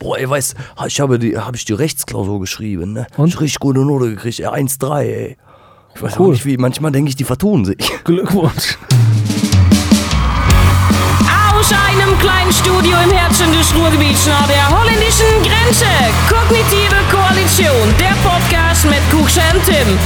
boah, 0.00 0.18
ey, 0.18 0.28
weißt, 0.28 0.54
ich 0.88 1.00
habe 1.00 1.18
die, 1.20 1.38
habe 1.38 1.56
ich 1.56 1.64
die 1.64 1.72
Rechtsklausur 1.74 2.40
geschrieben, 2.40 2.92
ne? 2.94 3.06
Und? 3.16 3.28
Ich 3.28 3.40
richtig 3.40 3.60
gute 3.60 3.80
Note 3.80 4.10
gekriegt, 4.10 4.40
ey, 4.40 4.46
1,3, 4.48 5.00
ey. 5.02 5.36
Ich 5.94 6.02
weiß 6.02 6.18
Cool. 6.18 6.26
auch 6.28 6.30
nicht 6.32 6.44
wie, 6.44 6.56
manchmal 6.56 6.90
denke 6.90 7.10
ich, 7.10 7.16
die 7.16 7.24
vertun 7.24 7.64
sich. 7.64 7.76
Glückwunsch. 8.04 8.76
Aus 11.52 11.72
einem 11.72 12.18
kleinen 12.18 12.52
Studio 12.52 12.96
im 13.04 13.10
Herzen 13.10 13.52
des 13.52 13.74
Ruhrgebiets 13.74 14.26
nahe 14.26 14.48
der 14.48 14.70
holländischen 14.70 15.26
Grenze. 15.44 15.86
Kognitive 16.28 16.96
Koalition, 17.12 17.94
der 17.98 18.16
Podcast 18.26 18.84
mit 18.86 19.02
Kuxe 19.10 19.40
und 19.54 19.62
Tim. 19.64 19.98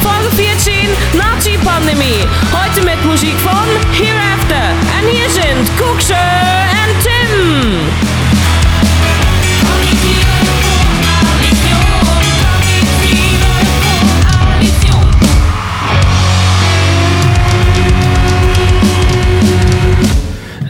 Folge 0.00 0.34
14, 0.36 0.88
Nazi-Pandemie. 1.18 2.24
Heute 2.50 2.84
mit 2.84 3.04
Musik 3.04 3.34
von 3.40 3.68
Hereafter. 3.92 4.72
Und 5.00 5.08
hier 5.10 5.28
sind 5.28 5.68
Kuxe 5.78 6.14
und 6.14 7.04
Tim. 7.04 8.11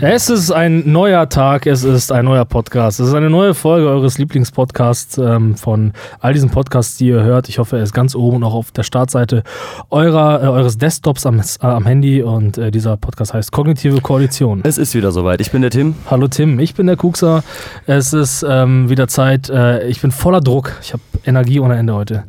Es 0.05 0.29
ist 0.29 0.51
ein 0.51 0.91
neuer 0.91 1.29
Tag, 1.29 1.65
es 1.65 1.84
ist 1.84 2.11
ein 2.11 2.24
neuer 2.24 2.45
Podcast. 2.45 2.98
Es 2.98 3.06
ist 3.06 3.15
eine 3.15 3.30
neue 3.30 3.55
Folge 3.55 3.88
eures 3.88 4.19
Lieblingspodcasts 4.19 5.16
ähm, 5.19 5.55
von 5.55 5.92
all 6.19 6.33
diesen 6.33 6.51
Podcasts, 6.51 6.97
die 6.97 7.06
ihr 7.06 7.23
hört. 7.23 7.48
Ich 7.48 7.61
hoffe, 7.61 7.77
er 7.77 7.84
ist 7.84 7.95
ganz 7.95 8.16
oben 8.16 8.38
und 8.38 8.42
auch 8.42 8.55
auf 8.55 8.73
der 8.73 8.83
Startseite 8.83 9.45
eurer, 9.91 10.42
äh, 10.42 10.48
eures 10.48 10.77
Desktops 10.77 11.25
am, 11.25 11.38
äh, 11.38 11.42
am 11.61 11.87
Handy. 11.87 12.20
Und 12.20 12.59
äh, 12.59 12.73
dieser 12.73 12.97
Podcast 12.97 13.33
heißt 13.33 13.52
Kognitive 13.52 14.01
Koalition. 14.01 14.62
Es 14.65 14.77
ist 14.77 14.97
wieder 14.97 15.12
soweit. 15.12 15.41
Ich 15.41 15.52
bin 15.52 15.62
der 15.62 15.70
Tim. 15.70 15.95
Hallo 16.11 16.27
Tim, 16.27 16.59
ich 16.59 16.75
bin 16.75 16.89
der 16.89 16.97
Kuxer. 16.97 17.45
Es 17.87 18.12
ist 18.12 18.45
ähm, 18.48 18.91
wieder 18.91 19.06
Zeit. 19.06 19.50
Äh, 19.50 19.87
ich 19.87 20.00
bin 20.00 20.11
voller 20.11 20.41
Druck. 20.41 20.73
Ich 20.83 20.95
habe 20.95 21.03
Energie 21.25 21.61
ohne 21.61 21.77
Ende 21.77 21.95
heute. 21.95 22.25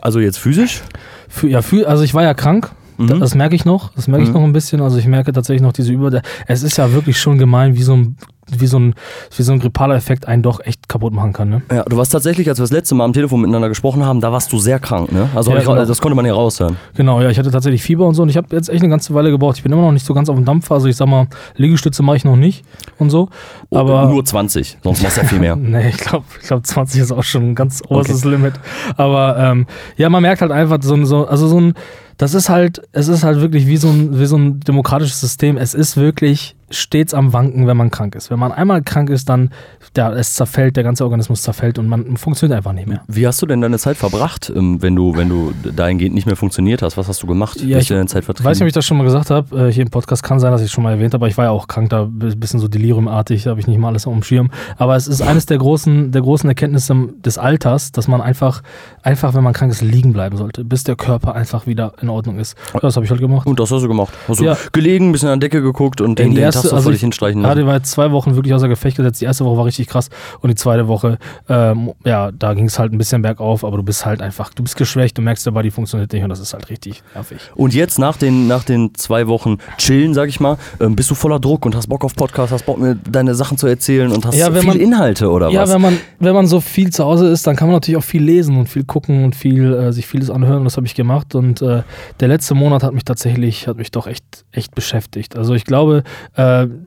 Also 0.00 0.18
jetzt 0.18 0.38
physisch? 0.38 0.82
Für, 1.28 1.46
ja, 1.46 1.62
für, 1.62 1.88
also 1.88 2.02
ich 2.02 2.12
war 2.12 2.24
ja 2.24 2.34
krank. 2.34 2.72
Mhm. 3.06 3.20
Das 3.20 3.34
merke 3.34 3.54
ich 3.54 3.64
noch. 3.64 3.92
Das 3.94 4.08
merke 4.08 4.22
ich 4.24 4.28
Mhm. 4.30 4.34
noch 4.36 4.44
ein 4.44 4.52
bisschen. 4.52 4.80
Also 4.80 4.98
ich 4.98 5.06
merke 5.06 5.32
tatsächlich 5.32 5.62
noch 5.62 5.72
diese 5.72 5.92
Über. 5.92 6.22
Es 6.46 6.62
ist 6.62 6.76
ja 6.78 6.92
wirklich 6.92 7.20
schon 7.20 7.38
gemein, 7.38 7.74
wie 7.76 7.82
so 7.82 7.94
ein, 7.94 8.16
wie 8.50 8.66
so 8.66 8.78
ein, 8.78 8.94
wie 9.36 9.42
so 9.42 9.52
ein 9.52 9.60
grippaler 9.60 9.94
Effekt 9.94 10.26
einen 10.28 10.42
doch 10.42 10.60
echt 10.60 10.88
kaputt 10.88 11.14
machen 11.14 11.32
kann. 11.32 11.48
Ne? 11.48 11.62
Ja, 11.72 11.84
du 11.84 11.96
warst 11.96 12.12
tatsächlich, 12.12 12.48
als 12.48 12.58
wir 12.58 12.64
das 12.64 12.70
letzte 12.72 12.94
Mal 12.94 13.04
am 13.04 13.12
Telefon 13.12 13.40
miteinander 13.40 13.68
gesprochen 13.68 14.04
haben, 14.04 14.20
da 14.20 14.30
warst 14.32 14.52
du 14.52 14.58
sehr 14.58 14.78
krank, 14.78 15.10
ne? 15.12 15.28
Also 15.34 15.52
Ja, 15.52 15.58
ich, 15.58 15.64
genau. 15.64 15.84
das 15.84 16.00
konnte 16.00 16.16
man 16.16 16.24
hier 16.24 16.34
raushören. 16.34 16.76
Genau, 16.94 17.22
ja, 17.22 17.30
ich 17.30 17.38
hatte 17.38 17.50
tatsächlich 17.50 17.82
Fieber 17.82 18.06
und 18.06 18.14
so 18.14 18.22
und 18.22 18.28
ich 18.28 18.36
habe 18.36 18.48
jetzt 18.54 18.68
echt 18.68 18.82
eine 18.82 18.90
ganze 18.90 19.14
Weile 19.14 19.30
gebraucht. 19.30 19.56
Ich 19.56 19.62
bin 19.62 19.72
immer 19.72 19.82
noch 19.82 19.92
nicht 19.92 20.04
so 20.04 20.12
ganz 20.12 20.28
auf 20.28 20.36
dem 20.36 20.44
Dampfer. 20.44 20.74
Also 20.74 20.88
ich 20.88 20.96
sag 20.96 21.06
mal, 21.06 21.28
Liegestütze 21.56 22.02
mache 22.02 22.16
ich 22.16 22.24
noch 22.24 22.36
nicht 22.36 22.64
und 22.98 23.10
so. 23.10 23.28
Aber 23.70 24.06
Nur 24.08 24.24
20, 24.24 24.78
sonst 24.82 25.02
machst 25.02 25.16
du 25.16 25.20
ja 25.22 25.26
viel 25.28 25.38
mehr. 25.38 25.56
Nee, 25.72 25.88
ich 25.88 25.96
glaube, 25.98 26.24
ich 26.40 26.46
glaub, 26.48 26.66
20 26.66 27.00
ist 27.00 27.12
auch 27.12 27.22
schon 27.22 27.50
ein 27.50 27.54
ganz 27.54 27.80
oberstes 27.88 28.24
Limit. 28.24 28.54
Aber 28.96 29.38
ähm, 29.38 29.66
ja, 29.96 30.10
man 30.10 30.20
merkt 30.20 30.42
halt 30.42 30.52
einfach 30.52 30.78
so, 30.82 31.02
so, 31.04 31.26
also 31.26 31.46
so 31.48 31.58
ein, 31.60 31.74
das 32.16 32.34
ist 32.34 32.48
halt, 32.48 32.82
es 32.92 33.08
ist 33.08 33.24
halt 33.24 33.40
wirklich 33.40 33.66
wie 33.66 33.76
so 33.76 33.88
ein, 33.88 34.18
wie 34.18 34.26
so 34.26 34.36
ein 34.36 34.60
demokratisches 34.60 35.20
System. 35.20 35.56
Es 35.56 35.74
ist 35.74 35.96
wirklich 35.96 36.54
stets 36.72 37.14
am 37.14 37.32
Wanken, 37.32 37.66
wenn 37.66 37.76
man 37.76 37.90
krank 37.90 38.14
ist. 38.14 38.30
Wenn 38.30 38.38
man 38.38 38.50
einmal 38.52 38.82
krank 38.82 39.10
ist, 39.10 39.28
dann, 39.28 39.50
ja, 39.96 40.12
es 40.12 40.34
zerfällt, 40.34 40.76
der 40.76 40.82
ganze 40.84 41.04
Organismus 41.04 41.42
zerfällt 41.42 41.78
und 41.78 41.86
man 41.88 42.16
funktioniert 42.16 42.56
einfach 42.56 42.72
nicht 42.72 42.88
mehr. 42.88 43.02
Wie 43.08 43.26
hast 43.26 43.40
du 43.42 43.46
denn 43.46 43.60
deine 43.60 43.78
Zeit 43.78 43.96
verbracht, 43.96 44.52
ähm, 44.54 44.80
wenn 44.82 44.96
du, 44.96 45.16
wenn 45.16 45.28
du 45.28 45.52
dahingehend 45.74 46.14
nicht 46.14 46.26
mehr 46.26 46.36
funktioniert 46.36 46.82
hast? 46.82 46.96
Was 46.96 47.08
hast 47.08 47.22
du 47.22 47.26
gemacht? 47.26 47.60
Ja, 47.60 47.78
ich 47.78 47.88
du 47.88 47.94
deine 47.94 48.06
Zeit 48.06 48.20
Ich 48.20 48.24
vertrieben? 48.26 48.48
weiß 48.50 48.56
nicht, 48.58 48.62
ob 48.62 48.68
ich 48.68 48.72
das 48.74 48.84
schon 48.84 48.96
mal 48.96 49.04
gesagt 49.04 49.30
habe. 49.30 49.68
Äh, 49.68 49.72
hier 49.72 49.82
im 49.84 49.90
Podcast 49.90 50.22
kann 50.22 50.40
sein, 50.40 50.50
dass 50.52 50.60
ich 50.60 50.66
es 50.66 50.72
schon 50.72 50.82
mal 50.84 50.92
erwähnt 50.92 51.14
habe, 51.14 51.22
aber 51.24 51.28
ich 51.28 51.36
war 51.36 51.44
ja 51.46 51.50
auch 51.50 51.68
krank, 51.68 51.90
da 51.90 52.04
ein 52.04 52.18
bisschen 52.40 52.58
so 52.60 52.68
deliriumartig, 52.68 53.44
da 53.44 53.50
habe 53.50 53.60
ich 53.60 53.66
nicht 53.66 53.78
mal 53.78 53.88
alles 53.88 54.06
auf 54.06 54.12
dem 54.12 54.22
Schirm. 54.22 54.50
Aber 54.78 54.96
es 54.96 55.06
ist 55.08 55.20
eines 55.22 55.46
der 55.46 55.58
großen, 55.58 56.10
der 56.12 56.22
großen 56.22 56.48
Erkenntnisse 56.48 56.94
des 57.24 57.38
Alters, 57.38 57.92
dass 57.92 58.08
man 58.08 58.20
einfach, 58.20 58.62
einfach, 59.02 59.34
wenn 59.34 59.44
man 59.44 59.52
krank 59.52 59.70
ist, 59.72 59.82
liegen 59.82 60.12
bleiben 60.12 60.36
sollte, 60.36 60.64
bis 60.64 60.84
der 60.84 60.96
Körper 60.96 61.34
einfach 61.34 61.66
wieder 61.66 61.92
in 62.00 62.08
Ordnung 62.08 62.38
ist. 62.38 62.56
Das 62.80 62.96
habe 62.96 63.04
ich 63.04 63.10
halt 63.10 63.20
gemacht. 63.20 63.46
Und 63.46 63.60
das 63.60 63.70
hast 63.70 63.82
du 63.82 63.88
gemacht. 63.88 64.12
Hast 64.28 64.40
du 64.40 64.44
Ja. 64.44 64.56
gelegen, 64.72 65.08
ein 65.08 65.12
bisschen 65.12 65.28
an 65.28 65.40
der 65.40 65.48
Decke 65.48 65.62
geguckt 65.62 66.00
und 66.00 66.18
den, 66.18 66.30
Die 66.30 66.36
den 66.36 66.44
erste- 66.64 66.68
so 66.70 66.76
also 66.76 66.90
ich- 66.90 67.00
hinstreichen 67.00 67.42
Ja, 67.42 67.48
lassen. 67.48 67.60
die 67.60 67.66
war 67.66 67.74
jetzt 67.76 67.90
zwei 67.90 68.10
Wochen 68.12 68.34
wirklich 68.34 68.54
außer 68.54 68.68
Gefecht 68.68 68.96
gesetzt. 68.96 69.20
Die 69.20 69.24
erste 69.24 69.44
Woche 69.44 69.56
war 69.58 69.64
richtig 69.64 69.86
krass 69.88 70.08
und 70.40 70.48
die 70.48 70.54
zweite 70.54 70.88
Woche, 70.88 71.18
ähm, 71.48 71.92
ja, 72.04 72.30
da 72.32 72.54
ging 72.54 72.66
es 72.66 72.78
halt 72.78 72.92
ein 72.92 72.98
bisschen 72.98 73.22
bergauf, 73.22 73.64
aber 73.64 73.76
du 73.76 73.82
bist 73.82 74.04
halt 74.06 74.22
einfach, 74.22 74.52
du 74.54 74.62
bist 74.62 74.76
geschwächt, 74.76 75.18
du 75.18 75.22
merkst, 75.22 75.44
der 75.46 75.50
Body 75.52 75.70
funktioniert 75.70 76.12
nicht 76.12 76.22
und 76.22 76.28
das 76.30 76.40
ist 76.40 76.52
halt 76.54 76.68
richtig 76.70 77.02
nervig. 77.14 77.38
Und 77.54 77.74
jetzt 77.74 77.98
nach 77.98 78.16
den, 78.16 78.46
nach 78.46 78.64
den 78.64 78.94
zwei 78.94 79.26
Wochen 79.26 79.58
Chillen, 79.78 80.14
sag 80.14 80.28
ich 80.28 80.40
mal, 80.40 80.56
ähm, 80.80 80.96
bist 80.96 81.10
du 81.10 81.14
voller 81.14 81.38
Druck 81.40 81.64
und 81.66 81.74
hast 81.74 81.88
Bock 81.88 82.04
auf 82.04 82.14
Podcast, 82.14 82.52
hast 82.52 82.66
Bock 82.66 82.78
mir 82.78 82.94
deine 82.96 83.34
Sachen 83.34 83.58
zu 83.58 83.66
erzählen 83.66 84.10
und 84.12 84.24
hast 84.26 84.34
Ja, 84.36 84.52
wenn 84.52 84.62
viel 84.62 84.68
man- 84.70 84.80
Inhalte 84.80 85.30
oder 85.30 85.50
Ja, 85.50 85.62
was? 85.62 85.70
wenn 85.72 85.80
man, 85.80 85.98
wenn 86.18 86.34
man 86.34 86.46
so 86.46 86.60
viel 86.60 86.90
zu 86.90 87.04
Hause 87.04 87.28
ist, 87.28 87.46
dann 87.46 87.56
kann 87.56 87.68
man 87.68 87.74
natürlich 87.76 87.98
auch 87.98 88.04
viel 88.04 88.22
lesen 88.22 88.56
und 88.56 88.68
viel 88.68 88.84
gucken 88.84 89.24
und 89.24 89.34
viel, 89.36 89.72
äh, 89.72 89.92
sich 89.92 90.06
vieles 90.06 90.30
anhören. 90.30 90.58
Und 90.58 90.64
das 90.64 90.76
habe 90.76 90.86
ich 90.86 90.94
gemacht. 90.94 91.34
Und 91.34 91.62
äh, 91.62 91.82
der 92.20 92.28
letzte 92.28 92.54
Monat 92.54 92.82
hat 92.82 92.94
mich 92.94 93.04
tatsächlich, 93.04 93.66
hat 93.68 93.76
mich 93.76 93.90
doch 93.90 94.06
echt, 94.06 94.24
echt 94.52 94.74
beschäftigt. 94.74 95.36
Also 95.36 95.54
ich 95.54 95.64
glaube, 95.64 96.02
äh, 96.36 96.42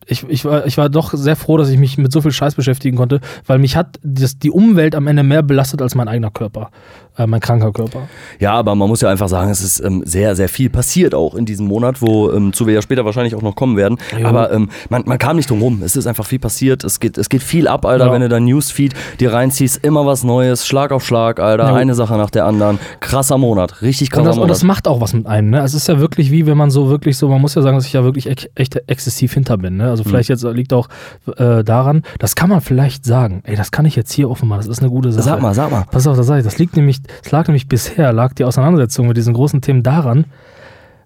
ich, 0.06 0.24
ich, 0.28 0.46
war, 0.46 0.66
ich 0.66 0.78
war 0.78 0.90
doch 0.90 1.14
sehr 1.14 1.36
froh, 1.36 1.58
dass 1.58 1.70
ich 1.70 1.78
mich 1.78 1.98
mit 1.98 2.12
so 2.12 2.22
viel 2.22 2.31
Scheiß 2.31 2.56
beschäftigen 2.56 2.98
konnte, 2.98 3.22
weil 3.46 3.59
mich 3.59 3.76
hat 3.76 4.00
das, 4.03 4.38
die 4.40 4.52
Umwelt 4.52 4.96
am 4.96 5.08
Ende 5.08 5.24
mehr 5.24 5.44
belastet 5.44 5.81
als 5.81 5.96
mein 5.96 6.08
eigener 6.08 6.31
Körper, 6.31 6.72
äh, 6.72 7.05
mein 7.28 7.40
kranker 7.40 7.72
Körper. 7.72 8.08
Ja, 8.40 8.53
aber 8.53 8.76
man 8.76 8.88
muss 8.90 9.02
ja 9.02 9.09
einfach 9.09 9.30
sagen, 9.30 9.50
es 9.50 9.62
ist 9.62 9.80
ähm, 9.80 10.03
sehr, 10.06 10.36
sehr 10.36 10.50
viel 10.50 10.70
passiert 10.70 11.16
auch 11.16 11.36
in 11.36 11.46
diesem 11.46 11.68
Monat, 11.68 12.02
wo 12.02 12.31
ähm, 12.31 12.53
zu 12.53 12.68
wir 12.68 12.74
ja 12.74 12.81
später 12.81 13.06
wahrscheinlich 13.06 13.36
auch 13.36 13.42
noch 13.42 13.56
kommen 13.56 13.78
werden. 13.78 13.98
Jo. 14.20 14.28
Aber 14.28 14.52
ähm, 14.52 14.70
man, 14.90 15.03
man 15.06 15.18
kam 15.18 15.36
nicht 15.38 15.50
drum 15.50 15.62
rum. 15.62 15.81
Es 15.84 15.96
ist 15.96 16.08
einfach 16.08 16.26
viel 16.26 16.40
passiert. 16.40 16.84
Es 16.84 17.00
geht, 17.00 17.18
es 17.18 17.30
geht 17.30 17.44
viel 17.44 17.68
ab, 17.68 17.86
Alter, 17.86 18.08
Ja. 18.08 18.12
wenn 18.12 18.22
du 18.22 18.30
dein 18.30 18.46
Newsfeed 18.46 18.94
dir 19.20 19.34
reinziehst. 19.34 19.84
Immer 19.84 20.06
was 20.06 20.24
Neues, 20.24 20.66
Schlag 20.68 20.92
auf 20.92 21.06
Schlag, 21.06 21.40
Alter. 21.40 21.70
Jo. 21.70 21.76
Eine 21.76 21.96
Sache 21.96 22.16
nach 22.18 22.30
der 22.30 22.46
anderen. 22.46 22.80
Krasser 23.00 23.38
Monat. 23.38 23.82
Richtig 23.82 24.09
Und 24.09 24.14
krasser 24.14 24.26
das, 24.28 24.36
und 24.36 24.40
Monat. 24.42 24.52
das 24.52 24.64
macht 24.64 24.88
auch 24.88 25.02
was 25.02 25.14
mit 25.14 25.26
einem. 25.28 25.50
Ne? 25.52 25.59
Es 25.62 25.74
ist 25.74 25.88
ja 25.88 26.00
wirklich 26.00 26.32
wie, 26.32 26.46
wenn 26.46 26.58
man 26.58 26.70
so 26.72 26.90
wirklich 26.90 27.18
so, 27.18 27.30
man 27.30 27.42
muss 27.42 27.56
ja 27.56 27.62
sagen, 27.62 27.78
dass 27.78 27.86
ich 27.86 27.94
ja 27.94 28.03
wirklich 28.03 28.28
echt 28.56 28.76
exzessiv 28.88 29.34
hinter 29.34 29.58
bin. 29.58 29.78
Ne? 29.78 29.90
Also 29.90 30.03
Mhm. 30.03 30.09
vielleicht 30.09 30.30
jetzt 30.30 30.44
liegt 30.44 30.74
auch 30.74 30.90
äh, 31.38 31.64
daran, 31.64 32.03
das 32.20 32.36
kann 32.36 32.50
man 32.50 32.62
vielleicht 32.62 33.06
sagen. 33.06 33.42
Ey, 33.46 33.56
das 33.56 33.72
kann 33.72 33.86
ich 33.86 33.96
jetzt 33.96 34.12
hier 34.12 34.30
offen 34.30 34.47
machen. 34.50 34.59
Das 34.59 34.68
ist 34.68 34.80
eine 34.80 34.90
gute 34.90 35.12
Sache. 35.12 35.24
Sag 35.24 35.42
mal, 35.42 35.53
sag 35.53 35.72
mal. 35.72 35.86
Pass 35.92 36.08
auf, 36.08 36.18
das 36.18 36.28
sag 36.28 36.38
ich. 36.40 36.44
Das 36.44 36.58
liegt 36.58 36.76
nämlich, 36.76 37.00
das 37.24 37.32
lag 37.32 37.48
nämlich 37.48 37.68
bisher, 37.68 38.12
lag 38.14 38.34
die 38.34 38.44
Auseinandersetzung 38.44 39.08
mit 39.08 39.18
diesen 39.18 39.34
großen 39.34 39.62
Themen 39.62 39.84
daran, 39.84 40.26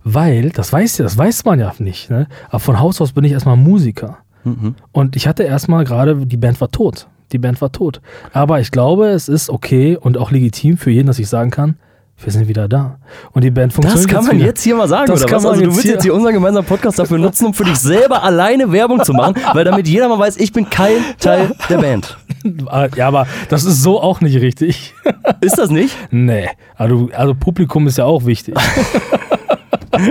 weil, 0.04 0.50
das 0.50 0.72
weiß 0.72 0.98
das 0.98 1.18
weiß 1.18 1.46
man 1.46 1.60
ja 1.60 1.74
nicht, 1.80 2.10
ne? 2.10 2.28
Aber 2.50 2.60
von 2.60 2.80
Haus 2.80 3.02
aus 3.02 3.12
bin 3.12 3.24
ich 3.26 3.34
erstmal 3.34 3.58
Musiker. 3.58 4.18
Mhm. 4.44 4.76
Und 4.92 5.16
ich 5.16 5.28
hatte 5.28 5.44
erstmal 5.44 5.84
gerade, 5.84 6.26
die 6.26 6.38
Band 6.38 6.60
war 6.62 6.72
tot. 6.72 7.08
Die 7.32 7.38
Band 7.38 7.62
war 7.62 7.72
tot. 7.72 8.02
Aber 8.34 8.60
ich 8.60 8.72
glaube, 8.72 9.10
es 9.10 9.28
ist 9.28 9.50
okay 9.50 9.98
und 10.00 10.18
auch 10.18 10.32
legitim 10.32 10.78
für 10.78 10.90
jeden, 10.90 11.08
dass 11.08 11.20
ich 11.20 11.28
sagen 11.28 11.52
kann, 11.52 11.76
wir 12.22 12.34
sind 12.34 12.48
wieder 12.48 12.68
da. 12.68 12.98
Und 13.32 13.44
die 13.44 13.52
Band 13.52 13.72
funktioniert 13.72 14.10
Das 14.10 14.14
kann 14.14 14.26
man 14.26 14.36
wieder. 14.38 14.48
jetzt 14.48 14.62
hier 14.62 14.76
mal 14.76 14.88
sagen, 14.88 15.08
Das 15.08 15.22
oder 15.22 15.30
kann 15.30 15.38
was? 15.38 15.44
man 15.44 15.52
Also 15.54 15.66
du 15.66 15.72
willst 15.76 15.86
jetzt 15.86 16.04
hier 16.04 16.14
unseren 16.14 16.34
gemeinsamen 16.34 16.68
Podcast 16.68 17.00
dafür 17.00 17.18
nutzen, 17.18 17.46
um 17.48 17.54
für 17.54 17.64
dich 17.64 17.78
selber 17.80 18.24
alleine 18.24 18.72
Werbung 18.72 19.04
zu 19.04 19.14
machen, 19.14 19.36
weil 19.54 19.64
damit 19.64 19.88
jeder 19.88 20.10
mal 20.10 20.20
weiß, 20.20 20.38
ich 20.38 20.52
bin 20.52 20.70
kein 20.70 20.98
Teil 21.20 21.52
der 21.70 21.78
Band. 21.78 22.18
Ja, 22.96 23.08
aber 23.08 23.28
das 23.50 23.66
ist 23.66 23.82
so 23.84 24.02
auch 24.02 24.22
nicht 24.22 24.40
richtig. 24.42 24.94
Ist 25.42 25.58
das 25.58 25.70
nicht? 25.70 25.96
nee. 26.12 26.48
Also, 26.76 27.10
also 27.16 27.34
Publikum 27.36 27.88
ist 27.88 27.98
ja 27.98 28.06
auch 28.06 28.26
wichtig. 28.26 28.56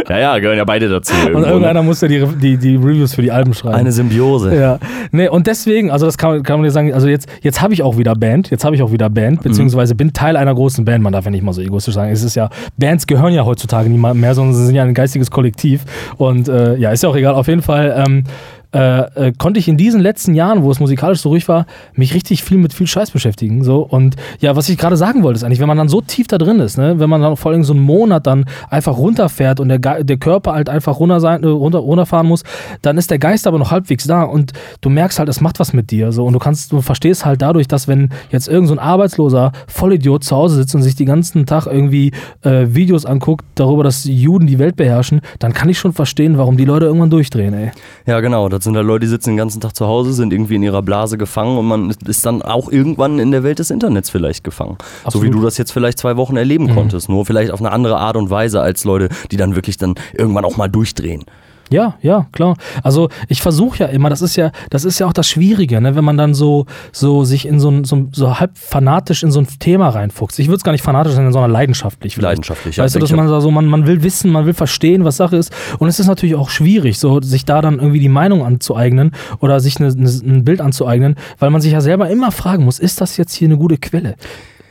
Ja, 0.09 0.19
ja, 0.19 0.39
gehören 0.39 0.59
ja 0.59 0.65
beide 0.65 0.89
dazu. 0.89 1.15
Und 1.15 1.21
irgendwo, 1.23 1.41
ne? 1.41 1.47
irgendeiner 1.47 1.83
muss 1.83 2.01
ja 2.03 2.09
die, 2.09 2.23
die, 2.37 2.57
die 2.59 2.77
Reviews 2.77 3.15
für 3.15 3.23
die 3.23 3.33
Alben 3.33 3.55
schreiben. 3.55 3.77
Eine 3.77 3.91
Symbiose. 3.93 4.55
Ja, 4.55 4.79
nee, 5.13 5.29
und 5.29 5.47
deswegen, 5.47 5.91
also 5.91 6.05
das 6.05 6.19
kann, 6.19 6.31
man- 6.31 6.43
kann 6.43 6.59
man 6.59 6.65
dir 6.65 6.73
sagen, 6.73 6.93
also 6.93 7.09
jetzt, 7.09 7.27
jetzt 7.41 7.63
habe 7.63 7.73
ich 7.73 7.83
auch 7.83 7.97
wieder 7.97 8.15
Band, 8.15 8.51
jetzt 8.51 8.65
habe 8.67 8.77
ich 8.77 8.83
auch 8.83 8.93
wieder 8.93 9.09
Mhm. 9.09 9.15
Band, 9.15 9.43
beziehungsweise 9.43 9.95
bin 9.95 10.13
Teil 10.13 10.37
einer 10.37 10.55
großen 10.55 10.85
Band, 10.85 11.03
man 11.03 11.13
darf 11.15 11.25
ja 11.25 11.31
nicht 11.31 11.43
mal 11.45 11.53
so 11.55 11.63
egoistisch 11.63 11.95
sagen. 11.95 12.11
Es 12.13 12.23
ist 12.23 12.35
ja, 12.35 12.51
Bands 12.77 13.07
gehören 13.07 13.33
ja 13.33 13.47
heutzutage 13.47 13.89
niemand 13.89 14.21
mehr, 14.21 14.35
sondern 14.35 14.55
sie 14.55 14.67
sind 14.67 14.75
ja 14.75 14.83
ein 14.83 14.93
geistiges 14.95 15.31
Kollektiv. 15.31 15.85
Und 16.19 16.49
äh, 16.49 16.77
ja, 16.77 16.91
ist 16.91 17.03
ja 17.03 17.09
auch 17.09 17.17
egal, 17.17 17.35
auf 17.35 17.47
jeden 17.49 17.63
Fall. 17.63 18.05
Ähm, 18.07 18.25
äh, 18.73 19.29
äh, 19.29 19.33
konnte 19.33 19.59
ich 19.59 19.69
in 19.69 19.79
diesen 19.79 20.01
letzten 20.01 20.35
Jahren, 20.35 20.63
wo 20.63 20.71
es 20.71 20.79
musikalisch 20.79 21.21
so 21.21 21.31
ruhig 21.31 21.49
war, 21.49 21.65
mich 21.95 22.13
richtig 22.13 22.45
viel 22.45 22.59
mit 22.59 22.75
viel 22.75 22.87
Scheiß 22.87 23.11
beschäftigen. 23.11 23.65
So. 23.65 23.81
Und 23.81 24.17
ja, 24.41 24.57
was 24.57 24.69
ich 24.69 24.77
gerade 24.77 24.97
sagen 24.97 25.23
wollte, 25.23 25.39
ist 25.39 25.45
eigentlich, 25.45 25.61
wenn 25.61 25.69
man 25.69 25.79
dann 25.79 25.89
so 25.89 26.03
tief 26.03 26.27
da 26.27 26.37
drin 26.37 26.61
ist, 26.61 26.77
ne, 26.77 27.01
wenn 27.01 27.09
man 27.09 27.23
dann 27.23 27.37
vor 27.37 27.53
allem 27.53 27.65
so 27.65 27.73
einen 27.73 27.83
Monat 27.83 28.27
dann 28.27 28.45
einfach 28.69 28.99
runterfährt 28.99 29.61
und 29.61 29.69
der, 29.69 29.79
Ge 29.79 30.05
der 30.05 30.19
Körper 30.19 30.53
halt 30.53 30.69
einfach 30.69 30.99
runter 31.01 31.21
sein, 31.21 31.43
äh, 31.45 31.47
runter, 31.47 31.79
runterfahren 31.79 32.27
muss, 32.27 32.43
dann 32.83 32.99
ist 32.99 33.11
der 33.11 33.19
Geist 33.19 33.47
aber 33.47 33.59
noch 33.59 33.71
halbwegs 33.71 34.07
da 34.07 34.23
und 34.23 34.53
du 34.83 34.91
merkst 34.91 35.19
halt, 35.19 35.31
es 35.31 35.41
macht 35.41 35.61
was 35.61 35.73
mit 35.73 35.91
dir. 35.91 36.13
So. 36.13 36.27
Und 36.27 36.35
du 36.35 36.39
kannst, 36.39 36.73
du 36.73 36.83
verstehst 36.83 37.25
halt 37.25 37.41
dadurch, 37.41 37.69
dass 37.69 37.89
wenn 37.89 38.11
jetzt 38.31 38.49
irgend 38.49 38.69
so 38.69 38.79
arbeitsloser 38.79 39.53
Vollidiot 39.67 40.25
zu 40.25 40.37
Hause 40.37 40.57
sitzt 40.57 40.75
und 40.75 40.83
sich 40.83 40.95
den 40.95 41.07
ganzen 41.07 41.47
Tag 41.47 41.67
irgendwie 41.67 42.13
äh, 42.43 42.67
Videos 42.69 43.07
anguckt 43.07 43.45
darüber, 43.55 43.83
dass 43.83 44.05
Juden 44.05 44.47
die 44.47 44.59
Welt 44.59 44.77
beherrschen, 44.77 45.21
dann 45.39 45.53
kann 45.53 45.69
ich 45.69 45.79
schon 45.79 45.93
verstehen, 45.93 46.39
warum 46.39 46.57
die 46.57 46.65
Leute 46.65 46.87
irgendwann 46.87 47.11
durchdrehen, 47.11 47.55
ey. 47.55 47.71
Ja, 48.07 48.21
genau. 48.21 48.49
Das 48.49 48.58
sind 48.65 48.77
halt 48.77 48.87
Leute, 48.87 49.01
die 49.07 49.11
sitzen 49.11 49.31
den 49.31 49.37
ganzen 49.37 49.61
Tag 49.61 49.75
zu 49.77 49.87
Hause, 49.87 50.13
sind 50.13 50.33
irgendwie 50.33 50.55
in 50.57 50.63
ihrer 50.63 50.83
Blase 50.83 51.19
gefangen 51.19 51.59
und 51.59 51.67
man 51.67 51.91
ist- 52.07 52.25
dann 52.27 52.43
auch 52.43 52.71
irgendwann 52.71 53.19
in 53.19 53.31
der 53.31 53.43
Welt 53.43 53.59
des 53.59 53.71
Internets 53.71 54.11
vielleicht 54.11 54.45
gefangen. 54.45 54.77
So 54.81 54.87
wie 55.05 55.07
Absolut. 55.27 55.35
du 55.35 55.41
das 55.43 55.59
jetzt 55.59 55.73
vielleicht 55.73 55.99
zwei 55.99 56.17
Wochen 56.17 56.37
erleben 56.37 56.75
konntest. 56.75 57.09
Nur 57.09 57.25
vielleicht 57.27 57.51
auf 57.53 57.61
eine 57.61 57.73
andere 57.73 57.99
Art 57.99 58.17
und 58.17 58.31
Weise 58.31 58.61
als 58.61 58.85
Leute, 58.85 59.09
die 59.31 59.37
dann 59.37 59.55
wirklich 59.57 59.77
dann 59.77 59.95
irgendwann 60.15 60.45
auch 60.45 60.57
mal 60.57 60.69
durchdrehen. 60.69 61.25
Ja, 61.71 61.97
ja, 62.03 62.27
klar. 62.33 62.57
Also 62.83 63.09
ich 63.29 63.43
versuche 63.43 63.79
ja 63.79 63.87
immer, 63.87 64.11
das 64.11 64.23
ist 64.23 64.37
ja, 64.37 64.51
das 64.71 64.85
ist 64.85 64.99
ja 64.99 65.07
auch 65.07 65.13
das 65.13 65.29
Schwierige, 65.29 65.81
ne? 65.81 65.95
wenn 65.97 66.05
man 66.05 66.17
dann 66.17 66.35
so, 66.35 66.67
so 66.93 67.25
sich 67.25 67.47
in 67.47 67.61
so 67.61 67.71
ein, 67.71 67.85
so, 67.85 68.09
so 68.13 68.41
halb 68.41 68.57
fanatisch 68.57 69.23
in 69.23 69.31
so 69.31 69.41
ein 69.41 69.47
Thema 69.59 69.91
reinfuchst. 69.91 70.39
Ich 70.39 70.49
würde 70.49 70.57
es 70.57 70.65
gar 70.65 70.73
nicht 70.73 70.83
fanatisch 70.83 71.13
sein, 71.13 71.31
sondern 71.33 71.51
leidenschaftlich. 71.51 72.15
vielleicht. 72.15 72.39
Leidenschaftlich, 72.39 72.77
ja, 72.77 72.85
Weißt 72.85 72.95
du, 72.95 73.01
dass 73.01 73.13
man 73.13 73.27
da 73.27 73.41
so, 73.41 73.51
man, 73.51 73.67
man 73.67 73.87
will 73.87 74.03
wissen, 74.03 74.31
man 74.31 74.47
will 74.47 74.55
verstehen, 74.55 75.05
was 75.05 75.17
Sache 75.17 75.37
ist. 75.37 75.53
Und 75.79 75.89
es 75.89 75.99
ist 75.99 76.07
natürlich 76.07 76.37
auch 76.37 76.51
schwierig, 76.51 76.99
so 76.99 77.21
sich 77.21 77.45
da 77.45 77.61
dann 77.61 77.79
irgendwie 77.79 78.01
die 78.01 78.09
Meinung 78.09 78.45
anzueignen 78.45 79.13
oder 79.41 79.61
sich 79.61 79.79
eine, 79.79 79.93
eine, 79.93 80.09
ein 80.09 80.45
Bild 80.45 80.61
anzueignen, 80.61 81.17
weil 81.39 81.51
man 81.51 81.61
sich 81.61 81.73
ja 81.73 81.81
selber 81.81 82.09
immer 82.11 82.33
fragen 82.33 82.65
muss, 82.65 82.79
ist 82.79 83.01
das 83.01 83.17
jetzt 83.17 83.35
hier 83.35 83.49
eine 83.49 83.59
gute 83.59 83.77
Quelle? 83.79 84.17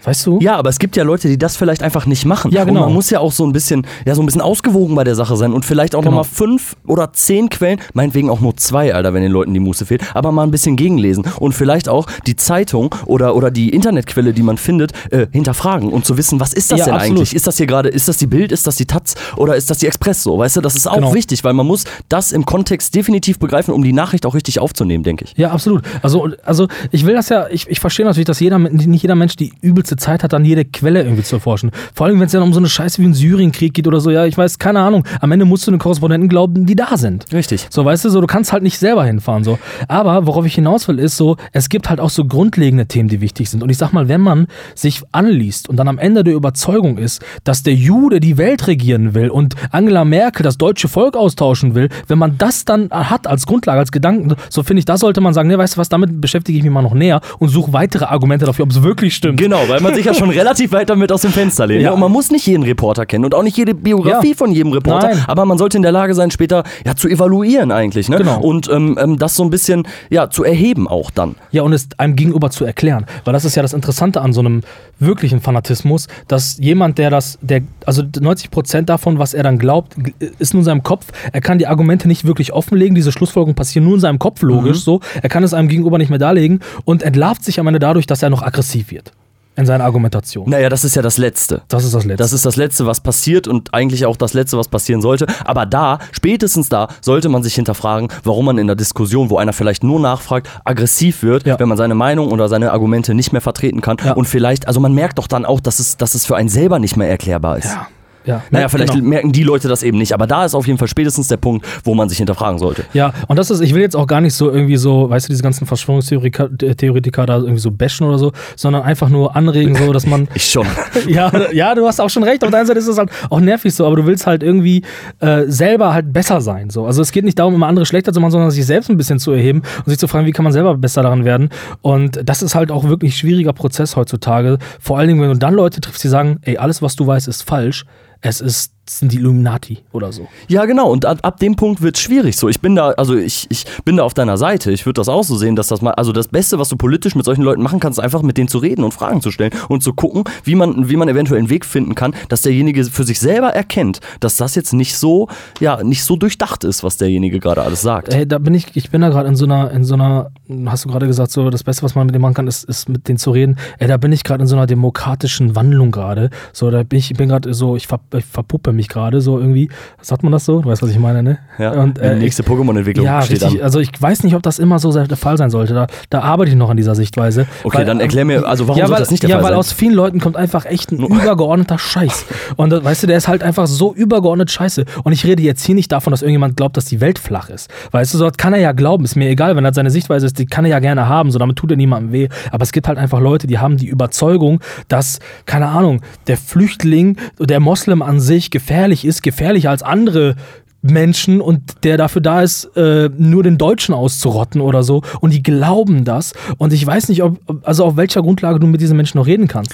Weißt 0.03 0.25
du? 0.25 0.39
Ja, 0.39 0.55
aber 0.55 0.69
es 0.69 0.79
gibt 0.79 0.95
ja 0.95 1.03
Leute, 1.03 1.27
die 1.27 1.37
das 1.37 1.57
vielleicht 1.57 1.83
einfach 1.83 2.05
nicht 2.05 2.23
machen. 2.25 2.51
Ja, 2.51 2.63
genau. 2.63 2.81
Und 2.81 2.85
man 2.87 2.93
muss 2.93 3.09
ja 3.09 3.19
auch 3.19 3.31
so 3.31 3.45
ein 3.45 3.51
bisschen, 3.51 3.85
ja, 4.05 4.15
so 4.15 4.21
ein 4.21 4.25
bisschen 4.25 4.41
ausgewogen 4.41 4.95
bei 4.95 5.03
der 5.03 5.15
Sache 5.15 5.35
sein 5.35 5.51
und 5.53 5.65
vielleicht 5.65 5.95
auch 5.95 5.99
Genau. 6.01 6.11
nochmal 6.11 6.23
fünf 6.23 6.75
oder 6.85 7.11
zehn 7.13 7.49
Quellen, 7.49 7.79
meinetwegen 7.93 8.29
auch 8.29 8.39
nur 8.39 8.55
zwei, 8.55 8.93
Alter, 8.93 9.13
wenn 9.13 9.21
den 9.21 9.31
Leuten 9.31 9.53
die 9.53 9.59
Muße 9.59 9.85
fehlt, 9.85 10.03
aber 10.15 10.31
mal 10.31 10.43
ein 10.43 10.51
bisschen 10.51 10.75
gegenlesen 10.77 11.25
und 11.39 11.53
vielleicht 11.53 11.89
auch 11.89 12.07
die 12.25 12.35
Zeitung 12.37 12.95
oder, 13.05 13.35
oder 13.35 13.51
die 13.51 13.69
Internetquelle, 13.69 14.33
die 14.33 14.43
man 14.43 14.57
findet, 14.57 14.91
äh, 15.11 15.27
hinterfragen 15.31 15.89
und 15.91 16.05
zu 16.05 16.17
wissen, 16.17 16.39
was 16.39 16.53
ist 16.53 16.71
das 16.71 16.79
Ja, 16.79 16.85
denn 16.85 16.93
absolut. 16.93 17.17
eigentlich? 17.17 17.35
Ist 17.35 17.47
das 17.47 17.57
hier 17.57 17.67
gerade, 17.67 17.89
ist 17.89 18.07
das 18.07 18.17
die 18.17 18.27
Bild, 18.27 18.51
ist 18.53 18.65
das 18.65 18.77
die 18.77 18.85
Taz 18.85 19.15
oder 19.35 19.55
ist 19.57 19.69
das 19.69 19.79
die 19.79 19.87
Express 19.87 20.23
so? 20.23 20.37
Weißt 20.37 20.55
du, 20.55 20.61
das 20.61 20.75
ist 20.75 20.87
auch 20.87 20.95
Genau. 20.95 21.13
wichtig, 21.13 21.43
weil 21.43 21.53
man 21.53 21.65
muss 21.67 21.83
das 22.07 22.31
im 22.31 22.45
Kontext 22.45 22.95
definitiv 22.95 23.39
begreifen, 23.39 23.73
um 23.73 23.83
die 23.83 23.93
Nachricht 23.93 24.25
auch 24.25 24.35
richtig 24.35 24.59
aufzunehmen, 24.59 25.03
denke 25.03 25.25
ich. 25.25 25.33
Ja, 25.37 25.51
absolut. 25.51 25.83
Also, 26.01 26.29
also 26.45 26.67
ich 26.91 27.05
will 27.05 27.15
das 27.15 27.27
ja, 27.29 27.47
ich, 27.49 27.67
ich 27.67 27.79
verstehe 27.81 28.05
natürlich, 28.05 28.25
dass 28.27 28.39
jeder, 28.39 28.57
nicht 28.59 29.01
jeder 29.01 29.15
Mensch 29.15 29.35
die 29.35 29.51
übelste 29.61 29.96
Zeit 29.97 30.23
hat, 30.23 30.33
dann 30.33 30.45
jede 30.45 30.65
Quelle 30.65 31.03
irgendwie 31.03 31.23
zu 31.23 31.37
erforschen. 31.37 31.71
Vor 31.93 32.07
allem, 32.07 32.19
wenn 32.19 32.27
es 32.27 32.33
ja 32.33 32.41
um 32.41 32.53
so 32.53 32.59
eine 32.59 32.69
Scheiße 32.69 32.99
wie 32.99 33.05
einen 33.05 33.13
Syrienkrieg 33.13 33.73
geht 33.73 33.87
oder 33.87 33.99
so, 33.99 34.11
ja, 34.11 34.25
ich 34.25 34.37
weiß, 34.37 34.59
keine 34.59 34.79
Ahnung. 34.79 35.03
Am 35.21 35.31
Ende 35.31 35.45
musst 35.45 35.67
du 35.67 35.71
den 35.71 35.79
Korrespondenten 35.79 36.29
glauben, 36.29 36.65
die 36.65 36.75
da 36.75 36.97
sind. 36.97 37.25
Richtig. 37.33 37.67
So, 37.69 37.83
weißt 37.83 38.05
du, 38.05 38.09
so, 38.09 38.21
du 38.21 38.27
kannst 38.27 38.53
halt 38.53 38.63
nicht 38.63 38.77
selber 38.77 39.03
hinfahren, 39.05 39.43
so. 39.43 39.59
Aber 39.87 40.25
worauf 40.25 40.45
ich 40.45 40.55
hinaus 40.55 40.87
will, 40.87 40.99
ist 40.99 41.17
so, 41.17 41.37
es 41.51 41.69
gibt 41.69 41.89
halt 41.89 41.99
auch 41.99 42.09
so 42.09 42.25
grundlegende 42.25 42.85
Themen, 42.85 43.09
die 43.09 43.21
wichtig 43.21 43.49
sind. 43.49 43.63
Und 43.63 43.69
ich 43.69 43.77
sag 43.77 43.93
mal, 43.93 44.07
wenn 44.07 44.21
man 44.21 44.47
sich 44.75 45.01
anliest 45.11 45.69
und 45.69 45.77
dann 45.77 45.87
am 45.87 45.97
Ende 45.97 46.23
der 46.23 46.33
Überzeugung 46.33 46.97
ist, 46.97 47.23
dass 47.43 47.63
der 47.63 47.73
Jude 47.73 48.19
die 48.19 48.37
Welt 48.37 48.67
regieren 48.67 49.13
will 49.13 49.29
und 49.29 49.55
Angela 49.71 50.05
Merkel 50.05 50.43
das 50.43 50.57
deutsche 50.57 50.87
Volk 50.87 51.15
austauschen 51.15 51.75
will, 51.75 51.89
wenn 52.07 52.17
man 52.17 52.37
das 52.37 52.65
dann 52.65 52.89
hat 52.91 53.27
als 53.27 53.45
Grundlage, 53.45 53.79
als 53.79 53.91
Gedanken, 53.91 54.35
so 54.49 54.63
finde 54.63 54.79
ich, 54.79 54.85
da 54.85 54.97
sollte 54.97 55.21
man 55.21 55.33
sagen, 55.33 55.47
ne, 55.47 55.57
weißt 55.57 55.75
du 55.75 55.79
was, 55.79 55.89
damit 55.89 56.21
beschäftige 56.21 56.57
ich 56.57 56.63
mich 56.63 56.71
mal 56.71 56.81
noch 56.81 56.93
näher 56.93 57.21
und 57.39 57.49
suche 57.49 57.73
weitere 57.73 58.05
Argumente 58.05 58.45
dafür, 58.45 58.63
ob 58.63 58.71
es 58.71 58.83
wirklich 58.83 59.15
stimmt. 59.15 59.39
Genau, 59.39 59.59
weil 59.67 59.76
man 59.81 59.93
sich 59.93 60.05
ja 60.05 60.13
schon 60.13 60.29
relativ 60.29 60.71
weit 60.71 60.89
damit 60.89 61.11
aus 61.11 61.21
dem 61.21 61.31
Fenster 61.31 61.67
lehnt. 61.67 61.83
Ja. 61.83 61.91
Und 61.91 61.99
man 61.99 62.11
muss 62.11 62.31
nicht 62.31 62.45
jeden 62.47 62.63
Reporter 62.63 63.05
kennen 63.05 63.25
und 63.25 63.33
auch 63.35 63.43
nicht 63.43 63.57
jede 63.57 63.73
Biografie 63.73 64.31
Ja. 64.31 64.35
von 64.35 64.51
jedem 64.51 64.71
Reporter, 64.71 65.09
Nein. 65.09 65.23
aber 65.27 65.45
man 65.45 65.57
sollte 65.57 65.77
in 65.77 65.83
der 65.83 65.91
Lage 65.91 66.13
sein, 66.13 66.31
später 66.31 66.63
ja, 66.85 66.95
zu 66.95 67.07
evaluieren 67.07 67.71
eigentlich. 67.71 68.09
Ne? 68.09 68.17
Genau. 68.17 68.39
Und 68.39 68.69
ähm, 68.69 68.97
ähm, 69.01 69.17
das 69.17 69.35
so 69.35 69.43
ein 69.43 69.49
bisschen 69.49 69.87
ja, 70.09 70.29
zu 70.29 70.43
erheben 70.43 70.87
auch 70.87 71.11
dann. 71.11 71.35
Ja, 71.51 71.63
und 71.63 71.73
es 71.73 71.87
einem 71.97 72.15
gegenüber 72.15 72.49
zu 72.49 72.65
erklären. 72.65 73.05
Weil 73.25 73.33
das 73.33 73.45
ist 73.45 73.55
ja 73.55 73.61
das 73.61 73.73
Interessante 73.73 74.21
an 74.21 74.33
so 74.33 74.39
einem 74.41 74.61
wirklichen 74.99 75.41
Fanatismus, 75.41 76.07
dass 76.27 76.57
jemand, 76.57 76.97
der 76.97 77.09
das, 77.09 77.37
der, 77.41 77.61
also 77.85 78.03
90 78.19 78.51
Prozent 78.51 78.89
davon, 78.89 79.19
was 79.19 79.33
er 79.33 79.43
dann 79.43 79.57
glaubt, 79.59 79.95
ist 80.39 80.53
nur 80.53 80.61
in 80.61 80.65
seinem 80.65 80.83
Kopf. 80.83 81.05
Er 81.31 81.41
kann 81.41 81.59
die 81.59 81.67
Argumente 81.67 82.07
nicht 82.07 82.25
wirklich 82.25 82.53
offenlegen. 82.53 82.95
Diese 82.95 83.11
Schlussfolgerungen 83.11 83.55
passieren 83.55 83.85
nur 83.85 83.95
in 83.95 83.99
seinem 84.01 84.19
Kopf, 84.19 84.41
logisch 84.41 84.79
so. 84.79 84.99
Er 85.21 85.29
kann 85.29 85.43
es 85.43 85.53
einem 85.53 85.67
gegenüber 85.67 85.97
nicht 85.97 86.09
mehr 86.09 86.19
darlegen 86.19 86.59
und 86.85 87.03
entlarvt 87.03 87.43
sich 87.43 87.59
am 87.59 87.67
Ende 87.67 87.79
dadurch, 87.79 88.07
dass 88.07 88.23
er 88.23 88.29
noch 88.29 88.41
aggressiv 88.41 88.91
wird 88.91 89.11
in 89.57 89.65
seiner 89.65 89.83
Argumentation. 89.83 90.49
Naja, 90.49 90.69
das 90.69 90.83
ist 90.83 90.95
ja 90.95 91.01
das 91.01 91.17
Letzte. 91.17 91.61
Das 91.67 91.83
ist 91.83 91.93
das 91.93 92.05
Letzte. 92.05 92.17
Das 92.23 92.31
ist 92.33 92.45
das 92.45 92.55
Letzte, 92.55 92.85
was 92.85 93.01
passiert 93.01 93.47
und 93.47 93.73
eigentlich 93.73 94.05
auch 94.05 94.15
das 94.15 94.33
Letzte, 94.33 94.57
was 94.57 94.67
passieren 94.67 95.01
sollte. 95.01 95.25
Aber 95.45 95.65
da, 95.65 95.99
spätestens 96.11 96.69
da, 96.69 96.87
sollte 97.01 97.27
man 97.29 97.43
sich 97.43 97.55
hinterfragen, 97.55 98.07
warum 98.23 98.45
man 98.45 98.57
in 98.59 98.67
der 98.67 98.75
Diskussion, 98.75 99.29
wo 99.29 99.37
einer 99.37 99.53
vielleicht 99.53 99.83
nur 99.83 99.99
nachfragt, 99.99 100.47
aggressiv 100.63 101.23
wird, 101.23 101.45
Ja. 101.45 101.59
wenn 101.59 101.67
man 101.67 101.77
seine 101.77 101.95
Meinung 101.95 102.31
oder 102.31 102.47
seine 102.49 102.71
Argumente 102.71 103.13
nicht 103.13 103.31
mehr 103.31 103.41
vertreten 103.41 103.81
kann. 103.81 103.97
Ja. 104.05 104.13
Und 104.13 104.25
vielleicht, 104.27 104.67
also 104.67 104.79
man 104.79 104.93
merkt 104.93 105.17
doch 105.17 105.27
dann 105.27 105.45
auch, 105.45 105.59
dass 105.59 105.79
es, 105.79 105.97
dass 105.97 106.13
es 106.15 106.25
für 106.25 106.35
einen 106.35 106.49
selber 106.49 106.79
nicht 106.79 106.95
mehr 106.95 107.09
erklärbar 107.09 107.57
ist. 107.57 107.65
ja. 107.65 107.87
Ja, 108.27 108.43
Naja, 108.51 108.67
vielleicht 108.67 108.93
genau. 108.93 109.07
merken 109.07 109.31
die 109.31 109.43
Leute 109.43 109.67
das 109.67 109.83
eben 109.83 109.97
nicht, 109.97 110.13
aber 110.13 110.27
da 110.27 110.45
ist 110.45 110.53
auf 110.53 110.67
jeden 110.67 110.77
Fall 110.77 110.87
spätestens 110.87 111.29
der 111.29 111.37
Punkt, 111.37 111.65
wo 111.83 111.95
man 111.95 112.09
sich 112.09 112.17
hinterfragen 112.17 112.59
sollte. 112.59 112.83
Ja, 112.93 113.13
und 113.27 113.37
das 113.39 113.49
ist, 113.49 113.61
ich 113.61 113.73
will 113.73 113.81
jetzt 113.81 113.95
auch 113.95 114.05
gar 114.05 114.21
nicht 114.21 114.33
so 114.33 114.51
irgendwie 114.51 114.77
so, 114.77 115.09
weißt 115.09 115.27
du, 115.27 115.33
diese 115.33 115.43
ganzen 115.43 115.65
Verschwörungstheoretiker 115.65 116.49
Theoretiker 116.57 117.25
da 117.25 117.37
irgendwie 117.37 117.59
so 117.59 117.71
bashen 117.71 118.05
oder 118.05 118.19
so, 118.19 118.31
sondern 118.55 118.83
einfach 118.83 119.09
nur 119.09 119.35
anregen, 119.35 119.75
so, 119.75 119.91
dass 119.93 120.05
man. 120.05 120.27
Ich 120.37 120.51
schon. 120.51 120.67
ja, 121.07 121.31
ja, 121.51 121.73
du 121.73 121.87
hast 121.87 121.99
auch 121.99 122.09
schon 122.09 122.23
recht. 122.23 122.43
Auf 122.43 122.51
der 122.51 122.59
einen 122.59 122.67
Seite 122.67 122.79
ist 122.79 122.87
es 122.87 122.97
halt 122.97 123.09
auch 123.29 123.39
nervig 123.39 123.73
so, 123.73 123.85
aber 123.85 123.95
du 123.95 124.05
willst 124.05 124.27
halt 124.27 124.43
irgendwie 124.43 124.83
äh, 125.19 125.43
selber 125.47 125.93
halt 125.93 126.13
besser 126.13 126.41
sein. 126.41 126.69
So. 126.69 126.85
Also 126.85 127.01
es 127.01 127.11
geht 127.11 127.23
nicht 127.23 127.39
darum, 127.39 127.55
immer 127.55 127.67
andere 127.67 127.85
schlechter 127.85 128.13
zu 128.13 128.19
machen, 128.19 128.31
sondern 128.31 128.51
sich 128.51 128.65
selbst 128.65 128.89
ein 128.89 128.97
bisschen 128.97 129.19
zu 129.19 129.31
erheben 129.31 129.61
und 129.79 129.89
sich 129.89 129.97
zu 129.97 130.07
fragen, 130.07 130.25
wie 130.27 130.31
kann 130.31 130.43
man 130.43 130.53
selber 130.53 130.75
besser 130.75 131.01
daran 131.01 131.25
werden. 131.25 131.49
Und 131.81 132.19
das 132.23 132.43
ist 132.43 132.55
halt 132.55 132.71
auch 132.71 132.83
wirklich 132.83 133.13
ein 133.13 133.17
schwieriger 133.17 133.53
Prozess 133.53 133.95
heutzutage. 133.95 134.57
Vor 134.79 134.97
allen 134.97 135.07
Dingen, 135.07 135.21
wenn 135.21 135.29
du 135.29 135.37
dann 135.37 135.53
Leute 135.53 135.81
triffst, 135.81 136.03
die 136.03 136.09
sagen, 136.09 136.39
ey, 136.41 136.57
alles, 136.57 136.81
was 136.81 136.95
du 136.95 137.07
weißt, 137.07 137.27
ist 137.27 137.43
falsch. 137.43 137.85
Es 138.21 138.41
ist, 138.41 138.73
sind 138.89 139.11
die 139.11 139.17
Illuminati 139.17 139.79
oder 139.91 140.11
so. 140.11 140.27
Ja, 140.47 140.65
genau. 140.65 140.91
Und 140.91 141.05
ab, 141.05 141.19
ab 141.21 141.39
dem 141.39 141.55
Punkt 141.55 141.81
wird 141.81 141.95
es 141.95 142.01
schwierig. 142.01 142.37
So, 142.37 142.49
ich 142.49 142.61
bin 142.61 142.75
da, 142.75 142.91
also 142.91 143.15
ich, 143.15 143.47
ich 143.49 143.65
bin 143.85 143.97
da 143.97 144.03
auf 144.03 144.13
deiner 144.13 144.37
Seite. 144.37 144.71
Ich 144.71 144.85
würde 144.85 144.99
das 144.99 145.09
auch 145.09 145.23
so 145.23 145.35
sehen, 145.37 145.55
dass 145.55 145.67
das 145.67 145.81
mal, 145.81 145.91
also 145.91 146.11
das 146.11 146.27
Beste, 146.27 146.59
was 146.59 146.69
du 146.69 146.77
politisch 146.77 147.15
mit 147.15 147.25
solchen 147.25 147.43
Leuten 147.43 147.61
machen 147.61 147.79
kannst, 147.79 147.99
ist 147.99 148.03
einfach 148.03 148.21
mit 148.21 148.37
denen 148.37 148.47
zu 148.47 148.57
reden 148.57 148.83
und 148.83 148.93
Fragen 148.93 149.21
zu 149.21 149.31
stellen 149.31 149.51
und 149.69 149.83
zu 149.83 149.93
gucken, 149.93 150.23
wie 150.43 150.55
man, 150.55 150.89
wie 150.89 150.95
man 150.95 151.09
eventuell 151.09 151.39
einen 151.39 151.49
Weg 151.49 151.65
finden 151.65 151.95
kann, 151.95 152.13
dass 152.29 152.41
derjenige 152.41 152.83
für 152.85 153.03
sich 153.03 153.19
selber 153.19 153.49
erkennt, 153.49 153.99
dass 154.19 154.37
das 154.37 154.55
jetzt 154.55 154.73
nicht 154.73 154.95
so, 154.97 155.27
ja, 155.59 155.83
nicht 155.83 156.03
so 156.03 156.15
durchdacht 156.15 156.63
ist, 156.63 156.83
was 156.83 156.97
derjenige 156.97 157.39
gerade 157.39 157.61
alles 157.61 157.81
sagt. 157.81 158.13
Ey, 158.13 158.27
da 158.27 158.37
bin 158.37 158.53
ich, 158.53 158.75
ich 158.75 158.89
bin 158.89 159.01
da 159.01 159.09
gerade 159.09 159.27
in 159.27 159.35
so 159.35 159.45
einer, 159.45 159.71
in 159.71 159.83
so 159.83 159.95
einer, 159.95 160.31
hast 160.65 160.85
du 160.85 160.89
gerade 160.89 161.07
gesagt, 161.07 161.31
so 161.31 161.49
das 161.49 161.63
Beste, 161.63 161.83
was 161.83 161.95
man 161.95 162.05
mit 162.05 162.15
dem 162.15 162.21
machen 162.21 162.33
kann, 162.33 162.47
ist, 162.47 162.63
ist 162.63 162.89
mit 162.89 163.07
denen 163.07 163.17
zu 163.17 163.31
reden. 163.31 163.57
Ey, 163.79 163.87
da 163.87 163.97
bin 163.97 164.11
ich 164.11 164.23
gerade 164.23 164.41
in 164.41 164.47
so 164.47 164.55
einer 164.55 164.67
demokratischen 164.67 165.55
Wandlung 165.55 165.91
gerade. 165.91 166.29
So, 166.53 166.71
da 166.71 166.83
bin 166.83 166.99
ich, 166.99 167.11
ich 167.11 167.17
bin 167.17 167.29
gerade 167.29 167.53
so, 167.53 167.75
ich, 167.75 167.87
ver, 167.87 167.99
ich 168.15 168.25
verpuppe 168.25 168.73
mich 168.77 168.87
gerade 168.87 169.19
so 169.21 169.37
irgendwie. 169.37 169.69
Sagt 170.01 170.23
man 170.23 170.31
das 170.31 170.45
so? 170.45 170.61
Du 170.61 170.69
weißt, 170.69 170.81
was 170.81 170.89
ich 170.89 170.99
meine, 170.99 171.21
ne? 171.21 171.39
Ja, 171.57 171.71
Und, 171.71 171.99
äh, 171.99 172.15
die 172.15 172.21
nächste 172.21 172.43
Pokémon-Entwicklung 172.43 173.05
ja, 173.05 173.21
steht 173.21 173.43
richtig. 173.43 173.59
an. 173.59 173.65
Also 173.65 173.79
ich 173.79 173.89
weiß 173.99 174.23
nicht, 174.23 174.35
ob 174.35 174.43
das 174.43 174.59
immer 174.59 174.79
so 174.79 174.91
der 174.91 175.17
Fall 175.17 175.37
sein 175.37 175.49
sollte. 175.49 175.73
Da, 175.73 175.87
da 176.09 176.21
arbeite 176.21 176.51
ich 176.51 176.57
noch 176.57 176.69
an 176.69 176.77
dieser 176.77 176.95
Sichtweise. 176.95 177.45
Okay, 177.63 177.83
dann 177.83 177.99
erklär 177.99 178.25
mir, 178.25 178.45
also 178.45 178.67
warum 178.67 178.79
ja, 178.79 178.89
weil, 178.89 178.99
das 178.99 179.11
nicht 179.11 179.23
der 179.23 179.29
ja, 179.29 179.35
Fall 179.37 179.43
weil 179.43 179.51
sein? 179.51 179.59
aus 179.59 179.71
vielen 179.73 179.93
Leuten 179.93 180.19
kommt 180.19 180.37
einfach 180.37 180.65
echt 180.65 180.91
ein 180.91 181.03
übergeordneter 181.03 181.77
Scheiß. 181.77 182.25
Und 182.55 182.71
äh, 182.71 182.83
weißt 182.83 183.03
du, 183.03 183.07
der 183.07 183.17
ist 183.17 183.27
halt 183.27 183.43
einfach 183.43 183.67
so 183.67 183.93
übergeordnet 183.93 184.49
scheiße. 184.51 184.85
Und 185.03 185.11
ich 185.11 185.25
rede 185.25 185.43
jetzt 185.43 185.65
hier 185.65 185.75
nicht 185.75 185.91
davon, 185.91 186.11
dass 186.11 186.21
irgendjemand 186.21 186.55
glaubt, 186.55 186.77
dass 186.77 186.85
die 186.85 187.01
Welt 187.01 187.19
flach 187.19 187.49
ist. 187.49 187.69
Weißt 187.91 188.13
du, 188.13 188.17
so 188.17 188.25
das 188.25 188.37
kann 188.37 188.53
er 188.53 188.59
ja 188.59 188.71
glauben, 188.71 189.03
ist 189.03 189.15
mir 189.15 189.29
egal, 189.29 189.55
wenn 189.55 189.63
das 189.63 189.75
seine 189.75 189.91
Sichtweise 189.91 190.25
ist, 190.25 190.39
die 190.39 190.45
kann 190.45 190.65
er 190.65 190.71
ja 190.71 190.79
gerne 190.79 191.07
haben, 191.07 191.31
so 191.31 191.39
damit 191.39 191.57
tut 191.57 191.71
er 191.71 191.77
niemandem 191.77 192.11
weh. 192.11 192.29
Aber 192.51 192.63
es 192.63 192.71
gibt 192.71 192.87
halt 192.87 192.97
einfach 192.97 193.19
Leute, 193.19 193.47
die 193.47 193.59
haben 193.59 193.77
die 193.77 193.87
Überzeugung, 193.87 194.59
dass, 194.87 195.19
keine 195.45 195.67
Ahnung, 195.67 196.01
der 196.27 196.37
Flüchtling, 196.37 197.17
der 197.39 197.59
Moslem 197.59 198.01
an 198.01 198.19
sich 198.19 198.51
gefährlich 198.67 199.05
ist, 199.05 199.23
gefährlicher 199.23 199.69
als 199.69 199.81
andere 199.81 200.35
Menschen 200.81 201.39
und 201.39 201.85
der 201.85 201.97
dafür 201.97 202.21
da 202.21 202.41
ist, 202.41 202.65
äh, 202.75 203.09
nur 203.17 203.43
den 203.43 203.57
Deutschen 203.57 203.95
auszurotten 203.95 204.59
oder 204.59 204.83
so. 204.83 205.03
Und 205.21 205.33
die 205.33 205.41
glauben 205.41 206.03
das. 206.03 206.33
Und 206.57 206.73
ich 206.73 206.85
weiß 206.85 207.07
nicht, 207.09 207.23
ob, 207.23 207.39
also 207.63 207.85
auf 207.85 207.95
welcher 207.95 208.21
Grundlage 208.21 208.59
du 208.59 208.67
mit 208.67 208.81
diesen 208.81 208.97
Menschen 208.97 209.17
noch 209.17 209.25
reden 209.25 209.47
kannst. 209.47 209.73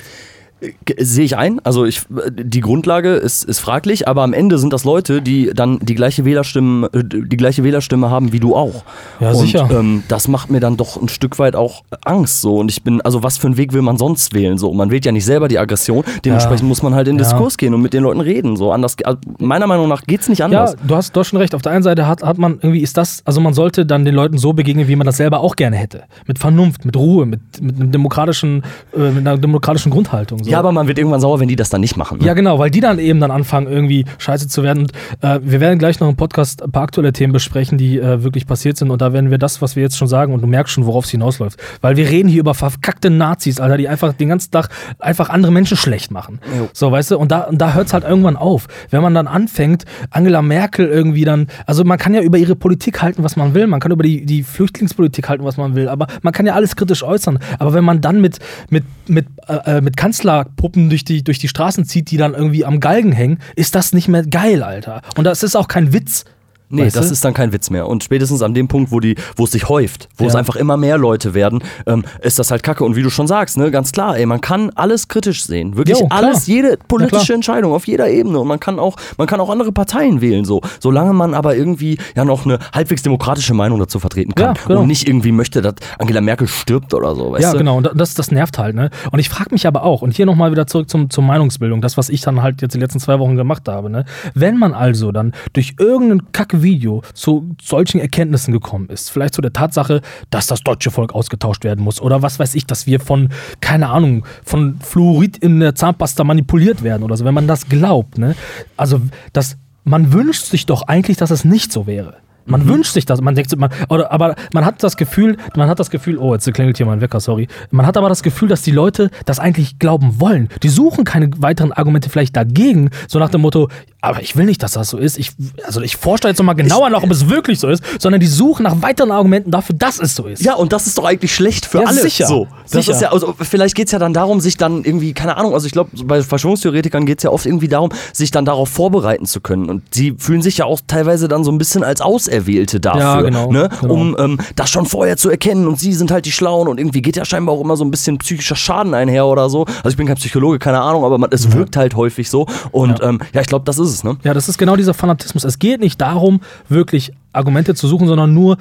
Sehe 1.00 1.26
ich 1.26 1.38
ein. 1.38 1.60
Also 1.64 1.86
ich, 1.86 2.02
die 2.32 2.62
Grundlage 2.62 3.14
ist, 3.16 3.44
ist 3.44 3.60
fraglich, 3.60 4.08
aber 4.08 4.24
am 4.24 4.34
Ende 4.34 4.58
sind 4.58 4.72
das 4.74 4.84
Leute, 4.84 5.22
die 5.22 5.52
dann 5.54 5.80
die 5.80 5.96
gleiche 5.96 6.26
Wählerstimme, 6.26 6.90
äh, 6.94 7.04
die 7.04 7.38
gleiche 7.38 7.64
Wählerstimme 7.64 8.10
haben 8.10 8.32
wie 8.34 8.40
du 8.40 8.56
auch. 8.56 8.84
Ja, 9.20 9.32
und, 9.32 9.36
sicher. 9.38 9.70
Ähm, 9.72 10.04
das 10.08 10.28
macht 10.28 10.50
mir 10.52 10.60
dann 10.60 10.78
doch 10.78 11.02
ein 11.02 11.10
Stück 11.10 11.40
weit 11.40 11.56
auch 11.56 11.84
Angst. 12.06 12.42
So 12.42 12.58
und 12.58 12.72
ich 12.72 12.84
bin, 12.84 13.02
also 13.02 13.24
was 13.24 13.38
für 13.38 13.48
einen 13.48 13.58
Weg 13.58 13.74
will 13.74 13.82
man 13.82 13.98
sonst 13.98 14.34
wählen? 14.34 14.58
So 14.58 14.74
man 14.74 14.90
wählt 14.92 15.06
ja 15.06 15.12
nicht 15.12 15.26
selber 15.26 15.48
die 15.48 15.60
Aggression. 15.60 16.04
Dementsprechend 16.24 16.62
Ja. 16.62 16.68
muss 16.68 16.82
man 16.84 16.96
halt 16.96 17.08
in 17.08 17.16
Ja. 17.18 17.24
Diskurs 17.24 17.58
gehen 17.58 17.74
und 17.74 17.82
mit 17.82 17.94
den 17.94 18.04
Leuten 18.04 18.22
reden. 18.22 18.56
So 18.56 18.72
anders, 18.72 18.96
also 19.04 19.20
meiner 19.40 19.68
Meinung 19.68 19.90
nach 19.90 20.04
geht's 20.04 20.30
nicht 20.30 20.40
Ja, 20.40 20.46
anders. 20.46 20.76
du 20.86 20.96
hast, 20.96 21.16
du 21.16 21.20
hast 21.20 21.28
schon 21.28 21.40
recht. 21.40 21.56
Auf 21.56 21.62
der 21.62 21.72
einen 21.74 21.84
Seite 21.84 22.08
hat, 22.08 22.24
hat 22.24 22.38
man 22.38 22.54
irgendwie, 22.62 22.82
ist 22.82 22.98
das, 22.98 23.22
also 23.26 23.42
man 23.42 23.54
sollte 23.54 23.86
dann 23.86 24.06
den 24.06 24.16
Leuten 24.16 24.38
so 24.38 24.54
begegnen, 24.54 24.88
wie 24.88 24.96
man 24.96 25.06
das 25.06 25.18
selber 25.18 25.40
auch 25.42 25.56
gerne 25.56 25.76
hätte. 25.76 26.04
Mit 26.28 26.40
Vernunft, 26.40 26.86
mit 26.86 26.96
Ruhe, 26.96 27.26
mit, 27.26 27.42
mit, 27.62 27.76
einem 27.80 27.92
demokratischen, 27.92 28.64
äh, 28.96 29.10
mit 29.10 29.28
einer 29.28 29.38
demokratischen 29.38 29.92
Grundhaltung. 29.92 30.44
So. 30.44 30.50
Ja, 30.54 30.60
aber 30.60 30.72
man 30.72 30.88
wird 30.88 30.98
irgendwann 30.98 31.20
sauer, 31.20 31.40
wenn 31.40 31.48
die 31.48 31.56
das 31.56 31.70
dann 31.70 31.82
nicht 31.82 31.98
machen. 31.98 32.20
Ne? 32.20 32.26
Ja, 32.26 32.34
genau, 32.34 32.60
weil 32.60 32.70
die 32.70 32.80
dann 32.80 33.00
eben 33.00 33.20
dann 33.20 33.32
anfangen, 33.32 33.68
irgendwie 33.68 34.06
scheiße 34.18 34.48
zu 34.48 34.64
werden. 34.64 34.84
Und 34.84 34.94
äh, 35.22 35.40
wir 35.44 35.60
werden 35.60 35.80
gleich 35.80 36.00
noch 36.00 36.10
im 36.10 36.16
Podcast 36.16 36.64
ein 36.64 36.72
paar 36.72 36.84
aktuelle 36.84 37.14
Themen 37.14 37.34
besprechen, 37.34 37.78
die 37.78 38.00
äh, 38.00 38.24
wirklich 38.24 38.48
passiert 38.48 38.78
sind. 38.78 38.92
Und 38.92 39.02
da 39.02 39.14
werden 39.14 39.32
wir 39.32 39.38
das, 39.38 39.62
was 39.62 39.76
wir 39.76 39.84
jetzt 39.84 39.98
schon 39.98 40.08
sagen, 40.08 40.34
und 40.34 40.42
du 40.42 40.48
merkst 40.48 40.74
schon, 40.74 40.86
worauf 40.86 41.06
es 41.06 41.12
hinausläuft. 41.12 41.60
Weil 41.82 41.98
wir 41.98 42.10
reden 42.10 42.30
hier 42.30 42.42
über 42.42 42.54
verkackte 42.54 43.10
Nazis, 43.10 43.60
Alter, 43.60 43.78
die 43.78 43.88
einfach 43.88 44.14
den 44.14 44.30
ganzen 44.30 44.52
Tag 44.52 44.70
einfach 45.00 45.30
andere 45.30 45.52
Menschen 45.52 45.78
schlecht 45.78 46.12
machen. 46.12 46.40
Jo. 46.58 46.70
So, 46.74 46.92
weißt 46.92 47.12
du, 47.12 47.18
und 47.18 47.32
da, 47.32 47.42
und 47.42 47.60
da 47.60 47.74
hört 47.74 47.88
es 47.88 47.94
halt 47.94 48.04
irgendwann 48.04 48.38
auf. 48.38 48.68
Wenn 48.90 49.02
man 49.02 49.14
dann 49.14 49.28
anfängt, 49.28 49.86
Angela 50.10 50.42
Merkel 50.42 50.88
irgendwie 50.88 51.26
dann, 51.26 51.48
also 51.66 51.84
man 51.84 51.98
kann 51.98 52.14
ja 52.14 52.22
über 52.22 52.38
ihre 52.38 52.56
Politik 52.56 53.02
halten, 53.02 53.24
was 53.24 53.36
man 53.36 53.54
will, 53.54 53.68
man 53.68 53.80
kann 53.80 53.92
über 53.92 54.04
die, 54.04 54.26
die 54.26 54.44
Flüchtlingspolitik 54.44 55.30
halten, 55.30 55.44
was 55.44 55.58
man 55.58 55.76
will, 55.76 55.90
aber 55.90 56.08
man 56.22 56.34
kann 56.34 56.46
ja 56.46 56.54
alles 56.54 56.76
kritisch 56.76 57.04
äußern. 57.04 57.40
Aber 57.60 57.74
wenn 57.74 57.84
man 57.84 58.02
dann 58.02 58.22
mit, 58.22 58.40
mit, 58.70 58.84
mit, 59.08 59.28
äh, 59.48 59.78
äh, 59.78 59.82
mit 59.82 59.98
Kanzlerpuppen 60.34 60.90
durch 60.90 61.04
die, 61.04 61.24
durch 61.24 61.40
die 61.40 61.48
Straßen 61.48 61.86
zieht, 61.86 62.12
die 62.12 62.18
dann 62.18 62.34
irgendwie 62.34 62.66
am 62.66 62.80
Galgen 62.80 63.12
hängen, 63.12 63.40
ist 63.56 63.76
das 63.76 63.94
nicht 63.94 64.08
mehr 64.08 64.26
geil, 64.26 64.64
Alter. 64.64 65.02
Und 65.16 65.26
das 65.26 65.44
ist 65.44 65.56
auch 65.56 65.68
kein 65.68 65.94
Witz. 65.94 66.26
Nee, 66.74 66.86
Weißt 66.86 66.96
das 66.96 67.08
du? 67.08 67.14
ist 67.14 67.24
dann 67.24 67.34
kein 67.34 67.54
Witz 67.54 67.70
mehr. 67.70 67.88
Und 67.88 68.04
spätestens 68.04 68.42
an 68.42 68.54
dem 68.54 68.68
Punkt, 68.68 68.92
wo, 68.92 69.00
die, 69.00 69.16
wo 69.36 69.44
es 69.46 69.52
sich 69.52 69.70
häuft, 69.70 70.10
wo 70.18 70.26
es 70.26 70.34
Ja. 70.34 70.40
einfach 70.40 70.56
immer 70.56 70.76
mehr 70.78 70.98
Leute 70.98 71.34
werden, 71.34 71.64
ähm, 71.86 72.04
ist 72.22 72.40
das 72.40 72.52
halt 72.52 72.64
kacke. 72.64 72.84
Und 72.84 72.96
wie 72.96 73.04
du 73.04 73.10
schon 73.10 73.28
sagst, 73.28 73.58
ne, 73.58 73.72
ganz 73.72 73.92
klar, 73.92 74.18
ey, 74.18 74.26
man 74.26 74.42
kann 74.42 74.72
alles 74.76 75.08
kritisch 75.08 75.44
sehen. 75.46 75.78
Wirklich 75.78 76.00
Jo, 76.00 76.08
alles, 76.10 76.48
jede 76.48 76.78
politische. 76.88 77.34
Entscheidung 77.34 77.74
auf 77.74 77.88
jeder 77.88 78.10
Ebene. 78.10 78.40
Und 78.40 78.48
man 78.48 78.60
kann 78.60 78.80
auch, 78.80 78.96
man 79.18 79.28
kann 79.28 79.40
auch 79.40 79.50
andere 79.50 79.72
Parteien 79.72 80.20
wählen, 80.22 80.46
so. 80.46 80.62
Solange 80.80 81.14
man 81.14 81.34
aber 81.34 81.56
irgendwie 81.56 81.98
ja 82.16 82.26
noch 82.26 82.46
eine 82.46 82.60
halbwegs 82.74 83.02
demokratische 83.04 83.54
Meinung 83.54 83.80
dazu 83.80 84.00
vertreten 84.00 84.34
kann. 84.36 84.56
Ja, 84.56 84.62
genau. 84.68 84.82
Und 84.82 84.88
nicht 84.88 85.08
irgendwie 85.08 85.32
möchte, 85.32 85.62
dass 85.62 85.76
Angela 86.00 86.22
Merkel 86.22 86.48
stirbt 86.48 86.94
oder 86.94 87.16
so, 87.16 87.32
weißt 87.34 87.44
Ja, 87.44 87.52
du? 87.52 87.58
genau. 87.60 87.78
Und 87.78 87.90
das, 87.96 88.14
das 88.14 88.32
nervt 88.32 88.58
halt. 88.58 88.76
Ne? 88.76 88.90
Und 89.12 89.20
ich 89.20 89.30
frage 89.30 89.50
mich 89.52 89.68
aber 89.68 89.84
auch, 89.84 90.02
und 90.02 90.14
hier 90.16 90.26
nochmal 90.26 90.52
wieder 90.52 90.68
zurück 90.68 90.90
zum, 90.90 91.10
zur 91.10 91.24
Meinungsbildung, 91.24 91.82
das, 91.82 91.98
was 91.98 92.10
ich 92.10 92.22
dann 92.22 92.42
halt 92.42 92.62
jetzt 92.62 92.74
die 92.74 92.80
letzten 92.80 93.00
zwei 93.00 93.20
Wochen 93.20 93.36
gemacht 93.36 93.68
habe. 93.68 93.90
Ne? 93.90 94.06
Wenn 94.34 94.58
man 94.58 94.74
also 94.74 95.12
dann 95.12 95.34
durch 95.54 95.76
irgendein 95.80 96.32
Kack-Video 96.64 97.02
zu 97.14 97.56
solchen 97.62 98.00
Erkenntnissen 98.00 98.54
gekommen 98.54 98.88
ist, 98.90 99.10
vielleicht 99.10 99.34
zu 99.34 99.42
der 99.42 99.54
Tatsache, 99.54 100.02
dass 100.30 100.48
das 100.48 100.62
deutsche 100.62 100.92
Volk 100.92 101.14
ausgetauscht 101.14 101.64
werden 101.64 101.84
muss 101.84 102.02
oder 102.02 102.22
was 102.22 102.40
weiß 102.40 102.56
ich, 102.56 102.66
dass 102.66 102.88
wir 102.88 103.00
von, 103.00 103.30
keine 103.60 103.90
Ahnung, 103.90 104.26
von 104.44 104.80
Fluorid 104.80 105.38
in 105.38 105.60
der 105.60 105.76
Zahnpasta 105.76 106.24
manipuliert 106.24 106.84
werden 106.84 107.04
oder 107.04 107.18
so, 107.18 107.26
wenn 107.26 107.34
man 107.34 107.48
das 107.48 107.68
glaubt, 107.68 108.18
ne? 108.18 108.36
also 108.78 109.02
das, 109.34 109.58
man 109.84 110.14
wünscht 110.14 110.46
sich 110.46 110.66
doch 110.66 110.84
eigentlich, 110.84 111.18
dass 111.18 111.32
es 111.32 111.44
nicht 111.44 111.72
so 111.72 111.86
wäre. 111.86 112.16
Man 112.46 112.68
wünscht 112.68 112.92
sich 112.92 113.06
das, 113.06 113.22
man 113.22 113.36
denkt, 113.36 113.56
man, 113.58 113.70
oder, 113.88 114.12
aber 114.12 114.36
man 114.54 114.66
hat 114.66 114.84
das 114.84 114.98
Gefühl, 114.98 115.38
man 115.56 115.70
hat 115.70 115.80
das 115.80 115.90
Gefühl, 115.90 116.18
oh, 116.18 116.34
jetzt 116.34 116.52
klingelt 116.54 116.76
hier 116.76 116.86
mein 116.86 117.00
Wecker, 117.00 117.22
sorry. 117.22 117.48
Man 117.72 117.86
hat 117.86 117.96
aber 117.96 118.10
das 118.10 118.22
Gefühl, 118.22 118.50
dass 118.50 118.62
die 118.64 118.72
Leute 118.72 119.12
das 119.26 119.40
eigentlich 119.40 119.80
glauben 119.80 120.20
wollen. 120.20 120.50
Die 120.62 120.68
suchen 120.68 121.06
keine 121.06 121.30
weiteren 121.38 121.72
Argumente 121.72 122.10
vielleicht 122.10 122.36
dagegen, 122.36 122.90
so 123.08 123.18
nach 123.18 123.30
dem 123.30 123.42
Motto, 123.42 123.70
aber 124.04 124.22
ich 124.22 124.36
will 124.36 124.46
nicht, 124.46 124.62
dass 124.62 124.74
das 124.74 124.90
so 124.90 124.98
ist. 124.98 125.18
Ich, 125.18 125.32
also 125.66 125.80
ich 125.80 125.96
forsche 125.96 126.28
jetzt 126.28 126.38
nochmal 126.38 126.56
genauer 126.56 126.90
nach, 126.90 127.04
ob 127.04 127.10
es 127.12 127.30
wirklich 127.30 127.58
so 127.60 127.70
ist, 127.70 127.82
sondern 128.00 128.20
die 128.20 128.28
suchen 128.28 128.64
nach 128.64 128.82
weiteren 128.82 129.12
Argumenten 129.12 129.50
dafür, 129.50 129.76
dass 129.78 129.98
es 129.98 130.14
so 130.14 130.26
ist. 130.26 130.44
Ja, 130.44 130.56
und 130.56 130.74
das 130.74 130.88
ist 130.88 130.98
doch 130.98 131.06
eigentlich 131.06 131.34
schlecht 131.34 131.66
für 131.66 131.80
Ja, 131.80 131.88
alle. 131.88 132.02
sicher. 132.02 132.28
So. 132.28 132.48
Das 132.64 132.72
Sicher. 132.72 132.92
ist 132.92 133.02
ja, 133.02 133.12
also 133.14 133.34
vielleicht 133.40 133.76
geht 133.76 133.86
es 133.88 133.94
ja 133.94 134.00
dann 134.00 134.14
darum, 134.14 134.42
sich 134.42 134.58
dann 134.58 134.84
irgendwie, 134.84 135.14
keine 135.14 135.38
Ahnung, 135.38 135.54
also 135.54 135.68
ich 135.68 135.72
glaube, 135.72 135.92
bei 136.04 136.22
Verschwörungstheoretikern 136.22 137.06
geht 137.06 137.20
es 137.20 137.24
ja 137.24 137.30
oft 137.30 137.46
irgendwie 137.46 137.70
darum, 137.70 137.92
sich 138.12 138.30
dann 138.32 138.44
darauf 138.44 138.68
vorbereiten 138.68 139.26
zu 139.26 139.40
können. 139.40 139.70
Und 139.70 139.84
sie 139.96 140.14
fühlen 140.18 140.42
sich 140.42 140.58
ja 140.58 140.66
auch 140.66 140.82
teilweise 140.86 141.30
dann 141.30 141.46
so 141.46 141.52
ein 141.54 141.58
bisschen 141.58 141.86
als 141.86 142.02
Auserwählte 142.02 142.82
dafür, 142.82 143.02
Ja, 143.02 143.22
genau, 143.22 143.54
ne? 143.54 143.70
genau. 143.80 143.94
um 143.94 144.16
ähm, 144.20 144.38
das 144.58 144.70
schon 144.70 144.86
vorher 144.86 145.16
zu 145.16 145.30
erkennen. 145.30 145.66
Und 145.66 145.80
sie 145.80 145.94
sind 145.94 146.12
halt 146.12 146.26
die 146.26 146.34
Schlauen 146.34 146.68
und 146.68 146.78
irgendwie 146.78 147.02
geht 147.02 147.16
ja 147.16 147.24
scheinbar 147.24 147.56
auch 147.56 147.62
immer 147.62 147.78
so 147.78 147.86
ein 147.86 147.92
bisschen 147.92 148.18
psychischer 148.18 148.58
Schaden 148.58 148.94
einher 148.94 149.28
oder 149.28 149.50
so. 149.50 149.64
Also 149.78 149.90
ich 149.90 149.98
bin 149.98 150.08
kein 150.08 150.18
Psychologe, 150.18 150.60
keine 150.60 150.82
Ahnung, 150.82 151.06
aber 151.06 151.18
man, 151.18 151.30
es 151.32 151.54
wirkt 151.54 151.78
halt 151.78 151.96
häufig 151.96 152.30
so. 152.30 152.48
Und 152.72 153.00
ja, 153.00 153.08
ähm, 153.10 153.20
ja 153.34 153.40
ich 153.40 153.48
glaube, 153.48 153.64
das 153.64 153.80
ist 153.80 153.93
es, 153.93 153.93
ne? 154.04 154.18
Ja, 154.24 154.34
das 154.34 154.50
ist 154.50 154.58
genau 154.58 154.76
dieser 154.76 154.94
Fanatismus. 154.94 155.44
Es 155.44 155.60
geht 155.60 155.80
nicht 155.82 156.02
darum, 156.02 156.42
wirklich 156.70 157.12
Argumente 157.34 157.76
zu 157.76 157.88
suchen, 157.88 158.08
sondern 158.08 158.34
nur 158.34 158.58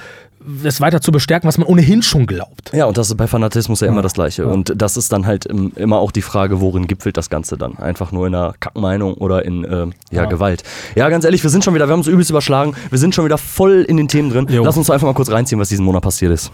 es 0.64 0.80
weiter 0.80 1.00
zu 1.00 1.12
bestärken, 1.12 1.46
was 1.46 1.58
man 1.58 1.66
ohnehin 1.68 2.02
schon 2.02 2.26
glaubt. 2.26 2.72
Ja, 2.72 2.86
und 2.86 2.98
das 2.98 3.08
ist 3.08 3.16
bei 3.16 3.26
Fanatismus 3.26 3.80
ja 3.80 3.86
immer 3.86 4.02
das 4.02 4.14
Gleiche. 4.14 4.46
Und 4.46 4.72
das 4.76 4.96
ist 4.96 5.12
dann 5.12 5.26
halt 5.26 5.46
im, 5.46 5.72
immer 5.76 5.98
auch 5.98 6.10
die 6.10 6.22
Frage, 6.22 6.60
worin 6.60 6.86
gipfelt 6.86 7.16
das 7.16 7.30
Ganze 7.30 7.56
dann? 7.56 7.76
Einfach 7.78 8.12
nur 8.12 8.26
in 8.26 8.34
einer 8.34 8.54
Kackmeinung 8.58 9.14
oder 9.14 9.44
in 9.44 9.64
äh, 9.64 9.86
ja, 10.10 10.22
Ja. 10.22 10.24
Gewalt. 10.24 10.64
Ja, 10.96 11.08
ganz 11.08 11.24
ehrlich, 11.24 11.42
wir 11.42 11.50
sind 11.50 11.64
schon 11.64 11.74
wieder, 11.74 11.86
wir 11.86 11.92
haben 11.92 12.00
uns 12.00 12.08
übelst 12.08 12.30
überschlagen, 12.30 12.74
wir 12.90 12.98
sind 12.98 13.14
schon 13.14 13.24
wieder 13.24 13.38
voll 13.38 13.84
in 13.88 13.96
den 13.96 14.08
Themen 14.08 14.30
drin. 14.30 14.46
Jo. 14.50 14.64
Lass 14.64 14.76
uns 14.76 14.90
einfach 14.90 15.06
mal 15.06 15.14
kurz 15.14 15.30
reinziehen, 15.30 15.60
was 15.60 15.68
diesen 15.68 15.84
Monat 15.84 16.02
passiert 16.02 16.32
ist. 16.32 16.50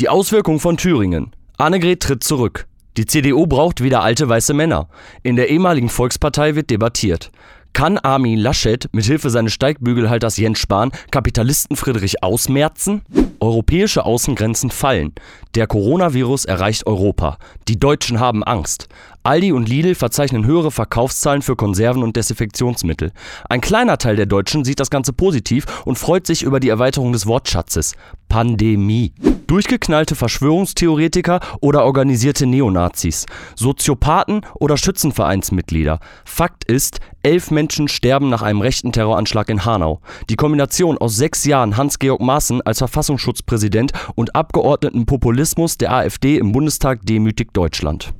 Die 0.00 0.08
Auswirkungen 0.08 0.60
von 0.60 0.76
Thüringen. 0.76 1.32
Annegret 1.56 2.00
tritt 2.00 2.24
zurück. 2.24 2.66
Die 2.96 3.06
CDU 3.06 3.48
braucht 3.48 3.82
wieder 3.82 4.02
alte 4.02 4.28
weiße 4.28 4.54
Männer. 4.54 4.88
In 5.24 5.34
der 5.34 5.50
ehemaligen 5.50 5.88
Volkspartei 5.88 6.54
wird 6.54 6.70
debattiert. 6.70 7.32
Kann 7.72 7.98
Armin 7.98 8.38
Laschet 8.38 8.88
mithilfe 8.92 9.30
seines 9.30 9.52
Steigbügelhalters 9.52 10.36
Jens 10.36 10.60
Spahn 10.60 10.92
Kapitalisten 11.10 11.76
Friedrich 11.76 12.22
ausmerzen? 12.22 13.02
Europäische 13.40 14.04
Außengrenzen 14.04 14.70
fallen. 14.70 15.12
Der 15.56 15.66
Coronavirus 15.66 16.44
erreicht 16.44 16.86
Europa. 16.86 17.38
Die 17.66 17.80
Deutschen 17.80 18.20
haben 18.20 18.44
Angst. 18.44 18.86
Aldi 19.26 19.52
und 19.52 19.70
Lidl 19.70 19.94
verzeichnen 19.94 20.44
höhere 20.44 20.70
Verkaufszahlen 20.70 21.40
für 21.40 21.56
Konserven 21.56 22.02
und 22.02 22.14
Desinfektionsmittel. 22.14 23.10
Ein 23.48 23.62
kleiner 23.62 23.96
Teil 23.96 24.16
der 24.16 24.26
Deutschen 24.26 24.66
sieht 24.66 24.80
das 24.80 24.90
Ganze 24.90 25.14
positiv 25.14 25.64
und 25.86 25.98
freut 25.98 26.26
sich 26.26 26.42
über 26.42 26.60
die 26.60 26.68
Erweiterung 26.68 27.10
des 27.14 27.26
Wortschatzes. 27.26 27.94
Pandemie. 28.28 29.14
Durchgeknallte 29.46 30.14
Verschwörungstheoretiker 30.14 31.40
oder 31.62 31.86
organisierte 31.86 32.44
Neonazis. 32.44 33.24
Soziopathen 33.56 34.42
oder 34.56 34.76
Schützenvereinsmitglieder. 34.76 36.00
Fakt 36.26 36.64
ist, 36.64 37.00
elf 37.22 37.50
Menschen 37.50 37.88
sterben 37.88 38.28
nach 38.28 38.42
einem 38.42 38.60
rechten 38.60 38.92
Terroranschlag 38.92 39.48
in 39.48 39.64
Hanau. 39.64 40.02
Die 40.28 40.36
Kombination 40.36 40.98
aus 40.98 41.16
sechs 41.16 41.46
Jahren 41.46 41.78
Hans-Georg 41.78 42.20
Maaßen 42.20 42.60
als 42.60 42.76
Verfassungsschutzpräsident 42.76 43.92
und 44.16 44.36
Abgeordnetenpopulismus 44.36 45.78
der 45.78 45.92
AfD 45.92 46.36
im 46.36 46.52
Bundestag 46.52 47.06
demütigt 47.06 47.56
Deutschland. 47.56 48.12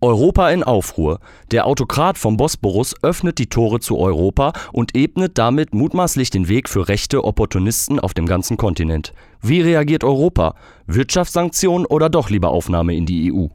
Europa 0.00 0.50
in 0.50 0.62
Aufruhr. 0.62 1.20
Der 1.50 1.66
Autokrat 1.66 2.16
vom 2.16 2.36
Bosporus 2.36 2.94
öffnet 3.02 3.38
die 3.38 3.48
Tore 3.48 3.80
zu 3.80 3.98
Europa 3.98 4.52
und 4.72 4.96
ebnet 4.96 5.36
damit 5.38 5.74
mutmaßlich 5.74 6.30
den 6.30 6.48
Weg 6.48 6.68
für 6.68 6.88
rechte 6.88 7.24
Opportunisten 7.24 8.00
auf 8.00 8.14
dem 8.14 8.26
ganzen 8.26 8.56
Kontinent. 8.56 9.12
Wie 9.42 9.60
reagiert 9.60 10.04
Europa? 10.04 10.54
Wirtschaftssanktionen 10.86 11.86
oder 11.86 12.08
doch 12.08 12.30
lieber 12.30 12.48
Aufnahme 12.48 12.94
in 12.94 13.06
die 13.06 13.32
EU? 13.32 13.46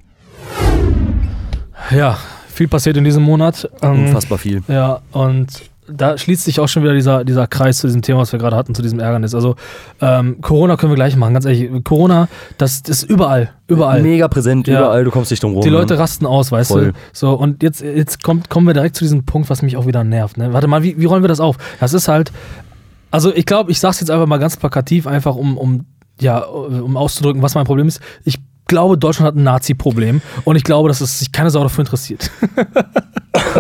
Ja, 1.92 2.18
viel 2.48 2.68
passiert 2.68 2.98
in 2.98 3.04
diesem 3.04 3.24
Monat. 3.24 3.70
Ähm, 3.82 4.06
Unfassbar 4.06 4.38
viel. 4.38 4.64
Ja, 4.68 5.02
und 5.12 5.70
da 5.88 6.18
schließt 6.18 6.44
sich 6.44 6.60
auch 6.60 6.68
schon 6.68 6.84
wieder 6.84 6.94
dieser, 6.94 7.24
dieser 7.24 7.48
Kreis 7.48 7.78
zu 7.78 7.88
diesem 7.88 8.02
Thema, 8.02 8.20
was 8.20 8.32
wir 8.32 8.40
gerade 8.40 8.56
hatten, 8.56 8.74
zu 8.74 8.82
diesem 8.82 9.00
Ärgernis. 9.00 9.36
Also 9.36 9.56
ähm, 10.02 10.42
Corona 10.42 10.78
können 10.78 10.92
wir 10.92 10.96
gleich 10.96 11.16
machen, 11.16 11.34
ganz 11.34 11.46
ehrlich. 11.46 11.70
Corona, 11.84 12.28
das, 12.58 12.82
das 12.84 13.04
ist 13.04 13.10
überall, 13.10 13.52
überall. 13.68 14.02
Mega 14.02 14.28
präsent, 14.28 14.68
Ja. 14.68 14.80
überall, 14.80 15.04
du 15.04 15.12
kommst 15.12 15.32
nicht 15.32 15.44
drum 15.44 15.54
rum. 15.54 15.62
Die 15.62 15.70
Leute 15.70 15.94
ne? 15.94 16.00
rasten 16.00 16.26
aus, 16.26 16.52
weißt 16.52 16.72
Voll. 16.72 16.92
du? 16.92 16.94
So, 17.14 17.34
und 17.34 17.62
jetzt, 17.64 17.82
jetzt 17.82 18.24
kommt, 18.24 18.50
kommen 18.50 18.68
wir 18.68 18.74
direkt 18.74 18.96
zu 18.96 19.04
diesem 19.04 19.26
Punkt, 19.26 19.50
was 19.50 19.62
mich 19.62 19.78
auch 19.78 19.86
wieder 19.86 20.04
nervt. 20.04 20.38
Ne? 20.38 20.54
Warte 20.54 20.68
mal, 20.68 20.84
wie, 20.84 21.00
wie 21.00 21.06
rollen 21.06 21.24
wir 21.24 21.28
das 21.30 21.40
auf? 21.40 21.58
Das 21.80 21.94
ist 21.94 22.08
halt, 22.08 22.32
also 23.12 23.34
ich 23.34 23.46
glaube, 23.46 23.72
ich 23.72 23.80
sag's 23.80 24.00
jetzt 24.00 24.10
einfach 24.10 24.28
mal 24.28 24.38
ganz 24.38 24.58
plakativ, 24.58 25.08
einfach 25.08 25.36
um, 25.36 25.58
um, 25.58 25.86
ja, 26.20 26.40
um 26.40 26.98
auszudrücken, 26.98 27.42
was 27.42 27.56
mein 27.56 27.66
Problem 27.66 27.88
ist. 27.88 28.02
Ich 28.24 28.40
glaube, 28.66 28.98
Deutschland 28.98 29.28
hat 29.28 29.36
ein 29.36 29.44
Nazi-Problem 29.44 30.22
und 30.44 30.56
ich 30.56 30.64
glaube, 30.64 30.90
dass 30.90 31.02
es 31.02 31.20
sich 31.20 31.32
keine 31.32 31.50
Sau 31.50 31.64
dafür 31.64 31.84
interessiert. 31.84 32.32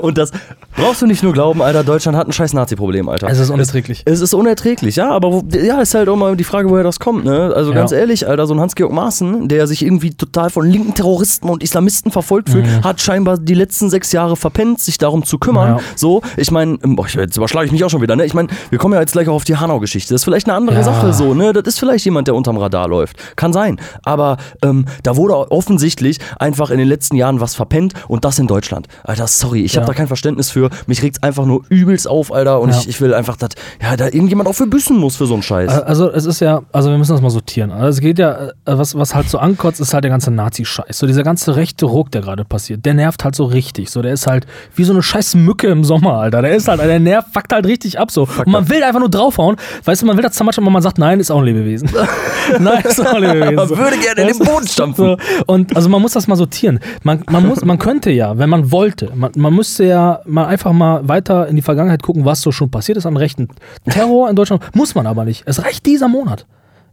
Und 0.01 0.17
das 0.17 0.31
brauchst 0.75 1.01
du 1.01 1.05
nicht 1.05 1.23
nur 1.23 1.31
glauben, 1.33 1.61
Alter, 1.61 1.83
Deutschland 1.83 2.17
hat 2.17 2.27
ein 2.27 2.31
scheiß 2.33 2.53
Nazi-Problem, 2.53 3.07
Alter. 3.09 3.27
Es 3.29 3.39
ist 3.39 3.49
unerträglich. 3.49 4.03
Es 4.05 4.19
ist 4.21 4.33
unerträglich, 4.33 4.95
ja, 4.97 5.09
aber 5.11 5.31
wo, 5.31 5.43
ja, 5.53 5.79
ist 5.81 5.93
halt 5.95 6.09
auch 6.09 6.15
mal 6.17 6.35
die 6.35 6.43
Frage, 6.43 6.69
woher 6.69 6.83
das 6.83 6.99
kommt, 6.99 7.23
ne? 7.25 7.51
Also 7.55 7.71
Ja. 7.71 7.77
ganz 7.77 7.91
ehrlich, 7.91 8.27
Alter, 8.27 8.45
so 8.47 8.53
ein 8.53 8.59
Hans-Georg 8.59 8.91
Maaßen, 8.91 9.47
der 9.47 9.67
sich 9.67 9.83
irgendwie 9.85 10.11
total 10.13 10.49
von 10.49 10.65
linken 10.65 10.93
Terroristen 10.93 11.49
und 11.49 11.63
Islamisten 11.63 12.11
verfolgt 12.11 12.49
fühlt, 12.49 12.65
hat 12.83 13.01
scheinbar 13.01 13.37
die 13.37 13.53
letzten 13.53 13.89
sechs 13.89 14.11
Jahre 14.11 14.35
verpennt, 14.35 14.79
sich 14.81 14.97
darum 14.97 15.23
zu 15.23 15.37
kümmern. 15.39 15.77
Ja. 15.77 15.79
So, 15.95 16.21
ich 16.37 16.51
meine, 16.51 16.77
jetzt 17.15 17.37
überschlage 17.37 17.65
ich 17.67 17.71
mich 17.71 17.83
auch 17.83 17.89
schon 17.89 18.01
wieder, 18.01 18.15
ne? 18.15 18.25
Ich 18.25 18.33
meine, 18.33 18.49
wir 18.69 18.79
kommen 18.79 18.93
ja 18.93 18.99
jetzt 19.01 19.13
gleich 19.13 19.27
auch 19.29 19.35
auf 19.35 19.43
die 19.45 19.55
Hanau-Geschichte. 19.57 20.13
Das 20.13 20.21
ist 20.21 20.25
vielleicht 20.25 20.47
eine 20.47 20.55
andere 20.57 20.77
Ja. 20.77 20.83
Sache 20.83 21.13
so, 21.13 21.33
ne? 21.33 21.53
Das 21.53 21.63
ist 21.65 21.79
vielleicht 21.79 22.03
jemand, 22.05 22.27
der 22.27 22.35
unterm 22.35 22.57
Radar 22.57 22.87
läuft. 22.87 23.17
Kann 23.37 23.53
sein. 23.53 23.79
Aber 24.03 24.37
ähm, 24.61 24.85
da 25.03 25.15
wurde 25.15 25.51
offensichtlich 25.51 26.19
einfach 26.39 26.69
in 26.69 26.77
den 26.77 26.87
letzten 26.87 27.15
Jahren 27.15 27.39
was 27.39 27.55
verpennt 27.55 27.93
und 28.07 28.25
das 28.25 28.39
in 28.39 28.47
Deutschland. 28.47 28.87
Alter, 29.03 29.27
sorry, 29.27 29.61
ich 29.61 29.75
habe 29.77 29.85
Ja. 29.85 29.87
da 29.87 29.93
kein 29.93 30.07
Verständnis 30.07 30.49
für. 30.51 30.69
Mich 30.87 31.01
regt's 31.03 31.21
einfach 31.23 31.45
nur 31.45 31.63
übelst 31.69 32.07
auf, 32.07 32.31
Alter. 32.33 32.59
Und 32.61 32.69
Ja. 32.71 32.77
ich, 32.79 32.87
ich 32.89 33.01
will 33.01 33.13
einfach, 33.13 33.35
dass 33.37 33.49
ja, 33.81 33.95
da 33.97 34.05
irgendjemand 34.05 34.47
auch 34.49 34.53
für 34.53 34.67
büssen 34.67 34.97
muss 34.97 35.15
für 35.15 35.25
so 35.25 35.33
einen 35.33 35.43
Scheiß. 35.43 35.69
Also 35.83 36.11
es 36.11 36.25
ist 36.25 36.39
ja, 36.41 36.61
also 36.71 36.89
wir 36.89 36.97
müssen 36.97 37.11
das 37.13 37.21
mal 37.21 37.29
sortieren. 37.29 37.71
Also 37.71 37.87
es 37.89 37.99
geht 38.01 38.19
ja, 38.19 38.31
äh, 38.47 38.51
was, 38.65 38.95
was 38.97 39.15
halt 39.15 39.29
so 39.29 39.37
ankotzt, 39.37 39.79
ist 39.81 39.93
halt 39.93 40.03
der 40.03 40.11
ganze 40.11 40.31
Nazi-Scheiß. 40.31 40.97
So 40.97 41.07
dieser 41.07 41.23
ganze 41.23 41.55
rechte 41.55 41.85
Ruck, 41.85 42.11
der 42.11 42.21
gerade 42.21 42.45
passiert, 42.45 42.85
der 42.85 42.93
nervt 42.93 43.23
halt 43.23 43.35
so 43.35 43.45
richtig. 43.45 43.89
So, 43.89 44.01
der 44.01 44.13
ist 44.13 44.27
halt 44.27 44.45
wie 44.75 44.83
so 44.83 44.93
eine 44.93 45.01
scheiß 45.03 45.35
Mücke 45.35 45.67
im 45.67 45.83
Sommer, 45.83 46.13
Alter. 46.19 46.41
Der 46.41 46.55
ist 46.55 46.67
halt, 46.67 46.79
der 46.81 46.99
nervt, 46.99 47.29
fuckt 47.33 47.51
halt 47.53 47.65
richtig 47.65 47.99
ab 47.99 48.11
so. 48.11 48.23
Und 48.23 48.47
man 48.47 48.69
will 48.69 48.83
einfach 48.83 48.99
nur 48.99 49.09
draufhauen. 49.09 49.55
Weißt 49.83 50.01
du, 50.01 50.05
man 50.05 50.15
will 50.17 50.23
das 50.23 50.39
manchmal, 50.41 50.69
man 50.71 50.81
sagt, 50.81 50.97
nein, 50.97 51.19
ist 51.19 51.31
auch 51.31 51.39
ein 51.39 51.45
Lebewesen. 51.45 51.89
nein, 52.59 52.83
ist 52.83 52.99
auch 53.01 53.13
ein 53.13 53.21
Lebewesen. 53.23 53.55
Man 53.55 53.69
würde 53.77 53.97
gerne 53.97 54.21
in 54.21 54.27
den 54.37 54.39
Boden 54.39 54.67
stampfen. 54.67 54.84
So, 54.93 55.17
und 55.47 55.75
also 55.75 55.89
man 55.89 56.01
muss 56.01 56.13
das 56.13 56.27
mal 56.27 56.35
sortieren. 56.35 56.79
Man, 57.03 57.23
man, 57.29 57.47
muss, 57.47 57.63
man 57.63 57.79
könnte 57.79 58.11
ja, 58.11 58.37
wenn 58.37 58.49
man 58.49 58.71
wollte, 58.71 59.11
man, 59.15 59.31
man 59.35 59.53
müsste 59.53 59.85
ja 59.85 60.21
mal 60.25 60.45
einfach 60.45 60.73
mal 60.73 61.07
weiter 61.07 61.47
in 61.47 61.55
die 61.55 61.61
Vergangenheit 61.61 62.03
gucken, 62.03 62.25
was 62.25 62.41
so 62.41 62.51
schon 62.51 62.69
passiert 62.69 62.97
ist 62.97 63.05
an 63.05 63.17
rechten 63.17 63.49
Terror 63.89 64.29
in 64.29 64.35
Deutschland. 64.35 64.63
Muss 64.75 64.95
man 64.95 65.07
aber 65.07 65.25
nicht. 65.25 65.43
Es 65.45 65.63
reicht 65.63 65.85
dieser 65.85 66.07
Monat. 66.07 66.45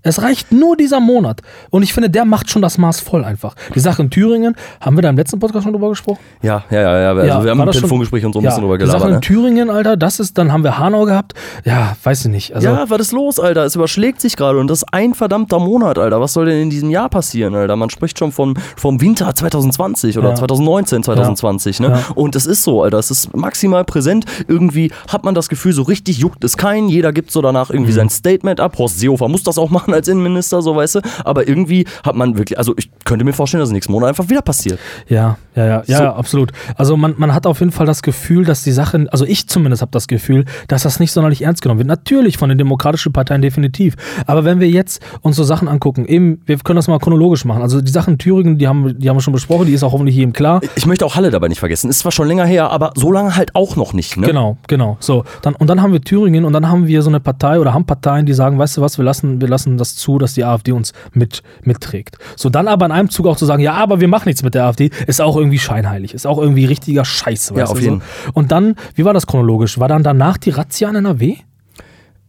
Es 0.02 0.20
reicht 0.22 0.50
nur 0.52 0.76
dieser 0.76 1.00
Monat. 1.00 1.40
Und 1.70 1.82
ich 1.82 1.92
finde, 1.92 2.10
der 2.10 2.24
macht 2.24 2.50
schon 2.50 2.60
das 2.62 2.76
Maß 2.78 3.00
voll 3.00 3.24
einfach. 3.24 3.54
Die 3.74 3.80
Sache 3.80 4.02
in 4.02 4.10
Thüringen, 4.10 4.56
haben 4.80 4.96
wir 4.96 5.02
da 5.02 5.08
im 5.10 5.16
letzten 5.16 5.38
Podcast 5.38 5.64
schon 5.64 5.72
drüber 5.72 5.90
gesprochen? 5.90 6.18
Ja, 6.42 6.64
ja, 6.70 6.80
ja. 6.80 7.00
ja. 7.00 7.10
Also 7.10 7.26
Ja, 7.26 7.44
wir 7.44 7.50
haben 7.50 7.60
ein 7.60 7.66
das 7.66 7.76
schon- 7.76 7.82
Telefongespräch 7.82 8.24
und 8.24 8.32
so 8.32 8.40
ein 8.40 8.44
ja, 8.44 8.50
bisschen 8.50 8.62
drüber 8.62 8.78
die 8.78 8.86
Sache 8.86 8.98
gelabert. 8.98 9.08
in 9.08 9.14
Ne? 9.14 9.20
Thüringen, 9.20 9.70
Alter, 9.70 9.96
das 9.96 10.18
ist, 10.20 10.36
dann 10.38 10.52
haben 10.52 10.64
wir 10.64 10.78
Hanau 10.78 11.04
gehabt. 11.04 11.34
Ja, 11.64 11.96
weiß 12.02 12.24
ich 12.24 12.30
nicht. 12.30 12.54
Also, 12.54 12.68
ja, 12.68 12.84
was 12.88 13.00
ist 13.00 13.12
los, 13.12 13.38
Alter? 13.38 13.64
Es 13.64 13.76
überschlägt 13.76 14.20
sich 14.20 14.36
gerade 14.36 14.58
und 14.58 14.68
das 14.68 14.78
ist 14.82 14.92
ein 14.92 15.14
verdammter 15.14 15.58
Monat, 15.60 15.98
Alter. 15.98 16.20
Was 16.20 16.32
soll 16.32 16.46
denn 16.46 16.60
in 16.62 16.70
diesem 16.70 16.90
Jahr 16.90 17.08
passieren, 17.08 17.54
Alter? 17.54 17.76
Man 17.76 17.90
spricht 17.90 18.18
schon 18.18 18.32
vom, 18.32 18.54
vom 18.76 19.00
Winter 19.00 19.32
2020 19.34 20.18
oder 20.18 20.30
Ja. 20.30 20.34
2019, 20.34 21.02
2020, 21.04 21.80
ne? 21.80 21.98
Und 22.14 22.34
es 22.36 22.46
ist 22.46 22.64
so, 22.64 22.82
Alter. 22.82 22.98
Es 22.98 23.10
ist 23.10 23.36
maximal 23.36 23.84
präsent. 23.84 24.24
Irgendwie 24.48 24.90
hat 25.08 25.24
man 25.24 25.34
das 25.34 25.48
Gefühl, 25.48 25.72
so 25.72 25.82
richtig 25.82 26.18
juckt 26.18 26.42
es 26.44 26.56
keinen. 26.56 26.88
Jeder 26.88 27.12
gibt 27.12 27.30
so 27.30 27.40
danach 27.42 27.68
Mhm. 27.68 27.76
irgendwie 27.76 27.92
sein 27.92 28.08
Statement 28.08 28.58
ab. 28.60 28.76
Horst 28.78 28.98
Seehofer 28.98 29.28
muss 29.28 29.42
das 29.44 29.58
auch 29.58 29.70
machen 29.70 29.91
als 29.94 30.08
Innenminister, 30.08 30.62
so 30.62 30.76
weißt 30.76 30.96
du. 30.96 31.00
Aber 31.24 31.48
irgendwie 31.48 31.86
hat 32.04 32.14
man 32.14 32.38
wirklich, 32.38 32.58
also 32.58 32.74
ich 32.76 32.90
könnte 33.04 33.24
mir 33.24 33.32
vorstellen, 33.32 33.60
dass 33.60 33.68
es 33.68 33.72
nächsten 33.72 33.92
Monat 33.92 34.10
einfach 34.10 34.28
wieder 34.28 34.42
passiert. 34.42 34.78
Ja, 35.08 35.36
ja, 35.54 35.64
ja, 35.64 35.82
ja, 35.86 35.98
So. 35.98 36.04
ja 36.04 36.14
absolut. 36.14 36.52
Also 36.76 36.96
man, 36.96 37.14
man 37.16 37.34
hat 37.34 37.46
auf 37.46 37.60
jeden 37.60 37.72
Fall 37.72 37.86
das 37.86 38.02
Gefühl, 38.02 38.44
dass 38.44 38.62
die 38.62 38.72
Sache, 38.72 39.06
also 39.10 39.24
ich 39.24 39.48
zumindest 39.48 39.82
habe 39.82 39.90
das 39.92 40.06
Gefühl, 40.06 40.44
dass 40.68 40.82
das 40.82 41.00
nicht 41.00 41.12
sonderlich 41.12 41.42
ernst 41.42 41.62
genommen 41.62 41.78
wird. 41.78 41.88
Natürlich 41.88 42.38
von 42.38 42.48
den 42.48 42.58
demokratischen 42.58 43.12
Parteien 43.12 43.42
definitiv. 43.42 43.96
Aber 44.26 44.44
wenn 44.44 44.60
wir 44.60 44.68
jetzt 44.68 45.02
uns 45.20 45.36
so 45.36 45.44
Sachen 45.44 45.68
angucken, 45.68 46.06
eben, 46.06 46.40
wir 46.46 46.58
können 46.58 46.76
das 46.76 46.88
mal 46.88 46.98
chronologisch 46.98 47.44
machen. 47.44 47.62
Also 47.62 47.80
die 47.80 47.90
Sache 47.92 48.10
in 48.10 48.18
Thüringen, 48.18 48.58
die 48.58 48.68
haben, 48.68 48.98
die 48.98 49.08
haben 49.08 49.16
wir 49.16 49.20
schon 49.20 49.32
besprochen, 49.32 49.66
die 49.66 49.72
ist 49.72 49.82
auch 49.82 49.92
hoffentlich 49.92 50.16
jedem 50.16 50.32
klar. 50.32 50.60
Ich 50.76 50.86
möchte 50.86 51.04
auch 51.04 51.16
Halle 51.16 51.30
dabei 51.30 51.48
nicht 51.48 51.60
vergessen. 51.60 51.90
Ist 51.90 52.00
zwar 52.00 52.12
schon 52.12 52.28
länger 52.28 52.44
her, 52.46 52.70
aber 52.70 52.92
so 52.94 53.12
lange 53.12 53.36
halt 53.36 53.54
auch 53.54 53.76
noch 53.76 53.92
nicht, 53.92 54.16
ne? 54.16 54.26
Genau, 54.26 54.56
genau. 54.66 54.96
So, 55.00 55.24
dann, 55.42 55.54
und 55.54 55.68
dann 55.68 55.82
haben 55.82 55.92
wir 55.92 56.00
Thüringen 56.00 56.44
und 56.44 56.52
dann 56.52 56.68
haben 56.68 56.86
wir 56.86 57.02
so 57.02 57.10
eine 57.10 57.20
Partei 57.20 57.58
oder 57.58 57.74
haben 57.74 57.84
Parteien, 57.84 58.26
die 58.26 58.32
sagen, 58.32 58.58
weißt 58.58 58.76
du 58.76 58.80
was, 58.80 58.98
wir 58.98 59.04
lassen, 59.04 59.40
wir 59.40 59.48
lassen 59.48 59.78
das 59.82 59.96
zu, 59.96 60.18
dass 60.18 60.34
die 60.34 60.44
AfD 60.44 60.72
uns 60.72 60.92
mit, 61.12 61.42
mitträgt. 61.62 62.16
So, 62.36 62.48
dann 62.48 62.68
aber 62.68 62.86
in 62.86 62.92
einem 62.92 63.10
Zug 63.10 63.26
auch 63.26 63.36
zu 63.36 63.46
sagen, 63.46 63.62
ja, 63.62 63.74
aber 63.74 64.00
wir 64.00 64.08
machen 64.08 64.28
nichts 64.28 64.42
mit 64.42 64.54
der 64.54 64.64
AfD, 64.64 64.90
ist 65.06 65.20
auch 65.20 65.36
irgendwie 65.36 65.58
scheinheilig, 65.58 66.14
ist 66.14 66.26
auch 66.26 66.38
irgendwie 66.38 66.64
richtiger 66.64 67.04
Scheiß. 67.04 67.52
Ja, 67.56 67.64
auf 67.64 67.78
du, 67.78 67.84
jeden. 67.84 68.00
So. 68.00 68.30
Und 68.34 68.52
dann, 68.52 68.76
wie 68.94 69.04
war 69.04 69.12
das 69.14 69.26
chronologisch? 69.26 69.78
War 69.78 69.88
dann 69.88 70.02
danach 70.02 70.38
die 70.38 70.50
Razzia 70.50 70.88
in 70.88 70.96
NRW? 70.96 71.36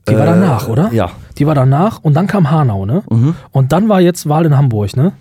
Die 0.09 0.13
war 0.15 0.23
Äh, 0.23 0.25
danach, 0.25 0.67
oder? 0.67 0.91
ja. 0.91 1.11
Die 1.37 1.47
war 1.47 1.55
danach 1.55 1.99
und 2.03 2.13
dann 2.13 2.27
kam 2.27 2.51
Hanau, 2.51 2.85
ne? 2.85 3.03
Mhm. 3.09 3.35
Und 3.51 3.71
dann 3.71 3.87
war 3.89 4.01
jetzt 4.01 4.27
Wahl 4.27 4.45
in 4.45 4.57
Hamburg, 4.57 4.95
ne? 4.97 5.13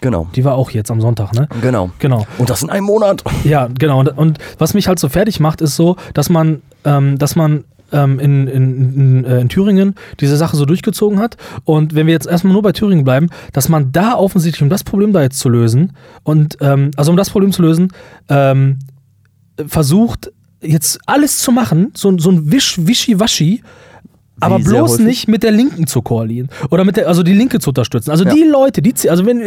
Genau. 0.00 0.28
Die 0.34 0.44
war 0.46 0.54
auch 0.54 0.70
jetzt 0.70 0.90
am 0.90 1.00
Sonntag, 1.02 1.34
ne? 1.34 1.46
Genau. 1.60 1.90
Genau. 1.98 2.26
Und 2.38 2.48
das 2.48 2.62
in 2.62 2.70
einem 2.70 2.86
Monat. 2.86 3.22
Ja, 3.44 3.68
genau. 3.78 4.00
Und, 4.00 4.08
und 4.16 4.38
was 4.58 4.72
mich 4.72 4.88
halt 4.88 4.98
so 4.98 5.10
fertig 5.10 5.40
macht, 5.40 5.60
ist 5.60 5.76
so, 5.76 5.96
dass 6.14 6.30
man, 6.30 6.62
ähm, 6.84 7.18
dass 7.18 7.36
man 7.36 7.64
ähm, 7.92 8.18
in, 8.18 8.46
in, 8.46 8.94
in, 8.94 9.24
äh, 9.24 9.40
in 9.40 9.48
Thüringen 9.48 9.94
diese 10.20 10.36
Sache 10.36 10.56
so 10.56 10.64
durchgezogen 10.64 11.18
hat. 11.18 11.36
Und 11.64 11.94
wenn 11.94 12.06
wir 12.06 12.14
jetzt 12.14 12.26
erstmal 12.26 12.52
nur 12.52 12.62
bei 12.62 12.72
Thüringen 12.72 13.04
bleiben, 13.04 13.28
dass 13.52 13.68
man 13.68 13.92
da 13.92 14.14
offensichtlich, 14.14 14.62
um 14.62 14.70
das 14.70 14.84
Problem 14.84 15.12
da 15.12 15.22
jetzt 15.22 15.38
zu 15.38 15.48
lösen, 15.48 15.92
und 16.22 16.56
ähm, 16.60 16.90
also 16.96 17.10
um 17.10 17.16
das 17.16 17.30
Problem 17.30 17.52
zu 17.52 17.62
lösen, 17.62 17.92
ähm, 18.28 18.78
versucht 19.66 20.32
jetzt 20.62 20.98
alles 21.06 21.38
zu 21.38 21.52
machen, 21.52 21.92
so, 21.94 22.16
so 22.18 22.30
ein 22.30 22.52
Wisch, 22.52 22.78
Wischi-Waschi, 22.78 23.62
aber 24.40 24.58
bloß 24.58 24.92
häufig? 24.92 25.06
nicht 25.06 25.28
mit 25.28 25.42
der 25.42 25.50
Linken 25.52 25.86
zu 25.86 26.02
koalieren. 26.02 26.48
Oder 26.70 26.84
mit 26.84 26.96
der, 26.96 27.08
also 27.08 27.22
die 27.22 27.34
Linke 27.34 27.58
zu 27.60 27.70
unterstützen. 27.70 28.10
Also 28.10 28.24
Ja. 28.24 28.32
die 28.34 28.42
Leute, 28.42 28.82
die, 28.82 28.94
also 29.08 29.26
wenn 29.26 29.40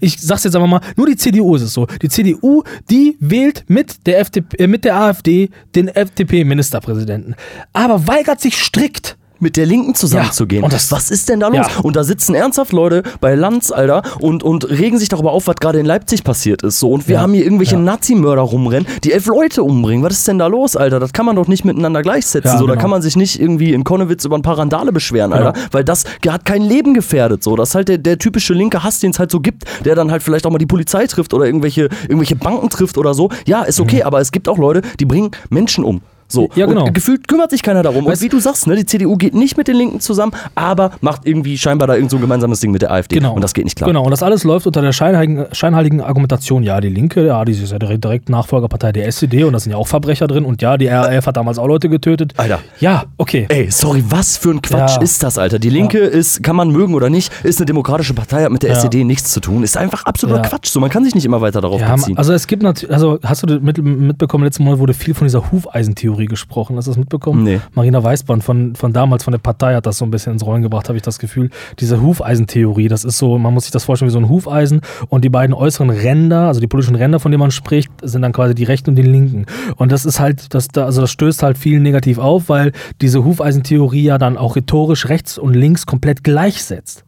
ich 0.00 0.20
sag's 0.20 0.44
jetzt 0.44 0.54
einfach 0.54 0.68
mal, 0.68 0.80
nur 0.96 1.06
die 1.06 1.16
CDU 1.16 1.56
ist 1.56 1.62
es 1.62 1.72
so. 1.74 1.86
Die 2.00 2.08
CDU, 2.08 2.62
die 2.90 3.16
wählt 3.20 3.64
mit 3.68 4.06
der 4.06 4.20
FDP, 4.20 4.56
äh, 4.64 4.66
mit 4.66 4.84
der 4.84 4.96
AfD 4.96 5.50
den 5.74 5.88
FDP-Ministerpräsidenten. 5.88 7.34
Aber 7.72 8.06
weigert 8.06 8.40
sich 8.40 8.56
strikt, 8.56 9.16
mit 9.42 9.56
der 9.56 9.66
Linken 9.66 9.94
zusammenzugehen. 9.94 10.62
und 10.64 10.72
das- 10.72 10.90
was 10.92 11.10
ist 11.10 11.28
denn 11.28 11.40
da 11.40 11.48
los? 11.48 11.56
Ja. 11.56 11.80
Und 11.82 11.96
da 11.96 12.04
sitzen 12.04 12.34
ernsthaft 12.34 12.72
Leute 12.72 13.02
bei 13.20 13.34
Lanz, 13.34 13.70
Alter, 13.72 14.02
und, 14.20 14.42
und 14.42 14.68
regen 14.70 14.98
sich 14.98 15.08
darüber 15.08 15.32
auf, 15.32 15.46
was 15.46 15.56
gerade 15.56 15.78
in 15.80 15.86
Leipzig 15.86 16.24
passiert 16.24 16.62
ist. 16.62 16.78
So. 16.78 16.90
Und 16.90 17.08
wir 17.08 17.16
Ja. 17.16 17.20
haben 17.22 17.34
hier 17.34 17.44
irgendwelche 17.44 17.74
Ja. 17.74 17.80
Nazimörder 17.80 18.42
rumrennen, 18.42 18.86
die 19.04 19.12
elf 19.12 19.26
Leute 19.26 19.62
umbringen. 19.62 20.04
Was 20.04 20.14
ist 20.14 20.28
denn 20.28 20.38
da 20.38 20.46
los, 20.46 20.76
Alter? 20.76 21.00
Das 21.00 21.12
kann 21.12 21.26
man 21.26 21.36
doch 21.36 21.48
nicht 21.48 21.64
miteinander 21.64 22.02
gleichsetzen. 22.02 22.50
Ja, 22.52 22.58
so. 22.58 22.66
Da 22.66 22.72
genau. 22.74 22.80
kann 22.82 22.90
man 22.90 23.02
sich 23.02 23.16
nicht 23.16 23.40
irgendwie 23.40 23.72
in 23.72 23.84
Konnewitz 23.84 24.24
über 24.24 24.36
ein 24.36 24.42
paar 24.42 24.58
Randale 24.58 24.92
beschweren, 24.92 25.32
Genau. 25.32 25.46
Alter. 25.46 25.60
Weil 25.72 25.84
das 25.84 26.04
hat 26.28 26.44
kein 26.44 26.62
Leben 26.62 26.94
gefährdet. 26.94 27.42
So. 27.42 27.56
Das 27.56 27.70
ist 27.70 27.74
halt 27.74 27.88
der, 27.88 27.98
der 27.98 28.18
typische 28.18 28.54
linke 28.54 28.82
Hass, 28.84 29.00
den 29.00 29.10
es 29.10 29.18
halt 29.18 29.30
so 29.30 29.40
gibt, 29.40 29.64
der 29.84 29.94
dann 29.94 30.10
halt 30.10 30.22
vielleicht 30.22 30.46
auch 30.46 30.50
mal 30.50 30.58
die 30.58 30.66
Polizei 30.66 31.06
trifft 31.06 31.34
oder 31.34 31.46
irgendwelche, 31.46 31.88
irgendwelche 32.08 32.36
Banken 32.36 32.68
trifft 32.70 32.96
oder 32.98 33.14
so. 33.14 33.28
Ja, 33.46 33.62
ist 33.62 33.80
okay, 33.80 34.02
aber 34.02 34.20
es 34.20 34.30
gibt 34.32 34.48
auch 34.48 34.58
Leute, 34.58 34.82
die 35.00 35.04
bringen 35.04 35.30
Menschen 35.50 35.84
um. 35.84 36.00
So. 36.32 36.48
Ja, 36.54 36.66
genau. 36.66 36.86
Und 36.86 36.94
gefühlt 36.94 37.28
kümmert 37.28 37.50
sich 37.50 37.62
keiner 37.62 37.82
darum. 37.82 38.04
Weißt- 38.06 38.12
und 38.16 38.20
wie 38.22 38.28
du 38.28 38.40
sagst, 38.40 38.66
ne, 38.66 38.76
die 38.76 38.86
CDU 38.86 39.16
geht 39.16 39.34
nicht 39.34 39.56
mit 39.56 39.68
den 39.68 39.76
Linken 39.76 40.00
zusammen, 40.00 40.32
aber 40.54 40.92
macht 41.00 41.26
irgendwie 41.26 41.56
scheinbar 41.58 41.86
da 41.88 41.94
irgend 41.94 42.10
so 42.10 42.16
ein 42.16 42.20
gemeinsames 42.22 42.60
Ding 42.60 42.70
mit 42.70 42.82
der 42.82 42.90
AfD. 42.92 43.16
Genau. 43.16 43.34
Und 43.34 43.42
das 43.42 43.54
geht 43.54 43.64
nicht 43.64 43.76
klar. 43.76 43.88
Genau, 43.88 44.02
und 44.04 44.10
das 44.10 44.22
alles 44.22 44.44
läuft 44.44 44.66
unter 44.66 44.82
der 44.82 44.92
scheinheiligen, 44.92 45.46
scheinheiligen 45.52 46.00
Argumentation. 46.00 46.62
Ja, 46.62 46.80
die 46.80 46.88
Linke, 46.88 47.26
ja, 47.26 47.44
die 47.44 47.52
ist 47.52 47.70
ja 47.72 47.78
direkt, 47.78 48.28
Nachfolgerpartei 48.28 48.92
der 48.92 49.06
SED 49.06 49.44
und 49.44 49.52
da 49.52 49.60
sind 49.60 49.72
ja 49.72 49.78
auch 49.78 49.86
Verbrecher 49.88 50.26
drin 50.26 50.44
und 50.44 50.62
ja, 50.62 50.76
die 50.76 50.86
RAF 50.88 51.26
hat 51.26 51.36
damals 51.36 51.58
auch 51.58 51.66
Leute 51.66 51.88
getötet. 51.88 52.32
Alter. 52.36 52.60
Ja, 52.80 53.04
okay. 53.18 53.46
Ey, 53.48 53.70
sorry, 53.70 54.02
was 54.08 54.36
für 54.36 54.50
ein 54.50 54.62
Quatsch 54.62 54.96
Ja. 54.96 55.02
ist 55.02 55.22
das, 55.22 55.38
Alter? 55.38 55.58
Die 55.58 55.70
Linke 55.70 55.98
ist, 55.98 56.42
kann 56.42 56.56
man 56.56 56.70
mögen 56.70 56.94
oder 56.94 57.10
nicht, 57.10 57.30
ist 57.44 57.58
eine 57.58 57.66
demokratische 57.66 58.14
Partei, 58.14 58.44
hat 58.44 58.52
mit 58.52 58.62
der 58.62 58.70
Ja. 58.70 58.76
SED 58.80 59.04
nichts 59.04 59.30
zu 59.32 59.40
tun. 59.40 59.62
Ist 59.62 59.76
einfach 59.76 60.04
absoluter 60.06 60.42
Ja. 60.42 60.48
Quatsch. 60.48 60.68
So, 60.68 60.80
man 60.80 60.90
kann 60.90 61.04
sich 61.04 61.14
nicht 61.14 61.24
immer 61.24 61.40
weiter 61.40 61.60
darauf 61.60 61.80
Ja, 61.80 61.94
beziehen. 61.94 62.16
also 62.16 62.32
es 62.32 62.46
gibt 62.46 62.62
natürlich, 62.62 62.94
also 62.94 63.18
hast 63.24 63.42
du 63.48 63.58
mit, 63.60 63.78
mitbekommen, 63.78 64.44
letzten 64.44 64.64
Monat 64.64 64.78
wurde 64.78 64.94
viel 64.94 65.14
von 65.14 65.26
dieser 65.26 65.50
Hufeisentheorie 65.52 66.21
gesprochen. 66.26 66.76
Hast 66.76 66.86
du 66.86 66.90
das 66.92 66.98
mitbekommen? 66.98 67.42
Nee. 67.44 67.60
Marina 67.74 68.02
Weißband 68.02 68.42
von, 68.44 68.74
von 68.74 68.92
damals, 68.92 69.24
von 69.24 69.32
der 69.32 69.38
Partei, 69.38 69.74
hat 69.74 69.86
das 69.86 69.98
so 69.98 70.04
ein 70.04 70.10
bisschen 70.10 70.32
ins 70.32 70.44
Rollen 70.44 70.62
gebracht, 70.62 70.88
habe 70.88 70.96
ich 70.96 71.02
das 71.02 71.18
Gefühl. 71.18 71.50
Diese 71.80 72.00
Hufeisentheorie, 72.02 72.88
das 72.88 73.04
ist 73.04 73.18
so, 73.18 73.38
man 73.38 73.54
muss 73.54 73.64
sich 73.64 73.72
das 73.72 73.84
vorstellen 73.84 74.08
wie 74.08 74.12
so 74.12 74.18
ein 74.18 74.28
Hufeisen 74.28 74.80
und 75.08 75.24
die 75.24 75.28
beiden 75.28 75.54
äußeren 75.54 75.90
Ränder, 75.90 76.48
also 76.48 76.60
die 76.60 76.66
politischen 76.66 76.96
Ränder, 76.96 77.20
von 77.20 77.30
denen 77.32 77.40
man 77.40 77.50
spricht, 77.50 77.90
sind 78.02 78.22
dann 78.22 78.32
quasi 78.32 78.54
die 78.54 78.64
rechten 78.64 78.90
und 78.90 78.96
die 78.96 79.02
linken. 79.02 79.46
Und 79.76 79.92
das 79.92 80.04
ist 80.04 80.20
halt, 80.20 80.54
das, 80.54 80.68
da- 80.68 80.84
also 80.84 81.00
das 81.00 81.10
stößt 81.10 81.42
halt 81.42 81.58
viel 81.58 81.80
negativ 81.80 82.18
auf, 82.18 82.48
weil 82.48 82.72
diese 83.00 83.24
Hufeisentheorie 83.24 84.04
ja 84.04 84.18
dann 84.18 84.36
auch 84.36 84.56
rhetorisch 84.56 85.08
rechts 85.08 85.38
und 85.38 85.54
links 85.54 85.86
komplett 85.86 86.24
gleichsetzt. 86.24 87.04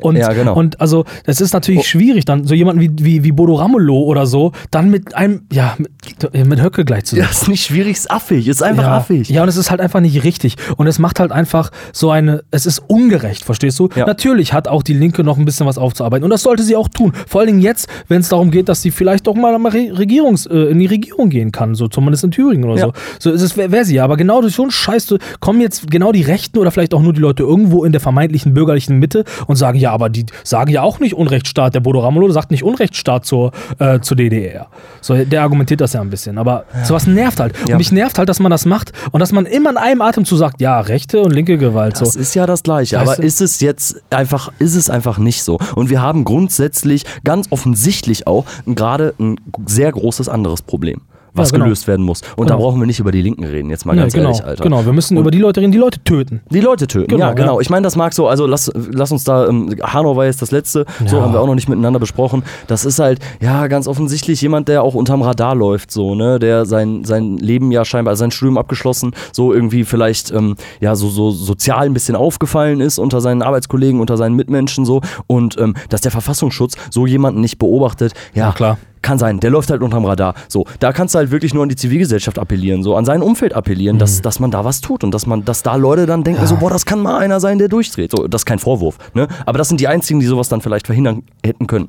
Und, 0.00 0.16
Ja, 0.16 0.32
genau. 0.32 0.54
und 0.54 0.80
also, 0.80 1.04
es 1.24 1.40
ist 1.40 1.52
natürlich 1.52 1.80
Oh. 1.80 1.84
schwierig, 1.84 2.24
dann 2.24 2.44
so 2.46 2.54
jemanden 2.54 2.80
wie, 2.80 2.90
wie, 3.04 3.24
wie 3.24 3.32
Bodo 3.32 3.54
Ramelow 3.54 4.02
oder 4.04 4.26
so, 4.26 4.52
dann 4.70 4.90
mit 4.90 5.14
einem, 5.14 5.42
ja, 5.52 5.76
mit, 5.78 6.46
mit 6.46 6.62
Höcke 6.62 6.82
ja, 6.82 6.84
gleichzusetzen. 6.84 7.30
ist 7.30 7.48
nicht 7.48 7.64
schwierig, 7.64 7.92
ist 7.96 8.10
affig, 8.10 8.48
ist 8.48 8.62
einfach 8.62 8.82
ja, 8.84 8.96
affig. 8.96 9.28
ja, 9.28 9.42
und 9.42 9.48
es 9.48 9.56
ist 9.56 9.70
halt 9.70 9.80
einfach 9.80 10.00
nicht 10.00 10.24
richtig. 10.24 10.56
Und 10.76 10.86
es 10.86 10.98
macht 10.98 11.20
halt 11.20 11.32
einfach 11.32 11.70
so 11.92 12.10
eine, 12.10 12.42
es 12.50 12.66
ist 12.66 12.80
ungerecht, 12.86 13.44
verstehst 13.44 13.78
du? 13.78 13.88
Ja. 13.94 14.06
Natürlich 14.06 14.52
hat 14.52 14.68
auch 14.68 14.82
die 14.82 14.94
Linke 14.94 15.24
noch 15.24 15.38
ein 15.38 15.44
bisschen 15.44 15.66
was 15.66 15.78
aufzuarbeiten. 15.78 16.24
Und 16.24 16.30
das 16.30 16.42
sollte 16.42 16.62
sie 16.62 16.76
auch 16.76 16.88
tun. 16.88 17.12
Vor 17.26 17.40
allen 17.40 17.48
Dingen 17.48 17.60
jetzt, 17.62 17.88
wenn 18.08 18.20
es 18.20 18.28
darum 18.28 18.50
geht, 18.50 18.68
dass 18.68 18.82
sie 18.82 18.90
vielleicht 18.90 19.26
doch 19.26 19.34
mal 19.34 19.54
Regierungs, 19.56 20.46
äh, 20.46 20.56
in 20.70 20.78
die 20.78 20.86
Regierung 20.86 21.30
gehen 21.30 21.52
kann, 21.52 21.74
so 21.74 21.88
zumindest 21.88 22.24
in 22.24 22.30
Thüringen 22.30 22.64
oder 22.68 22.78
Ja. 22.78 22.86
so. 22.86 22.92
So 23.18 23.30
ist 23.30 23.42
es, 23.42 23.56
wäre 23.56 23.70
wär 23.72 23.84
sie 23.84 23.94
ja. 23.96 24.04
Aber 24.04 24.16
genau 24.16 24.40
durch 24.40 24.54
so 24.54 24.62
einen 24.62 24.70
Scheiß 24.70 25.14
kommen 25.40 25.60
jetzt 25.60 25.90
genau 25.90 26.12
die 26.12 26.22
Rechten 26.22 26.58
oder 26.58 26.70
vielleicht 26.70 26.94
auch 26.94 27.02
nur 27.02 27.12
die 27.12 27.20
Leute 27.20 27.42
irgendwo 27.42 27.84
in 27.84 27.92
der 27.92 28.00
vermeintlichen 28.00 28.54
bürgerlichen 28.54 28.98
Mitte 28.98 29.24
und 29.46 29.56
sagen, 29.60 29.78
ja, 29.78 29.92
aber 29.92 30.08
die 30.08 30.26
sagen 30.42 30.70
ja 30.72 30.82
auch 30.82 30.98
nicht 30.98 31.14
Unrechtsstaat. 31.14 31.74
Der 31.74 31.80
Bodo 31.80 32.00
Ramelow 32.00 32.28
sagt 32.30 32.50
nicht 32.50 32.64
Unrechtsstaat 32.64 33.24
zur, 33.24 33.52
äh, 33.78 34.00
zur 34.00 34.16
DDR. 34.16 34.66
So, 35.00 35.14
der 35.24 35.42
argumentiert 35.42 35.80
das 35.80 35.92
ja 35.92 36.00
ein 36.00 36.10
bisschen. 36.10 36.36
Aber 36.38 36.64
sowas 36.84 37.06
nervt 37.06 37.38
halt. 37.38 37.54
Ja. 37.68 37.74
Und 37.74 37.78
mich 37.78 37.92
nervt 37.92 38.18
halt, 38.18 38.28
dass 38.28 38.40
man 38.40 38.50
das 38.50 38.64
macht 38.66 38.92
und 39.12 39.20
dass 39.20 39.30
man 39.32 39.46
immer 39.46 39.70
in 39.70 39.76
einem 39.76 40.02
Atemzug 40.02 40.38
sagt, 40.38 40.60
ja, 40.60 40.80
rechte 40.80 41.20
und 41.22 41.30
linke 41.32 41.56
Gewalt. 41.58 42.00
Das 42.00 42.14
So. 42.14 42.18
ist 42.20 42.34
ja 42.34 42.46
das 42.46 42.62
Gleiche, 42.64 42.96
Weißt 42.96 43.06
aber 43.06 43.16
du? 43.16 43.22
ist 43.22 43.40
es 43.40 43.60
jetzt 43.60 44.02
einfach, 44.10 44.50
ist 44.58 44.74
es 44.74 44.90
einfach 44.90 45.18
nicht 45.18 45.42
so. 45.44 45.58
Und 45.76 45.90
wir 45.90 46.02
haben 46.02 46.24
grundsätzlich, 46.24 47.04
ganz 47.24 47.46
offensichtlich 47.50 48.26
auch, 48.26 48.46
gerade 48.66 49.14
ein 49.20 49.36
sehr 49.66 49.92
großes 49.92 50.28
anderes 50.28 50.62
Problem, 50.62 51.02
was 51.34 51.48
Ja, 51.50 51.52
genau. 51.54 51.64
gelöst 51.66 51.86
werden 51.88 52.04
muss. 52.04 52.22
Und 52.36 52.50
da 52.50 52.54
Genau. 52.54 52.66
brauchen 52.66 52.80
wir 52.80 52.86
nicht 52.86 53.00
über 53.00 53.12
die 53.12 53.22
Linken 53.22 53.44
reden, 53.44 53.70
jetzt 53.70 53.86
mal 53.86 53.96
ganz 53.96 54.12
genau, 54.12 54.28
ehrlich, 54.30 54.44
Alter. 54.44 54.62
genau, 54.62 54.84
wir 54.84 54.92
müssen 54.92 55.16
Und- 55.16 55.22
über 55.22 55.30
die 55.30 55.38
Leute 55.38 55.60
reden, 55.60 55.72
die 55.72 55.78
Leute 55.78 56.02
töten. 56.04 56.40
Die 56.50 56.60
Leute 56.60 56.86
töten, 56.86 57.08
Genau, 57.08 57.26
ja, 57.26 57.32
genau. 57.32 57.54
ja. 57.56 57.60
Ich 57.60 57.70
meine, 57.70 57.84
das 57.84 57.96
mag 57.96 58.12
so, 58.14 58.28
also 58.28 58.46
lass, 58.46 58.70
lass 58.74 59.12
uns 59.12 59.24
da, 59.24 59.46
ähm, 59.48 59.74
Hanau 59.82 60.16
war 60.16 60.24
jetzt 60.26 60.42
das 60.42 60.50
letzte, 60.50 60.84
so 61.06 61.16
Ja. 61.16 61.22
haben 61.22 61.32
wir 61.32 61.40
auch 61.40 61.46
noch 61.46 61.54
nicht 61.54 61.68
miteinander 61.68 61.98
besprochen. 62.00 62.42
Das 62.66 62.84
ist 62.84 62.98
halt, 62.98 63.20
ja, 63.40 63.66
ganz 63.66 63.86
offensichtlich 63.88 64.40
jemand, 64.40 64.68
der 64.68 64.82
auch 64.82 64.94
unterm 64.94 65.22
Radar 65.22 65.54
läuft, 65.54 65.90
so, 65.90 66.14
ne, 66.14 66.38
der 66.38 66.66
sein, 66.66 67.04
sein 67.04 67.36
Leben 67.38 67.70
ja 67.72 67.84
scheinbar, 67.84 68.10
also 68.12 68.20
sein 68.20 68.30
Studium 68.30 68.58
abgeschlossen, 68.58 69.12
so 69.32 69.52
irgendwie 69.52 69.84
vielleicht, 69.84 70.30
ähm, 70.32 70.56
ja, 70.80 70.94
so, 70.96 71.08
so 71.08 71.30
sozial 71.30 71.86
ein 71.86 71.92
bisschen 71.94 72.16
aufgefallen 72.16 72.80
ist 72.80 72.98
unter 72.98 73.20
seinen 73.20 73.42
Arbeitskollegen, 73.42 74.00
unter 74.00 74.16
seinen 74.16 74.36
Mitmenschen, 74.36 74.84
so. 74.84 75.00
Und 75.26 75.56
ähm, 75.58 75.74
dass 75.88 76.00
der 76.00 76.10
Verfassungsschutz 76.10 76.74
so 76.90 77.06
jemanden 77.06 77.40
nicht 77.40 77.58
beobachtet, 77.58 78.12
ja, 78.34 78.46
Ja, 78.46 78.52
klar. 78.52 78.78
Kann 79.02 79.18
sein, 79.18 79.40
der 79.40 79.50
läuft 79.50 79.70
halt 79.70 79.82
unterm 79.82 80.04
Radar. 80.04 80.34
So, 80.48 80.64
da 80.78 80.92
kannst 80.92 81.14
du 81.14 81.18
halt 81.18 81.30
wirklich 81.30 81.54
nur 81.54 81.62
an 81.62 81.68
die 81.68 81.76
Zivilgesellschaft 81.76 82.38
appellieren, 82.38 82.82
so 82.82 82.96
an 82.96 83.04
sein 83.04 83.22
Umfeld 83.22 83.54
appellieren, 83.54 83.98
dass, 83.98 84.20
dass 84.22 84.40
man 84.40 84.50
da 84.50 84.64
was 84.64 84.80
tut 84.80 85.04
und 85.04 85.12
dass 85.12 85.26
man, 85.26 85.44
dass 85.44 85.62
da 85.62 85.76
Leute 85.76 86.06
dann 86.06 86.24
denken, 86.24 86.40
Mhm. 86.40 86.44
Ja. 86.44 86.48
so, 86.48 86.56
boah, 86.56 86.70
das 86.70 86.84
kann 86.86 87.00
mal 87.00 87.18
einer 87.18 87.40
sein, 87.40 87.58
der 87.58 87.68
durchdreht. 87.68 88.10
So, 88.10 88.26
das 88.28 88.42
ist 88.42 88.46
kein 88.46 88.58
Vorwurf, 88.58 88.98
ne? 89.14 89.28
Aber 89.46 89.58
das 89.58 89.68
sind 89.68 89.80
die 89.80 89.88
einzigen, 89.88 90.20
die 90.20 90.26
sowas 90.26 90.48
dann 90.48 90.60
vielleicht 90.60 90.86
verhindern 90.86 91.22
hätten 91.44 91.66
können. 91.66 91.88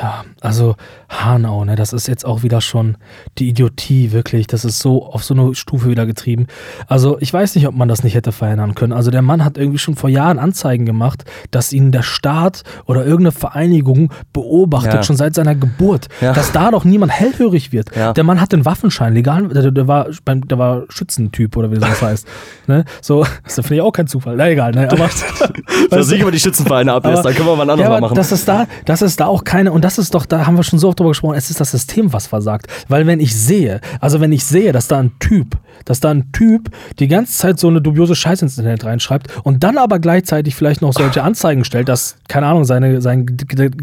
Ja, 0.00 0.24
also 0.40 0.76
Hanau, 1.08 1.64
ne, 1.64 1.74
das 1.74 1.92
ist 1.94 2.08
jetzt 2.08 2.26
auch 2.26 2.42
wieder 2.42 2.60
schon 2.60 2.96
die 3.38 3.48
Idiotie, 3.48 4.12
wirklich. 4.12 4.46
Das 4.46 4.64
ist 4.64 4.80
so 4.80 5.04
auf 5.06 5.24
so 5.24 5.32
eine 5.34 5.54
Stufe 5.54 5.88
wieder 5.88 6.04
getrieben. 6.04 6.46
Also 6.88 7.16
ich 7.20 7.32
weiß 7.32 7.54
nicht, 7.54 7.66
ob 7.66 7.74
man 7.74 7.88
das 7.88 8.04
nicht 8.04 8.14
hätte 8.14 8.30
verhindern 8.32 8.74
können. 8.74 8.92
Also 8.92 9.10
der 9.10 9.22
Mann 9.22 9.44
hat 9.44 9.56
irgendwie 9.56 9.78
schon 9.78 9.96
vor 9.96 10.10
Jahren 10.10 10.38
Anzeigen 10.38 10.84
gemacht, 10.84 11.24
dass 11.50 11.72
ihn 11.72 11.90
der 11.90 12.02
Staat 12.02 12.64
oder 12.84 13.00
irgendeine 13.00 13.32
Vereinigung 13.32 14.12
beobachtet, 14.32 14.92
Ja. 14.94 15.02
schon 15.02 15.16
seit 15.16 15.34
seiner 15.34 15.54
Geburt. 15.54 16.08
Ja. 16.20 16.32
Dass 16.34 16.52
da 16.52 16.70
doch 16.70 16.84
niemand 16.84 17.10
hellhörig 17.12 17.72
wird. 17.72 17.96
Ja. 17.96 18.12
Der 18.12 18.24
Mann 18.24 18.40
hat 18.40 18.52
den 18.52 18.64
Waffenschein 18.66 19.14
legal, 19.14 19.48
der, 19.48 19.70
der, 19.70 19.88
war, 19.88 20.08
der 20.26 20.58
war 20.58 20.82
Schützentyp 20.90 21.56
oder 21.56 21.70
wie 21.72 21.78
das 21.78 22.02
heißt. 22.02 22.26
ne? 22.66 22.84
So, 23.00 23.24
das 23.44 23.54
finde 23.54 23.76
ich 23.76 23.80
auch 23.80 23.92
kein 23.92 24.06
Zufall. 24.06 24.36
Na 24.36 24.50
egal, 24.50 24.72
ne? 24.72 24.90
Aber 24.92 25.08
Dass 25.90 26.10
ich 26.10 26.20
über 26.20 26.30
die 26.30 26.38
Schützenvereine 26.40 26.92
ablässt, 26.92 27.24
dann 27.24 27.34
können 27.34 27.48
wir 27.48 27.56
mal 27.56 27.62
ein 27.62 27.70
anderes 27.70 27.84
ja, 27.84 27.88
Mal 27.88 27.96
aber 27.96 28.06
machen. 28.08 28.14
Das 28.16 28.32
ist 28.32 28.46
da, 28.46 28.66
das 28.84 29.00
ist 29.02 29.18
da 29.20 29.26
auch 29.26 29.44
keine, 29.44 29.72
und 29.78 29.84
das 29.84 29.96
ist 29.96 30.12
doch, 30.12 30.26
da 30.26 30.44
haben 30.44 30.56
wir 30.56 30.64
schon 30.64 30.80
so 30.80 30.88
oft 30.88 30.98
drüber 30.98 31.10
gesprochen, 31.10 31.36
es 31.36 31.50
ist 31.50 31.60
das 31.60 31.70
System, 31.70 32.12
was 32.12 32.26
versagt. 32.26 32.66
Weil 32.88 33.06
wenn 33.06 33.20
ich 33.20 33.36
sehe, 33.36 33.80
also 34.00 34.20
wenn 34.20 34.32
ich 34.32 34.44
sehe, 34.44 34.72
dass 34.72 34.88
da 34.88 34.98
ein 34.98 35.12
Typ, 35.20 35.56
dass 35.84 36.00
da 36.00 36.10
ein 36.10 36.32
Typ 36.32 36.68
die 36.98 37.06
ganze 37.06 37.34
Zeit 37.34 37.60
so 37.60 37.68
eine 37.68 37.80
dubiose 37.80 38.16
Scheiße 38.16 38.44
ins 38.44 38.58
Internet 38.58 38.84
reinschreibt 38.84 39.28
und 39.44 39.62
dann 39.62 39.78
aber 39.78 40.00
gleichzeitig 40.00 40.56
vielleicht 40.56 40.82
noch 40.82 40.92
solche 40.92 41.22
Anzeigen 41.22 41.64
stellt, 41.64 41.88
dass, 41.88 42.16
keine 42.26 42.46
Ahnung, 42.46 42.64
seine, 42.64 43.00
seine, 43.00 43.24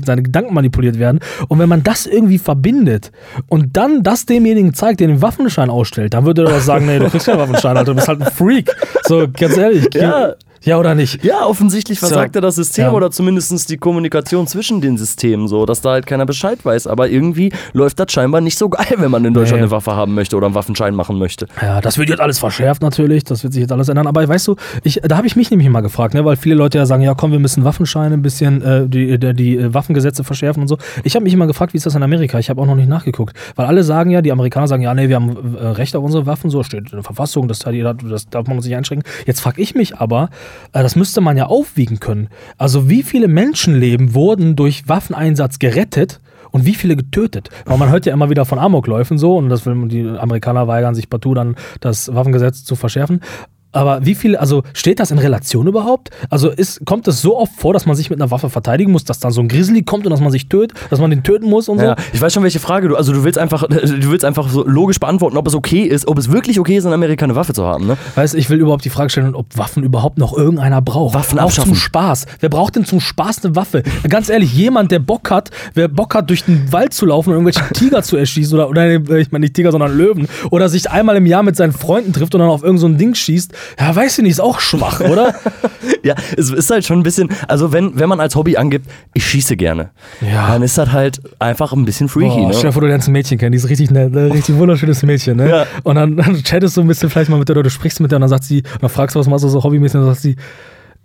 seine 0.05 0.21
Gedanken 0.21 0.53
manipuliert 0.53 0.99
werden. 0.99 1.21
Und 1.47 1.59
wenn 1.59 1.69
man 1.69 1.81
das 1.81 2.07
irgendwie 2.07 2.39
verbindet 2.39 3.13
und 3.47 3.77
dann 3.77 4.03
das 4.03 4.25
demjenigen 4.25 4.73
zeigt, 4.73 4.99
der 4.99 5.07
den 5.07 5.21
Waffenschein 5.21 5.69
ausstellt, 5.69 6.13
dann 6.13 6.25
würde 6.25 6.43
er 6.43 6.49
doch 6.49 6.59
sagen, 6.59 6.87
nee, 6.87 6.99
du 6.99 7.09
kriegst 7.09 7.25
keinen 7.25 7.39
Waffenschein, 7.39 7.77
Alter, 7.77 7.91
du 7.91 7.95
bist 7.95 8.09
halt 8.09 8.21
ein 8.21 8.29
Freak. 8.33 8.75
So, 9.07 9.29
ganz 9.31 9.55
ehrlich. 9.55 9.87
Ja. 9.93 10.33
Ja 10.65 10.77
oder 10.79 10.95
nicht? 10.95 11.23
Ja, 11.23 11.45
offensichtlich 11.45 11.99
versagt 11.99 12.33
So. 12.33 12.37
ja 12.37 12.41
das 12.41 12.55
System 12.55 12.85
Ja. 12.85 12.91
oder 12.91 13.11
zumindest 13.11 13.69
die 13.69 13.77
Kommunikation 13.77 14.47
zwischen 14.47 14.81
den 14.81 14.97
Systemen 14.97 15.47
so, 15.47 15.65
dass 15.65 15.81
da 15.81 15.91
halt 15.91 16.05
keiner 16.07 16.25
Bescheid 16.25 16.63
weiß. 16.65 16.87
Aber 16.87 17.07
irgendwie 17.09 17.51
läuft 17.73 17.99
das 17.99 18.11
scheinbar 18.11 18.41
nicht 18.41 18.57
so 18.57 18.69
geil, 18.69 18.85
wenn 18.97 19.11
man 19.11 19.23
in 19.25 19.33
Deutschland 19.33 19.61
Nee. 19.61 19.65
eine 19.65 19.71
Waffe 19.71 19.95
haben 19.95 20.13
möchte 20.15 20.35
oder 20.35 20.47
einen 20.47 20.55
Waffenschein 20.55 20.95
machen 20.95 21.17
möchte. 21.17 21.47
Ja, 21.61 21.79
das 21.81 21.97
wird 21.97 22.09
jetzt 22.09 22.19
alles 22.19 22.39
verschärft 22.39 22.81
natürlich, 22.81 23.23
das 23.23 23.43
wird 23.43 23.53
sich 23.53 23.61
jetzt 23.61 23.71
alles 23.71 23.89
ändern. 23.89 24.07
Aber 24.07 24.27
weißt 24.27 24.47
du, 24.47 24.55
ich, 24.83 24.99
da 25.03 25.17
habe 25.17 25.27
ich 25.27 25.35
mich 25.35 25.51
nämlich 25.51 25.69
mal 25.69 25.81
gefragt, 25.81 26.13
ne, 26.15 26.25
weil 26.25 26.35
viele 26.35 26.55
Leute 26.55 26.77
ja 26.79 26.85
sagen, 26.85 27.03
ja 27.03 27.13
komm, 27.13 27.31
wir 27.31 27.39
müssen 27.39 27.63
Waffenscheine 27.63 28.15
ein 28.15 28.21
bisschen, 28.23 28.61
äh, 28.63 28.87
die, 28.89 29.19
die, 29.19 29.33
die 29.33 29.57
äh, 29.57 29.73
Waffengesetze 29.73 30.23
verschärfen 30.23 30.61
und 30.63 30.67
so. 30.67 30.77
Ich 31.03 31.15
habe 31.15 31.23
mich 31.23 31.33
immer 31.33 31.47
gefragt, 31.47 31.73
wie 31.73 31.77
ist 31.77 31.85
das 31.85 31.95
in 31.95 32.01
Amerika? 32.03 32.39
Ich 32.39 32.49
habe 32.49 32.59
auch 32.61 32.65
noch 32.65 32.75
nicht 32.75 32.89
nachgeguckt. 32.89 33.35
Weil 33.55 33.67
alle 33.67 33.83
sagen 33.83 34.09
ja, 34.09 34.21
die 34.21 34.31
Amerikaner 34.31 34.67
sagen, 34.67 34.81
ja, 34.81 34.93
nee, 34.93 35.09
wir 35.09 35.15
haben 35.17 35.55
äh, 35.55 35.67
Recht 35.67 35.95
auf 35.95 36.03
unsere 36.03 36.25
Waffen, 36.25 36.49
so 36.49 36.63
steht 36.63 36.85
in 36.85 36.91
der 36.91 37.03
Verfassung, 37.03 37.47
das, 37.47 37.59
das 37.59 38.29
darf 38.29 38.47
man 38.47 38.57
uns 38.57 38.65
nicht 38.65 38.75
einschränken. 38.75 39.07
Jetzt 39.27 39.41
frage 39.41 39.61
ich 39.61 39.75
mich 39.75 39.97
aber, 39.97 40.23
äh, 40.23 40.54
das 40.83 40.95
müsste 40.95 41.21
man 41.21 41.37
ja 41.37 41.47
aufwiegen 41.47 41.99
können. 41.99 42.29
Also 42.57 42.89
wie 42.89 43.03
viele 43.03 43.27
Menschenleben 43.27 44.13
wurden 44.13 44.55
durch 44.55 44.87
Waffeneinsatz 44.87 45.59
gerettet? 45.59 46.21
Und 46.51 46.65
wie 46.65 46.75
viele 46.75 46.95
getötet? 46.95 47.49
Weil 47.65 47.77
man 47.77 47.89
hört 47.89 48.05
ja 48.05 48.13
immer 48.13 48.29
wieder 48.29 48.45
von 48.45 48.59
Amokläufen 48.59 49.17
so 49.17 49.35
und 49.35 49.49
das 49.49 49.63
die 49.65 50.07
Amerikaner 50.07 50.69
weigern 50.69 50.95
sich 50.95 51.09
partout 51.09 51.33
dann 51.33 51.57
das 51.81 52.15
Waffengesetz 52.15 52.63
zu 52.63 52.77
verschärfen. 52.77 53.19
Aber 53.75 54.05
wie 54.05 54.15
viel, 54.15 54.37
also 54.37 54.63
steht 54.73 55.01
das 55.01 55.11
in 55.11 55.19
Relation 55.19 55.67
überhaupt? 55.67 56.09
Also 56.29 56.49
ist, 56.49 56.85
kommt 56.85 57.09
es 57.09 57.21
so 57.21 57.37
oft 57.37 57.51
vor, 57.57 57.73
dass 57.73 57.85
man 57.85 57.95
sich 57.95 58.09
mit 58.09 58.21
einer 58.21 58.31
Waffe 58.31 58.49
verteidigen 58.49 58.91
muss, 58.91 59.03
dass 59.03 59.19
dann 59.19 59.33
so 59.33 59.41
ein 59.41 59.49
Grizzly 59.49 59.83
kommt 59.83 60.05
und 60.05 60.11
dass 60.11 60.21
man 60.21 60.31
sich 60.31 60.47
tötet, 60.47 60.77
dass 60.89 60.99
man 60.99 61.09
den 61.09 61.23
töten 61.23 61.49
muss 61.49 61.67
und 61.67 61.79
so? 61.79 61.85
Ja, 61.85 61.95
ich 62.13 62.21
weiß 62.21 62.33
schon, 62.33 62.43
welche 62.43 62.59
Frage 62.59 62.87
du. 62.87 62.95
Also 62.95 63.11
du 63.11 63.25
willst 63.25 63.37
einfach, 63.37 63.67
du 63.67 64.11
willst 64.11 64.23
einfach 64.23 64.47
so 64.47 64.65
logisch 64.65 64.99
beantworten, 64.99 65.35
ob 65.35 65.45
es 65.45 65.55
okay 65.55 65.81
ist, 65.81 66.07
ob 66.07 66.17
es 66.17 66.31
wirklich 66.31 66.57
okay 66.57 66.77
ist, 66.77 66.85
in 66.85 66.93
Amerika 66.93 67.25
eine 67.25 67.35
Waffe 67.35 67.51
zu 67.51 67.65
haben, 67.65 67.85
ne? 67.85 67.97
Weißt 68.15 68.33
du, 68.33 68.37
ich 68.37 68.49
will 68.49 68.59
überhaupt 68.59 68.85
die 68.85 68.89
Frage 68.89 69.09
stellen, 69.09 69.35
ob 69.35 69.57
Waffen 69.57 69.83
überhaupt 69.83 70.19
noch 70.19 70.37
irgendeiner 70.37 70.81
braucht. 70.81 71.13
Waffen 71.13 71.37
Auch 71.39 71.51
zum 71.51 71.75
Spaß. 71.75 72.27
Wer 72.39 72.49
braucht 72.49 72.77
denn 72.77 72.85
zum 72.85 73.01
Spaß 73.01 73.43
eine 73.43 73.57
Waffe? 73.57 73.83
Ganz 74.07 74.29
ehrlich, 74.29 74.53
jemand, 74.53 74.91
der 74.91 74.99
Bock 74.99 75.29
hat, 75.29 75.51
wer 75.73 75.89
Bock 75.89 76.15
hat, 76.15 76.29
durch 76.29 76.45
den 76.45 76.71
Wald 76.71 76.93
zu 76.93 77.05
laufen 77.05 77.31
und 77.31 77.35
irgendwelche 77.35 77.61
Tiger 77.73 78.03
zu 78.03 78.15
erschießen 78.15 78.57
oder, 78.57 78.69
oder 78.69 78.83
äh, 78.85 79.19
ich 79.19 79.33
meine 79.33 79.43
nicht 79.43 79.53
Tiger, 79.53 79.73
sondern 79.73 79.97
Löwen 79.97 80.29
oder 80.49 80.69
sich 80.69 80.89
einmal 80.89 81.17
im 81.17 81.25
Jahr 81.25 81.43
mit 81.43 81.57
seinen 81.57 81.73
Freunden 81.73 82.13
trifft 82.13 82.33
und 82.35 82.39
dann 82.39 82.49
auf 82.49 82.63
irgend 82.63 82.79
so 82.79 82.87
ein 82.87 82.97
Ding 82.97 83.15
schießt, 83.15 83.53
ja, 83.79 83.95
weiß 83.95 84.17
ich 84.17 84.23
nicht, 84.23 84.31
ist 84.31 84.39
auch 84.41 84.59
schwach, 84.59 84.99
oder? 85.01 85.35
Ja, 86.01 86.15
es 86.37 86.51
ist 86.51 86.69
halt 86.71 86.85
schon 86.85 86.99
ein 86.99 87.03
bisschen, 87.03 87.29
also 87.47 87.71
wenn, 87.71 87.97
wenn 87.99 88.09
man 88.09 88.19
als 88.19 88.35
Hobby 88.35 88.57
angibt, 88.57 88.87
ich 89.13 89.25
schieße 89.25 89.55
gerne, 89.55 89.89
Ja. 90.21 90.49
dann 90.51 90.61
ist 90.63 90.77
das 90.77 90.91
halt 90.91 91.19
einfach 91.39 91.73
ein 91.73 91.85
bisschen 91.85 92.09
freaky, 92.09 92.41
Boah, 92.41 92.49
stell 92.53 92.61
dir 92.61 92.67
ne? 92.67 92.73
vor, 92.73 92.81
du 92.81 92.87
lernst 92.87 93.07
ein 93.07 93.11
Mädchen 93.11 93.37
kennen, 93.37 93.51
die 93.51 93.57
ist 93.57 93.69
richtig 93.69 93.91
nett, 93.91 94.11
ne? 94.11 94.31
richtig 94.31 94.55
wunderschönes 94.57 95.01
Mädchen, 95.03 95.37
ne? 95.37 95.49
Ja. 95.49 95.65
Und 95.83 95.95
dann, 95.95 96.17
dann 96.17 96.43
chattest 96.43 96.77
du 96.77 96.81
ein 96.81 96.87
bisschen 96.87 97.09
vielleicht 97.09 97.29
mal 97.29 97.37
mit 97.37 97.49
der 97.49 97.55
oder 97.55 97.63
du 97.63 97.69
sprichst 97.69 97.99
mit 98.01 98.11
der 98.11 98.17
und 98.17 98.21
dann 98.21 98.29
sagt 98.29 98.43
sie, 98.43 98.61
und 98.61 98.83
dann 98.83 98.89
fragst 98.89 99.15
du, 99.15 99.19
was 99.19 99.27
machst 99.27 99.43
du 99.43 99.47
so 99.49 99.63
hobbymäßig, 99.63 99.95
und 99.95 100.05
dann 100.05 100.13
sagt 100.13 100.21
sie, 100.23 100.35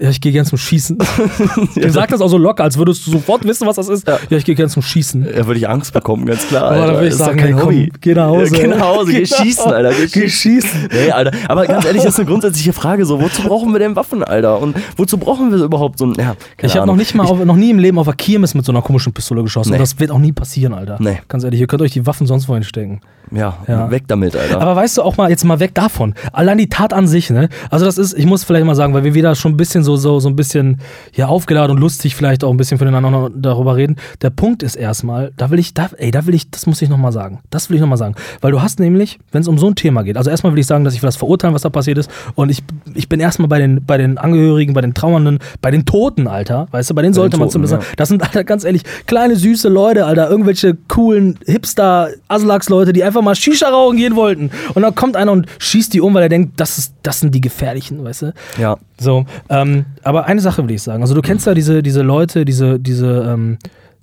ja, 0.00 0.08
ich 0.10 0.20
gehe 0.20 0.32
gern 0.32 0.44
zum 0.46 0.58
Schießen. 0.58 0.98
Du 1.74 1.90
sagst 1.90 2.12
das 2.12 2.20
auch 2.20 2.28
so 2.28 2.38
locker, 2.38 2.64
als 2.64 2.76
würdest 2.78 3.06
du 3.06 3.10
sofort 3.12 3.44
wissen, 3.44 3.66
was 3.66 3.76
das 3.76 3.88
ist. 3.88 4.06
Ja, 4.06 4.18
ich 4.30 4.44
gehe 4.44 4.54
gern 4.54 4.68
zum 4.68 4.82
Schießen. 4.82 5.24
Da 5.36 5.46
würde 5.46 5.58
ich 5.58 5.68
Angst 5.68 5.92
bekommen, 5.92 6.26
ganz 6.26 6.46
klar. 6.48 6.70
Aber 6.72 6.86
dann 6.86 6.94
würde 6.96 7.06
ich 7.06 7.10
Das 7.16 7.18
sagen, 7.18 7.38
kein 7.38 7.48
hey, 7.48 7.54
komm, 7.56 7.62
Hobby. 7.64 7.92
geh 8.00 8.14
nach 8.14 8.26
Hause. 8.28 8.54
Ja, 8.56 8.62
geh 8.62 8.66
nach 8.68 8.80
Hause, 8.80 9.12
geh 9.12 9.22
Genau. 9.24 9.36
schießen, 9.42 9.72
Alter. 9.72 9.92
Geh 9.92 10.06
Geh 10.20 10.28
schießen. 10.28 10.88
Nee, 10.92 11.10
Alter. 11.10 11.32
Aber 11.48 11.66
ganz 11.66 11.84
ehrlich, 11.84 12.02
das 12.02 12.14
ist 12.14 12.20
eine 12.20 12.28
grundsätzliche 12.28 12.72
Frage. 12.72 13.04
So, 13.04 13.20
wozu 13.20 13.42
brauchen 13.42 13.72
wir 13.72 13.78
denn 13.78 13.96
Waffen, 13.96 14.22
Alter? 14.24 14.60
Und 14.60 14.76
wozu 14.96 15.18
brauchen 15.18 15.50
wir 15.52 15.58
überhaupt 15.64 15.98
so 15.98 16.06
ein. 16.06 16.14
Ja, 16.18 16.34
Ich 16.62 16.76
habe 16.76 16.86
noch 16.86 16.96
nicht 16.96 17.14
mal, 17.14 17.24
auf, 17.26 17.44
noch 17.44 17.56
nie 17.56 17.70
im 17.70 17.78
Leben 17.78 17.98
auf 17.98 18.06
der 18.06 18.14
Kirmes 18.16 18.54
mit 18.54 18.64
so 18.64 18.72
einer 18.72 18.82
komischen 18.82 19.12
Pistole 19.12 19.42
geschossen. 19.42 19.70
Nee. 19.70 19.76
Und 19.76 19.80
das 19.82 19.98
wird 20.00 20.10
auch 20.10 20.18
nie 20.18 20.32
passieren, 20.32 20.72
Alter. 20.74 20.96
Nee. 21.00 21.20
Ganz 21.28 21.44
ehrlich, 21.44 21.60
ihr 21.60 21.66
könnt 21.66 21.82
euch 21.82 21.92
die 21.92 22.06
Waffen 22.06 22.26
sonst 22.26 22.48
wohin 22.48 22.62
stecken. 22.62 23.00
Ja, 23.32 23.58
Ja. 23.68 23.90
weg 23.90 24.04
damit, 24.08 24.34
Alter. 24.34 24.60
Aber 24.60 24.74
weißt 24.74 24.98
du 24.98 25.02
auch 25.02 25.16
mal, 25.16 25.30
jetzt 25.30 25.44
mal 25.44 25.60
weg 25.60 25.74
davon. 25.74 26.14
Allein 26.32 26.58
die 26.58 26.68
Tat 26.68 26.92
an 26.92 27.06
sich, 27.06 27.30
ne? 27.30 27.48
Also 27.70 27.84
das 27.84 27.96
ist, 27.96 28.14
ich 28.18 28.26
muss 28.26 28.42
vielleicht 28.44 28.66
mal 28.66 28.74
sagen, 28.74 28.92
weil 28.94 29.04
wir 29.04 29.14
wieder 29.14 29.34
schon 29.36 29.52
ein 29.52 29.56
bisschen 29.56 29.84
so, 29.84 29.89
so, 29.96 30.20
so 30.20 30.28
ein 30.28 30.36
bisschen 30.36 30.80
ja, 31.14 31.26
aufgeladen 31.26 31.76
und 31.76 31.80
lustig 31.80 32.14
vielleicht 32.16 32.44
auch 32.44 32.50
ein 32.50 32.56
bisschen 32.56 32.78
füreinander 32.78 33.10
noch 33.10 33.30
darüber 33.34 33.76
reden. 33.76 33.96
Der 34.22 34.30
Punkt 34.30 34.62
ist 34.62 34.76
erstmal, 34.76 35.32
da 35.36 35.50
will 35.50 35.58
ich, 35.58 35.74
da, 35.74 35.90
ey, 35.96 36.10
da 36.10 36.26
will 36.26 36.34
ich, 36.34 36.50
das 36.50 36.66
muss 36.66 36.82
ich 36.82 36.88
nochmal 36.88 37.12
sagen. 37.12 37.40
Das 37.50 37.70
will 37.70 37.76
ich 37.76 37.80
nochmal 37.80 37.98
sagen. 37.98 38.14
Weil 38.40 38.52
du 38.52 38.62
hast 38.62 38.80
nämlich, 38.80 39.18
wenn 39.32 39.42
es 39.42 39.48
um 39.48 39.58
so 39.58 39.68
ein 39.68 39.74
Thema 39.74 40.02
geht, 40.02 40.16
also 40.16 40.30
erstmal 40.30 40.52
will 40.52 40.58
ich 40.58 40.66
sagen, 40.66 40.84
dass 40.84 40.94
ich 40.94 41.02
will 41.02 41.08
das 41.08 41.16
verurteilen, 41.16 41.54
was 41.54 41.62
da 41.62 41.70
passiert 41.70 41.98
ist. 41.98 42.10
Und 42.34 42.50
ich, 42.50 42.62
ich 42.94 43.08
bin 43.08 43.20
erstmal 43.20 43.48
bei 43.48 43.58
den, 43.58 43.84
bei 43.84 43.96
den 43.98 44.18
Angehörigen, 44.18 44.74
bei 44.74 44.80
den 44.80 44.94
Trauernden, 44.94 45.38
bei 45.60 45.70
den 45.70 45.84
Toten, 45.84 46.26
Alter. 46.26 46.68
Weißt 46.70 46.90
du, 46.90 46.94
bei 46.94 47.02
denen 47.02 47.14
sollte 47.14 47.36
man 47.36 47.48
Toten, 47.48 47.52
zumindest 47.52 47.72
ja. 47.72 47.80
sagen, 47.80 47.94
das 47.96 48.08
sind, 48.08 48.22
Alter, 48.22 48.44
ganz 48.44 48.64
ehrlich, 48.64 48.82
kleine, 49.06 49.36
süße 49.36 49.68
Leute, 49.68 50.06
Alter. 50.06 50.30
Irgendwelche 50.30 50.76
coolen 50.88 51.38
Hipster-Aslaks-Leute, 51.46 52.92
die 52.92 53.04
einfach 53.04 53.22
mal 53.22 53.34
Shisha 53.34 53.68
rauchen 53.68 53.96
gehen 53.96 54.16
wollten. 54.16 54.50
Und 54.74 54.82
dann 54.82 54.94
kommt 54.94 55.16
einer 55.16 55.32
und 55.32 55.46
schießt 55.58 55.92
die 55.94 56.00
um, 56.00 56.14
weil 56.14 56.24
er 56.24 56.28
denkt, 56.28 56.60
das, 56.60 56.78
ist, 56.78 56.94
das 57.02 57.20
sind 57.20 57.34
die 57.34 57.40
Gefährlichen, 57.40 58.04
weißt 58.04 58.22
du? 58.22 58.34
ja. 58.58 58.76
So, 59.00 59.24
ähm, 59.48 59.79
aber 60.02 60.26
eine 60.26 60.40
Sache 60.40 60.62
will 60.62 60.74
ich 60.74 60.82
sagen. 60.82 61.02
Also 61.02 61.14
du 61.14 61.22
kennst 61.22 61.46
ja 61.46 61.54
diese, 61.54 61.82
diese 61.82 62.02
Leute, 62.02 62.44
diese, 62.44 62.78
diese 62.78 63.24
ähm, 63.28 63.58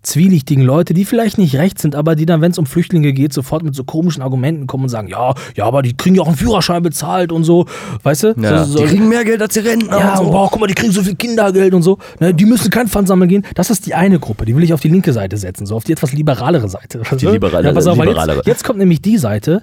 zwielichtigen 0.08 0.64
Leute, 0.64 0.94
die 0.94 1.06
vielleicht 1.06 1.38
nicht 1.38 1.56
recht 1.56 1.80
sind, 1.80 1.96
aber 1.96 2.16
die 2.16 2.26
dann, 2.26 2.42
wenn 2.42 2.52
es 2.52 2.58
um 2.58 2.66
Flüchtlinge 2.66 3.14
geht, 3.14 3.34
sofort 3.34 3.64
mit 3.64 3.76
so 3.76 3.84
komischen 3.84 4.24
Argumenten 4.24 4.66
kommen 4.68 4.84
und 4.84 4.90
sagen, 4.90 5.08
ja, 5.08 5.34
ja, 5.56 5.66
aber 5.66 5.82
die 5.82 5.96
kriegen 5.96 6.16
ja 6.16 6.22
auch 6.22 6.28
einen 6.28 6.38
Führerschein 6.38 6.82
bezahlt 6.82 7.32
und 7.32 7.44
so, 7.44 7.66
weißt 8.04 8.24
du? 8.24 8.34
ja. 8.40 8.64
So, 8.64 8.78
so, 8.78 8.80
die 8.80 8.86
kriegen 8.86 9.10
mehr 9.10 9.26
Geld 9.26 9.42
als 9.42 9.54
die 9.54 9.60
Rentner 9.60 10.00
ja, 10.00 10.18
und 10.18 10.26
so. 10.26 10.32
boah, 10.32 10.50
guck 10.50 10.62
mal, 10.62 10.68
die 10.68 10.74
kriegen 10.74 10.92
so 10.94 11.02
viel 11.04 11.16
Kindergeld 11.16 11.74
und 11.74 11.84
so. 11.84 11.98
Ne, 12.20 12.34
die 12.34 12.46
müssen 12.46 12.70
kein 12.70 12.88
Pfand 12.88 13.08
sammeln 13.08 13.30
gehen. 13.30 13.46
Das 13.56 13.70
ist 13.70 13.86
die 13.86 13.96
eine 13.96 14.20
Gruppe. 14.20 14.46
Die 14.46 14.56
will 14.56 14.64
ich 14.64 14.74
auf 14.74 14.82
die 14.82 14.90
linke 14.90 15.12
Seite 15.14 15.38
setzen, 15.38 15.66
so 15.66 15.76
auf 15.76 15.84
die 15.84 15.92
etwas 15.92 16.14
liberalere 16.14 16.70
Seite. 16.70 17.02
Die 17.18 17.26
liberale- 17.26 17.68
ja, 17.68 17.74
pass 17.74 17.88
auf, 17.88 17.98
liberalere. 17.98 18.38
Jetzt, 18.38 18.48
jetzt 18.48 18.64
kommt 18.64 18.80
nämlich 18.80 19.02
die 19.02 19.18
Seite. 19.18 19.62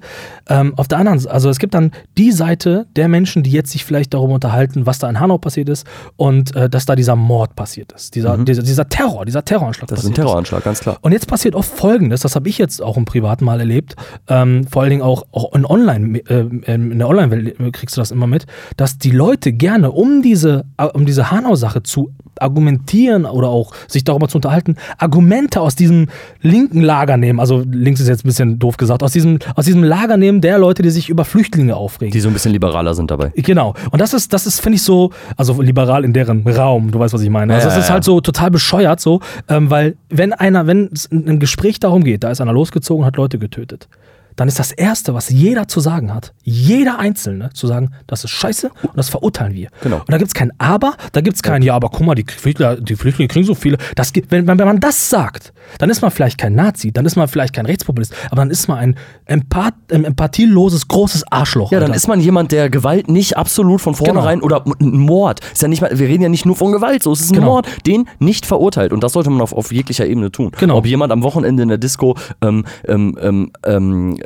Ähm, 0.49 0.75
auf 0.77 0.89
der 0.89 0.99
anderen 0.99 1.19
Seite, 1.21 1.33
also 1.35 1.49
es 1.49 1.59
gibt 1.59 1.75
dann 1.75 1.93
die 2.19 2.33
Seite 2.33 2.87
der 2.97 3.09
Menschen, 3.09 3.43
die 3.43 3.51
jetzt 3.51 3.71
sich 3.71 3.85
vielleicht 3.85 4.13
darüber 4.13 4.35
unterhalten, 4.35 4.87
was 4.87 4.99
da 4.99 5.09
in 5.09 5.21
Hanau 5.21 5.39
passiert 5.39 5.69
ist 5.69 5.87
und 6.17 6.55
äh, 6.55 6.69
dass 6.69 6.85
da 6.85 6.97
dieser 6.97 7.17
Mord 7.17 7.57
passiert 7.57 7.93
ist. 7.93 8.15
Dieser, 8.15 8.37
dieser, 8.39 8.63
dieser 8.63 8.89
Terror, 8.89 9.25
dieser 9.25 9.45
Terroranschlag 9.45 9.85
Mhm. 9.85 9.95
Das 9.95 9.99
ist 10.01 10.11
ein 10.11 10.15
passiert 10.15 10.27
Terroranschlag, 10.35 10.65
ganz 10.65 10.81
klar. 10.81 10.99
und 11.03 11.13
jetzt 11.13 11.29
passiert 11.29 11.55
oft 11.55 11.73
Folgendes, 11.73 12.21
das 12.21 12.35
habe 12.35 12.49
ich 12.49 12.59
jetzt 12.59 12.83
auch 12.83 12.97
im 12.97 13.05
Privaten 13.05 13.45
mal 13.45 13.61
erlebt, 13.61 13.95
ähm, 14.29 14.67
vor 14.67 14.83
allen 14.83 14.91
Dingen 14.91 15.03
auch, 15.03 15.25
auch 15.33 15.55
in 15.55 15.65
Online, 15.65 16.19
äh, 16.29 16.75
in 16.75 16.99
der 16.99 17.09
Online-Welt 17.09 17.57
kriegst 17.73 17.97
du 17.97 18.01
das 18.01 18.11
immer 18.11 18.27
mit, 18.27 18.47
dass 18.77 18.99
die 18.99 19.11
Leute 19.11 19.53
gerne, 19.53 19.93
um 19.93 20.23
diese, 20.23 20.65
äh, 20.77 20.85
um 20.87 21.07
diese 21.07 21.31
Hanau-Sache 21.31 21.83
zu 21.83 22.11
argumentieren 22.41 23.27
oder 23.27 23.49
auch 23.49 23.73
sich 23.87 24.05
darüber 24.05 24.29
zu 24.29 24.39
unterhalten, 24.39 24.77
Argumente 24.99 25.61
aus 25.61 25.77
diesem 25.77 26.09
linken 26.41 26.83
Lager 26.83 27.17
nehmen, 27.17 27.41
also 27.41 27.63
links 27.71 28.01
ist 28.01 28.09
jetzt 28.09 28.25
ein 28.25 28.29
bisschen 28.29 28.59
doof 28.59 28.77
gesagt, 28.77 29.03
aus 29.03 29.13
diesem, 29.13 29.39
aus 29.55 29.65
diesem 29.65 29.85
Lager 29.85 30.17
nehmen 30.17 30.41
der 30.41 30.59
Leute, 30.59 30.83
die 30.83 30.91
sich 30.91 31.09
über 31.09 31.25
Flüchtlinge 31.25 31.77
aufregen. 31.77 32.13
Die 32.13 32.21
so 32.21 32.29
ein 32.29 32.35
bisschen 32.35 32.53
liberaler 32.53 32.95
sind 32.95 33.11
dabei. 33.11 33.33
Genau. 33.37 33.75
Und 33.91 34.01
das 34.01 34.15
ist, 34.15 34.33
das 34.33 34.47
ist, 34.47 34.61
finde 34.61 34.77
ich, 34.77 34.83
so, 34.83 35.11
also 35.37 35.61
liberal 35.63 36.05
in 36.05 36.13
deren 36.13 36.47
Raum, 36.47 36.91
du 36.91 36.99
weißt, 36.99 37.15
was 37.15 37.23
ich 37.23 37.31
meine. 37.31 37.55
Also 37.55 37.69
Ja, 37.69 37.75
es 37.75 37.79
ist 37.81 37.89
ja, 37.89 37.95
halt 37.95 38.05
so 38.05 38.21
total 38.21 38.51
bescheuert 38.51 39.01
so, 39.01 39.21
ähm, 39.49 39.71
weil 39.71 39.97
wenn 40.17 40.33
einer, 40.33 40.67
wenn 40.67 40.91
es 40.93 41.07
in 41.07 41.29
einem 41.29 41.41
Gespräch 41.41 41.81
darum 41.81 42.05
geht, 42.05 42.23
da 42.25 42.31
ist 42.31 42.41
einer 42.41 42.53
losgezogen 42.53 43.03
und 43.03 43.07
hat 43.07 43.17
Leute 43.17 43.39
getötet, 43.39 43.89
dann 44.37 44.49
ist 44.49 44.59
das 44.59 44.73
Erste, 44.73 45.15
was 45.15 45.31
jeder 45.31 45.69
zu 45.69 45.81
sagen 45.81 46.13
hat, 46.13 46.33
jeder 46.43 46.99
Einzelne, 46.99 47.51
zu 47.55 47.67
sagen, 47.67 47.91
das 48.07 48.25
ist 48.25 48.31
scheiße 48.31 48.71
und 48.83 48.97
das 48.97 49.09
verurteilen 49.09 49.55
wir. 49.55 49.69
Genau. 49.83 49.99
Und 49.99 50.11
da 50.11 50.19
gibt 50.19 50.29
es 50.29 50.35
kein 50.35 50.53
Aber, 50.59 50.95
da 51.13 51.21
gibt 51.21 51.37
es 51.37 51.43
kein, 51.43 51.63
ja, 51.63 51.75
aber 51.75 51.89
guck 51.89 52.07
mal, 52.07 52.15
die 52.15 52.25
Flüchtlinge, 52.27 52.81
die 52.83 52.97
Flüchtlinge 52.97 53.29
kriegen 53.29 53.47
so 53.47 53.55
viele. 53.55 53.79
Das, 53.95 54.13
wenn, 54.29 54.47
wenn 54.47 54.57
man 54.59 54.81
das 54.81 55.09
sagt, 55.11 55.53
dann 55.79 55.91
ist 55.91 56.03
man 56.03 56.11
vielleicht 56.11 56.39
kein 56.39 56.55
Nazi, 56.55 56.93
dann 56.93 57.07
ist 57.07 57.17
man 57.17 57.29
vielleicht 57.29 57.55
kein 57.55 57.67
Rechtspopulist, 57.67 58.15
aber 58.27 58.37
dann 58.37 58.51
ist 58.51 58.69
man 58.69 58.79
ein 58.79 58.97
Empath, 59.27 59.75
ähm, 59.91 60.05
empathieloses, 60.05 60.89
großes 60.89 61.25
Arschloch. 61.31 61.71
Ja, 61.73 61.79
dann 61.81 61.91
Alter. 61.91 61.97
ist 61.97 62.09
man 62.09 62.21
jemand, 62.21 62.53
der 62.53 62.71
Gewalt 62.71 63.09
nicht 63.09 63.37
absolut 63.37 63.81
von 63.81 63.95
vornherein 63.95 64.41
Genau. 64.41 64.47
oder 64.57 64.65
ein 64.81 64.99
Mord. 64.99 65.41
Ist 65.53 65.63
ja 65.63 65.69
nicht 65.69 65.81
mal, 65.81 65.91
wir 65.99 66.09
reden 66.09 66.23
ja 66.23 66.29
nicht 66.29 66.47
nur 66.47 66.57
von 66.57 66.73
Gewalt, 66.73 67.03
so 67.03 67.13
es 67.13 67.21
ist 67.21 67.31
ein 67.31 67.35
Genau. 67.37 67.47
Mord, 67.47 67.67
den 67.87 68.09
nicht 68.19 68.47
verurteilt. 68.47 68.93
Und 68.93 69.03
das 69.03 69.13
sollte 69.13 69.31
man 69.31 69.41
auf, 69.41 69.53
auf 69.53 69.73
jeglicher 69.73 70.07
Ebene 70.07 70.31
tun. 70.31 70.51
Genau. 70.59 70.77
Ob 70.77 70.87
jemand 70.87 71.13
am 71.13 71.23
Wochenende 71.23 71.63
in 71.63 71.69
der 71.69 71.79
Disco 71.79 72.17
ähm, 72.43 72.65
ähm, 72.87 73.17
ähm, 73.21 73.53
ähm, 73.65 74.19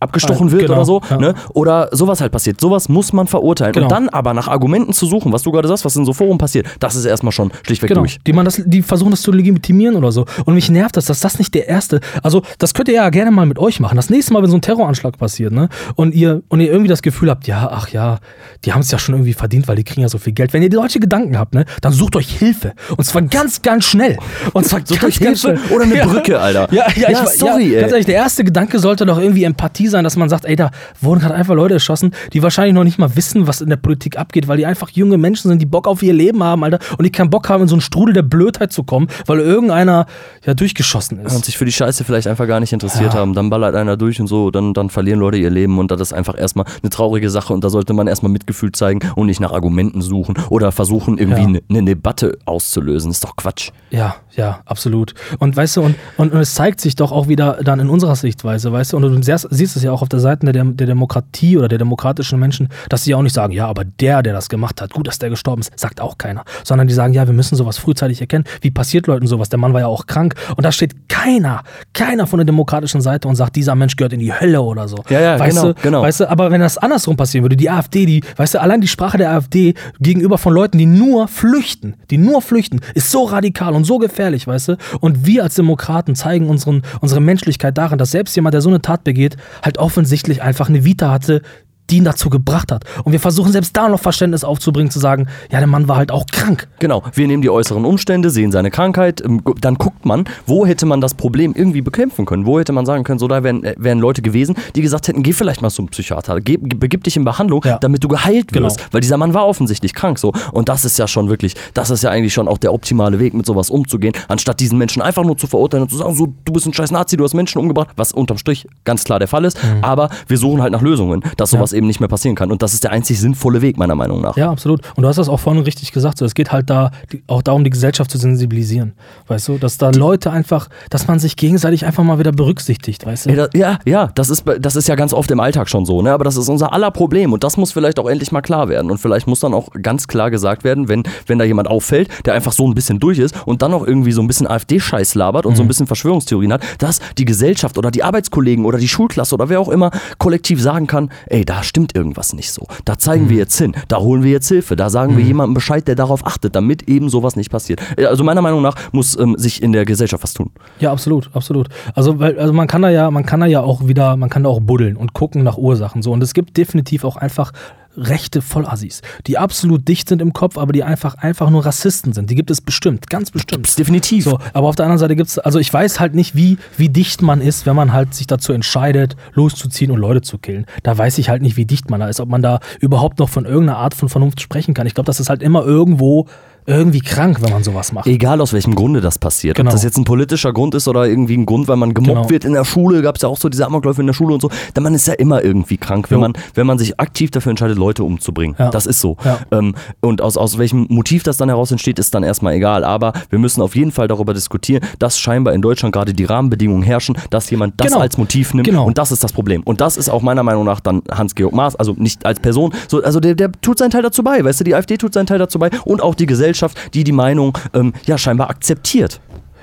abgestochen 0.00 0.48
Ah, 0.48 0.52
wird 0.52 0.62
genau, 0.62 0.74
oder 0.74 0.84
so, 0.84 1.00
ja. 1.10 1.16
ne? 1.18 1.34
oder 1.54 1.88
sowas 1.92 2.20
halt 2.20 2.32
passiert. 2.32 2.60
Sowas 2.60 2.88
muss 2.88 3.12
man 3.12 3.26
verurteilen. 3.26 3.72
Genau. 3.72 3.86
Und 3.86 3.92
dann 3.92 4.08
aber 4.08 4.34
nach 4.34 4.48
Argumenten 4.48 4.92
zu 4.92 5.06
suchen, 5.06 5.32
was 5.32 5.42
du 5.42 5.52
gerade 5.52 5.68
sagst, 5.68 5.84
was 5.84 5.94
in 5.96 6.04
so 6.04 6.12
Forum 6.12 6.38
passiert, 6.38 6.66
das 6.80 6.96
ist 6.96 7.04
erstmal 7.04 7.32
schon 7.32 7.52
schlichtweg 7.64 7.88
Genau, 7.88 8.00
durch. 8.00 8.18
die, 8.26 8.32
man 8.32 8.44
das, 8.44 8.62
die 8.64 8.82
versuchen 8.82 9.10
das 9.10 9.22
zu 9.22 9.30
legitimieren 9.32 9.96
oder 9.96 10.10
so. 10.12 10.24
Und 10.44 10.54
mich 10.54 10.70
nervt 10.70 10.96
das, 10.96 11.04
dass 11.06 11.20
das 11.20 11.38
nicht 11.38 11.54
der 11.54 11.68
erste. 11.68 12.00
Also, 12.22 12.42
das 12.58 12.74
könnt 12.74 12.88
ihr 12.88 12.94
ja 12.94 13.10
gerne 13.10 13.30
mal 13.30 13.46
mit 13.46 13.58
euch 13.58 13.80
machen. 13.80 13.96
Das 13.96 14.10
nächste 14.10 14.32
Mal, 14.32 14.42
wenn 14.42 14.50
so 14.50 14.56
ein 14.56 14.62
Terroranschlag 14.62 15.18
passiert, 15.18 15.52
ne? 15.52 15.68
Und 15.96 16.14
ihr, 16.14 16.42
und 16.48 16.60
ihr 16.60 16.70
irgendwie 16.70 16.88
das 16.88 17.02
Gefühl 17.02 17.30
habt, 17.30 17.46
ja, 17.46 17.68
ach 17.70 17.88
ja, 17.88 18.18
die 18.64 18.72
haben 18.72 18.80
es 18.80 18.90
ja 18.90 18.98
schon 18.98 19.14
irgendwie 19.14 19.34
verdient, 19.34 19.68
weil 19.68 19.76
die 19.76 19.84
kriegen 19.84 20.00
ja 20.02 20.08
so 20.08 20.18
viel 20.18 20.32
Geld. 20.32 20.52
Wenn 20.52 20.62
ihr 20.62 20.70
solche 20.72 21.00
Gedanken 21.00 21.38
habt, 21.38 21.54
ne, 21.54 21.64
dann 21.82 21.92
sucht 21.92 22.16
euch 22.16 22.30
Hilfe. 22.38 22.72
Und 22.96 23.04
zwar 23.04 23.22
ganz, 23.22 23.62
ganz 23.62 23.84
schnell. 23.84 24.16
Und 24.52 24.64
zwar 24.66 24.80
Sucht 24.84 25.00
ganz, 25.00 25.14
euch 25.14 25.20
ganz 25.20 25.42
Hilfe 25.42 25.58
schnell. 25.66 25.76
oder 25.76 25.84
eine 25.84 26.06
Brücke, 26.06 26.38
Alter. 26.40 26.68
Ja, 26.72 26.86
ja, 26.96 27.10
Ja, 27.10 27.22
ich, 27.24 27.28
sorry, 27.38 27.68
ja, 27.68 27.74
ey. 27.76 27.80
Ganz 27.82 27.92
ehrlich, 27.92 28.06
der 28.06 28.14
erste 28.16 28.44
Gedanke 28.44 28.78
sollte 28.78 29.04
doch 29.06 29.18
irgendwie 29.18 29.44
Empathie 29.44 29.88
sein, 29.90 30.04
dass 30.04 30.16
man 30.16 30.28
sagt, 30.28 30.44
ey, 30.44 30.56
da 30.56 30.70
wurden 31.00 31.20
gerade 31.20 31.34
einfach 31.34 31.54
Leute 31.54 31.74
erschossen, 31.74 32.12
die 32.32 32.42
wahrscheinlich 32.42 32.74
noch 32.74 32.84
nicht 32.84 32.98
mal 32.98 33.14
wissen, 33.16 33.46
was 33.46 33.60
in 33.60 33.68
der 33.68 33.76
Politik 33.76 34.18
abgeht, 34.18 34.48
weil 34.48 34.56
die 34.56 34.66
einfach 34.66 34.88
junge 34.90 35.18
Menschen 35.18 35.48
sind, 35.48 35.60
die 35.60 35.66
Bock 35.66 35.86
auf 35.86 36.02
ihr 36.02 36.12
Leben 36.12 36.42
haben, 36.42 36.64
Alter, 36.64 36.78
und 36.98 37.04
die 37.04 37.10
keinen 37.12 37.30
Bock 37.30 37.48
haben, 37.48 37.62
in 37.62 37.68
so 37.68 37.74
einen 37.74 37.80
Strudel 37.82 38.14
der 38.14 38.22
Blödheit 38.22 38.72
zu 38.72 38.84
kommen, 38.84 39.08
weil 39.26 39.40
irgendeiner 39.40 40.06
ja 40.46 40.54
durchgeschossen 40.54 41.18
und 41.20 41.26
ist. 41.26 41.44
sich 41.44 41.58
für 41.58 41.64
die 41.64 41.72
Scheiße 41.72 42.04
vielleicht 42.04 42.26
einfach 42.26 42.46
gar 42.46 42.60
nicht 42.60 42.72
interessiert 42.72 43.14
Ja. 43.14 43.20
haben. 43.20 43.34
Dann 43.34 43.50
ballert 43.50 43.74
einer 43.74 43.96
durch 43.96 44.20
und 44.20 44.26
so, 44.26 44.50
dann, 44.50 44.74
dann 44.74 44.90
verlieren 44.90 45.20
Leute 45.20 45.36
ihr 45.38 45.50
Leben 45.50 45.78
und 45.78 45.90
das 45.90 46.00
ist 46.00 46.12
einfach 46.12 46.38
erstmal 46.38 46.66
eine 46.82 46.90
traurige 46.90 47.30
Sache 47.30 47.52
und 47.52 47.64
da 47.64 47.70
sollte 47.70 47.92
man 47.92 48.06
erstmal 48.06 48.30
Mitgefühl 48.32 48.72
zeigen 48.72 49.00
und 49.16 49.26
nicht 49.26 49.40
nach 49.40 49.52
Argumenten 49.52 50.00
suchen 50.02 50.34
oder 50.48 50.72
versuchen, 50.72 51.18
irgendwie 51.18 51.40
Ja. 51.42 51.46
eine 51.48 51.60
eine 51.70 51.84
Debatte 51.84 52.38
auszulösen. 52.44 53.10
Ist 53.10 53.24
doch 53.24 53.36
Quatsch. 53.36 53.70
Ja, 53.90 54.16
ja, 54.36 54.60
absolut. 54.66 55.14
Und 55.38 55.56
weißt 55.56 55.76
du, 55.78 55.82
und, 55.82 55.94
und, 56.16 56.32
und 56.32 56.40
es 56.40 56.54
zeigt 56.54 56.80
sich 56.80 56.94
doch 56.94 57.10
auch 57.12 57.28
wieder 57.28 57.58
dann 57.64 57.80
in 57.80 57.88
unserer 57.88 58.14
Sichtweise, 58.16 58.72
weißt 58.72 58.92
du, 58.92 58.96
und 58.96 59.02
du 59.02 59.22
siehst, 59.22 59.48
siehst 59.50 59.76
es 59.80 59.84
ja 59.84 59.92
auch 59.92 60.02
auf 60.02 60.08
der 60.08 60.20
Seite 60.20 60.50
der, 60.52 60.64
der 60.64 60.86
Demokratie 60.86 61.56
oder 61.56 61.68
der 61.68 61.78
demokratischen 61.78 62.38
Menschen, 62.38 62.68
dass 62.88 63.04
sie 63.04 63.14
auch 63.14 63.22
nicht 63.22 63.34
sagen, 63.34 63.52
ja, 63.52 63.66
aber 63.66 63.84
der, 63.84 64.22
der 64.22 64.32
das 64.32 64.48
gemacht 64.48 64.80
hat, 64.80 64.92
gut, 64.92 65.06
dass 65.06 65.18
der 65.18 65.30
gestorben 65.30 65.62
ist, 65.62 65.78
sagt 65.78 66.00
auch 66.00 66.18
keiner. 66.18 66.44
Sondern 66.64 66.86
die 66.86 66.94
sagen, 66.94 67.12
ja, 67.12 67.26
wir 67.26 67.34
müssen 67.34 67.56
sowas 67.56 67.78
frühzeitig 67.78 68.20
erkennen. 68.20 68.44
Wie 68.60 68.70
passiert 68.70 69.06
Leuten 69.06 69.26
sowas? 69.26 69.48
Der 69.48 69.58
Mann 69.58 69.72
war 69.72 69.80
ja 69.80 69.86
auch 69.86 70.06
krank. 70.06 70.34
Und 70.56 70.64
da 70.64 70.72
steht 70.72 71.08
keiner, 71.08 71.62
keiner 71.92 72.26
von 72.26 72.38
der 72.38 72.46
demokratischen 72.46 73.00
Seite 73.00 73.28
und 73.28 73.36
sagt, 73.36 73.56
dieser 73.56 73.74
Mensch 73.74 73.96
gehört 73.96 74.12
in 74.12 74.20
die 74.20 74.32
Hölle 74.32 74.62
oder 74.62 74.88
so. 74.88 74.96
Ja, 75.08 75.20
ja, 75.20 75.38
weißt 75.38 75.56
genau, 75.56 75.72
du, 75.72 75.82
genau. 75.82 76.02
Weißt 76.02 76.20
du, 76.20 76.30
aber 76.30 76.50
wenn 76.50 76.60
das 76.60 76.78
andersrum 76.78 77.16
passieren 77.16 77.44
würde, 77.44 77.56
die 77.56 77.70
AfD, 77.70 78.06
die, 78.06 78.22
weißt 78.36 78.54
du, 78.54 78.60
allein 78.60 78.80
die 78.80 78.88
Sprache 78.88 79.18
der 79.18 79.32
AfD 79.32 79.74
gegenüber 80.00 80.38
von 80.38 80.52
Leuten, 80.52 80.78
die 80.78 80.86
nur 80.86 81.28
flüchten, 81.28 81.94
die 82.10 82.18
nur 82.18 82.42
flüchten, 82.42 82.80
ist 82.94 83.10
so 83.10 83.24
radikal 83.24 83.74
und 83.74 83.84
so 83.84 83.98
gefährlich, 83.98 84.46
weißt 84.46 84.68
du? 84.68 84.76
Und 85.00 85.26
wir 85.26 85.42
als 85.42 85.54
Demokraten 85.54 86.14
zeigen 86.14 86.48
unseren, 86.48 86.82
unsere 87.00 87.20
Menschlichkeit 87.20 87.76
darin, 87.76 87.98
dass 87.98 88.10
selbst 88.10 88.34
jemand, 88.36 88.54
der 88.54 88.60
so 88.60 88.68
eine 88.68 88.80
Tat 88.80 89.04
begeht, 89.04 89.36
halt 89.62 89.69
offensichtlich 89.78 90.42
einfach 90.42 90.68
eine 90.68 90.84
Vita 90.84 91.10
hatte, 91.10 91.42
die 91.90 91.98
ihn 91.98 92.04
dazu 92.04 92.30
gebracht 92.30 92.72
hat. 92.72 92.84
Und 93.04 93.12
wir 93.12 93.20
versuchen 93.20 93.52
selbst 93.52 93.76
da 93.76 93.88
noch 93.88 94.00
Verständnis 94.00 94.44
aufzubringen, 94.44 94.90
zu 94.90 94.98
sagen, 94.98 95.26
ja, 95.50 95.58
der 95.58 95.66
Mann 95.66 95.88
war 95.88 95.96
halt 95.96 96.12
auch 96.12 96.24
krank. 96.30 96.68
Genau, 96.78 97.02
wir 97.14 97.26
nehmen 97.26 97.42
die 97.42 97.50
äußeren 97.50 97.84
Umstände, 97.84 98.30
sehen 98.30 98.52
seine 98.52 98.70
Krankheit, 98.70 99.20
ähm, 99.24 99.42
dann 99.60 99.74
guckt 99.76 100.04
man, 100.06 100.24
wo 100.46 100.64
hätte 100.66 100.86
man 100.86 101.00
das 101.00 101.14
Problem 101.14 101.52
irgendwie 101.54 101.80
bekämpfen 101.82 102.26
können, 102.26 102.46
wo 102.46 102.58
hätte 102.58 102.72
man 102.72 102.86
sagen 102.86 103.04
können, 103.04 103.18
so 103.18 103.28
da 103.28 103.42
wären, 103.42 103.64
äh, 103.64 103.74
wären 103.78 103.98
Leute 103.98 104.22
gewesen, 104.22 104.54
die 104.74 104.82
gesagt 104.82 105.08
hätten, 105.08 105.22
geh 105.22 105.32
vielleicht 105.32 105.62
mal 105.62 105.70
zum 105.70 105.88
Psychiater, 105.88 106.40
geh, 106.40 106.56
begib 106.56 107.04
dich 107.04 107.16
in 107.16 107.24
Behandlung, 107.24 107.62
Ja. 107.64 107.78
damit 107.78 108.02
du 108.04 108.08
geheilt 108.08 108.52
Genau. 108.52 108.66
wirst, 108.66 108.80
weil 108.92 109.00
dieser 109.00 109.16
Mann 109.16 109.34
war 109.34 109.46
offensichtlich 109.46 109.94
krank 109.94 110.18
so 110.18 110.32
und 110.52 110.68
das 110.68 110.84
ist 110.84 110.98
ja 110.98 111.08
schon 111.08 111.28
wirklich, 111.28 111.54
das 111.74 111.90
ist 111.90 112.02
ja 112.02 112.10
eigentlich 112.10 112.32
schon 112.34 112.48
auch 112.48 112.58
der 112.58 112.72
optimale 112.72 113.18
Weg, 113.18 113.34
mit 113.34 113.46
sowas 113.46 113.70
umzugehen, 113.70 114.14
anstatt 114.28 114.60
diesen 114.60 114.78
Menschen 114.78 115.02
einfach 115.02 115.24
nur 115.24 115.36
zu 115.36 115.46
verurteilen 115.46 115.82
und 115.84 115.88
zu 115.90 115.96
sagen, 115.96 116.14
so 116.14 116.32
du 116.44 116.52
bist 116.52 116.66
ein 116.66 116.72
scheiß 116.74 116.90
Nazi, 116.90 117.16
du 117.16 117.24
hast 117.24 117.34
Menschen 117.34 117.58
umgebracht, 117.58 117.88
was 117.96 118.12
unterm 118.12 118.38
Strich 118.38 118.66
ganz 118.84 119.04
klar 119.04 119.18
der 119.18 119.28
Fall 119.28 119.44
ist, 119.44 119.58
Mhm. 119.62 119.82
aber 119.84 120.08
wir 120.28 120.38
suchen 120.38 120.62
halt 120.62 120.72
nach 120.72 120.82
Lösungen, 120.82 121.22
dass 121.36 121.50
sowas 121.50 121.72
eben 121.72 121.79
nicht 121.86 122.00
mehr 122.00 122.08
passieren 122.08 122.36
kann 122.36 122.50
und 122.50 122.62
das 122.62 122.74
ist 122.74 122.84
der 122.84 122.92
einzig 122.92 123.20
sinnvolle 123.20 123.62
Weg 123.62 123.78
meiner 123.78 123.94
Meinung 123.94 124.20
nach. 124.20 124.36
Ja, 124.36 124.50
absolut. 124.50 124.80
Und 124.96 125.02
du 125.02 125.08
hast 125.08 125.16
das 125.16 125.28
auch 125.28 125.40
vorhin 125.40 125.62
richtig 125.62 125.92
gesagt. 125.92 126.18
So, 126.18 126.24
es 126.24 126.34
geht 126.34 126.52
halt 126.52 126.70
da 126.70 126.90
die, 127.12 127.22
auch 127.26 127.42
darum, 127.42 127.64
die 127.64 127.70
Gesellschaft 127.70 128.10
zu 128.10 128.18
sensibilisieren. 128.18 128.92
Weißt 129.26 129.48
du, 129.48 129.58
dass 129.58 129.78
da 129.78 129.90
Leute 129.90 130.30
einfach, 130.30 130.68
dass 130.90 131.06
man 131.06 131.18
sich 131.18 131.36
gegenseitig 131.36 131.84
einfach 131.84 132.04
mal 132.04 132.18
wieder 132.18 132.32
berücksichtigt, 132.32 133.06
weißt 133.06 133.26
du? 133.26 133.30
Ja, 133.30 133.48
ja, 133.54 133.78
ja, 133.84 134.10
das 134.14 134.30
ist, 134.30 134.44
das 134.60 134.76
ist 134.76 134.88
ja 134.88 134.94
ganz 134.94 135.12
oft 135.12 135.30
im 135.30 135.40
Alltag 135.40 135.68
schon 135.68 135.84
so, 135.84 136.02
ne? 136.02 136.12
aber 136.12 136.24
das 136.24 136.36
ist 136.36 136.48
unser 136.48 136.72
aller 136.72 136.90
Problem 136.90 137.32
und 137.32 137.44
das 137.44 137.56
muss 137.56 137.72
vielleicht 137.72 137.98
auch 137.98 138.08
endlich 138.08 138.32
mal 138.32 138.42
klar 138.42 138.68
werden 138.68 138.90
und 138.90 138.98
vielleicht 138.98 139.26
muss 139.26 139.40
dann 139.40 139.54
auch 139.54 139.68
ganz 139.82 140.06
klar 140.06 140.30
gesagt 140.30 140.64
werden, 140.64 140.88
wenn, 140.88 141.02
wenn 141.26 141.38
da 141.38 141.44
jemand 141.44 141.68
auffällt, 141.68 142.08
der 142.26 142.34
einfach 142.34 142.52
so 142.52 142.66
ein 142.66 142.74
bisschen 142.74 142.98
durch 142.98 143.18
ist 143.18 143.34
und 143.46 143.62
dann 143.62 143.70
noch 143.70 143.86
irgendwie 143.86 144.12
so 144.12 144.20
ein 144.20 144.26
bisschen 144.26 144.46
AfD-Scheiß 144.46 145.14
labert 145.14 145.46
und 145.46 145.56
so 145.56 145.62
ein 145.62 145.68
bisschen 145.68 145.86
Verschwörungstheorien 145.86 146.52
hat, 146.52 146.62
dass 146.78 147.00
die 147.18 147.24
Gesellschaft 147.24 147.78
oder 147.78 147.90
die 147.90 148.02
Arbeitskollegen 148.02 148.64
oder 148.64 148.78
die 148.78 148.88
Schulklasse 148.88 149.34
oder 149.34 149.48
wer 149.48 149.60
auch 149.60 149.68
immer 149.68 149.90
kollektiv 150.18 150.60
sagen 150.60 150.86
kann, 150.86 151.10
ey, 151.26 151.44
da 151.44 151.62
stimmt 151.70 151.94
irgendwas 151.94 152.32
nicht 152.34 152.52
so. 152.52 152.66
Da 152.84 152.98
zeigen 152.98 153.30
wir 153.30 153.36
jetzt 153.36 153.56
hin, 153.56 153.74
da 153.88 153.98
holen 153.98 154.22
wir 154.22 154.32
jetzt 154.32 154.48
Hilfe, 154.48 154.76
da 154.76 154.90
sagen 154.90 155.16
wir 155.16 155.24
jemandem 155.24 155.54
Bescheid, 155.54 155.86
der 155.88 155.94
darauf 155.94 156.26
achtet, 156.26 156.54
damit 156.54 156.88
eben 156.88 157.08
sowas 157.08 157.36
nicht 157.36 157.50
passiert. 157.50 157.80
Äh, 157.96 158.06
Also 158.06 158.24
meiner 158.24 158.42
Meinung 158.42 158.60
nach 158.60 158.74
muss 158.92 159.18
ähm, 159.18 159.36
sich 159.38 159.62
in 159.62 159.72
der 159.72 159.84
Gesellschaft 159.84 160.22
was 160.22 160.34
tun. 160.34 160.50
Ja, 160.80 160.90
absolut, 160.92 161.30
absolut. 161.32 161.68
Also, 161.94 162.18
weil, 162.18 162.38
also 162.38 162.52
man 162.52 162.66
kann 162.66 162.82
da 162.82 162.90
ja, 162.90 163.10
man 163.10 163.24
kann 163.24 163.40
da 163.40 163.46
ja 163.46 163.62
auch 163.62 163.86
wieder, 163.86 164.16
man 164.16 164.28
kann 164.28 164.42
da 164.42 164.50
auch 164.50 164.60
buddeln 164.60 164.96
und 164.96 165.12
gucken 165.12 165.44
nach 165.44 165.56
Ursachen. 165.56 166.02
So. 166.02 166.12
Und 166.12 166.22
es 166.22 166.34
gibt 166.34 166.56
definitiv 166.56 167.04
auch 167.04 167.16
einfach 167.16 167.52
rechte 167.96 168.42
Vollassis, 168.42 169.02
die 169.26 169.38
absolut 169.38 169.86
dicht 169.88 170.08
sind 170.08 170.22
im 170.22 170.32
Kopf, 170.32 170.58
aber 170.58 170.72
die 170.72 170.84
einfach, 170.84 171.16
einfach 171.16 171.50
nur 171.50 171.66
Rassisten 171.66 172.12
sind. 172.12 172.30
Die 172.30 172.34
gibt 172.34 172.50
es 172.50 172.60
bestimmt, 172.60 173.08
ganz 173.08 173.30
bestimmt. 173.30 173.64
Gibt's 173.64 173.76
definitiv. 173.76 174.24
So, 174.24 174.38
aber 174.52 174.68
auf 174.68 174.76
der 174.76 174.86
anderen 174.86 174.98
Seite 174.98 175.16
gibt 175.16 175.28
es, 175.28 175.38
also 175.38 175.58
ich 175.58 175.72
weiß 175.72 176.00
halt 176.00 176.14
nicht, 176.14 176.34
wie, 176.34 176.58
wie 176.76 176.88
dicht 176.88 177.22
man 177.22 177.40
ist, 177.40 177.66
wenn 177.66 177.76
man 177.76 177.92
halt 177.92 178.14
sich 178.14 178.26
dazu 178.26 178.52
entscheidet, 178.52 179.16
loszuziehen 179.34 179.90
und 179.90 179.98
Leute 179.98 180.22
zu 180.22 180.38
killen. 180.38 180.66
Da 180.82 180.96
weiß 180.96 181.18
ich 181.18 181.28
halt 181.28 181.42
nicht, 181.42 181.56
wie 181.56 181.66
dicht 181.66 181.90
man 181.90 182.00
da 182.00 182.08
ist, 182.08 182.20
ob 182.20 182.28
man 182.28 182.42
da 182.42 182.60
überhaupt 182.80 183.18
noch 183.18 183.28
von 183.28 183.44
irgendeiner 183.44 183.78
Art 183.78 183.94
von 183.94 184.08
Vernunft 184.08 184.40
sprechen 184.40 184.74
kann. 184.74 184.86
Ich 184.86 184.94
glaube, 184.94 185.06
das 185.06 185.20
ist 185.20 185.28
halt 185.28 185.42
immer 185.42 185.64
irgendwo 185.64 186.26
irgendwie 186.70 187.00
krank, 187.00 187.38
wenn 187.42 187.50
man 187.52 187.62
sowas 187.62 187.92
macht. 187.92 188.06
Egal 188.06 188.40
aus 188.40 188.52
welchem 188.52 188.74
Grunde 188.74 189.00
das 189.00 189.18
passiert. 189.18 189.56
Genau. 189.56 189.68
Ob 189.70 189.74
das 189.74 189.82
jetzt 189.84 189.96
ein 189.98 190.04
politischer 190.04 190.52
Grund 190.52 190.74
ist 190.74 190.88
oder 190.88 191.06
irgendwie 191.06 191.36
ein 191.36 191.46
Grund, 191.46 191.68
weil 191.68 191.76
man 191.76 191.94
gemobbt 191.94 192.10
Genau. 192.16 192.30
wird 192.30 192.44
in 192.44 192.52
der 192.54 192.64
Schule, 192.64 193.02
gab 193.02 193.16
es 193.16 193.22
ja 193.22 193.28
auch 193.28 193.36
so 193.38 193.48
diese 193.48 193.66
Amokläufe 193.66 194.00
in 194.00 194.06
der 194.06 194.14
Schule 194.14 194.34
und 194.34 194.40
so. 194.40 194.50
Dann 194.74 194.84
man 194.84 194.94
ist 194.94 195.06
ja 195.06 195.14
immer 195.14 195.42
irgendwie 195.44 195.76
krank, 195.76 196.10
wenn 196.10 196.16
Jo. 196.18 196.20
man, 196.22 196.32
wenn 196.54 196.66
man 196.66 196.78
sich 196.78 196.98
aktiv 196.98 197.30
dafür 197.30 197.50
entscheidet, 197.50 197.76
Leute 197.78 198.04
umzubringen. 198.04 198.56
Ja. 198.58 198.70
Das 198.70 198.86
ist 198.86 199.00
so. 199.00 199.16
Ja. 199.24 199.38
Ähm, 199.50 199.74
und 200.00 200.22
aus, 200.22 200.36
aus 200.36 200.58
welchem 200.58 200.86
Motiv 200.88 201.22
das 201.22 201.36
dann 201.36 201.48
heraus 201.48 201.70
entsteht, 201.70 201.98
ist 201.98 202.14
dann 202.14 202.22
erstmal 202.22 202.54
egal. 202.54 202.84
Aber 202.84 203.12
wir 203.30 203.38
müssen 203.38 203.62
auf 203.62 203.76
jeden 203.76 203.92
Fall 203.92 204.08
darüber 204.08 204.34
diskutieren, 204.34 204.82
dass 204.98 205.18
scheinbar 205.18 205.54
in 205.54 205.62
Deutschland 205.62 205.94
gerade 205.94 206.14
die 206.14 206.24
Rahmenbedingungen 206.24 206.82
herrschen, 206.82 207.16
dass 207.30 207.50
jemand 207.50 207.74
das 207.80 207.88
Genau. 207.88 208.00
als 208.00 208.16
Motiv 208.18 208.54
nimmt. 208.54 208.66
Genau. 208.66 208.84
Und 208.86 208.98
das 208.98 209.12
ist 209.12 209.22
das 209.24 209.32
Problem. 209.32 209.62
Und 209.64 209.80
das 209.80 209.96
ist 209.96 210.08
auch 210.08 210.22
meiner 210.22 210.42
Meinung 210.42 210.64
nach 210.64 210.80
dann 210.80 211.02
Hans-Georg 211.10 211.52
Maas, 211.54 211.76
also 211.76 211.94
nicht 211.98 212.24
als 212.26 212.40
Person, 212.40 212.72
so, 212.88 213.02
also 213.02 213.20
der, 213.20 213.34
der 213.34 213.50
tut 213.52 213.78
seinen 213.78 213.90
Teil 213.90 214.02
dazu 214.02 214.22
bei, 214.22 214.42
weißt 214.44 214.60
du, 214.60 214.64
die 214.64 214.74
AfD 214.74 214.96
tut 214.96 215.14
seinen 215.14 215.26
Teil 215.26 215.38
dazu 215.38 215.58
bei 215.58 215.70
und 215.84 216.02
auch 216.02 216.14
die 216.14 216.26
Gesellschaft, 216.60 216.94
die 216.94 217.04
die 217.04 217.12
Meinung 217.12 217.56
ähm, 217.74 217.92
ja 218.06 218.18
scheinbar 218.18 218.50
akzeptiert. 218.50 219.20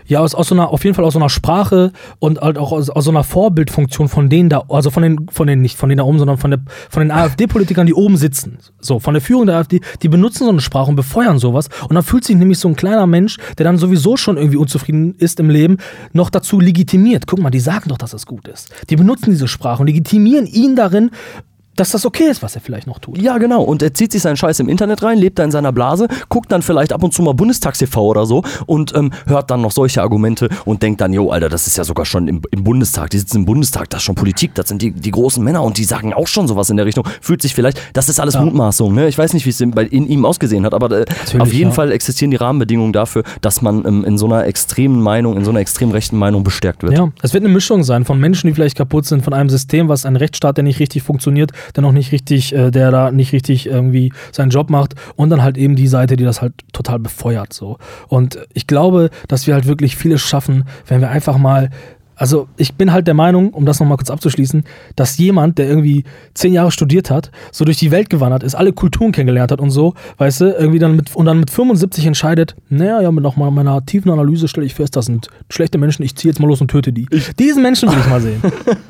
Ja, 0.10 0.22
aus, 0.22 0.34
aus 0.34 0.48
so 0.48 0.56
einer, 0.56 0.70
auf 0.70 0.86
jeden 0.86 0.96
Fall 0.96 1.04
aus 1.04 1.14
so 1.14 1.20
einer 1.20 1.30
Sprache 1.30 1.92
und 2.20 2.40
halt 2.40 2.58
auch 2.58 2.72
aus, 2.72 2.90
aus 2.90 3.04
so 3.04 3.12
einer 3.12 3.26
Vorbildfunktion 3.26 4.08
von 4.08 4.30
denen 4.30 4.48
da, 4.48 4.64
also 4.70 4.90
von 4.90 5.04
den, 5.04 5.28
von 5.30 5.48
den, 5.48 5.62
nicht 5.62 5.76
von 5.76 5.90
denen 5.90 5.98
da 5.98 6.06
oben, 6.06 6.18
sondern 6.18 6.38
von, 6.38 6.52
der, 6.52 6.62
von 6.90 7.02
den 7.02 7.12
AfD-Politikern, 7.12 7.86
die 7.86 7.94
oben 7.94 8.16
sitzen. 8.16 8.60
So, 8.80 9.00
von 9.00 9.16
der 9.16 9.22
Führung 9.22 9.48
der 9.48 9.58
AfD, 9.58 9.82
die 10.02 10.08
benutzen 10.08 10.46
so 10.46 10.50
eine 10.50 10.62
Sprache 10.62 10.90
und 10.90 10.96
befeuern 10.96 11.40
sowas. 11.40 11.68
Und 11.90 11.96
dann 11.96 12.04
fühlt 12.04 12.24
sich 12.24 12.38
nämlich 12.38 12.58
so 12.58 12.70
ein 12.70 12.78
kleiner 12.78 13.06
Mensch, 13.06 13.38
der 13.58 13.66
dann 13.66 13.78
sowieso 13.78 14.16
schon 14.16 14.38
irgendwie 14.38 14.56
unzufrieden 14.56 15.14
ist 15.16 15.42
im 15.42 15.50
Leben, 15.50 15.76
noch 16.14 16.30
dazu 16.30 16.62
legitimiert. 16.62 17.28
Guck 17.28 17.40
mal, 17.40 17.50
die 17.50 17.60
sagen 17.60 17.90
doch, 17.90 17.98
dass 17.98 18.14
es 18.14 18.26
gut 18.26 18.48
ist. 18.48 18.72
Die 18.90 18.96
benutzen 18.96 19.32
diese 19.32 19.50
Sprache 19.50 19.82
und 19.82 19.88
legitimieren 19.88 20.46
ihn 20.46 20.78
darin, 20.78 21.12
dass 21.80 21.92
das 21.92 22.06
okay 22.06 22.26
ist, 22.30 22.44
was 22.44 22.56
er 22.56 22.62
vielleicht 22.62 22.88
noch 22.88 23.00
tut. 23.00 23.18
Ja, 23.18 23.38
genau. 23.38 23.62
Und 23.62 23.82
er 23.82 23.94
zieht 23.94 24.12
sich 24.12 24.22
seinen 24.22 24.38
Scheiß 24.38 24.60
im 24.60 24.70
Internet 24.70 25.04
rein, 25.04 25.18
lebt 25.18 25.40
da 25.40 25.44
in 25.44 25.52
seiner 25.52 25.72
Blase, 25.72 26.08
guckt 26.30 26.52
dann 26.52 26.62
vielleicht 26.62 26.92
ab 26.92 27.04
und 27.04 27.13
zu 27.13 27.22
mal 27.22 27.34
Bundestagstv 27.34 27.96
oder 27.98 28.26
so 28.26 28.44
und 28.66 28.94
ähm, 28.96 29.12
hört 29.26 29.52
dann 29.52 29.62
noch 29.62 29.72
solche 29.72 30.02
Argumente 30.02 30.50
und 30.66 30.82
denkt 30.84 31.02
dann, 31.02 31.13
jo, 31.13 31.30
Alter, 31.30 31.50
das 31.50 31.68
ist 31.68 31.78
ja 31.78 31.84
sogar 31.84 32.06
schon 32.06 32.28
im, 32.28 32.42
im 32.52 32.63
Bundestag. 32.63 33.10
Die 33.12 33.20
sitzen 33.20 33.38
im 33.38 33.46
Bundestag, 33.46 33.90
das 33.90 34.00
ist 34.00 34.06
schon 34.06 34.16
Politik, 34.16 34.56
das 34.56 34.68
sind 34.68 34.82
die, 34.82 34.92
die 34.92 35.12
großen 35.12 35.44
Männer 35.44 35.63
und 35.63 35.78
die 35.78 35.84
sagen 35.84 36.13
auch 36.13 36.28
schon 36.28 36.48
sowas 36.48 36.70
in 36.70 36.78
der 36.78 36.86
Richtung. 36.86 37.06
Fühlt 37.22 37.42
sich 37.42 37.54
vielleicht, 37.54 37.80
das 37.94 38.10
ist 38.10 38.20
alles 38.20 38.34
Ja. 38.34 38.42
Mutmaßung, 38.42 38.94
ne? 38.94 39.08
Ich 39.08 39.18
weiß 39.18 39.34
nicht, 39.34 39.46
wie 39.46 39.50
es 39.52 39.62
in, 39.62 39.72
in 39.74 40.08
ihm 40.08 40.26
ausgesehen 40.26 40.66
hat, 40.66 40.74
aber 40.74 40.92
äh, 40.92 41.06
auf 41.40 41.54
jeden 41.54 41.70
ja. 41.70 41.76
Fall 41.76 41.92
existieren 41.92 42.32
die 42.32 42.38
Rahmenbedingungen 42.38 42.94
dafür, 42.94 43.24
dass 43.42 43.62
man 43.62 43.86
ähm, 43.86 44.04
in 44.04 44.18
so 44.18 44.26
einer 44.26 44.46
extremen 44.46 45.02
Meinung, 45.02 45.38
in 45.38 45.46
so 45.46 45.52
einer 45.52 45.60
extrem 45.60 45.92
rechten 45.92 46.18
Meinung 46.18 46.44
bestärkt 46.44 46.84
wird. 46.84 46.94
Ja, 46.94 47.10
es 47.22 47.34
wird 47.34 47.44
eine 47.44 47.54
Mischung 47.54 47.84
sein 47.84 48.06
von 48.06 48.20
Menschen, 48.20 48.48
die 48.48 48.54
vielleicht 48.54 48.78
kaputt 48.78 49.06
sind, 49.06 49.24
von 49.24 49.34
einem 49.34 49.50
System, 49.50 49.90
was 49.90 50.06
ein 50.06 50.16
Rechtsstaat, 50.16 50.58
der 50.58 50.63
nicht 50.63 50.80
richtig 50.80 51.04
funktioniert, 51.04 51.52
der 51.75 51.84
noch 51.84 51.91
nicht 51.91 52.12
richtig, 52.12 52.53
äh, 52.53 52.71
der 52.71 52.91
da 52.91 53.12
nicht 53.12 53.34
richtig 53.34 53.67
irgendwie 53.67 54.12
seinen 54.32 54.49
Job 54.49 54.69
macht 54.69 54.95
und 55.15 55.30
dann 55.30 55.43
halt 55.43 55.58
eben 55.58 55.75
die 55.75 55.88
Seite, 55.88 56.15
die 56.15 56.23
das 56.23 56.41
halt 56.41 56.53
total 56.73 56.99
befeuert 56.99 57.53
so. 57.53 57.77
Und 58.08 58.39
ich 58.53 58.67
glaube, 58.67 59.10
dass 59.27 59.47
wir 59.47 59.53
halt 59.53 59.67
wirklich 59.67 59.95
vieles 59.95 60.21
schaffen, 60.21 60.65
wenn 60.88 61.01
wir 61.01 61.10
einfach 61.10 61.38
mal 61.38 61.69
also 62.17 62.47
ich 62.58 62.73
bin 62.73 62.91
halt 62.91 63.08
der 63.08 63.13
Meinung, 63.13 63.51
um 63.53 63.65
das 63.65 63.80
nochmal 63.80 63.97
kurz 63.97 64.10
abzuschließen, 64.10 64.63
dass 64.95 65.17
jemand, 65.17 65.58
der 65.60 65.67
irgendwie 65.69 66.03
zehn 66.34 66.51
Jahre 66.51 66.71
studiert 66.71 67.12
hat, 67.12 67.32
so 67.51 67.63
durch 67.63 67.77
die 67.77 67.91
Welt 67.91 68.10
gewandert 68.10 68.43
ist, 68.43 68.56
alle 68.56 68.73
Kulturen 68.73 69.12
kennengelernt 69.12 69.51
hat 69.51 69.62
und 69.62 69.69
so, 69.69 69.93
weißt 70.17 70.41
du, 70.41 70.45
irgendwie 70.58 70.80
dann 70.80 70.95
mit, 70.95 71.15
und 71.15 71.25
dann 71.25 71.39
mit 71.39 71.51
75 71.51 72.06
entscheidet, 72.08 72.56
naja, 72.69 73.01
ja, 73.01 73.12
mit 73.12 73.23
nochmal 73.23 73.51
meiner 73.51 73.86
tiefen 73.86 74.12
Analyse 74.12 74.47
stelle 74.47 74.65
ich 74.65 74.73
fest, 74.73 74.95
das 74.95 75.06
sind 75.06 75.30
schlechte 75.49 75.77
Menschen, 75.77 76.03
ich 76.03 76.15
ziehe 76.15 76.32
jetzt 76.32 76.39
mal 76.39 76.47
los 76.47 76.60
und 76.60 76.69
töte 76.71 76.91
die. 76.91 77.08
Diesen 77.39 77.62
Menschen 77.62 77.89
will 77.91 77.99
ich 77.99 78.10
mal 78.10 78.19
sehen. 78.21 78.41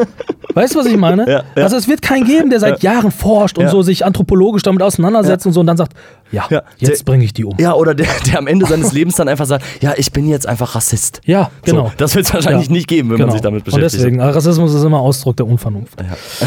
Weißt 0.53 0.73
du, 0.73 0.79
was 0.79 0.87
ich 0.87 0.97
meine? 0.97 1.29
Ja, 1.29 1.43
ja. 1.55 1.63
Also 1.63 1.75
es 1.75 1.87
wird 1.87 2.01
keinen 2.01 2.23
geben, 2.25 2.49
der 2.49 2.59
seit 2.59 2.81
Jahren 2.81 3.11
forscht 3.11 3.57
und 3.59 3.65
Ja. 3.65 3.69
so 3.69 3.83
sich 3.83 4.03
anthropologisch 4.05 4.63
damit 4.63 4.81
auseinandersetzt 4.81 5.45
und 5.45 5.53
so 5.53 5.59
und 5.59 5.67
dann 5.67 5.77
sagt, 5.77 5.93
ja, 6.31 6.45
Ja, 6.49 6.61
jetzt 6.77 7.05
bringe 7.05 7.23
ich 7.23 7.33
die 7.33 7.45
um. 7.45 7.55
Ja, 7.59 7.73
oder 7.73 7.93
der, 7.95 8.07
der 8.25 8.39
am 8.39 8.47
Ende 8.47 8.65
seines 8.65 8.91
Lebens 8.93 9.15
dann 9.15 9.27
einfach 9.27 9.45
sagt, 9.45 9.63
ja, 9.81 9.93
ich 9.97 10.11
bin 10.11 10.27
jetzt 10.27 10.47
einfach 10.47 10.75
Rassist. 10.75 11.21
Ja, 11.25 11.51
genau. 11.63 11.85
So, 11.87 11.91
das 11.97 12.15
wird 12.15 12.25
es 12.25 12.33
wahrscheinlich 12.33 12.67
Ja. 12.67 12.73
nicht 12.73 12.87
geben, 12.87 13.09
wenn 13.11 13.19
man 13.19 13.31
sich 13.31 13.41
damit 13.41 13.59
Und 13.61 13.65
beschäftigt. 13.73 13.93
deswegen, 14.03 14.19
Rassismus 14.21 14.73
ist 14.73 14.83
immer 14.83 14.99
Ausdruck 14.99 15.37
der 15.37 15.47
Unvernunft. 15.47 15.97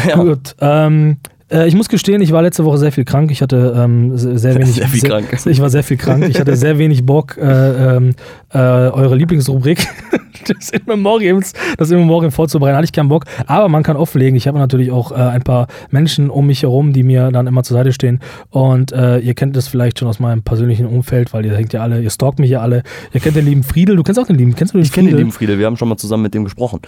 Ja. 0.07 0.15
Gut, 0.21 0.55
ähm, 0.59 1.17
äh, 1.51 1.67
ich 1.67 1.75
muss 1.75 1.89
gestehen, 1.89 2.21
ich 2.21 2.31
war 2.31 2.41
letzte 2.41 2.65
Woche 2.65 2.77
sehr 2.77 2.91
viel 2.91 3.05
krank. 3.05 3.31
Ich 3.31 3.41
hatte 3.41 3.75
ähm, 3.77 4.17
sehr, 4.17 4.37
sehr 4.37 4.55
wenig. 4.55 4.75
Sehr 4.75 4.87
viel 4.87 5.01
krank. 5.01 5.27
Ich 5.45 5.59
war 5.59 5.69
sehr 5.69 5.83
viel 5.83 5.97
krank. 5.97 6.25
Ich 6.29 6.39
hatte 6.39 6.55
sehr 6.55 6.77
wenig 6.77 7.05
Bock, 7.05 7.37
äh, 7.37 7.95
ähm, 7.95 8.15
äh, 8.53 8.57
eure 8.57 9.15
Lieblingsrubrik, 9.15 9.85
das 10.47 10.69
In 10.69 10.81
Memoriams, 10.85 11.53
das 11.77 11.91
In 11.91 11.99
Memoriam 11.99 12.31
vorzubereiten. 12.31 12.75
Hatte 12.75 12.85
ich 12.85 12.93
keinen 12.93 13.09
Bock. 13.09 13.25
Aber 13.47 13.69
man 13.69 13.83
kann 13.83 13.97
auflegen. 13.97 14.35
Ich 14.35 14.47
habe 14.47 14.57
natürlich 14.59 14.91
auch 14.91 15.11
äh, 15.11 15.15
ein 15.15 15.41
paar 15.41 15.67
Menschen 15.89 16.29
um 16.29 16.47
mich 16.47 16.63
herum, 16.63 16.93
die 16.93 17.03
mir 17.03 17.31
dann 17.31 17.47
immer 17.47 17.63
zur 17.63 17.77
Seite 17.77 17.91
stehen. 17.91 18.19
Und 18.49 18.91
äh, 18.91 19.19
ihr 19.19 19.33
kennt 19.33 19.55
das 19.55 19.67
vielleicht 19.67 19.99
schon 19.99 20.07
aus 20.07 20.19
meinem 20.19 20.43
persönlichen 20.43 20.85
Umfeld, 20.85 21.33
weil 21.33 21.45
ihr 21.45 21.55
hängt 21.55 21.73
ja 21.73 21.81
alle, 21.81 22.01
ihr 22.01 22.09
stalkt 22.09 22.39
mich 22.39 22.49
ja 22.49 22.61
alle. 22.61 22.83
Ihr 23.13 23.19
kennt 23.19 23.35
den 23.35 23.45
lieben 23.45 23.63
Friedel. 23.63 23.95
Du 23.95 24.03
kennst 24.03 24.19
auch 24.19 24.27
den 24.27 24.37
lieben. 24.37 24.55
Kennst 24.55 24.73
du 24.73 24.77
den 24.77 24.85
Ich 24.85 24.91
kenne 24.91 25.09
den 25.09 25.17
lieben 25.17 25.31
Friedel, 25.31 25.59
wir 25.59 25.65
haben 25.65 25.77
schon 25.77 25.89
mal 25.89 25.97
zusammen 25.97 26.23
mit 26.23 26.33
dem 26.33 26.43
gesprochen. 26.43 26.79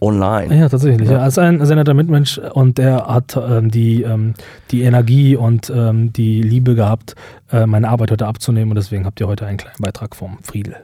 Online. 0.00 0.54
Ja, 0.56 0.68
tatsächlich. 0.68 1.08
Ja. 1.08 1.18
Er 1.18 1.26
ist 1.28 1.38
ein 1.38 1.64
sehr 1.64 1.76
netter 1.76 1.94
Mitmensch 1.94 2.38
und 2.38 2.78
der 2.78 3.06
hat 3.06 3.36
ähm, 3.36 3.70
die, 3.70 4.02
ähm, 4.08 4.34
die 4.70 4.82
Energie 4.82 5.36
und 5.36 5.70
ähm, 5.70 6.12
die 6.12 6.42
Liebe 6.42 6.74
gehabt, 6.74 7.14
äh, 7.52 7.66
meine 7.66 7.88
Arbeit 7.88 8.10
heute 8.10 8.26
abzunehmen 8.26 8.70
und 8.70 8.76
deswegen 8.76 9.04
habt 9.04 9.20
ihr 9.20 9.28
heute 9.28 9.46
einen 9.46 9.58
kleinen 9.58 9.80
Beitrag 9.80 10.16
vom 10.16 10.38
Friedel. 10.42 10.76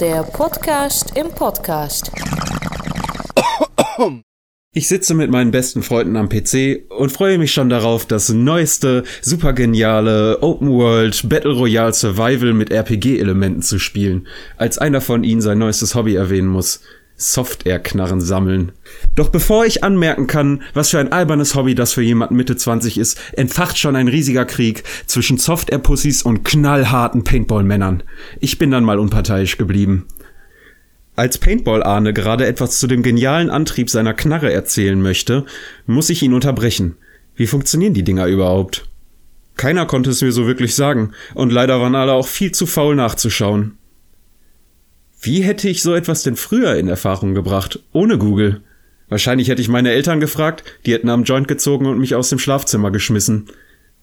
Der 0.00 0.22
Podcast 0.22 1.16
im 1.16 1.28
Podcast. 1.30 2.12
Ich 4.74 4.86
sitze 4.86 5.14
mit 5.14 5.30
meinen 5.30 5.50
besten 5.50 5.82
Freunden 5.82 6.16
am 6.16 6.28
PC 6.28 6.84
und 6.90 7.10
freue 7.10 7.38
mich 7.38 7.52
schon 7.52 7.70
darauf, 7.70 8.06
das 8.06 8.28
neueste, 8.28 9.02
supergeniale 9.22 10.40
Open 10.42 10.70
World 10.70 11.28
Battle 11.28 11.52
Royale 11.52 11.94
Survival 11.94 12.52
mit 12.52 12.70
RPG-Elementen 12.70 13.62
zu 13.62 13.78
spielen, 13.78 14.28
als 14.56 14.78
einer 14.78 15.00
von 15.00 15.24
ihnen 15.24 15.40
sein 15.40 15.58
neuestes 15.58 15.94
Hobby 15.94 16.14
erwähnen 16.14 16.48
muss. 16.48 16.80
Software-Knarren 17.18 18.20
sammeln. 18.20 18.72
Doch 19.14 19.28
bevor 19.28 19.66
ich 19.66 19.84
anmerken 19.84 20.26
kann, 20.26 20.62
was 20.72 20.90
für 20.90 21.00
ein 21.00 21.12
albernes 21.12 21.54
Hobby 21.54 21.74
das 21.74 21.92
für 21.92 22.02
jemanden 22.02 22.36
Mitte 22.36 22.56
20 22.56 22.96
ist, 22.96 23.20
entfacht 23.32 23.76
schon 23.76 23.96
ein 23.96 24.08
riesiger 24.08 24.44
Krieg 24.44 24.84
zwischen 25.06 25.36
Software-Pussys 25.36 26.22
und 26.22 26.44
knallharten 26.44 27.24
Paintball-Männern. 27.24 28.04
Ich 28.40 28.58
bin 28.58 28.70
dann 28.70 28.84
mal 28.84 28.98
unparteiisch 28.98 29.58
geblieben. 29.58 30.06
Als 31.16 31.38
Paintball-Ahne 31.38 32.12
gerade 32.12 32.46
etwas 32.46 32.78
zu 32.78 32.86
dem 32.86 33.02
genialen 33.02 33.50
Antrieb 33.50 33.90
seiner 33.90 34.14
Knarre 34.14 34.52
erzählen 34.52 35.02
möchte, 35.02 35.44
muss 35.86 36.10
ich 36.10 36.22
ihn 36.22 36.32
unterbrechen. 36.32 36.94
Wie 37.34 37.48
funktionieren 37.48 37.94
die 37.94 38.04
Dinger 38.04 38.26
überhaupt? 38.26 38.88
Keiner 39.56 39.86
konnte 39.86 40.10
es 40.10 40.22
mir 40.22 40.30
so 40.30 40.46
wirklich 40.46 40.76
sagen, 40.76 41.10
und 41.34 41.52
leider 41.52 41.80
waren 41.80 41.96
alle 41.96 42.12
auch 42.12 42.28
viel 42.28 42.52
zu 42.52 42.66
faul 42.66 42.94
nachzuschauen. 42.94 43.77
Wie 45.20 45.42
hätte 45.42 45.68
ich 45.68 45.82
so 45.82 45.94
etwas 45.94 46.22
denn 46.22 46.36
früher 46.36 46.76
in 46.76 46.88
Erfahrung 46.88 47.34
gebracht, 47.34 47.80
ohne 47.92 48.18
Google? 48.18 48.62
Wahrscheinlich 49.08 49.48
hätte 49.48 49.62
ich 49.62 49.68
meine 49.68 49.90
Eltern 49.90 50.20
gefragt, 50.20 50.64
die 50.86 50.92
hätten 50.92 51.08
am 51.08 51.24
Joint 51.24 51.48
gezogen 51.48 51.86
und 51.86 51.98
mich 51.98 52.14
aus 52.14 52.28
dem 52.28 52.38
Schlafzimmer 52.38 52.90
geschmissen. 52.90 53.46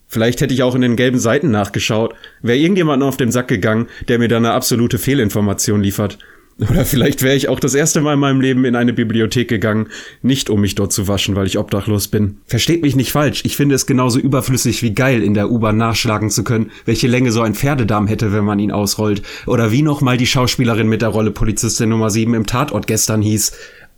Vielleicht 0.07 0.41
hätte 0.41 0.53
ich 0.53 0.63
auch 0.63 0.75
in 0.75 0.81
den 0.81 0.95
gelben 0.95 1.19
Seiten 1.19 1.51
nachgeschaut, 1.51 2.15
wäre 2.41 2.57
irgendjemand 2.57 3.01
auf 3.01 3.17
den 3.17 3.31
Sack 3.31 3.47
gegangen, 3.47 3.87
der 4.07 4.19
mir 4.19 4.27
dann 4.27 4.45
eine 4.45 4.53
absolute 4.53 4.97
Fehlinformation 4.97 5.81
liefert. 5.81 6.17
Oder 6.57 6.85
vielleicht 6.85 7.21
wäre 7.21 7.35
ich 7.35 7.49
auch 7.49 7.59
das 7.59 7.75
erste 7.75 7.99
Mal 7.99 8.13
in 8.13 8.19
meinem 8.19 8.39
Leben 8.39 8.63
in 8.63 8.77
eine 8.77 8.93
Bibliothek 8.93 9.49
gegangen, 9.49 9.87
nicht 10.21 10.49
um 10.49 10.61
mich 10.61 10.75
dort 10.75 10.93
zu 10.93 11.07
waschen, 11.09 11.35
weil 11.35 11.47
ich 11.47 11.57
obdachlos 11.57 12.07
bin. 12.07 12.37
Versteht 12.47 12.81
mich 12.81 12.95
nicht 12.95 13.11
falsch, 13.11 13.41
ich 13.43 13.57
finde 13.57 13.75
es 13.75 13.85
genauso 13.85 14.19
überflüssig 14.19 14.81
wie 14.81 14.93
geil, 14.93 15.21
in 15.21 15.33
der 15.33 15.51
U-Bahn 15.51 15.75
nachschlagen 15.75 16.29
zu 16.29 16.45
können, 16.45 16.71
welche 16.85 17.07
Länge 17.07 17.33
so 17.33 17.41
ein 17.41 17.55
Pferdedarm 17.55 18.07
hätte, 18.07 18.31
wenn 18.31 18.45
man 18.45 18.59
ihn 18.59 18.71
ausrollt. 18.71 19.21
Oder 19.45 19.73
wie 19.73 19.81
nochmal 19.81 20.15
die 20.15 20.27
Schauspielerin 20.27 20.87
mit 20.87 21.01
der 21.01 21.09
Rolle 21.09 21.31
Polizistin 21.31 21.89
Nummer 21.89 22.09
7 22.09 22.33
im 22.33 22.45
Tatort 22.45 22.87
gestern 22.87 23.21
hieß. 23.21 23.51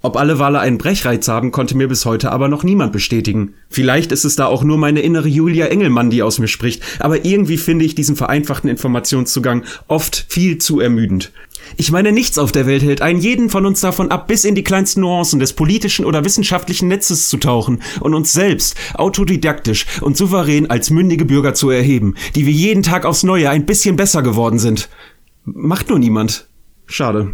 Ob 0.03 0.15
alle 0.15 0.37
Wale 0.37 0.59
einen 0.59 0.77
Brechreiz 0.77 1.27
haben, 1.27 1.51
konnte 1.51 1.75
mir 1.75 1.87
bis 1.87 2.05
heute 2.05 2.31
aber 2.31 2.49
noch 2.49 2.63
niemand 2.63 2.93
bestätigen. 2.93 3.55
Vielleicht 3.67 4.11
ist 4.11 4.25
es 4.25 4.35
da 4.35 4.45
auch 4.45 4.63
nur 4.63 4.77
meine 4.77 5.01
innere 5.01 5.27
Julia 5.27 5.65
Engelmann, 5.67 6.11
die 6.11 6.21
aus 6.21 6.37
mir 6.37 6.47
spricht, 6.47 6.83
aber 6.99 7.25
irgendwie 7.25 7.57
finde 7.57 7.83
ich 7.83 7.95
diesen 7.95 8.15
vereinfachten 8.15 8.69
Informationszugang 8.69 9.63
oft 9.87 10.27
viel 10.29 10.59
zu 10.59 10.79
ermüdend. 10.79 11.31
Ich 11.75 11.91
meine, 11.91 12.11
nichts 12.11 12.37
auf 12.37 12.51
der 12.51 12.65
Welt 12.65 12.83
hält 12.83 13.01
einen 13.01 13.19
jeden 13.19 13.49
von 13.49 13.65
uns 13.65 13.81
davon 13.81 14.11
ab, 14.11 14.27
bis 14.27 14.45
in 14.45 14.55
die 14.55 14.63
kleinsten 14.63 15.01
Nuancen 15.01 15.39
des 15.39 15.53
politischen 15.53 16.05
oder 16.05 16.23
wissenschaftlichen 16.23 16.87
Netzes 16.87 17.29
zu 17.29 17.37
tauchen 17.37 17.81
und 17.99 18.13
uns 18.13 18.31
selbst 18.33 18.75
autodidaktisch 18.93 19.85
und 20.01 20.15
souverän 20.15 20.69
als 20.69 20.89
mündige 20.89 21.25
Bürger 21.25 21.53
zu 21.53 21.69
erheben, 21.69 22.15
die 22.35 22.45
wir 22.45 22.53
jeden 22.53 22.83
Tag 22.83 23.05
aufs 23.05 23.23
Neue 23.23 23.49
ein 23.49 23.65
bisschen 23.65 23.95
besser 23.95 24.21
geworden 24.21 24.59
sind. 24.59 24.89
Macht 25.43 25.89
nur 25.89 25.99
niemand. 25.99 26.47
Schade. 26.85 27.33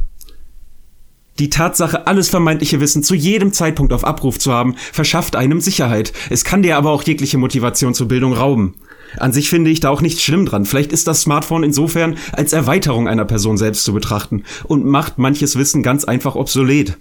Die 1.39 1.49
Tatsache, 1.49 2.05
alles 2.05 2.29
vermeintliche 2.29 2.79
Wissen 2.79 3.01
zu 3.01 3.15
jedem 3.15 3.53
Zeitpunkt 3.53 3.91
auf 3.91 4.03
Abruf 4.03 4.37
zu 4.37 4.53
haben, 4.53 4.75
verschafft 4.91 5.35
einem 5.35 5.61
Sicherheit. 5.61 6.13
Es 6.29 6.43
kann 6.43 6.61
dir 6.61 6.77
aber 6.77 6.91
auch 6.91 7.01
jegliche 7.03 7.39
Motivation 7.39 7.95
zur 7.95 8.07
Bildung 8.07 8.33
rauben. 8.33 8.75
An 9.17 9.33
sich 9.33 9.49
finde 9.49 9.71
ich 9.71 9.79
da 9.79 9.89
auch 9.89 10.01
nichts 10.01 10.21
schlimm 10.21 10.45
dran. 10.45 10.65
Vielleicht 10.65 10.91
ist 10.91 11.07
das 11.07 11.21
Smartphone 11.21 11.63
insofern 11.63 12.17
als 12.31 12.53
Erweiterung 12.53 13.07
einer 13.07 13.25
Person 13.25 13.57
selbst 13.57 13.83
zu 13.83 13.93
betrachten 13.93 14.43
und 14.63 14.85
macht 14.85 15.17
manches 15.17 15.57
Wissen 15.57 15.83
ganz 15.83 16.03
einfach 16.03 16.35
obsolet. 16.35 16.97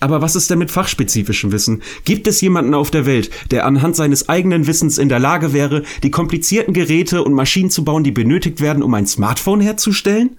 Aber 0.00 0.22
was 0.22 0.36
ist 0.36 0.48
denn 0.48 0.60
mit 0.60 0.70
fachspezifischem 0.70 1.50
Wissen? 1.50 1.82
Gibt 2.04 2.28
es 2.28 2.40
jemanden 2.40 2.74
auf 2.74 2.90
der 2.90 3.04
Welt, 3.04 3.30
der 3.50 3.66
anhand 3.66 3.96
seines 3.96 4.28
eigenen 4.28 4.66
Wissens 4.66 4.96
in 4.96 5.08
der 5.08 5.18
Lage 5.18 5.52
wäre, 5.52 5.82
die 6.02 6.10
komplizierten 6.10 6.72
Geräte 6.72 7.24
und 7.24 7.34
Maschinen 7.34 7.70
zu 7.70 7.84
bauen, 7.84 8.04
die 8.04 8.12
benötigt 8.12 8.60
werden, 8.60 8.82
um 8.82 8.94
ein 8.94 9.06
Smartphone 9.06 9.60
herzustellen? 9.60 10.36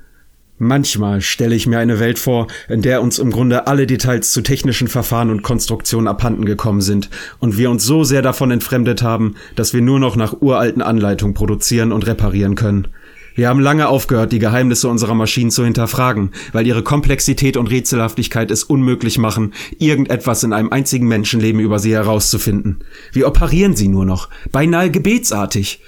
Manchmal 0.62 1.22
stelle 1.22 1.56
ich 1.56 1.68
mir 1.68 1.80
eine 1.80 2.02
Welt 2.02 2.20
vor, 2.20 2.48
in 2.68 2.82
der 2.82 3.02
uns 3.02 3.18
im 3.18 3.32
Grunde 3.32 3.66
alle 3.68 3.88
Details 3.88 4.32
zu 4.32 4.42
technischen 4.42 4.90
Verfahren 4.90 5.30
und 5.30 5.42
Konstruktionen 5.42 6.10
abhanden 6.10 6.44
gekommen 6.44 6.82
sind 6.82 7.10
und 7.40 7.58
wir 7.58 7.72
uns 7.72 7.86
so 7.86 8.04
sehr 8.04 8.22
davon 8.22 8.52
entfremdet 8.52 9.02
haben, 9.02 9.36
dass 9.56 9.74
wir 9.74 9.82
nur 9.82 10.02
noch 10.02 10.18
nach 10.18 10.42
uralten 10.42 10.82
Anleitungen 10.82 11.34
produzieren 11.34 11.94
und 11.94 12.06
reparieren 12.08 12.56
können. 12.56 12.90
Wir 13.36 13.48
haben 13.48 13.62
lange 13.62 13.88
aufgehört, 13.88 14.34
die 14.34 14.40
Geheimnisse 14.40 14.90
unserer 14.90 15.14
Maschinen 15.14 15.50
zu 15.50 15.64
hinterfragen, 15.64 16.32
weil 16.52 16.68
ihre 16.68 16.84
Komplexität 16.84 17.56
und 17.56 17.68
Rätselhaftigkeit 17.68 18.52
es 18.52 18.66
unmöglich 18.66 19.18
machen, 19.18 19.54
irgendetwas 19.78 20.44
in 20.44 20.52
einem 20.52 20.74
einzigen 20.74 21.08
Menschenleben 21.08 21.62
über 21.62 21.80
sie 21.80 21.94
herauszufinden. 21.94 22.80
Wir 23.14 23.28
operieren 23.28 23.78
sie 23.78 23.88
nur 23.88 24.04
noch, 24.04 24.28
beinahe 24.52 24.92
gebetsartig. 24.92 25.80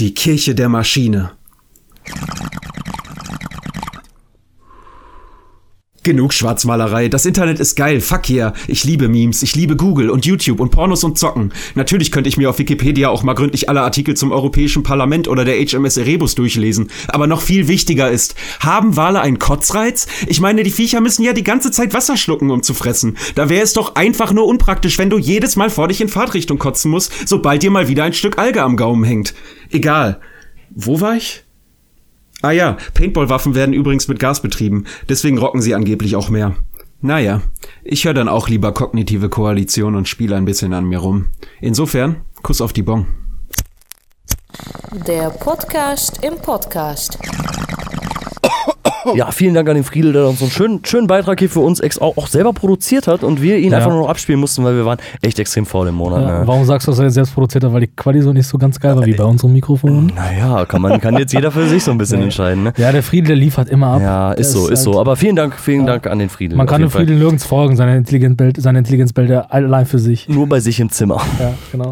Die 0.00 0.14
Kirche 0.14 0.56
der 0.56 0.68
Maschine. 0.68 1.30
Genug 6.06 6.32
Schwarzmalerei. 6.32 7.08
Das 7.08 7.26
Internet 7.26 7.58
ist 7.58 7.74
geil. 7.74 8.00
Fuck 8.00 8.30
yeah. 8.30 8.52
Ich 8.68 8.84
liebe 8.84 9.08
Memes. 9.08 9.42
Ich 9.42 9.56
liebe 9.56 9.74
Google 9.74 10.08
und 10.08 10.24
YouTube 10.24 10.60
und 10.60 10.70
Pornos 10.70 11.02
und 11.02 11.18
Zocken. 11.18 11.52
Natürlich 11.74 12.12
könnte 12.12 12.28
ich 12.28 12.36
mir 12.36 12.48
auf 12.48 12.60
Wikipedia 12.60 13.08
auch 13.08 13.24
mal 13.24 13.34
gründlich 13.34 13.68
alle 13.68 13.80
Artikel 13.80 14.16
zum 14.16 14.30
Europäischen 14.30 14.84
Parlament 14.84 15.26
oder 15.26 15.44
der 15.44 15.56
HMS 15.56 15.96
Erebus 15.96 16.36
durchlesen. 16.36 16.90
Aber 17.08 17.26
noch 17.26 17.40
viel 17.40 17.66
wichtiger 17.66 18.08
ist, 18.08 18.36
haben 18.60 18.94
Wale 18.94 19.20
einen 19.20 19.40
Kotzreiz? 19.40 20.06
Ich 20.28 20.40
meine, 20.40 20.62
die 20.62 20.70
Viecher 20.70 21.00
müssen 21.00 21.24
ja 21.24 21.32
die 21.32 21.42
ganze 21.42 21.72
Zeit 21.72 21.92
Wasser 21.92 22.16
schlucken, 22.16 22.52
um 22.52 22.62
zu 22.62 22.72
fressen. 22.72 23.16
Da 23.34 23.48
wäre 23.48 23.64
es 23.64 23.72
doch 23.72 23.96
einfach 23.96 24.32
nur 24.32 24.46
unpraktisch, 24.46 24.98
wenn 24.98 25.10
du 25.10 25.18
jedes 25.18 25.56
Mal 25.56 25.70
vor 25.70 25.88
dich 25.88 26.00
in 26.00 26.08
Fahrtrichtung 26.08 26.58
kotzen 26.60 26.92
musst, 26.92 27.10
sobald 27.26 27.64
dir 27.64 27.72
mal 27.72 27.88
wieder 27.88 28.04
ein 28.04 28.12
Stück 28.12 28.38
Alge 28.38 28.62
am 28.62 28.76
Gaumen 28.76 29.02
hängt. 29.02 29.34
Egal. 29.72 30.20
Wo 30.70 31.00
war 31.00 31.16
ich? 31.16 31.45
Ah 32.42 32.50
ja, 32.50 32.76
Paintball-Waffen 32.94 33.54
werden 33.54 33.72
übrigens 33.72 34.08
mit 34.08 34.18
Gas 34.18 34.42
betrieben, 34.42 34.84
deswegen 35.08 35.38
rocken 35.38 35.62
sie 35.62 35.74
angeblich 35.74 36.16
auch 36.16 36.28
mehr. 36.28 36.54
Naja, 37.00 37.42
ich 37.84 38.04
höre 38.04 38.14
dann 38.14 38.28
auch 38.28 38.48
lieber 38.48 38.72
kognitive 38.72 39.28
Koalition 39.28 39.94
und 39.94 40.08
spiele 40.08 40.36
ein 40.36 40.44
bisschen 40.44 40.72
an 40.72 40.86
mir 40.86 40.98
rum. 40.98 41.26
Insofern, 41.60 42.16
Kuss 42.42 42.60
auf 42.60 42.72
die 42.72 42.82
Bon. 42.82 43.06
Der 45.06 45.30
Podcast 45.30 46.24
im 46.24 46.36
Podcast. 46.36 47.18
Ja, 49.14 49.30
vielen 49.30 49.54
Dank 49.54 49.68
an 49.68 49.74
den 49.76 49.84
Friedel, 49.84 50.12
der 50.12 50.28
uns 50.28 50.38
so 50.40 50.46
einen 50.46 50.52
schönen, 50.52 50.80
schönen 50.84 51.06
Beitrag 51.06 51.38
hier 51.38 51.50
für 51.50 51.60
uns 51.60 51.80
auch, 52.00 52.26
selber 52.26 52.52
produziert 52.52 53.06
hat 53.06 53.22
und 53.22 53.40
wir 53.42 53.58
ihn 53.58 53.70
Ja. 53.70 53.78
einfach 53.78 53.90
nur 53.90 54.00
noch 54.00 54.08
abspielen 54.08 54.40
mussten, 54.40 54.64
weil 54.64 54.74
wir 54.76 54.84
waren 54.84 54.98
echt 55.22 55.38
extrem 55.38 55.66
faul 55.66 55.88
im 55.88 55.94
Monat. 55.94 56.22
Ja, 56.22 56.40
ne? 56.40 56.46
warum 56.46 56.64
sagst 56.64 56.86
du, 56.86 56.90
dass 56.92 56.98
er 56.98 57.04
jetzt 57.06 57.14
selbst 57.14 57.34
produziert 57.34 57.64
hat? 57.64 57.72
Weil 57.72 57.82
die 57.82 57.86
Quali 57.88 58.20
so 58.22 58.32
nicht 58.32 58.46
so 58.46 58.58
ganz 58.58 58.80
geil 58.80 58.96
war 58.96 59.04
wie 59.06 59.14
bei 59.14 59.24
unserem 59.24 59.52
Mikrofon. 59.52 60.12
Naja, 60.14 60.64
kann, 60.66 60.82
man, 60.82 61.00
kann 61.00 61.16
jetzt 61.18 61.32
jeder 61.32 61.50
für 61.50 61.66
sich 61.68 61.84
so 61.84 61.90
ein 61.90 61.98
bisschen 61.98 62.22
entscheiden. 62.22 62.64
Ne? 62.64 62.72
Ja, 62.76 62.90
der 62.92 63.02
Friedel, 63.02 63.28
der 63.28 63.36
liefert 63.36 63.68
immer 63.68 63.88
ab. 63.88 64.00
Ja, 64.00 64.32
ist 64.32 64.52
so, 64.52 64.68
ist 64.68 64.82
so. 64.82 64.92
halt- 64.92 65.00
Aber 65.00 65.16
vielen 65.16 65.36
Dank, 65.36 65.54
vielen 65.58 65.86
Dank 65.86 66.06
an 66.06 66.18
den 66.18 66.28
Friedel. 66.28 66.56
Man 66.56 66.66
kann 66.66 66.80
dem 66.80 66.90
Friedel 66.90 67.16
nirgends 67.16 67.44
folgen, 67.44 67.76
seine 67.76 67.96
Intelligenzbild, 67.96 68.60
seine 68.60 68.78
Intelligenzbilder 68.78 69.52
allein 69.52 69.86
für 69.86 69.98
sich. 69.98 70.28
Nur 70.28 70.48
bei 70.48 70.60
sich 70.60 70.80
im 70.80 70.90
Zimmer. 70.90 71.20
Ja, 71.38 71.52
genau. 71.70 71.90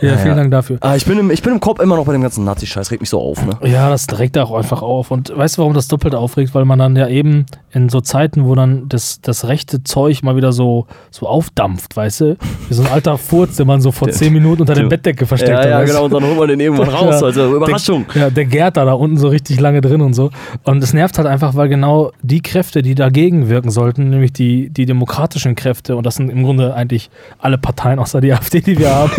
Ja, 0.00 0.16
vielen. 0.16 0.36
Dank 0.36 0.50
dafür. 0.50 0.78
Ah, 0.80 0.96
ich 0.96 1.04
bin 1.04 1.18
im, 1.18 1.30
ich 1.30 1.42
bin 1.42 1.52
im 1.52 1.60
Kopf 1.60 1.80
immer 1.80 1.96
noch 1.96 2.04
bei 2.04 2.12
dem 2.12 2.22
ganzen 2.22 2.44
Nazi-Scheiß, 2.44 2.90
regt 2.90 3.00
mich 3.02 3.10
so 3.10 3.20
auf, 3.20 3.44
ne? 3.46 3.52
Ja, 3.68 3.88
das 3.88 4.06
regt 4.18 4.36
auch 4.38 4.52
einfach 4.52 4.82
auf. 4.82 5.10
Und 5.10 5.32
weißt 5.36 5.56
du, 5.56 5.62
warum 5.62 5.74
das 5.74 5.86
doppelt 5.88 6.14
aufregt? 6.14 6.49
Weil 6.54 6.64
man 6.64 6.78
dann 6.78 6.96
ja 6.96 7.08
eben 7.08 7.46
in 7.72 7.88
so 7.88 8.00
Zeiten, 8.00 8.44
wo 8.46 8.54
dann 8.56 8.88
das, 8.88 9.20
das 9.20 9.46
rechte 9.46 9.84
Zeug 9.84 10.22
mal 10.24 10.34
wieder 10.36 10.52
so, 10.52 10.86
so 11.10 11.26
aufdampft, 11.28 11.96
weißt 11.96 12.20
du? 12.22 12.36
Wie 12.68 12.74
so 12.74 12.82
ein 12.82 12.88
alter 12.88 13.16
Furz, 13.16 13.56
den 13.56 13.68
man 13.68 13.80
so 13.80 13.92
vor 13.92 14.08
zehn 14.08 14.32
Minuten 14.32 14.62
unter 14.62 14.74
der 14.74 14.84
Bettdecke 14.84 15.24
versteckt 15.24 15.52
Ja, 15.52 15.58
hat. 15.58 15.66
ja, 15.68 15.78
weißt 15.78 15.88
du? 15.90 15.92
genau, 15.94 16.04
und 16.06 16.12
dann 16.12 16.24
holt 16.24 16.36
man 16.38 16.48
den 16.48 16.58
irgendwann 16.58 16.88
raus, 16.94 17.20
Ja. 17.20 17.26
also 17.26 17.54
Überraschung. 17.56 18.06
Der, 18.14 18.22
ja, 18.22 18.30
der 18.30 18.44
gärt 18.46 18.76
da, 18.76 18.84
da 18.84 18.92
unten 18.94 19.18
so 19.18 19.28
richtig 19.28 19.60
lange 19.60 19.80
drin 19.80 20.00
und 20.00 20.14
so. 20.14 20.30
Und 20.64 20.82
es 20.82 20.92
nervt 20.92 21.16
halt 21.18 21.28
einfach, 21.28 21.54
weil 21.54 21.68
genau 21.68 22.10
die 22.22 22.40
Kräfte, 22.42 22.82
die 22.82 22.96
dagegen 22.96 23.48
wirken 23.48 23.70
sollten, 23.70 24.10
nämlich 24.10 24.32
die, 24.32 24.70
die 24.70 24.86
demokratischen 24.86 25.54
Kräfte, 25.54 25.94
und 25.94 26.04
das 26.04 26.16
sind 26.16 26.28
im 26.30 26.42
Grunde 26.42 26.74
eigentlich 26.74 27.08
alle 27.38 27.56
Parteien 27.58 28.00
außer 28.00 28.20
die 28.20 28.32
AfD, 28.34 28.60
die 28.60 28.78
wir 28.78 28.92
haben, 28.92 29.12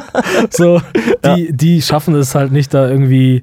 so, 0.50 0.80
die, 1.24 1.52
die 1.56 1.80
schaffen 1.80 2.14
es 2.16 2.34
halt 2.34 2.52
nicht 2.52 2.74
da 2.74 2.88
irgendwie. 2.88 3.42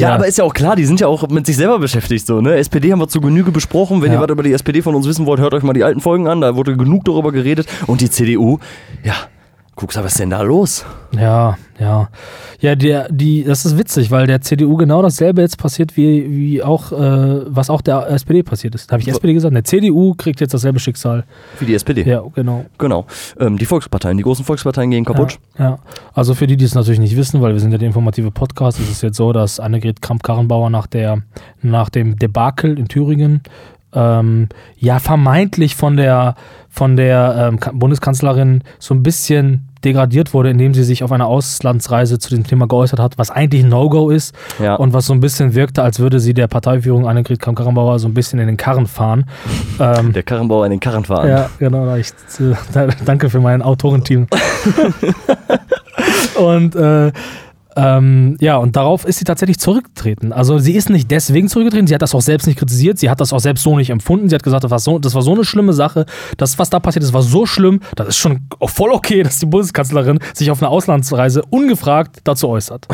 Ja, 0.00 0.14
aber 0.14 0.26
ist 0.26 0.38
ja 0.38 0.44
auch 0.44 0.54
klar, 0.54 0.76
die 0.76 0.84
sind 0.84 1.00
ja 1.00 1.06
auch 1.08 1.28
mit 1.28 1.46
sich 1.46 1.56
selber 1.56 1.78
beschäftigt 1.78 2.26
so, 2.26 2.40
ne? 2.40 2.56
SPD 2.56 2.92
haben 2.92 3.00
wir 3.00 3.08
zu 3.08 3.20
Genüge 3.20 3.50
besprochen. 3.50 4.02
Wenn 4.02 4.12
Ja. 4.12 4.18
ihr 4.18 4.22
was 4.22 4.30
über 4.30 4.42
die 4.42 4.52
SPD 4.52 4.82
von 4.82 4.94
uns 4.94 5.06
wissen 5.06 5.26
wollt, 5.26 5.40
hört 5.40 5.54
euch 5.54 5.62
mal 5.62 5.72
die 5.72 5.84
alten 5.84 6.00
Folgen 6.00 6.28
an, 6.28 6.40
da 6.40 6.54
wurde 6.56 6.76
genug 6.76 7.04
darüber 7.04 7.32
geredet. 7.32 7.66
Und 7.86 8.00
die 8.00 8.10
CDU, 8.10 8.58
ja, 9.04 9.14
guckst 9.78 9.96
mal, 9.96 10.04
was 10.04 10.12
ist 10.12 10.18
denn 10.20 10.30
da 10.30 10.42
los? 10.42 10.84
Ja, 11.16 11.56
ja. 11.78 12.08
Ja, 12.60 12.74
der, 12.74 13.08
die, 13.10 13.44
das 13.44 13.64
ist 13.64 13.78
witzig, 13.78 14.10
weil 14.10 14.26
der 14.26 14.40
CDU 14.40 14.76
genau 14.76 15.00
dasselbe 15.00 15.40
jetzt 15.40 15.56
passiert, 15.56 15.96
wie, 15.96 16.28
wie 16.30 16.62
auch, 16.62 16.90
äh, 16.90 17.42
was 17.46 17.70
auch 17.70 17.80
der 17.80 18.10
SPD 18.10 18.42
passiert 18.42 18.74
ist. 18.74 18.90
Habe 18.90 19.00
ich 19.00 19.08
SPD 19.08 19.32
gesagt? 19.32 19.54
Der 19.54 19.62
CDU 19.64 20.14
kriegt 20.14 20.40
jetzt 20.40 20.52
dasselbe 20.52 20.80
Schicksal. 20.80 21.24
Wie 21.60 21.66
die 21.66 21.74
SPD. 21.74 22.02
Ja, 22.02 22.22
genau. 22.34 22.64
Genau. 22.78 23.06
Ähm, 23.38 23.56
die 23.56 23.66
Volksparteien, 23.66 24.16
die 24.16 24.24
großen 24.24 24.44
Volksparteien 24.44 24.90
gehen 24.90 25.04
kaputt. 25.04 25.38
Ja, 25.58 25.64
ja, 25.64 25.78
also 26.12 26.34
für 26.34 26.48
die, 26.48 26.56
die 26.56 26.64
es 26.64 26.74
natürlich 26.74 27.00
nicht 27.00 27.16
wissen, 27.16 27.40
weil 27.40 27.52
wir 27.52 27.60
sind 27.60 27.70
ja 27.70 27.78
der 27.78 27.86
informative 27.86 28.32
Podcast, 28.32 28.80
ist 28.80 28.90
es 28.90 29.00
jetzt 29.02 29.16
so, 29.16 29.32
dass 29.32 29.60
Annegret 29.60 30.02
Kramp-Karrenbauer 30.02 30.70
nach, 30.70 30.88
der, 30.88 31.22
nach 31.62 31.88
dem 31.88 32.18
Debakel 32.18 32.76
in 32.78 32.88
Thüringen 32.88 33.42
ähm, 33.94 34.48
ja 34.76 34.98
vermeintlich 34.98 35.74
von 35.74 35.96
der, 35.96 36.34
von 36.68 36.96
der 36.96 37.48
ähm, 37.48 37.58
Ka- 37.58 37.72
Bundeskanzlerin 37.72 38.62
so 38.78 38.92
ein 38.94 39.02
bisschen 39.02 39.67
degradiert 39.84 40.34
wurde, 40.34 40.50
indem 40.50 40.74
sie 40.74 40.82
sich 40.84 41.02
auf 41.04 41.12
einer 41.12 41.26
Auslandsreise 41.26 42.18
zu 42.18 42.30
dem 42.34 42.44
Thema 42.44 42.66
geäußert 42.66 42.98
hat, 43.00 43.18
was 43.18 43.30
eigentlich 43.30 43.62
ein 43.64 43.68
No-Go 43.68 44.10
ist 44.10 44.34
Ja. 44.62 44.74
und 44.76 44.92
was 44.92 45.06
so 45.06 45.12
ein 45.12 45.20
bisschen 45.20 45.54
wirkte, 45.54 45.82
als 45.82 45.98
würde 46.00 46.20
sie 46.20 46.34
der 46.34 46.46
Parteiführung 46.48 47.06
Annegret 47.08 47.40
Kramp-Karrenbauer 47.40 47.98
so 47.98 48.08
ein 48.08 48.14
bisschen 48.14 48.38
in 48.40 48.46
den 48.46 48.56
Karren 48.56 48.86
fahren. 48.86 49.24
Ähm, 49.80 50.12
Der 50.12 50.24
Karrenbauer 50.24 50.64
in 50.66 50.70
den 50.72 50.80
Karren 50.80 51.04
fahren. 51.04 51.28
ja, 51.28 51.48
genau. 51.60 51.94
Ich, 51.94 52.08
äh, 52.40 52.54
da- 52.72 52.88
danke 53.04 53.30
für 53.30 53.38
mein 53.40 53.62
Autorenteam. 53.62 54.26
und 56.38 56.74
äh, 56.74 57.12
ähm, 57.78 58.36
ja, 58.40 58.56
und 58.56 58.74
darauf 58.74 59.04
ist 59.04 59.18
sie 59.20 59.24
tatsächlich 59.24 59.58
zurückgetreten. 59.60 60.32
Also 60.32 60.58
sie 60.58 60.72
ist 60.74 60.90
nicht 60.90 61.10
deswegen 61.10 61.48
zurückgetreten, 61.48 61.86
sie 61.86 61.94
hat 61.94 62.02
das 62.02 62.12
auch 62.14 62.20
selbst 62.20 62.46
nicht 62.46 62.58
kritisiert, 62.58 62.98
sie 62.98 63.08
hat 63.08 63.20
das 63.20 63.32
auch 63.32 63.38
selbst 63.38 63.62
so 63.62 63.76
nicht 63.76 63.90
empfunden. 63.90 64.28
Sie 64.28 64.34
hat 64.34 64.42
gesagt, 64.42 64.64
das 64.64 64.70
war 64.72 64.80
so, 64.80 64.98
das 64.98 65.14
war 65.14 65.22
so 65.22 65.32
eine 65.34 65.44
schlimme 65.44 65.72
Sache, 65.72 66.04
das, 66.36 66.58
was 66.58 66.70
da 66.70 66.80
passiert 66.80 67.04
ist, 67.04 67.12
war 67.12 67.22
so 67.22 67.46
schlimm, 67.46 67.80
das 67.94 68.08
ist 68.08 68.16
schon 68.16 68.40
voll 68.66 68.90
okay, 68.90 69.22
dass 69.28 69.38
die 69.38 69.46
Bundeskanzlerin 69.46 70.18
sich 70.34 70.50
auf 70.50 70.60
einer 70.60 70.70
Auslandsreise 70.70 71.42
ungefragt 71.50 72.18
dazu 72.24 72.48
äußert. 72.48 72.88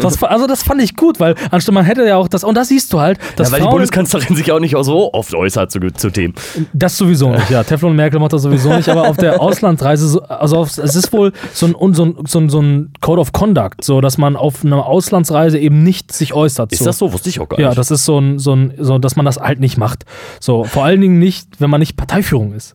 Das, 0.00 0.22
also 0.22 0.46
das 0.46 0.62
fand 0.62 0.80
ich 0.82 0.96
gut, 0.96 1.20
weil 1.20 1.34
anstatt 1.50 1.74
man 1.74 1.84
hätte 1.84 2.06
ja 2.06 2.16
auch 2.16 2.28
das, 2.28 2.44
und 2.44 2.56
das 2.56 2.68
siehst 2.68 2.92
du 2.92 3.00
halt, 3.00 3.18
dass 3.36 3.48
Ja, 3.48 3.52
weil 3.52 3.58
die 3.60 3.64
Frauen- 3.64 3.72
Bundeskanzlerin 3.74 4.36
sich 4.36 4.50
auch 4.52 4.60
nicht 4.60 4.76
auch 4.76 4.82
so 4.84 5.12
oft 5.12 5.34
äußert 5.34 5.70
zu, 5.70 5.80
zu 5.94 6.10
Themen. 6.10 6.34
das 6.72 6.96
sowieso 6.96 7.30
nicht, 7.30 7.50
ja. 7.50 7.62
Teflon 7.62 7.94
Merkel 7.94 8.20
macht 8.20 8.32
das 8.32 8.42
sowieso 8.42 8.74
nicht, 8.74 8.88
aber 8.88 9.08
auf 9.08 9.16
der 9.16 9.40
Auslandsreise, 9.40 10.08
so- 10.08 10.22
also 10.22 10.58
auf, 10.58 10.78
es 10.78 10.94
ist 10.96 11.12
wohl 11.12 11.32
so 11.52 11.66
ein, 11.66 11.94
so, 11.94 12.04
ein, 12.06 12.16
so, 12.26 12.38
ein, 12.38 12.48
so 12.48 12.60
ein 12.60 12.92
Code 13.00 13.20
of 13.20 13.32
Conduct, 13.32 13.84
so 13.84 14.00
dass 14.00 14.13
man 14.18 14.36
auf 14.36 14.64
einer 14.64 14.86
Auslandsreise 14.86 15.58
eben 15.58 15.82
nicht 15.82 16.12
sich 16.12 16.32
äußert. 16.34 16.72
Ist 16.72 16.80
so. 16.80 16.84
das 16.84 16.98
so? 16.98 17.12
Wusste 17.12 17.28
ich 17.28 17.40
auch 17.40 17.48
gar 17.48 17.58
Ja, 17.60 17.68
nicht. 17.68 17.78
das 17.78 17.90
ist 17.90 18.04
so 18.04 18.18
ein, 18.18 18.38
so 18.38 18.54
ein, 18.54 18.74
so, 18.78 18.98
dass 18.98 19.16
man 19.16 19.24
das 19.24 19.38
halt 19.38 19.60
nicht 19.60 19.76
macht. 19.76 20.04
So, 20.40 20.64
vor 20.64 20.84
allen 20.84 21.00
Dingen 21.00 21.18
nicht, 21.18 21.60
wenn 21.60 21.70
man 21.70 21.80
nicht 21.80 21.96
Parteiführung 21.96 22.52
ist. 22.52 22.74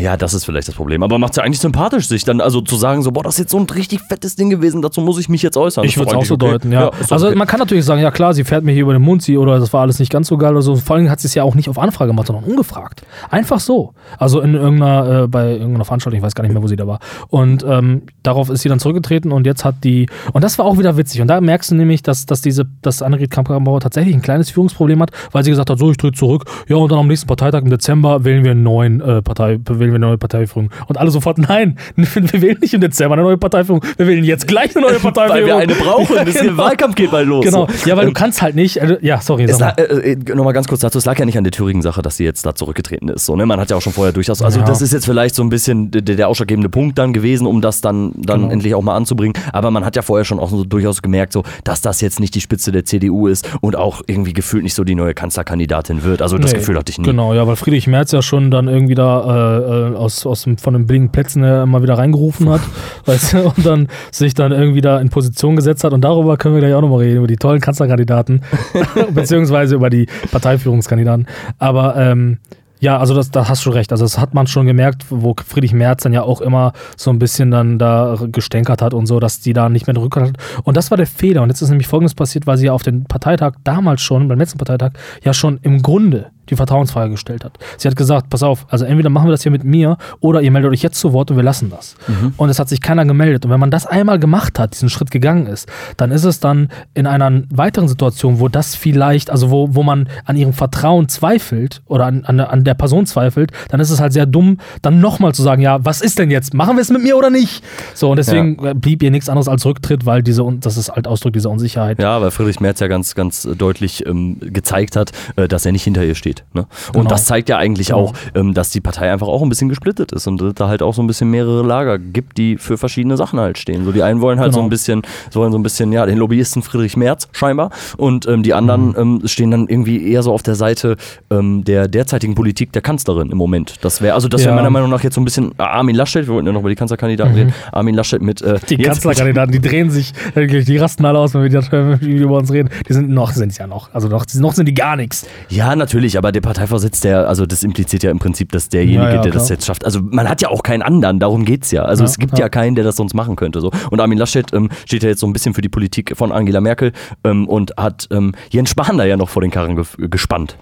Ja, 0.00 0.16
das 0.16 0.32
ist 0.32 0.44
vielleicht 0.44 0.68
das 0.68 0.74
Problem. 0.74 1.02
Aber 1.02 1.18
macht 1.18 1.32
es 1.32 1.36
ja 1.36 1.42
eigentlich 1.42 1.58
sympathisch, 1.58 2.08
sich 2.08 2.24
dann 2.24 2.40
also 2.40 2.60
zu 2.62 2.76
sagen, 2.76 3.02
so, 3.02 3.12
boah, 3.12 3.22
das 3.22 3.34
ist 3.34 3.40
jetzt 3.40 3.50
so 3.50 3.58
ein 3.58 3.68
richtig 3.68 4.00
fettes 4.00 4.34
Ding 4.36 4.48
gewesen, 4.48 4.80
dazu 4.80 5.00
muss 5.00 5.18
ich 5.18 5.28
mich 5.28 5.42
jetzt 5.42 5.56
äußern. 5.56 5.84
Ich 5.84 5.96
würde 5.98 6.10
es 6.10 6.16
auch 6.16 6.24
so 6.24 6.34
okay. 6.34 6.50
deuten, 6.50 6.72
ja. 6.72 6.86
doch 6.86 7.10
also 7.10 7.26
okay. 7.26 7.36
man 7.36 7.46
kann 7.46 7.60
natürlich 7.60 7.84
sagen, 7.84 8.00
ja 8.00 8.10
klar, 8.10 8.32
sie 8.32 8.44
fährt 8.44 8.64
mir 8.64 8.72
hier 8.72 8.82
über 8.82 8.94
den 8.94 9.02
Mund, 9.02 9.22
sie 9.22 9.36
oder 9.36 9.58
das 9.58 9.72
war 9.72 9.82
alles 9.82 9.98
nicht 9.98 10.10
ganz 10.10 10.28
so 10.28 10.38
geil 10.38 10.52
oder 10.52 10.62
so. 10.62 10.76
Vor 10.76 10.96
allem 10.96 11.10
hat 11.10 11.20
sie 11.20 11.26
es 11.26 11.34
ja 11.34 11.42
auch 11.42 11.54
nicht 11.54 11.68
auf 11.68 11.78
Anfrage 11.78 12.10
gemacht, 12.10 12.28
sondern 12.28 12.44
ungefragt. 12.44 13.02
Einfach 13.30 13.60
so. 13.60 13.94
Also 14.18 14.40
in 14.40 14.54
irgendeiner, 14.54 15.24
äh, 15.24 15.28
bei 15.28 15.52
irgendeiner 15.52 15.84
Veranstaltung, 15.84 16.18
ich 16.18 16.24
weiß 16.24 16.34
gar 16.34 16.44
nicht 16.44 16.52
mehr, 16.52 16.62
wo 16.62 16.68
sie 16.68 16.76
da 16.76 16.86
war. 16.86 17.00
Und 17.28 17.64
ähm, 17.68 18.02
darauf 18.22 18.48
ist 18.48 18.62
sie 18.62 18.68
dann 18.68 18.78
zurückgetreten 18.78 19.32
und 19.32 19.46
jetzt 19.46 19.64
hat 19.64 19.84
die, 19.84 20.08
und 20.32 20.42
das 20.42 20.58
war 20.58 20.64
auch 20.64 20.78
wieder 20.78 20.96
witzig. 20.96 21.20
Und 21.20 21.28
da 21.28 21.40
merkst 21.40 21.70
du 21.70 21.74
nämlich, 21.74 22.02
dass, 22.02 22.26
dass 22.26 22.40
diese, 22.40 22.66
dass 22.80 23.02
Annegret 23.02 23.30
Kramp-Karrenbauer 23.30 23.80
tatsächlich 23.80 24.14
ein 24.14 24.22
kleines 24.22 24.50
Führungsproblem 24.50 25.02
hat, 25.02 25.10
weil 25.32 25.44
sie 25.44 25.50
gesagt 25.50 25.70
hat, 25.70 25.78
so, 25.78 25.90
ich 25.90 25.96
trete 25.96 26.16
zurück. 26.16 26.44
Ja, 26.68 26.76
und 26.76 26.90
dann 26.90 26.98
am 26.98 27.08
nächsten 27.08 27.26
Parteitag 27.26 27.62
im 27.62 27.70
Dezember 27.70 28.24
wählen 28.24 28.44
wir 28.44 28.52
einen 28.52 28.62
neuen 28.62 29.00
äh, 29.00 29.22
Partei, 29.42 29.78
wählen 29.78 29.90
wir 29.90 29.96
eine 29.96 30.06
neue 30.06 30.18
Parteiführung. 30.18 30.70
Und 30.86 30.98
alle 30.98 31.10
sofort, 31.10 31.38
nein, 31.38 31.76
wir 31.96 32.42
wählen 32.42 32.58
nicht 32.60 32.74
im 32.74 32.80
Dezember 32.80 33.14
eine 33.14 33.22
neue 33.22 33.36
Parteiführung, 33.38 33.82
wir 33.96 34.06
wählen 34.06 34.24
jetzt 34.24 34.46
gleich 34.46 34.74
eine 34.76 34.86
neue 34.86 34.98
Parteiführung. 34.98 35.32
Weil 35.42 35.46
wir 35.46 35.56
eine 35.56 35.74
brauchen. 35.74 36.16
Das 36.24 36.34
Ja, 36.34 36.42
der 36.44 36.56
Wahlkampf 36.56 36.94
geht 36.94 37.10
bald 37.10 37.26
los. 37.28 37.44
Genau, 37.44 37.66
ja, 37.86 37.96
weil 37.96 38.04
Ähm, 38.06 38.14
du 38.14 38.18
kannst 38.18 38.42
halt 38.42 38.54
nicht, 38.54 38.76
äh, 38.78 38.98
ja, 39.02 39.20
sorry, 39.20 39.46
sag 39.48 39.76
mal. 39.78 39.82
äh, 39.84 40.12
äh, 40.12 40.34
Nochmal 40.34 40.52
ganz 40.52 40.68
kurz 40.68 40.80
dazu, 40.80 40.98
es 40.98 41.04
lag 41.04 41.18
ja 41.18 41.24
nicht 41.24 41.38
an 41.38 41.44
der 41.44 41.50
Thüringen-Sache, 41.52 42.02
dass 42.02 42.16
sie 42.16 42.24
jetzt 42.24 42.44
da 42.46 42.54
zurückgetreten 42.54 43.08
ist. 43.08 43.26
So, 43.26 43.36
ne? 43.36 43.46
Man 43.46 43.60
hat 43.60 43.70
ja 43.70 43.76
auch 43.76 43.82
schon 43.82 43.92
vorher 43.92 44.12
durchaus, 44.12 44.42
also 44.42 44.60
Ja. 44.60 44.64
das 44.66 44.82
ist 44.82 44.92
jetzt 44.92 45.04
vielleicht 45.04 45.34
so 45.34 45.42
ein 45.42 45.48
bisschen 45.48 45.90
der, 45.90 46.02
der 46.02 46.28
ausschlaggebende 46.28 46.68
Punkt 46.68 46.98
dann 46.98 47.12
gewesen, 47.12 47.46
um 47.46 47.60
das 47.60 47.80
dann, 47.80 48.12
dann 48.16 48.40
Genau. 48.42 48.52
endlich 48.52 48.74
auch 48.74 48.82
mal 48.82 48.96
anzubringen. 48.96 49.34
Aber 49.52 49.70
man 49.70 49.84
hat 49.84 49.96
ja 49.96 50.02
vorher 50.02 50.24
schon 50.24 50.38
auch 50.38 50.50
so 50.50 50.64
durchaus 50.64 51.02
gemerkt, 51.02 51.32
so, 51.32 51.42
dass 51.64 51.80
das 51.80 52.00
jetzt 52.00 52.20
nicht 52.20 52.34
die 52.34 52.40
Spitze 52.40 52.72
der 52.72 52.84
CDU 52.84 53.26
ist 53.28 53.48
und 53.60 53.76
auch 53.76 54.02
irgendwie 54.06 54.32
gefühlt 54.32 54.62
nicht 54.62 54.74
so 54.74 54.84
die 54.84 54.94
neue 54.94 55.14
Kanzlerkandidatin 55.14 56.02
wird. 56.04 56.22
Also 56.22 56.38
das 56.38 56.52
Nee, 56.52 56.58
Gefühl 56.58 56.76
hatte 56.78 56.90
ich 56.90 56.98
nie. 56.98 57.04
Genau, 57.04 57.34
ja, 57.34 57.46
weil 57.46 57.56
Friedrich 57.56 57.86
Merz 57.86 58.12
ja 58.12 58.22
schon 58.22 58.50
dann 58.50 58.68
irgendwie 58.68 58.94
da 58.94 59.20
äh, 59.32 59.92
äh, 59.92 59.96
aus, 59.96 60.26
aus 60.26 60.42
dem, 60.42 60.58
von 60.58 60.74
den 60.74 60.86
billigen 60.86 61.10
Plätzen 61.10 61.42
her 61.42 61.62
immer 61.62 61.82
wieder 61.82 61.94
reingerufen 61.94 62.48
hat, 62.48 62.60
weißt 63.06 63.34
du, 63.34 63.38
und 63.44 63.66
dann 63.66 63.88
sich 64.10 64.34
dann 64.34 64.52
irgendwie 64.52 64.80
da 64.80 65.00
in 65.00 65.08
Position 65.08 65.56
gesetzt 65.56 65.84
hat. 65.84 65.92
Und 65.92 66.02
darüber 66.02 66.36
können 66.36 66.54
wir 66.54 66.60
gleich 66.60 66.74
auch 66.74 66.80
nochmal 66.80 67.00
reden, 67.00 67.18
über 67.18 67.26
die 67.26 67.36
tollen 67.36 67.60
Kanzlerkandidaten, 67.60 68.42
beziehungsweise 69.14 69.74
über 69.74 69.90
die 69.90 70.06
Parteiführungskandidaten. 70.30 71.26
Aber 71.58 71.96
ähm, 71.96 72.38
ja, 72.82 72.98
also 72.98 73.14
das, 73.14 73.30
da 73.30 73.48
hast 73.48 73.64
du 73.64 73.70
recht. 73.70 73.92
Also 73.92 74.04
das 74.04 74.18
hat 74.18 74.34
man 74.34 74.48
schon 74.48 74.66
gemerkt, 74.66 75.04
wo 75.08 75.36
Friedrich 75.46 75.72
Merz 75.72 76.02
dann 76.02 76.12
ja 76.12 76.22
auch 76.22 76.40
immer 76.40 76.72
so 76.96 77.10
ein 77.10 77.20
bisschen 77.20 77.52
dann 77.52 77.78
da 77.78 78.18
gestänkert 78.20 78.82
hat 78.82 78.92
und 78.92 79.06
so, 79.06 79.20
dass 79.20 79.38
die 79.38 79.52
da 79.52 79.68
nicht 79.68 79.86
mehr 79.86 79.94
den 79.94 80.02
Rückhalt 80.02 80.30
hat. 80.30 80.64
Und 80.64 80.76
das 80.76 80.90
war 80.90 80.96
der 80.96 81.06
Fehler. 81.06 81.42
Und 81.42 81.48
jetzt 81.48 81.62
ist 81.62 81.68
nämlich 81.68 81.86
Folgendes 81.86 82.16
passiert, 82.16 82.48
weil 82.48 82.58
sie 82.58 82.66
ja 82.66 82.72
auf 82.72 82.82
dem 82.82 83.04
Parteitag 83.04 83.52
damals 83.62 84.02
schon, 84.02 84.26
beim 84.26 84.36
letzten 84.36 84.58
Parteitag, 84.58 84.94
ja 85.22 85.32
schon 85.32 85.60
im 85.62 85.80
Grunde 85.80 86.32
die 86.50 86.56
Vertrauensfrage 86.56 87.12
gestellt 87.12 87.44
hat. 87.44 87.58
Sie 87.78 87.88
hat 87.88 87.96
gesagt, 87.96 88.28
pass 88.28 88.42
auf, 88.42 88.66
also 88.68 88.84
entweder 88.84 89.10
machen 89.10 89.28
wir 89.28 89.30
das 89.30 89.42
hier 89.42 89.52
mit 89.52 89.64
mir 89.64 89.96
oder 90.20 90.42
ihr 90.42 90.50
meldet 90.50 90.72
euch 90.72 90.82
jetzt 90.82 90.98
zu 90.98 91.12
Wort 91.12 91.30
und 91.30 91.36
wir 91.36 91.44
lassen 91.44 91.70
das. 91.70 91.94
Mhm. 92.08 92.34
Und 92.36 92.50
es 92.50 92.58
hat 92.58 92.68
sich 92.68 92.80
keiner 92.80 93.04
gemeldet. 93.04 93.44
Und 93.44 93.50
wenn 93.50 93.60
man 93.60 93.70
das 93.70 93.86
einmal 93.86 94.18
gemacht 94.18 94.58
hat, 94.58 94.74
diesen 94.74 94.88
Schritt 94.90 95.10
gegangen 95.10 95.46
ist, 95.46 95.68
dann 95.96 96.10
ist 96.10 96.24
es 96.24 96.40
dann 96.40 96.68
in 96.94 97.06
einer 97.06 97.42
weiteren 97.50 97.88
Situation, 97.88 98.40
wo 98.40 98.48
das 98.48 98.74
vielleicht, 98.74 99.30
also 99.30 99.50
wo, 99.50 99.74
wo 99.74 99.82
man 99.82 100.08
an 100.24 100.36
ihrem 100.36 100.52
Vertrauen 100.52 101.08
zweifelt 101.08 101.80
oder 101.86 102.06
an, 102.06 102.24
an, 102.24 102.40
an 102.40 102.64
der 102.64 102.71
Person 102.74 103.06
zweifelt, 103.06 103.52
dann 103.68 103.80
ist 103.80 103.90
es 103.90 104.00
halt 104.00 104.12
sehr 104.12 104.26
dumm, 104.26 104.58
dann 104.82 105.00
nochmal 105.00 105.32
zu 105.34 105.42
sagen, 105.42 105.62
ja, 105.62 105.84
was 105.84 106.00
ist 106.00 106.18
denn 106.18 106.30
jetzt? 106.30 106.54
Machen 106.54 106.76
wir 106.76 106.82
es 106.82 106.90
mit 106.90 107.02
mir 107.02 107.16
oder 107.16 107.30
nicht? 107.30 107.62
So, 107.94 108.10
und 108.10 108.16
deswegen 108.16 108.64
äh, 108.64 108.74
blieb 108.74 109.02
ihr 109.02 109.10
nichts 109.10 109.28
anderes 109.28 109.48
als 109.48 109.64
Rücktritt, 109.66 110.06
weil 110.06 110.22
diese, 110.22 110.44
das 110.60 110.76
ist 110.76 110.90
halt 110.90 111.06
Ausdruck 111.06 111.32
dieser 111.32 111.50
Unsicherheit. 111.50 112.00
Ja, 112.00 112.20
weil 112.20 112.30
Friedrich 112.30 112.60
Merz 112.60 112.80
ja 112.80 112.88
ganz, 112.88 113.14
ganz 113.14 113.48
deutlich 113.56 114.06
ähm, 114.06 114.38
gezeigt 114.40 114.96
hat, 114.96 115.12
äh, 115.36 115.48
dass 115.48 115.66
er 115.66 115.72
nicht 115.72 115.84
hinter 115.84 116.04
ihr 116.04 116.14
steht. 116.14 116.44
Ne? 116.54 116.66
Und 116.88 116.92
Genau. 117.02 117.10
das 117.10 117.24
zeigt 117.26 117.48
ja 117.48 117.58
eigentlich 117.58 117.88
Genau. 117.88 118.00
auch, 118.00 118.12
ähm, 118.34 118.54
dass 118.54 118.70
die 118.70 118.80
Partei 118.80 119.12
einfach 119.12 119.26
auch 119.28 119.42
ein 119.42 119.48
bisschen 119.48 119.68
gesplittet 119.68 120.12
ist 120.12 120.26
und 120.26 120.42
da 120.58 120.68
halt 120.68 120.82
auch 120.82 120.94
so 120.94 121.02
ein 121.02 121.06
bisschen 121.06 121.30
mehrere 121.30 121.62
Lager 121.66 121.98
gibt, 121.98 122.38
die 122.38 122.56
für 122.56 122.78
verschiedene 122.78 123.16
Sachen 123.16 123.40
halt 123.40 123.58
stehen. 123.58 123.84
So 123.84 123.92
die 123.92 124.02
einen 124.02 124.20
wollen 124.20 124.38
halt 124.40 124.52
so 124.52 124.58
Genau. 124.58 124.66
ein 124.66 124.70
bisschen, 124.70 125.02
so 125.30 125.40
wollen 125.40 125.52
so 125.52 125.58
ein 125.58 125.62
bisschen, 125.62 125.92
ja, 125.92 126.06
den 126.06 126.18
Lobbyisten 126.18 126.62
Friedrich 126.62 126.96
Merz 126.96 127.28
scheinbar 127.32 127.70
und 127.96 128.26
ähm, 128.28 128.42
die 128.42 128.54
anderen 128.54 128.88
Mhm. 128.88 128.94
ähm, 128.98 129.22
stehen 129.26 129.50
dann 129.50 129.66
irgendwie 129.68 130.10
eher 130.10 130.22
so 130.22 130.32
auf 130.32 130.42
der 130.42 130.54
Seite 130.54 130.96
ähm, 131.30 131.64
der 131.64 131.88
derzeitigen 131.88 132.34
Politik 132.34 132.61
der 132.66 132.82
Kanzlerin 132.82 133.30
im 133.30 133.38
Moment. 133.38 133.76
Das 133.82 134.00
wäre, 134.02 134.14
also 134.14 134.28
das 134.28 134.42
wäre 134.42 134.50
Ja. 134.50 134.56
meiner 134.56 134.70
Meinung 134.70 134.90
nach 134.90 135.02
jetzt 135.02 135.14
so 135.14 135.20
ein 135.20 135.24
bisschen 135.24 135.52
äh, 135.58 135.62
Armin 135.62 135.96
Laschet, 135.96 136.26
wir 136.26 136.34
wollten 136.34 136.46
ja 136.46 136.52
noch 136.52 136.60
über 136.60 136.68
die 136.68 136.74
Kanzlerkandidaten 136.76 137.34
reden, 137.34 137.54
Armin 137.72 137.94
Laschet 137.94 138.22
mit 138.22 138.40
äh, 138.42 138.52
Mhm. 138.52 138.58
Die 138.68 138.76
Kanzlerkandidaten, 138.78 139.52
die 139.52 139.60
drehen 139.60 139.90
sich, 139.90 140.12
wirklich, 140.34 140.64
die 140.66 140.76
rasten 140.76 141.04
alle 141.04 141.18
aus, 141.18 141.34
wenn 141.34 141.42
wir, 141.42 141.48
die, 141.48 141.56
wenn 141.72 142.00
wir 142.00 142.08
über 142.22 142.36
uns 142.38 142.52
reden. 142.52 142.68
Die 142.88 142.92
sind 142.92 143.08
noch, 143.10 143.32
sind 143.32 143.50
es 143.50 143.58
ja 143.58 143.66
noch. 143.66 143.92
Also 143.94 144.08
noch, 144.08 144.24
noch 144.34 144.52
sind 144.52 144.66
die 144.66 144.74
gar 144.74 144.96
nichts. 144.96 145.26
Ja, 145.48 145.74
natürlich, 145.74 146.16
aber 146.18 146.32
der 146.32 146.40
Parteivorsitz, 146.40 147.00
der, 147.00 147.28
also 147.28 147.46
das 147.46 147.62
impliziert 147.64 148.02
ja 148.02 148.10
im 148.10 148.18
Prinzip, 148.18 148.52
dass 148.52 148.68
derjenige, 148.68 149.02
Ja, 149.02 149.14
ja, 149.16 149.20
der 149.22 149.32
das 149.32 149.48
jetzt 149.48 149.66
schafft, 149.66 149.84
also 149.84 150.00
man 150.02 150.28
hat 150.28 150.42
ja 150.42 150.48
auch 150.48 150.62
keinen 150.62 150.82
anderen, 150.82 151.18
darum 151.18 151.44
geht's 151.44 151.70
ja. 151.70 151.82
Also 151.82 152.04
Ja, 152.04 152.10
es 152.10 152.18
gibt 152.18 152.38
ja. 152.38 152.48
keinen, 152.48 152.74
der 152.74 152.84
das 152.84 152.96
sonst 152.96 153.14
machen 153.14 153.36
könnte. 153.36 153.60
So. 153.60 153.70
Und 153.90 154.00
Armin 154.00 154.18
Laschet 154.18 154.52
ähm, 154.52 154.68
steht 154.86 155.02
ja 155.02 155.08
jetzt 155.08 155.20
so 155.20 155.26
ein 155.26 155.32
bisschen 155.32 155.54
für 155.54 155.62
die 155.62 155.68
Politik 155.68 156.16
von 156.16 156.30
Angela 156.32 156.60
Merkel 156.60 156.92
ähm, 157.24 157.48
und 157.48 157.72
hat 157.76 158.08
ähm, 158.10 158.34
Jens 158.50 158.70
Spahn 158.70 158.98
da 158.98 159.04
ja 159.04 159.16
noch 159.16 159.28
vor 159.28 159.42
den 159.42 159.50
Karren 159.50 159.76
ge 159.76 159.84
gespannt. 160.08 160.56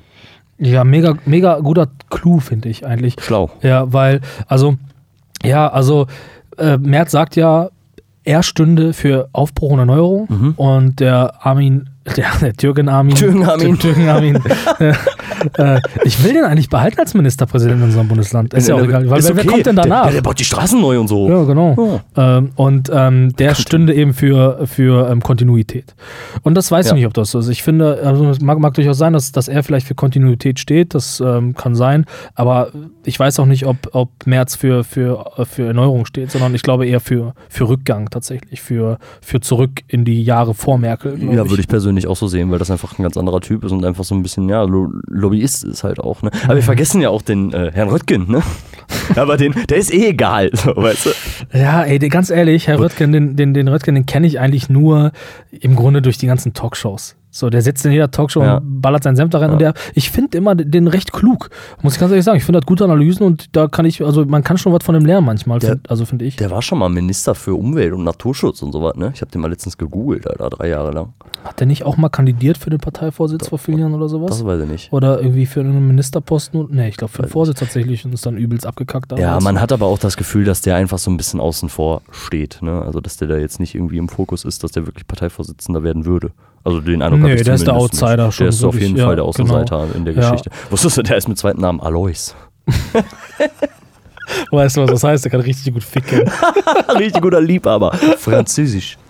Ja, 0.60 0.84
mega, 0.84 1.14
mega 1.24 1.58
guter 1.60 1.88
Clou, 2.10 2.38
finde 2.38 2.68
ich 2.68 2.86
eigentlich. 2.86 3.16
Schlau. 3.20 3.50
Ja, 3.62 3.92
weil, 3.92 4.20
also, 4.46 4.76
ja, 5.42 5.68
also, 5.68 6.06
äh, 6.58 6.76
Merz 6.76 7.10
sagt 7.12 7.34
ja, 7.36 7.70
er 8.24 8.42
stünde 8.42 8.92
für 8.92 9.28
Aufbruch 9.32 9.72
und 9.72 9.78
Erneuerung 9.78 10.26
Mhm. 10.28 10.52
und 10.56 11.00
der 11.00 11.44
Armin, 11.46 11.88
der, 12.16 12.30
der 12.40 12.52
Türken 12.54 12.88
Armin. 12.88 13.14
Türken 13.14 13.44
Armin. 13.44 13.78
Türken 13.78 14.08
Armin. 14.08 14.36
äh, 15.58 15.80
ich 16.04 16.24
will 16.24 16.32
den 16.32 16.44
eigentlich 16.44 16.70
behalten 16.70 16.98
als 16.98 17.14
Ministerpräsident 17.14 17.78
in 17.78 17.84
unserem 17.84 18.08
Bundesland. 18.08 18.54
Ist 18.54 18.68
ja 18.68 18.74
auch 18.74 18.82
egal. 18.82 19.08
Weil 19.08 19.22
wer, 19.22 19.36
wer 19.36 19.44
okay. 19.44 19.46
kommt 19.46 19.66
denn 19.66 19.76
danach? 19.76 20.04
Der, 20.04 20.14
der 20.14 20.22
baut 20.22 20.38
die 20.38 20.44
Straßen 20.44 20.80
neu 20.80 20.98
und 20.98 21.08
so. 21.08 21.28
Ja, 21.28 21.44
genau. 21.44 22.00
Ähm, 22.16 22.50
und 22.56 22.90
ähm, 22.92 23.36
der 23.36 23.54
stünde 23.54 23.94
eben 23.94 24.14
für, 24.14 24.66
für 24.66 25.10
ähm, 25.10 25.20
Kontinuität. 25.20 25.94
Und 26.42 26.54
das 26.54 26.70
weiß 26.70 26.86
Ja. 26.86 26.92
ich 26.92 26.96
nicht, 26.96 27.06
ob 27.06 27.14
das 27.14 27.32
so 27.32 27.38
ist. 27.38 27.48
Ich 27.48 27.62
finde, 27.62 28.00
also 28.02 28.28
es 28.30 28.40
mag, 28.40 28.58
mag 28.58 28.72
durchaus 28.74 28.96
sein, 28.96 29.12
dass, 29.12 29.30
dass 29.32 29.48
er 29.48 29.62
vielleicht 29.62 29.86
für 29.86 29.94
Kontinuität 29.94 30.58
steht, 30.58 30.94
das 30.94 31.20
ähm, 31.20 31.54
kann 31.54 31.74
sein, 31.74 32.06
aber 32.34 32.72
ich 33.04 33.18
weiß 33.18 33.40
auch 33.40 33.46
nicht, 33.46 33.66
ob, 33.66 33.76
ob 33.92 34.10
Merz 34.26 34.54
für, 34.54 34.84
für, 34.84 35.30
für 35.44 35.66
Erneuerung 35.66 36.06
steht, 36.06 36.30
sondern 36.30 36.54
ich 36.54 36.62
glaube 36.62 36.86
eher 36.86 37.00
für, 37.00 37.34
für 37.48 37.68
Rückgang 37.68 38.08
tatsächlich, 38.08 38.62
für, 38.62 38.98
für 39.20 39.40
zurück 39.40 39.82
in 39.86 40.04
die 40.04 40.22
Jahre 40.22 40.54
vor 40.54 40.78
Merkel. 40.78 41.18
Ja, 41.22 41.48
würde 41.48 41.60
ich 41.60 41.68
persönlich 41.68 41.89
auch 42.06 42.16
so 42.16 42.26
sehen, 42.26 42.50
weil 42.50 42.58
das 42.58 42.70
einfach 42.70 42.98
ein 42.98 43.02
ganz 43.02 43.16
anderer 43.16 43.40
Typ 43.40 43.64
ist 43.64 43.72
und 43.72 43.84
einfach 43.84 44.04
so 44.04 44.14
ein 44.14 44.22
bisschen, 44.22 44.48
ja, 44.48 44.62
Lo 44.62 44.92
Lobbyist 45.06 45.64
ist 45.64 45.84
halt 45.84 46.00
auch, 46.00 46.22
ne? 46.22 46.30
Aber 46.44 46.56
wir 46.56 46.62
vergessen 46.62 47.00
ja 47.00 47.10
auch 47.10 47.22
den 47.22 47.52
äh, 47.52 47.70
Herrn 47.72 47.88
Röttgen, 47.88 48.30
ne? 48.30 48.42
Aber 49.16 49.36
den, 49.36 49.54
der 49.68 49.78
ist 49.78 49.92
eh 49.92 50.08
egal, 50.08 50.50
so, 50.52 50.74
weißt 50.76 51.06
du? 51.06 51.58
Ja, 51.58 51.82
ey, 51.82 51.98
ganz 51.98 52.30
ehrlich, 52.30 52.66
Herr 52.68 52.78
Röttgen, 52.78 53.12
den, 53.12 53.36
den, 53.36 53.54
den 53.54 53.68
Röttgen, 53.68 53.94
den 53.94 54.06
kenne 54.06 54.26
ich 54.26 54.40
eigentlich 54.40 54.68
nur 54.68 55.12
im 55.50 55.76
Grunde 55.76 56.02
durch 56.02 56.18
die 56.18 56.26
ganzen 56.26 56.54
Talkshows. 56.54 57.16
So, 57.32 57.48
der 57.48 57.62
sitzt 57.62 57.86
in 57.86 57.92
jeder 57.92 58.10
Talkshow 58.10 58.42
Ja. 58.42 58.56
und 58.56 58.80
ballert 58.82 59.04
seinen 59.04 59.14
Senf 59.16 59.30
da 59.30 59.38
rein 59.38 59.50
und 59.52 59.60
der, 59.60 59.74
ich 59.94 60.10
finde 60.10 60.36
immer 60.36 60.54
den 60.56 60.88
recht 60.88 61.12
klug. 61.12 61.48
Muss 61.82 61.94
ich 61.94 62.00
ganz 62.00 62.10
ehrlich 62.10 62.24
sagen. 62.24 62.36
Ich 62.38 62.44
finde, 62.44 62.58
er 62.58 62.62
hat 62.62 62.66
gute 62.66 62.82
Analysen 62.84 63.24
und 63.24 63.54
da 63.56 63.68
kann 63.68 63.84
ich, 63.86 64.02
also 64.04 64.24
man 64.24 64.42
kann 64.42 64.58
schon 64.58 64.72
was 64.72 64.82
von 64.84 64.94
dem 64.94 65.04
lernen 65.04 65.26
manchmal, 65.26 65.60
Der- 65.60 65.70
find, 65.70 65.90
also 65.90 66.04
finde 66.04 66.24
ich. 66.24 66.36
Der 66.36 66.50
war 66.50 66.60
schon 66.62 66.78
mal 66.78 66.88
Minister 66.88 67.34
für 67.36 67.54
Umwelt 67.54 67.92
und 67.92 68.02
Naturschutz 68.04 68.62
und 68.62 68.72
sowas, 68.72 68.96
ne? 68.96 69.12
Ich 69.14 69.20
habe 69.20 69.30
den 69.30 69.40
mal 69.40 69.48
letztens 69.50 69.78
gegoogelt, 69.78 70.26
Alter, 70.28 70.50
drei 70.50 70.68
Jahre 70.68 70.90
lang. 70.90 71.12
Hat 71.44 71.60
der 71.60 71.66
nicht 71.68 71.84
auch 71.84 71.96
mal 71.96 72.08
kandidiert 72.08 72.58
für 72.58 72.70
den 72.70 72.80
Parteivorsitz 72.80 73.48
vor 73.48 73.58
vielen 73.58 73.78
Jahren 73.78 73.94
oder 73.94 74.08
sowas? 74.08 74.30
Das 74.30 74.44
weiß 74.44 74.62
ich 74.62 74.68
nicht. 74.68 74.92
Oder 74.92 75.20
irgendwie 75.20 75.46
für 75.46 75.60
einen 75.60 75.86
Ministerposten? 75.86 76.66
Nee, 76.70 76.88
ich 76.88 76.96
glaube 76.96 77.12
für 77.12 77.22
den 77.22 77.30
Vorsitz 77.30 77.60
tatsächlich 77.60 78.04
und 78.04 78.12
ist 78.12 78.26
dann 78.26 78.36
übelst 78.36 78.66
abgekackt. 78.66 79.12
Ja, 79.12 79.18
damals. 79.18 79.44
man 79.44 79.60
hat 79.60 79.72
aber 79.72 79.86
auch 79.86 79.98
das 79.98 80.16
Gefühl, 80.16 80.44
dass 80.44 80.60
der 80.62 80.74
einfach 80.76 80.98
so 80.98 81.10
ein 81.10 81.16
bisschen 81.16 81.38
außen 81.40 81.68
vor 81.68 82.02
steht, 82.10 82.58
ne? 82.60 82.82
Also, 82.82 83.00
dass 83.00 83.16
der 83.16 83.28
da 83.28 83.36
jetzt 83.38 83.60
nicht 83.60 83.74
irgendwie 83.74 83.98
im 83.98 84.08
Fokus 84.08 84.44
ist, 84.44 84.64
dass 84.64 84.72
der 84.72 84.86
wirklich 84.86 85.06
Parteivorsitzender 85.06 85.82
werden 85.82 86.04
würde. 86.04 86.32
Also, 86.64 86.80
den 86.80 87.00
Eindruck 87.02 87.20
Nee, 87.22 87.30
hab 87.30 87.36
ich 87.38 87.44
der 87.44 87.54
ist 87.54 87.66
der 87.66 87.74
Outsider 87.74 88.26
nicht. 88.26 88.34
schon 88.36 88.44
Der 88.44 88.48
ist 88.50 88.64
auf 88.64 88.74
wirklich, 88.74 88.88
jeden 88.88 88.98
ja, 88.98 89.06
Fall 89.06 89.16
der 89.16 89.24
Außenseiter 89.24 89.86
in 89.94 90.04
der 90.04 90.14
Ja. 90.14 90.30
Geschichte. 90.30 90.50
Wusstest 90.70 90.98
du, 90.98 91.02
der 91.02 91.16
ist 91.16 91.28
mit 91.28 91.38
zweiten 91.38 91.60
Namen 91.60 91.80
Alois. 91.80 92.34
Weißt 94.50 94.76
du, 94.76 94.82
was 94.82 94.90
das 94.90 95.04
heißt? 95.04 95.24
Der 95.24 95.30
kann 95.30 95.40
richtig 95.40 95.72
gut 95.72 95.84
ficken. 95.84 96.22
Richtig 96.98 97.22
guter 97.22 97.40
Liebhaber. 97.40 97.92
Französisch. 98.18 98.96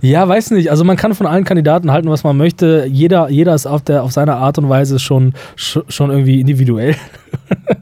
Ja, 0.00 0.28
weiß 0.28 0.50
nicht. 0.52 0.70
Also 0.70 0.84
man 0.84 0.96
kann 0.96 1.14
von 1.14 1.26
allen 1.26 1.44
Kandidaten 1.44 1.90
halten, 1.90 2.08
was 2.10 2.22
man 2.22 2.36
möchte. 2.36 2.86
Jeder, 2.88 3.28
jeder 3.30 3.54
ist 3.54 3.66
auf, 3.66 3.82
der, 3.82 4.02
auf 4.04 4.12
seine 4.12 4.36
Art 4.36 4.58
und 4.58 4.68
Weise 4.68 4.98
schon, 4.98 5.32
sch- 5.56 5.82
schon 5.88 6.10
irgendwie 6.10 6.40
individuell. 6.40 6.94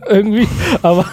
irgendwie. 0.08 0.46
Aber, 0.82 1.04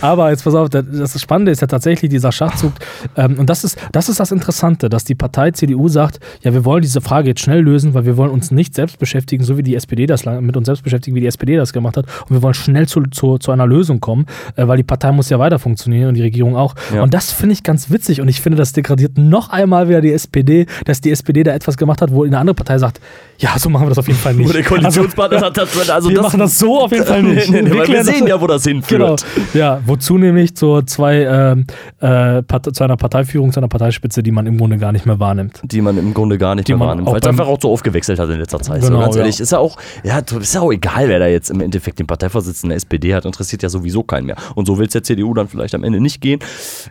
aber 0.00 0.30
jetzt 0.30 0.44
pass 0.44 0.54
auf, 0.54 0.68
das- 0.70 1.20
Spannende 1.20 1.52
ist 1.52 1.60
ja 1.60 1.66
tatsächlich 1.66 2.10
dieser 2.10 2.32
Schachzug. 2.32 2.72
Ähm, 3.16 3.38
und 3.38 3.50
das 3.50 3.64
ist, 3.64 3.76
das 3.92 4.08
ist 4.08 4.20
das 4.20 4.30
Interessante, 4.32 4.88
dass 4.88 5.04
die 5.04 5.14
Partei 5.14 5.50
CDU 5.50 5.88
sagt, 5.88 6.20
ja, 6.42 6.52
wir 6.54 6.64
wollen 6.64 6.82
diese 6.82 7.00
Frage 7.00 7.28
jetzt 7.28 7.40
schnell 7.40 7.60
lösen, 7.60 7.92
weil 7.92 8.06
wir 8.06 8.16
wollen 8.16 8.30
uns 8.30 8.50
nicht 8.50 8.74
selbst 8.74 8.98
beschäftigen, 8.98 9.44
so 9.44 9.58
wie 9.58 9.62
die 9.62 9.74
SPD 9.74 10.06
das 10.06 10.24
mit 10.24 10.56
uns 10.56 10.66
selbst 10.66 10.84
beschäftigen, 10.84 11.16
wie 11.16 11.20
die 11.20 11.26
SPD 11.26 11.56
das 11.56 11.72
gemacht 11.72 11.96
hat. 11.96 12.06
Und 12.28 12.30
wir 12.36 12.42
wollen 12.42 12.54
schnell 12.54 12.86
zu, 12.88 13.02
zu, 13.10 13.38
zu 13.38 13.50
einer 13.52 13.66
Lösung 13.66 14.00
kommen, 14.00 14.26
äh, 14.56 14.66
weil 14.66 14.76
die 14.76 14.82
Partei 14.82 15.12
muss 15.12 15.30
ja 15.30 15.38
weiter 15.38 15.58
funktionieren 15.58 16.08
und 16.08 16.14
die 16.14 16.22
Regierung 16.22 16.56
auch. 16.56 16.74
Ja. 16.94 17.02
Und 17.02 17.14
das 17.14 17.32
finde 17.32 17.52
ich 17.54 17.62
ganz 17.62 17.90
witzig 17.90 18.20
und 18.20 18.28
ich 18.28 18.40
finde, 18.40 18.56
das 18.58 18.72
degradiert 18.72 19.18
noch 19.18 19.50
einmal 19.50 19.88
wieder 19.88 20.00
die 20.00 20.12
SPD, 20.12 20.66
dass 20.84 21.00
die 21.00 21.10
SPD 21.10 21.42
da 21.42 21.52
etwas 21.52 21.76
gemacht 21.76 22.00
hat, 22.02 22.10
wo 22.12 22.24
eine 22.24 22.38
andere 22.38 22.54
Partei 22.54 22.78
sagt, 22.78 23.00
ja, 23.38 23.58
so 23.58 23.68
machen 23.68 23.84
wir 23.86 23.88
das 23.90 23.98
auf 23.98 24.06
jeden 24.06 24.18
Fall 24.20 24.34
nicht. 24.34 24.48
Wo 24.48 24.52
der 24.52 24.62
Koalitionspartner 24.64 25.38
sagt, 25.40 25.56
das, 25.58 25.90
also 25.90 26.08
wir 26.08 26.16
das, 26.16 26.24
machen 26.24 26.40
das 26.40 26.58
so 26.58 26.80
auf 26.80 26.92
jeden 26.92 27.04
Fall 27.04 27.22
nicht. 27.22 27.50
Nee, 27.50 27.62
nee, 27.62 27.70
weil 27.70 27.88
wir 27.88 27.96
das- 27.96 28.06
sehen 28.06 28.26
ja, 28.26 28.40
wo 28.40 28.46
das 28.46 28.64
Genau. 28.64 28.74
hinführt. 29.16 29.24
Ja, 29.54 29.80
wozu 29.86 30.18
nämlich 30.18 30.56
zur 30.56 30.86
zwei, 30.86 31.22
ähm, 31.24 31.66
äh, 32.00 32.42
Part 32.42 32.74
zu 32.74 32.84
einer 32.84 32.96
Parteiführung, 32.96 33.52
zu 33.52 33.60
einer 33.60 33.68
Parteispitze, 33.68 34.22
die 34.22 34.30
man 34.30 34.46
im 34.46 34.56
Grunde 34.58 34.78
gar 34.78 34.92
nicht 34.92 35.06
mehr 35.06 35.18
wahrnimmt. 35.20 35.60
Die 35.64 35.80
man 35.80 35.98
im 35.98 36.14
Grunde 36.14 36.38
gar 36.38 36.54
nicht 36.54 36.68
Die 36.68 36.72
mehr 36.74 36.86
wahrnimmt, 36.86 37.08
weil 37.08 37.20
es 37.20 37.26
einfach 37.26 37.46
auch 37.46 37.58
so 37.60 37.70
aufgewechselt 37.70 38.18
hat 38.18 38.30
in 38.30 38.38
letzter 38.38 38.60
Zeit. 38.60 38.82
so, 38.82 38.88
Genau, 38.88 39.00
ganz 39.00 39.14
ja. 39.16 39.22
ehrlich, 39.22 39.40
ist 39.40 39.52
ja 39.52 39.58
auch, 39.58 39.76
ja, 40.02 40.18
ist 40.18 40.54
ja 40.54 40.60
auch 40.60 40.72
egal, 40.72 41.08
wer 41.08 41.18
da 41.18 41.26
jetzt 41.26 41.50
im 41.50 41.60
Endeffekt 41.60 41.98
den 41.98 42.06
Parteivorsitzenden 42.06 42.70
der 42.70 42.76
SPD 42.76 43.14
hat, 43.14 43.24
interessiert 43.24 43.62
ja 43.62 43.68
sowieso 43.68 44.02
keinen 44.02 44.23
mehr. 44.24 44.36
Und 44.54 44.66
so 44.66 44.78
will 44.78 44.86
es 44.86 44.92
der 44.92 45.02
CDU 45.02 45.34
dann 45.34 45.48
vielleicht 45.48 45.74
am 45.74 45.84
Ende 45.84 46.00
nicht 46.00 46.20
gehen. 46.20 46.40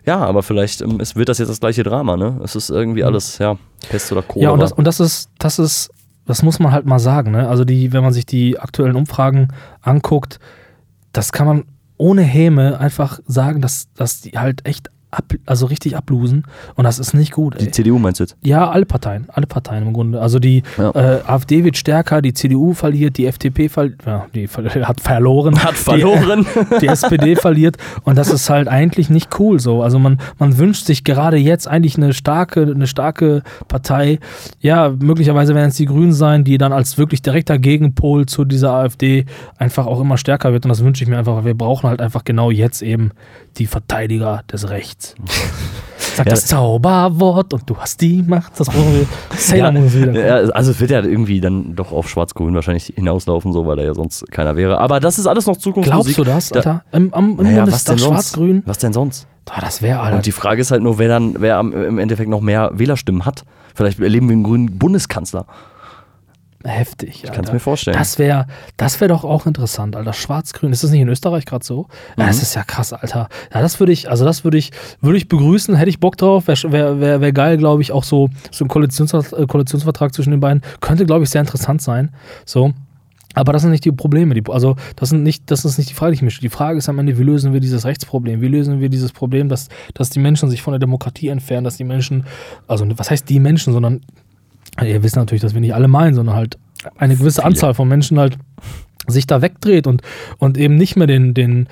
Ja, 0.05 0.17
aber 0.17 0.43
vielleicht 0.43 0.81
ähm, 0.81 0.99
es 0.99 1.15
wird 1.15 1.29
das 1.29 1.37
jetzt 1.37 1.49
das 1.49 1.59
gleiche 1.59 1.83
Drama, 1.83 2.17
ne? 2.17 2.39
Es 2.43 2.55
ist 2.55 2.69
irgendwie 2.69 3.03
alles, 3.03 3.37
ja, 3.37 3.57
Pest 3.89 4.11
oder 4.11 4.21
Cholera. 4.21 4.43
Ja, 4.43 4.51
und 4.51 4.59
das, 4.59 4.71
und 4.71 4.85
das 4.85 4.99
ist, 4.99 5.29
das 5.39 5.59
ist, 5.59 5.89
das 6.25 6.43
muss 6.43 6.59
man 6.59 6.71
halt 6.71 6.85
mal 6.85 6.99
sagen. 6.99 7.31
Ne? 7.31 7.47
Also 7.47 7.65
die, 7.65 7.91
wenn 7.93 8.03
man 8.03 8.13
sich 8.13 8.25
die 8.25 8.59
aktuellen 8.59 8.95
Umfragen 8.95 9.49
anguckt, 9.81 10.39
das 11.11 11.31
kann 11.31 11.47
man 11.47 11.65
ohne 11.97 12.23
Häme 12.23 12.79
einfach 12.79 13.19
sagen, 13.27 13.61
dass, 13.61 13.87
dass 13.93 14.21
die 14.21 14.31
halt 14.31 14.65
echt 14.65 14.89
ab, 15.13 15.33
also 15.45 15.65
richtig 15.67 15.95
ablosen. 15.95 16.45
Und 16.75 16.83
das 16.85 16.99
ist 16.99 17.13
nicht 17.13 17.31
gut. 17.31 17.59
die 17.59 17.65
Ey. 17.65 17.71
CDU 17.71 17.99
meinst 17.99 18.19
du 18.19 18.23
jetzt? 18.25 18.35
Ja, 18.41 18.69
alle 18.69 18.85
Parteien, 18.85 19.27
alle 19.31 19.47
Parteien 19.47 19.83
im 19.87 19.93
Grunde. 19.93 20.21
Also 20.21 20.39
die 20.39 20.63
Ja. 20.77 20.91
äh, 20.91 21.21
AfD 21.25 21.63
wird 21.63 21.77
stärker, 21.77 22.21
die 22.21 22.33
CDU 22.33 22.73
verliert, 22.73 23.17
die 23.17 23.25
FDP 23.27 23.69
verliert, 23.69 24.01
ja, 24.05 24.25
die 24.33 24.47
hat 24.83 25.01
verloren. 25.01 25.63
Hat 25.63 25.75
verloren. 25.75 26.45
Die, 26.75 26.79
die 26.79 26.87
SPD 26.87 27.35
verliert 27.35 27.77
und 28.03 28.17
das 28.17 28.29
ist 28.31 28.49
halt 28.49 28.67
eigentlich 28.67 29.09
nicht 29.09 29.39
cool 29.39 29.59
so. 29.59 29.81
Also 29.83 29.99
man, 29.99 30.19
man 30.39 30.57
wünscht 30.57 30.85
sich 30.85 31.03
gerade 31.03 31.37
jetzt 31.37 31.67
eigentlich 31.67 31.97
eine 31.97 32.13
starke, 32.13 32.61
eine 32.63 32.87
starke 32.87 33.43
Partei. 33.67 34.19
Ja, 34.59 34.89
möglicherweise 34.89 35.55
werden 35.55 35.69
es 35.69 35.75
die 35.75 35.85
Grünen 35.85 36.13
sein, 36.13 36.43
die 36.43 36.57
dann 36.57 36.73
als 36.73 36.97
wirklich 36.97 37.21
direkter 37.21 37.59
Gegenpol 37.59 38.25
zu 38.25 38.45
dieser 38.45 38.71
AfD 38.73 39.25
einfach 39.57 39.85
auch 39.85 39.99
immer 40.01 40.17
stärker 40.17 40.51
wird. 40.53 40.65
Und 40.65 40.69
das 40.69 40.83
wünsche 40.83 41.03
ich 41.03 41.09
mir 41.09 41.17
einfach, 41.17 41.35
weil 41.37 41.45
wir 41.45 41.53
brauchen 41.57 41.89
halt 41.89 42.01
einfach 42.01 42.23
genau 42.23 42.51
jetzt 42.51 42.81
eben 42.81 43.11
die 43.57 43.67
Verteidiger 43.67 44.41
des 44.51 44.69
Rechts. 44.69 45.02
Sag 46.15 46.25
Ja. 46.27 46.31
das 46.31 46.45
Zauberwort 46.45 47.53
und 47.53 47.67
du 47.69 47.75
hast 47.77 47.99
die 48.01 48.21
Macht. 48.21 48.59
Das 48.59 48.67
brauchen 48.67 48.93
wir. 48.93 49.07
Sailor 49.37 49.71
Moon 49.71 49.85
ist 49.87 49.99
wieder. 49.99 50.11
Ja, 50.25 50.35
also 50.51 50.71
es 50.71 50.79
wird 50.79 50.91
ja 50.91 51.01
irgendwie 51.01 51.41
dann 51.41 51.75
doch 51.75 51.91
auf 51.91 52.07
Schwarz-Grün 52.09 52.53
wahrscheinlich 52.53 52.93
hinauslaufen, 52.95 53.51
so, 53.53 53.65
weil 53.65 53.77
da 53.77 53.83
ja 53.83 53.93
sonst 53.95 54.29
keiner 54.31 54.55
wäre. 54.55 54.79
Aber 54.79 54.99
das 54.99 55.17
ist 55.17 55.25
alles 55.27 55.47
noch 55.47 55.57
Zukunftsmusik. 55.57 56.15
Glaubst 56.15 56.17
du 56.19 56.23
das, 56.23 56.49
Da- 56.49 56.55
Alter? 56.71 56.83
Im, 56.91 57.13
am, 57.13 57.31
im 57.31 57.35
Naja, 57.37 57.43
was 57.43 57.53
denn 57.55 57.63
Bundestag 57.63 57.99
sonst? 57.99 58.11
schwarz-grün? 58.11 58.63
Was 58.65 58.77
denn 58.77 58.93
sonst? 58.93 59.27
Ah, 59.49 59.61
das 59.61 59.81
wäre, 59.81 59.99
Alter. 59.99 60.15
Und 60.17 60.25
die 60.25 60.31
Frage 60.31 60.61
ist 60.61 60.71
halt 60.71 60.83
nur, 60.83 60.99
wer 60.99 61.07
dann, 61.09 61.35
wer 61.39 61.57
am, 61.57 61.73
im 61.73 61.97
Endeffekt 61.99 62.29
noch 62.29 62.41
mehr 62.41 62.71
Wählerstimmen 62.73 63.25
hat. 63.25 63.43
Vielleicht 63.75 63.99
erleben 63.99 64.27
wir 64.29 64.33
einen 64.33 64.43
grünen 64.43 64.77
Bundeskanzler. 64.77 65.45
Heftig. 66.63 67.23
Ich 67.23 67.31
kann 67.31 67.43
es 67.43 67.51
mir 67.51 67.59
vorstellen. 67.59 67.97
Das 67.97 68.19
wäre 68.19 68.47
das 68.77 68.99
wär 69.01 69.07
doch 69.07 69.23
auch 69.23 69.45
interessant, 69.45 69.95
Alter. 69.95 70.13
Schwarz-Grün. 70.13 70.71
Ist 70.71 70.83
das 70.83 70.91
nicht 70.91 71.01
in 71.01 71.09
Österreich 71.09 71.45
gerade 71.45 71.65
so? 71.65 71.87
Ja, 72.17 72.27
das 72.27 72.41
ist 72.41 72.55
ja 72.55 72.63
krass, 72.63 72.93
Alter. 72.93 73.29
Ja, 73.53 73.61
das 73.61 73.79
würde 73.79 73.91
ich, 73.91 74.09
also 74.09 74.25
das 74.25 74.43
würde 74.43 74.57
ich, 74.57 74.71
würde 75.01 75.17
ich 75.17 75.27
begrüßen, 75.27 75.75
hätte 75.75 75.89
ich 75.89 75.99
Bock 75.99 76.17
drauf. 76.17 76.47
Wäre 76.47 76.71
wär, 76.71 76.99
wär, 76.99 77.21
wär 77.21 77.33
geil, 77.33 77.57
glaube 77.57 77.81
ich, 77.81 77.91
auch 77.91 78.03
so, 78.03 78.29
so 78.51 78.65
ein 78.65 78.67
Koalitionsvertrag, 78.67 79.39
äh, 79.39 79.45
Koalitionsvertrag 79.47 80.13
zwischen 80.13 80.31
den 80.31 80.39
beiden. 80.39 80.61
Könnte, 80.81 81.05
glaube 81.05 81.23
ich, 81.23 81.29
sehr 81.29 81.41
interessant 81.41 81.81
sein. 81.81 82.11
So. 82.45 82.73
Aber 83.33 83.51
das 83.51 83.63
sind 83.63 83.71
nicht 83.71 83.83
die 83.83 83.91
Probleme. 83.91 84.35
Die, 84.35 84.43
also, 84.49 84.75
das, 84.95 85.09
sind 85.09 85.23
nicht, 85.23 85.49
das 85.49 85.65
ist 85.65 85.77
nicht 85.77 85.89
die 85.89 85.95
Frage, 85.95 86.15
die 86.15 86.25
ich 86.25 86.33
stelle. 86.33 86.49
Die 86.49 86.55
Frage 86.55 86.77
ist 86.77 86.87
am 86.87 86.99
Ende, 86.99 87.17
wie 87.17 87.23
lösen 87.23 87.51
wir 87.51 87.59
dieses 87.59 87.83
Rechtsproblem? 87.85 88.41
Wie 88.41 88.47
lösen 88.47 88.79
wir 88.79 88.89
dieses 88.89 89.11
Problem, 89.11 89.49
dass, 89.49 89.69
dass 89.95 90.11
die 90.11 90.19
Menschen 90.19 90.49
sich 90.49 90.61
von 90.61 90.71
der 90.71 90.79
Demokratie 90.79 91.29
entfernen, 91.29 91.63
dass 91.63 91.77
die 91.77 91.83
Menschen, 91.83 92.25
also 92.67 92.85
was 92.95 93.09
heißt 93.09 93.27
die 93.27 93.39
Menschen, 93.39 93.73
sondern 93.73 94.01
ihr 94.81 95.03
wisst 95.03 95.15
natürlich, 95.15 95.41
dass 95.41 95.53
wir 95.53 95.61
nicht 95.61 95.75
alle 95.75 95.87
meinen, 95.87 96.15
sondern 96.15 96.35
halt 96.35 96.57
eine 96.97 97.15
gewisse 97.15 97.43
Anzahl 97.43 97.73
von 97.73 97.87
Menschen 97.87 98.19
halt 98.19 98.37
sich 99.07 99.27
da 99.27 99.41
wegdreht 99.41 99.87
und, 99.87 100.01
und 100.37 100.57
eben 100.57 100.75
nicht 100.75 100.95
mehr 100.95 101.07
den, 101.07 101.33
den, 101.33 101.67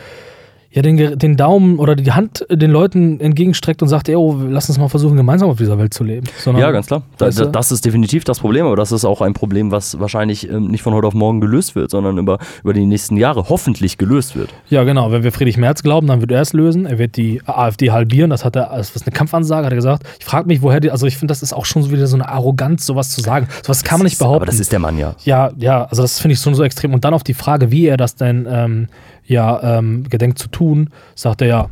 ja, 0.74 0.82
den, 0.82 1.20
den 1.20 1.36
Daumen 1.36 1.80
oder 1.80 1.96
die 1.96 2.14
Hand 2.14 2.46
den 2.50 2.72
Leuten 2.72 3.20
entgegenstreckt 3.20 3.82
und 3.82 3.90
sagt, 3.90 4.08
ey, 4.08 4.16
oh, 4.16 4.38
lass 4.48 4.70
uns 4.70 4.80
mal 4.80 4.88
versuchen, 4.88 5.18
gemeinsam 5.18 5.50
auf 5.50 5.58
dieser 5.58 5.78
Welt 5.78 5.94
zu 5.94 6.06
leben. 6.06 6.28
Sondern, 6.38 6.62
Ja, 6.62 6.72
ganz 6.72 6.88
klar. 6.88 7.04
Weißt 7.20 7.40
du? 7.40 7.46
da, 7.46 7.52
das 7.52 7.74
ist 7.74 7.84
definitiv 7.84 8.24
das 8.24 8.40
Problem, 8.40 8.66
aber 8.66 8.78
das 8.78 8.94
ist 8.94 9.04
auch 9.04 9.20
ein 9.20 9.34
Problem, 9.34 9.72
was 9.72 10.00
wahrscheinlich 10.00 10.50
ähm, 10.50 10.68
nicht 10.68 10.82
von 10.82 10.94
heute 10.94 11.08
auf 11.08 11.14
morgen 11.14 11.42
gelöst 11.42 11.76
wird, 11.76 11.92
sondern 11.92 12.18
über, 12.18 12.40
über 12.64 12.74
die 12.74 12.86
nächsten 12.86 13.18
Jahre 13.18 13.50
hoffentlich 13.50 13.98
gelöst 13.98 14.38
wird. 14.38 14.50
Ja, 14.70 14.86
genau. 14.86 15.12
Wenn 15.12 15.24
wir 15.24 15.34
Friedrich 15.34 15.58
Merz 15.58 15.84
glauben, 15.84 16.08
dann 16.08 16.22
wird 16.22 16.32
er 16.32 16.42
es 16.42 16.54
lösen. 16.54 16.86
Er 16.86 16.98
wird 16.98 17.18
die 17.18 17.42
AfD 17.46 17.92
halbieren. 17.92 18.30
Das 18.30 18.46
hat 18.46 18.56
er, 18.56 18.70
das 18.74 18.96
ist 18.96 19.06
eine 19.06 19.14
Kampfansage, 19.14 19.66
hat 19.66 19.74
er 19.74 19.78
gesagt. 19.78 20.04
Ich 20.20 20.26
frage 20.26 20.48
mich, 20.48 20.62
woher 20.62 20.80
die, 20.80 20.90
also 20.90 21.06
ich 21.06 21.18
finde, 21.18 21.34
das 21.34 21.44
ist 21.44 21.52
auch 21.52 21.66
schon 21.66 21.84
so 21.84 21.92
wieder 21.92 22.08
so 22.08 22.16
eine 22.16 22.30
Arroganz, 22.30 22.86
sowas 22.86 23.10
zu 23.10 23.20
sagen. 23.20 23.48
Sowas 23.62 23.84
kann 23.84 24.00
man 24.00 24.06
nicht 24.06 24.20
behaupten. 24.20 24.44
Aber 24.44 24.46
das 24.46 24.60
ist 24.60 24.72
der 24.72 24.80
Mann 24.80 24.98
ja. 24.98 25.16
Ja, 25.26 25.52
ja, 25.58 25.84
also 25.84 26.02
das 26.02 26.20
finde 26.20 26.34
ich 26.34 26.40
schon 26.40 26.56
so 26.56 26.64
extrem. 26.64 26.94
Und 26.94 27.04
dann 27.04 27.14
auf 27.14 27.24
die 27.24 27.34
Frage, 27.34 27.72
wie 27.72 27.88
er 27.88 27.98
das 27.98 28.16
denn 28.16 28.48
ähm, 28.50 28.88
ja, 29.32 29.78
ähm, 29.78 30.04
gedenkt 30.10 30.40
zu 30.40 30.50
tun, 30.50 30.90
sagt 31.16 31.42
er 31.42 31.48
ja, 31.48 31.70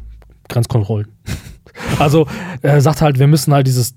Grenzkontrollen. 0.47 1.07
also 1.99 2.27
er 2.61 2.81
sagt 2.81 3.01
halt, 3.01 3.19
wir 3.19 3.27
müssen 3.27 3.53
halt 3.53 3.67
dieses 3.67 3.95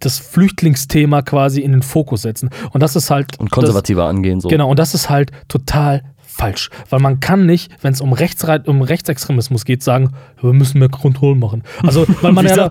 das 0.00 0.18
Flüchtlingsthema 0.18 1.22
quasi 1.22 1.60
in 1.60 1.72
den 1.72 1.82
Fokus 1.82 2.22
setzen. 2.22 2.50
Und 2.72 2.82
das 2.82 2.94
ist 2.94 3.10
halt. 3.10 3.38
Und 3.40 3.50
konservativer 3.50 4.04
angehen 4.04 4.40
so. 4.40 4.48
Genau, 4.48 4.70
und 4.70 4.78
das 4.78 4.94
ist 4.94 5.10
halt 5.10 5.32
total 5.48 6.02
falsch. 6.38 6.70
Weil 6.88 7.00
man 7.00 7.20
kann 7.20 7.46
nicht, 7.46 7.72
wenn 7.82 7.92
es 7.92 8.00
um, 8.00 8.12
Rechtsrei- 8.14 8.64
um 8.66 8.80
Rechtsextremismus 8.82 9.64
geht, 9.64 9.82
sagen, 9.82 10.12
wir 10.40 10.52
müssen 10.52 10.78
mehr 10.78 10.88
Kontrollen 10.88 11.38
machen. 11.40 11.62
Also, 11.82 12.06
weil 12.22 12.32
man 12.32 12.46
ja, 12.46 12.70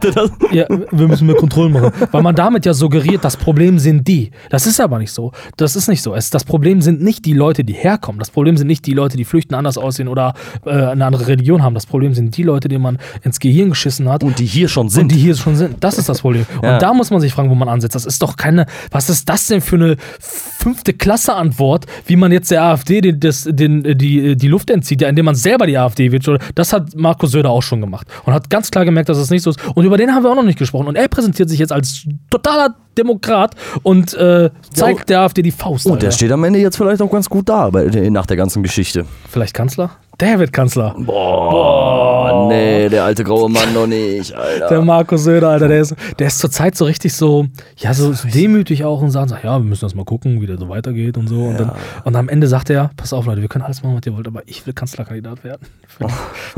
ja, 0.51 0.65
wir 0.69 1.07
müssen 1.07 1.27
mehr 1.27 1.35
Kontrollen 1.35 1.73
machen. 1.73 1.91
Weil 2.11 2.21
man 2.23 2.33
damit 2.35 2.65
ja 2.65 2.73
suggeriert, 2.73 3.23
das 3.25 3.35
Problem 3.35 3.77
sind 3.77 4.07
die. 4.07 4.31
Das 4.49 4.65
ist 4.65 4.79
aber 4.79 4.99
nicht 4.99 5.11
so. 5.11 5.33
Das 5.57 5.75
ist 5.75 5.87
nicht 5.89 6.01
so. 6.01 6.15
Es, 6.15 6.29
das 6.29 6.45
Problem 6.45 6.81
sind 6.81 7.01
nicht 7.01 7.25
die 7.25 7.33
Leute, 7.33 7.63
die 7.65 7.73
herkommen. 7.73 8.19
Das 8.19 8.29
Problem 8.31 8.55
sind 8.57 8.67
nicht 8.67 8.85
die 8.85 8.93
Leute, 8.93 9.17
die 9.17 9.25
flüchten, 9.25 9.53
anders 9.53 9.77
aussehen 9.77 10.07
oder 10.07 10.33
äh, 10.65 10.69
eine 10.71 11.05
andere 11.05 11.27
Religion 11.27 11.61
haben. 11.61 11.73
Das 11.73 11.85
Problem 11.85 12.13
sind 12.13 12.35
die 12.37 12.43
Leute, 12.43 12.69
denen 12.69 12.83
man 12.83 12.97
ins 13.23 13.39
Gehirn 13.39 13.69
geschissen 13.69 14.07
hat. 14.07 14.23
Und 14.23 14.39
die 14.39 14.45
hier 14.45 14.69
schon 14.69 14.83
Und 14.87 14.89
sind. 14.91 15.11
die 15.11 15.17
hier 15.17 15.35
schon 15.35 15.55
sind. 15.57 15.83
Das 15.83 15.97
ist 15.97 16.07
das 16.07 16.21
Problem. 16.21 16.45
Ja. 16.63 16.75
Und 16.75 16.81
da 16.81 16.93
muss 16.93 17.11
man 17.11 17.19
sich 17.19 17.33
fragen, 17.33 17.49
wo 17.49 17.55
man 17.55 17.67
ansetzt. 17.67 17.95
Das 17.95 18.05
ist 18.05 18.21
doch 18.21 18.37
keine, 18.37 18.65
was 18.91 19.09
ist 19.09 19.27
das 19.27 19.47
denn 19.47 19.59
für 19.61 19.75
eine 19.75 19.97
fünfte 20.19 20.93
Klasse 20.93 21.33
Antwort, 21.35 21.85
wie 22.05 22.15
man 22.15 22.31
jetzt 22.31 22.49
der 22.51 22.63
AfD 22.63 23.01
den, 23.01 23.19
das, 23.19 23.47
den, 23.57 23.97
die, 23.97 24.35
die 24.35 24.47
Luft 24.47 24.69
entzieht, 24.69 25.01
indem 25.01 25.25
man 25.25 25.35
selber 25.35 25.67
die 25.67 25.77
AfD 25.77 26.11
wird. 26.11 26.27
Das 26.55 26.73
hat 26.73 26.95
Markus 26.95 27.31
Söder 27.31 27.49
auch 27.49 27.63
schon 27.63 27.81
gemacht. 27.81 28.07
Und 28.25 28.33
hat 28.33 28.49
ganz 28.49 28.71
klar 28.71 28.85
gemerkt, 28.85 29.09
dass 29.09 29.17
das 29.17 29.29
nicht 29.29 29.43
so 29.43 29.49
ist. 29.49 29.59
Und 29.75 29.85
über 29.85 29.97
den 29.97 30.13
haben 30.13 30.23
wir 30.23 30.31
auch 30.31 30.35
noch 30.35 30.43
nicht 30.43 30.59
gesprochen. 30.59 30.87
Und 30.87 30.95
er 30.95 31.07
präsentiert 31.07 31.49
sich 31.49 31.59
jetzt 31.59 31.73
als 31.73 32.07
totaler 32.29 32.75
Demokrat 32.97 33.55
und 33.83 34.13
äh, 34.13 34.49
zeigt 34.73 35.09
der 35.09 35.21
AfD 35.21 35.41
die 35.41 35.51
Faust. 35.51 35.85
Und 35.85 36.01
der 36.01 36.07
Alter. 36.07 36.17
steht 36.17 36.31
am 36.31 36.43
Ende 36.43 36.59
jetzt 36.59 36.77
vielleicht 36.77 37.01
auch 37.01 37.11
ganz 37.11 37.29
gut 37.29 37.47
da 37.49 37.69
bei, 37.69 37.85
nach 38.09 38.25
der 38.25 38.37
ganzen 38.37 38.63
Geschichte. 38.63 39.05
Vielleicht 39.29 39.53
Kanzler? 39.53 39.91
Der 40.19 40.39
wird 40.39 40.51
Kanzler. 40.51 40.95
Boah, 40.97 42.47
nee, 42.49 42.89
der 42.89 43.03
alte 43.03 43.23
graue 43.23 43.51
Mann 43.51 43.71
noch 43.75 43.85
nicht, 43.85 44.33
Alter. 44.33 44.67
Der 44.67 44.81
Markus 44.81 45.23
Söder, 45.25 45.49
Alter, 45.49 45.67
der 45.67 45.81
ist, 45.81 45.95
der 46.17 46.25
ist 46.25 46.39
zurzeit 46.39 46.75
so 46.75 46.85
richtig 46.85 47.13
so, 47.13 47.45
ja, 47.77 47.93
so 47.93 48.11
demütig 48.33 48.83
auch 48.83 49.03
und 49.03 49.11
sagt, 49.11 49.43
ja, 49.43 49.59
wir 49.59 49.63
müssen 49.63 49.85
das 49.85 49.93
mal 49.93 50.05
gucken, 50.05 50.41
wie 50.41 50.47
der 50.47 50.57
so 50.57 50.69
weitergeht 50.69 51.19
und 51.19 51.27
so. 51.27 51.43
Und, 51.43 51.59
dann, 51.59 51.71
und 52.03 52.15
am 52.15 52.29
Ende 52.29 52.47
sagt 52.47 52.71
er, 52.71 52.89
pass 52.97 53.13
auf, 53.13 53.27
Leute, 53.27 53.41
wir 53.41 53.47
können 53.47 53.63
alles 53.63 53.83
machen, 53.83 53.95
was 53.95 54.07
ihr 54.07 54.15
wollt, 54.15 54.25
aber 54.25 54.41
ich 54.47 54.65
will 54.65 54.73
Kanzlerkandidat 54.73 55.43
werden. 55.43 55.61
Für, 55.97 56.09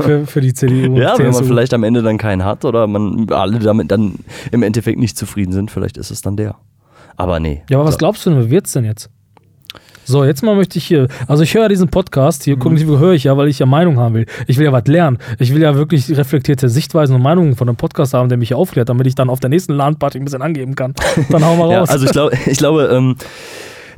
für, 0.02 0.26
für 0.26 0.40
die 0.42 0.52
CDU. 0.52 0.96
ja, 0.98 1.16
wenn 1.16 1.26
man 1.26 1.34
CSU. 1.34 1.44
vielleicht 1.44 1.72
am 1.72 1.82
Ende 1.82 2.02
dann 2.02 2.18
keinen 2.18 2.44
hat 2.44 2.66
oder 2.66 2.86
man 2.86 3.30
alle 3.30 3.58
damit 3.58 3.90
dann 3.90 4.16
im 4.52 4.62
Endeffekt 4.62 4.98
nicht 4.98 5.16
zufrieden 5.16 5.52
sind, 5.52 5.70
vielleicht 5.70 5.96
ist 5.96 6.10
es 6.10 6.20
dann 6.20 6.29
der. 6.36 6.56
Aber 7.16 7.40
nee. 7.40 7.62
Ja, 7.68 7.78
aber 7.78 7.88
was 7.88 7.98
glaubst 7.98 8.24
du 8.26 8.30
denn, 8.30 8.46
wie 8.46 8.50
wird's 8.50 8.72
denn 8.72 8.84
jetzt? 8.84 9.10
So, 10.04 10.24
jetzt 10.24 10.42
mal 10.42 10.56
möchte 10.56 10.76
ich 10.78 10.86
hier, 10.86 11.06
also 11.28 11.44
ich 11.44 11.54
höre 11.54 11.62
ja 11.62 11.68
diesen 11.68 11.88
Podcast, 11.88 12.42
hier 12.42 12.58
kognitive 12.58 12.98
höre 12.98 13.12
ich 13.12 13.24
ja, 13.24 13.36
weil 13.36 13.46
ich 13.46 13.60
ja 13.60 13.66
Meinung 13.66 13.98
haben 13.98 14.14
will. 14.14 14.26
Ich 14.48 14.56
will 14.58 14.64
ja 14.64 14.72
was 14.72 14.86
lernen. 14.86 15.18
Ich 15.38 15.54
will 15.54 15.62
ja 15.62 15.76
wirklich 15.76 16.10
reflektierte 16.16 16.68
Sichtweisen 16.68 17.14
und 17.14 17.22
Meinungen 17.22 17.54
von 17.54 17.68
einem 17.68 17.76
Podcast 17.76 18.14
haben, 18.14 18.28
der 18.28 18.36
mich 18.38 18.52
aufklärt, 18.54 18.88
damit 18.88 19.06
ich 19.06 19.14
dann 19.14 19.30
auf 19.30 19.38
der 19.38 19.50
nächsten 19.50 19.74
LAN-Party 19.74 20.18
ein 20.18 20.24
bisschen 20.24 20.42
angeben 20.42 20.74
kann. 20.74 20.94
Dann 21.28 21.44
hau 21.44 21.54
mal 21.54 21.68
Ja, 21.70 21.80
raus. 21.80 21.90
also 21.90 22.06
ich 22.06 22.12
glaube, 22.12 22.36
ich 22.46 22.58
glaube, 22.58 22.84
ähm, 22.92 23.14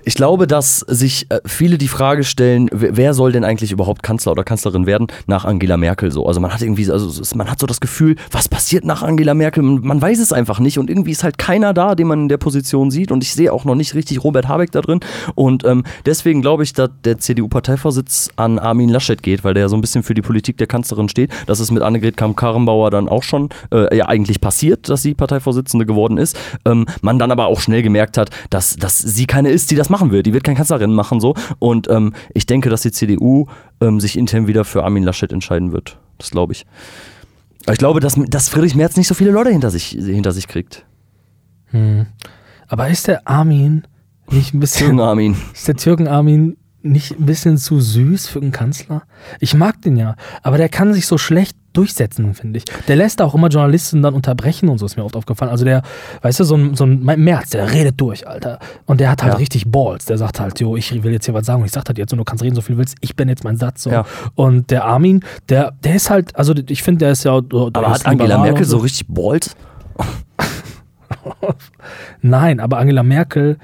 ich 0.05 0.15
glaube, 0.15 0.47
dass 0.47 0.81
sich 0.81 1.27
äh, 1.31 1.41
viele 1.45 1.79
die 1.79 1.89
Frage 1.89 2.25
stellen, 2.25 2.69
wer 2.73 3.15
soll 3.15 3.33
denn 3.33 3.45
eigentlich 3.45 3.73
überhaupt 3.73 4.03
Kanzler 4.03 4.33
oder 4.33 4.45
Kanzlerin 4.45 4.87
werden 4.87 5.07
nach 5.27 5.45
Angela 5.45 5.77
Merkel 5.77 6.11
so. 6.11 6.27
Also 6.27 6.41
man 6.41 6.53
hat 6.53 6.63
irgendwie, 6.63 6.91
also 6.91 7.23
man 7.37 7.51
hat 7.51 7.61
so 7.61 7.67
das 7.67 7.81
Gefühl, 7.81 8.17
was 8.31 8.49
passiert 8.49 8.85
nach 8.85 9.03
Angela 9.03 9.35
Merkel? 9.35 9.63
Man, 9.63 10.03
weiß 10.03 10.19
es 10.19 10.33
einfach 10.33 10.59
nicht 10.59 10.79
und 10.79 10.91
irgendwie 10.91 11.13
ist 11.13 11.23
halt 11.23 11.39
keiner 11.39 11.73
da, 11.73 11.95
den 11.95 12.09
man 12.09 12.23
in 12.23 12.29
der 12.29 12.39
Position 12.39 12.91
sieht 12.91 13.13
und 13.13 13.23
ich 13.23 13.33
sehe 13.35 13.53
auch 13.53 13.65
noch 13.65 13.77
nicht 13.77 13.95
richtig 13.95 14.25
Robert 14.25 14.49
Habeck 14.49 14.73
da 14.73 14.81
drin 14.81 14.99
und 15.37 15.65
ähm, 15.65 15.85
deswegen 16.07 16.43
glaube 16.43 16.65
ich, 16.65 16.73
dass 16.73 16.91
der 17.05 17.19
CDU-Parteivorsitz 17.19 18.31
an 18.35 18.59
Armin 18.59 18.89
Laschet 18.89 19.23
geht, 19.23 19.45
weil 19.45 19.55
der 19.55 19.63
ja 19.63 19.69
so 19.69 19.77
ein 19.77 19.81
bisschen 19.81 20.03
für 20.03 20.15
die 20.15 20.23
Politik 20.23 20.57
der 20.57 20.67
Kanzlerin 20.67 21.09
steht. 21.09 21.31
Das 21.47 21.61
ist 21.61 21.71
mit 21.71 21.83
Annegret 21.83 22.17
Kramp-Karrenbauer 22.17 22.91
dann 22.91 23.09
auch 23.09 23.23
schon 23.23 23.51
äh, 23.73 23.97
ja 23.97 24.09
eigentlich 24.09 24.41
passiert, 24.41 24.89
dass 24.89 25.03
sie 25.03 25.15
Parteivorsitzende 25.15 25.87
geworden 25.87 26.19
ist. 26.19 26.37
Ähm, 26.65 26.87
man 27.01 27.19
dann 27.19 27.31
aber 27.31 27.47
auch 27.47 27.61
schnell 27.61 27.83
gemerkt 27.83 28.19
hat, 28.19 28.31
dass, 28.51 28.77
dass 28.77 28.99
sie 28.99 29.27
keine 29.27 29.51
ist, 29.51 29.71
die 29.71 29.77
das 29.77 29.92
machen 29.93 30.11
will. 30.11 30.25
Die 30.25 30.33
wird 30.33 30.43
keine 30.43 30.57
Kanzlerin 30.57 30.93
machen 30.93 31.21
so. 31.21 31.35
Und 31.61 31.89
ähm, 31.89 32.13
ich 32.35 32.47
denke, 32.47 32.69
dass 32.69 32.83
die 32.83 32.91
CDU 32.91 33.47
ähm, 33.81 34.01
sich 34.01 34.19
intern 34.19 34.49
wieder 34.49 34.65
für 34.65 34.83
Armin 34.83 35.05
Laschet 35.05 35.33
entscheiden 35.33 35.71
wird. 35.71 35.99
Das 36.19 36.31
glaube 36.31 36.53
ich. 36.53 36.67
Aber 37.65 37.73
ich 37.73 37.79
glaube, 37.79 38.01
dass, 38.01 38.17
dass 38.27 38.49
Friedrich 38.49 38.75
Merz 38.75 38.97
nicht 38.97 39.07
so 39.07 39.15
viele 39.15 39.31
Leute 39.31 39.51
hinter 39.51 39.71
sich, 39.71 39.91
hinter 39.91 40.33
sich 40.33 40.49
kriegt. 40.49 40.85
Hm. 41.67 42.07
Aber 42.67 42.89
ist 42.89 43.07
der 43.07 43.29
Armin 43.29 43.85
nicht 44.31 44.55
ein 44.55 44.61
bisschen. 44.61 44.87
Jürgen 44.87 45.01
Armin. 45.01 45.37
Ist 45.53 45.69
der 45.69 45.77
Türken 45.77 46.09
Armin 46.09 46.57
nicht 46.83 47.19
ein 47.19 47.27
bisschen 47.27 47.59
zu 47.59 47.81
süß 47.81 48.29
für 48.29 48.41
einen 48.41 48.51
Kanzler? 48.51 49.03
Ich 49.39 49.55
mag 49.55 49.81
den 49.83 49.97
ja, 49.97 50.17
aber 50.43 50.59
der 50.59 50.69
kann 50.69 50.93
sich 50.93 51.07
so 51.07 51.19
schlecht 51.19 51.57
durchsetzen, 51.73 52.35
finde 52.35 52.59
ich. 52.59 52.65
Der 52.89 52.97
lässt 52.97 53.23
auch 53.23 53.35
immer 53.35 53.49
Journalisten 53.49 54.03
dann 54.03 54.15
unterbrechen 54.15 54.69
und 54.69 54.79
so 54.79 54.87
ist 54.87 54.97
mir 54.97 55.05
oft 55.05 55.17
aufgefallen. 55.17 55.51
Also 55.51 55.65
der, 55.65 55.83
weißt 56.23 56.41
du, 56.41 56.45
so 56.45 56.57
ein, 56.57 56.75
so 56.75 56.85
ein 56.85 57.03
Merz, 57.03 57.51
der 57.51 57.73
redet 57.73 58.01
durch, 58.01 58.27
Alter. 58.27 58.59
Und 58.87 59.01
der 59.01 59.11
hat 59.11 59.23
halt 59.23 59.35
Ja. 59.35 59.39
richtig 59.39 59.71
Balls. 59.71 60.05
Der 60.07 60.19
sagt 60.19 60.41
halt, 60.41 60.59
jo, 60.61 60.77
ich 60.77 61.03
will 61.03 61.13
jetzt 61.13 61.27
hier 61.27 61.35
was 61.35 61.47
sagen 61.47 61.61
und 61.63 61.67
ich 61.67 61.73
sag 61.73 61.87
halt 61.89 61.99
jetzt, 61.99 62.13
und 62.13 62.19
du 62.19 62.25
kannst 62.25 62.43
reden, 62.43 62.55
so 62.55 62.61
viel 62.61 62.75
du 62.75 62.79
willst, 62.79 62.97
ich 63.01 63.17
bin 63.17 63.29
jetzt 63.29 63.45
mein 63.45 63.57
Satz. 63.57 63.83
So. 63.83 63.91
Ja. 63.91 64.05
Und 64.35 64.71
der 64.71 64.85
Armin, 64.85 65.21
der, 65.49 65.73
der 65.85 65.95
ist 65.95 66.11
halt, 66.11 66.35
also 66.37 66.55
ich 66.69 66.83
finde, 66.83 67.01
der 67.01 67.13
ist 67.13 67.25
ja. 67.25 67.41
Der 67.41 67.61
Aber 67.73 67.93
ist 67.95 68.01
hat 68.01 68.07
Angela 68.07 68.39
Merkel 68.39 68.63
und 68.63 68.69
so 68.69 68.79
richtig 68.79 69.07
balls? 69.09 69.55
Nein, 72.23 72.61
aber 72.61 72.79
Angela 72.79 73.03
Merkel 73.03 73.59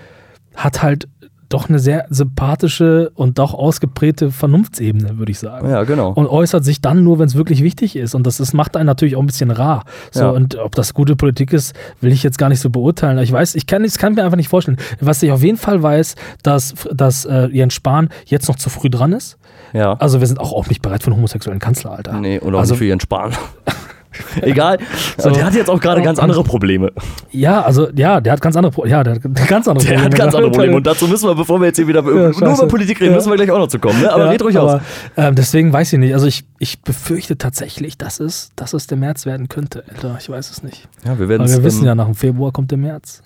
hat 0.54 0.82
halt 0.82 1.09
doch 1.49 1.68
eine 1.68 1.78
sehr 1.78 2.07
sympathische 2.11 3.11
und 3.14 3.38
doch 3.38 3.55
ausgeprägte 3.55 4.30
Vernunftsebene, 4.30 5.18
würde 5.18 5.32
ich 5.32 5.38
sagen. 5.38 5.68
Ja, 5.68 5.84
genau. 5.84 6.12
Und 6.12 6.26
äußert 6.26 6.64
sich 6.64 6.80
dann 6.80 7.05
nur, 7.05 7.18
wenn 7.18 7.26
es 7.26 7.34
wirklich 7.34 7.62
wichtig 7.62 7.96
ist. 7.96 8.14
Und 8.14 8.26
das 8.26 8.40
ist, 8.40 8.53
macht 8.53 8.76
einen 8.76 8.86
natürlich 8.86 9.16
auch 9.16 9.20
ein 9.20 9.26
bisschen 9.26 9.51
rar. 9.51 9.84
So, 10.11 10.20
Ja. 10.20 10.30
Und 10.30 10.57
ob 10.57 10.74
das 10.74 10.94
gute 10.94 11.16
Politik 11.16 11.53
ist, 11.53 11.74
will 12.01 12.12
ich 12.12 12.22
jetzt 12.22 12.38
gar 12.38 12.49
nicht 12.49 12.61
so 12.61 12.70
beurteilen. 12.70 13.18
Ich 13.18 13.32
weiß, 13.32 13.55
ich 13.55 13.66
kann, 13.66 13.84
ich 13.84 13.96
kann 13.96 14.14
mir 14.14 14.24
einfach 14.24 14.36
nicht 14.36 14.49
vorstellen. 14.49 14.78
Was 15.01 15.22
ich 15.22 15.32
auf 15.32 15.42
jeden 15.42 15.59
Fall 15.59 15.82
weiß, 15.82 16.16
dass, 16.42 16.74
dass 16.92 17.24
äh, 17.24 17.46
Jens 17.46 17.74
Spahn 17.74 18.11
jetzt 18.26 18.49
noch 18.49 18.57
zu 18.57 18.68
früh 18.70 18.90
dran 18.90 19.12
ist. 19.12 19.38
Ja. 19.72 19.94
Also 19.94 20.20
wir 20.20 20.26
sind 20.26 20.40
auch, 20.40 20.53
auch 20.53 20.68
nicht 20.68 20.82
bereit 20.82 21.03
für 21.03 21.09
einen 21.09 21.16
homosexuellen 21.16 21.61
Kanzler, 21.61 21.92
Alter. 21.92 22.20
Nee, 22.20 22.40
oder 22.40 22.57
auch 22.57 22.61
also, 22.61 22.74
nicht 22.74 22.78
für 22.78 22.86
ihren 22.86 23.01
Spahn. 23.01 23.32
Egal. 24.42 24.78
So. 25.18 25.30
Der 25.30 25.44
hat 25.44 25.54
jetzt 25.54 25.68
auch 25.68 25.80
gerade 25.80 26.00
ganz 26.02 26.18
andere 26.18 26.42
Probleme. 26.42 26.92
Ja, 27.30 27.62
also 27.62 27.88
ja, 27.94 28.20
der 28.20 28.32
hat 28.32 28.40
ganz 28.40 28.56
andere 28.56 28.72
Pro 28.72 28.86
ja, 28.86 29.04
der 29.04 29.14
hat 29.14 29.22
ganz 29.48 29.68
andere 29.68 29.86
Der 29.86 30.02
hat 30.02 30.14
ganz 30.14 30.34
andere 30.34 30.50
Probleme. 30.50 30.76
Und 30.78 30.86
dazu 30.86 31.06
müssen 31.06 31.28
wir, 31.28 31.34
bevor 31.34 31.61
wir 31.61 31.66
jetzt 31.66 31.76
hier 31.76 31.86
wieder 31.86 32.00
über, 32.00 32.12
nur 32.30 32.32
über 32.32 32.68
Politik 32.68 33.00
reden, 33.00 33.11
Ja. 33.12 33.16
müssen 33.16 33.30
wir 33.30 33.36
gleich 33.36 33.50
auch 33.50 33.59
noch 33.59 33.68
zu 33.68 33.78
kommen. 33.78 34.00
Ne? 34.00 34.11
Aber 34.12 34.24
Ja, 34.24 34.30
red 34.30 34.42
ruhig 34.42 34.56
aus. 34.59 34.72
aber, 34.72 34.82
Ähm, 35.16 35.34
deswegen 35.34 35.72
weiß 35.72 35.92
ich 35.92 35.98
nicht. 35.98 36.14
Also 36.14 36.26
ich, 36.26 36.44
ich 36.59 36.80
befürchte 36.82 37.36
tatsächlich, 37.38 37.98
dass 37.98 38.18
es, 38.20 38.50
dass 38.56 38.72
es 38.72 38.86
der 38.86 38.96
März 38.98 39.26
werden 39.26 39.48
könnte, 39.48 39.84
Alter. 39.88 40.16
Ich 40.18 40.28
weiß 40.30 40.50
es 40.50 40.62
nicht. 40.62 40.88
Ja, 41.04 41.18
wir 41.18 41.28
werden 41.28 41.42
Aber 41.42 41.50
wir 41.52 41.62
wissen 41.64 41.84
ja, 41.84 41.94
nach 41.94 42.06
dem 42.06 42.14
Februar 42.14 42.50
kommt 42.52 42.70
der 42.70 42.78
März. 42.78 43.22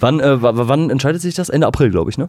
Wann, 0.00 0.20
äh, 0.20 0.42
wa- 0.42 0.52
wann 0.54 0.90
entscheidet 0.90 1.20
sich 1.22 1.34
das? 1.34 1.48
Ende 1.50 1.66
April, 1.66 1.90
glaube 1.90 2.10
ich, 2.10 2.18
ne? 2.18 2.28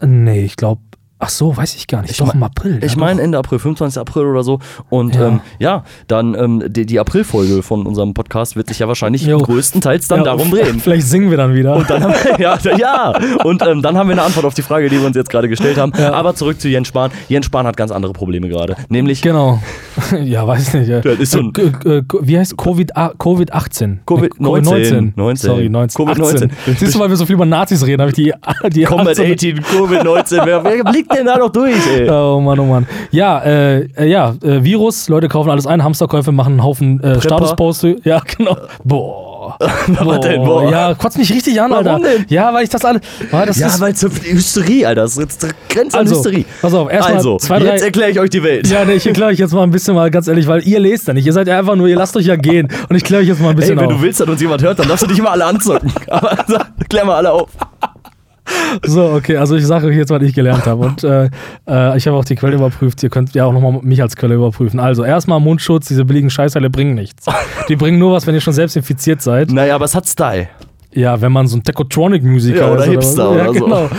Nee, 0.00 0.44
ich 0.44 0.56
glaube 0.56 0.80
Ach 1.18 1.30
so, 1.30 1.56
weiß 1.56 1.76
ich 1.76 1.86
gar 1.86 2.02
nicht. 2.02 2.10
Ich 2.10 2.18
Doch 2.18 2.34
im 2.34 2.42
April. 2.42 2.78
Ich 2.84 2.92
ja, 2.92 2.98
meine. 2.98 3.22
Ende 3.22 3.38
April, 3.38 3.58
25. 3.58 3.98
April 4.00 4.26
oder 4.26 4.42
so. 4.42 4.58
Und 4.90 5.14
Ja. 5.14 5.28
ähm, 5.28 5.40
ja 5.58 5.84
dann 6.08 6.34
ähm, 6.34 6.62
die, 6.68 6.84
die 6.84 7.00
Aprilfolge 7.00 7.62
von 7.62 7.86
unserem 7.86 8.12
Podcast 8.12 8.54
wird 8.54 8.68
sich 8.68 8.80
ja 8.80 8.88
wahrscheinlich 8.88 9.22
Jo. 9.22 9.38
größtenteils 9.38 10.08
dann 10.08 10.18
Ja, 10.18 10.24
darum 10.24 10.50
drehen. 10.50 10.78
Vielleicht 10.80 11.06
singen 11.06 11.30
wir 11.30 11.38
dann 11.38 11.54
wieder. 11.54 11.82
Dann 11.88 12.02
haben 12.04 12.12
wir, 12.12 12.38
ja, 12.38 12.58
ja, 12.76 13.14
und 13.44 13.62
ähm, 13.66 13.80
dann 13.80 13.96
haben 13.96 14.08
wir 14.08 14.12
eine 14.12 14.22
Antwort 14.22 14.44
auf 14.44 14.52
die 14.54 14.60
Frage, 14.62 14.90
die 14.90 14.98
wir 15.00 15.06
uns 15.06 15.16
jetzt 15.16 15.30
gerade 15.30 15.48
gestellt 15.48 15.78
haben. 15.78 15.92
Aber 15.94 16.34
zurück 16.34 16.60
zu 16.60 16.68
Jens 16.68 16.88
Spahn. 16.88 17.10
Jens 17.28 17.46
Spahn 17.46 17.66
hat 17.66 17.76
ganz 17.78 17.90
andere 17.92 18.12
Probleme 18.12 18.48
gerade. 18.48 18.76
Nämlich 18.90 19.22
Genau. 19.22 19.60
ja, 20.22 20.46
weiß 20.46 20.74
nicht. 20.74 20.88
Ja. 20.88 20.98
Ist 20.98 21.32
so 21.32 21.40
Äh, 21.40 21.88
äh, 21.98 22.02
wie 22.20 22.38
heißt 22.38 22.58
Covid, 22.58 22.94
ah, 22.96 23.12
Covid-18? 23.18 23.98
Covid-19. 24.06 25.12
19. 25.16 25.36
Sorry, 25.36 25.68
19. 25.70 26.04
Covid-19. 26.06 26.22
18. 26.22 26.50
Siehst 26.78 26.94
du, 26.94 26.98
weil 26.98 27.08
wir 27.08 27.16
so 27.16 27.24
viel 27.26 27.34
über 27.36 27.46
Nazis 27.46 27.84
reden, 27.86 28.02
habe 28.02 28.10
ich 28.10 28.16
die, 28.16 28.32
die 28.70 28.84
Combat 28.84 29.18
18 29.18 29.32
18, 29.32 29.60
Covid-19, 29.60 30.40
wer, 30.44 30.64
wer 30.64 30.84
blickt 30.84 31.05
denn 31.14 31.26
da 31.26 31.38
noch 31.38 31.50
durch, 31.50 31.74
ey? 31.96 32.08
Oh 32.10 32.40
Mann, 32.40 32.58
oh 32.60 32.64
Mann. 32.64 32.86
Ja, 33.10 33.40
äh, 33.42 33.80
äh, 33.96 34.06
ja, 34.06 34.34
äh, 34.42 34.62
Virus, 34.64 35.08
Leute 35.08 35.28
kaufen 35.28 35.50
alles 35.50 35.66
ein, 35.66 35.82
Hamsterkäufe 35.84 36.32
machen 36.32 36.54
einen 36.54 36.64
Haufen 36.64 37.02
äh, 37.02 37.20
Statusposte. 37.20 37.96
Ja, 38.04 38.20
genau. 38.36 38.56
Boah. 38.84 39.24
Was 40.00 40.20
denn? 40.20 40.42
Boah. 40.42 40.68
Ja, 40.70 40.94
kotzt 40.94 41.16
mich 41.18 41.32
richtig 41.32 41.60
an, 41.60 41.70
Warum 41.70 41.86
Alter. 41.86 42.00
denn? 42.00 42.26
Ja, 42.28 42.52
weil 42.52 42.64
ich 42.64 42.68
das 42.70 42.84
alle. 42.84 43.00
Boah, 43.30 43.46
das 43.46 43.58
Ja, 43.58 43.68
ist, 43.68 43.80
weil 43.80 43.92
es 43.92 44.00
so 44.00 44.08
Hysterie, 44.08 44.84
Alter. 44.86 45.02
Das 45.02 45.16
ist 45.16 45.46
Grenze 45.68 45.96
an 45.96 46.04
Also, 46.06 46.16
Hysterie. 46.16 46.44
pass 46.60 46.74
auf, 46.74 46.90
erst 46.90 47.08
mal 47.08 47.14
also, 47.16 47.36
zwei, 47.38 47.58
drei- 47.60 47.66
jetzt 47.72 47.84
erkläre 47.84 48.10
ich 48.10 48.18
euch 48.18 48.30
die 48.30 48.42
Welt. 48.42 48.66
ja, 48.68 48.84
nee, 48.84 48.94
ich 48.94 49.06
erkläre 49.06 49.30
euch 49.30 49.38
jetzt 49.38 49.52
mal 49.54 49.62
ein 49.62 49.70
bisschen 49.70 49.94
mal 49.94 50.10
ganz 50.10 50.26
ehrlich, 50.26 50.48
weil 50.48 50.66
ihr 50.66 50.80
lest 50.80 51.06
ja 51.06 51.14
nicht. 51.14 51.26
Ihr 51.26 51.32
seid 51.32 51.46
ja 51.46 51.58
einfach 51.58 51.76
nur, 51.76 51.86
ihr 51.86 51.96
lasst 51.96 52.16
euch 52.16 52.26
ja 52.26 52.34
gehen. 52.36 52.68
Und 52.88 52.96
ich 52.96 53.04
kläre 53.04 53.22
euch 53.22 53.28
jetzt 53.28 53.40
mal 53.40 53.50
ein 53.50 53.54
Ey, 53.54 53.60
bisschen 53.60 53.76
wenn 53.78 53.86
auf. 53.86 53.92
du 53.92 54.02
willst, 54.02 54.18
dass 54.20 54.28
uns 54.28 54.40
jemand 54.40 54.62
hört, 54.62 54.78
dann 54.80 54.88
darfst 54.88 55.04
du 55.04 55.08
dich 55.08 55.18
immer 55.20 55.30
alle 55.30 55.44
anzocken. 55.44 55.92
Aber 56.08 56.32
also, 56.38 56.56
klär 56.88 57.04
mal 57.04 57.14
alle 57.14 57.30
auf. 57.32 57.48
So, 58.84 59.12
okay, 59.12 59.36
also 59.36 59.56
ich 59.56 59.66
sage 59.66 59.86
euch 59.86 59.96
jetzt, 59.96 60.10
was 60.10 60.22
ich 60.22 60.34
gelernt 60.34 60.66
habe. 60.66 60.84
Und 60.84 61.04
äh, 61.04 61.30
äh, 61.68 61.96
ich 61.96 62.06
habe 62.06 62.16
auch 62.16 62.24
die 62.24 62.34
Quelle 62.34 62.56
überprüft. 62.56 63.02
Ihr 63.02 63.10
könnt 63.10 63.34
ja 63.34 63.44
auch 63.44 63.52
nochmal 63.52 63.80
mich 63.82 64.02
als 64.02 64.16
Quelle 64.16 64.34
überprüfen. 64.34 64.80
Also, 64.80 65.04
erstmal 65.04 65.40
Mundschutz, 65.40 65.88
diese 65.88 66.04
billigen 66.04 66.30
Scheißteile 66.30 66.70
bringen 66.70 66.94
nichts. 66.94 67.26
Die 67.68 67.76
bringen 67.76 67.98
nur 67.98 68.12
was, 68.12 68.26
wenn 68.26 68.34
ihr 68.34 68.40
schon 68.40 68.52
selbst 68.52 68.76
infiziert 68.76 69.22
seid. 69.22 69.50
Naja, 69.50 69.74
aber 69.74 69.84
es 69.84 69.94
hat 69.94 70.06
Style. 70.06 70.48
Ja, 70.96 71.20
wenn 71.20 71.30
man 71.30 71.46
so 71.46 71.58
ein 71.58 71.62
Techotronic-Musiker 71.62 72.58
Ja, 72.58 72.72
oder 72.72 72.84
ist. 72.84 72.90
Hipster 72.90 73.36
ja, 73.36 73.48
oder 73.50 73.54
so. 73.54 73.64
genau. 73.64 73.90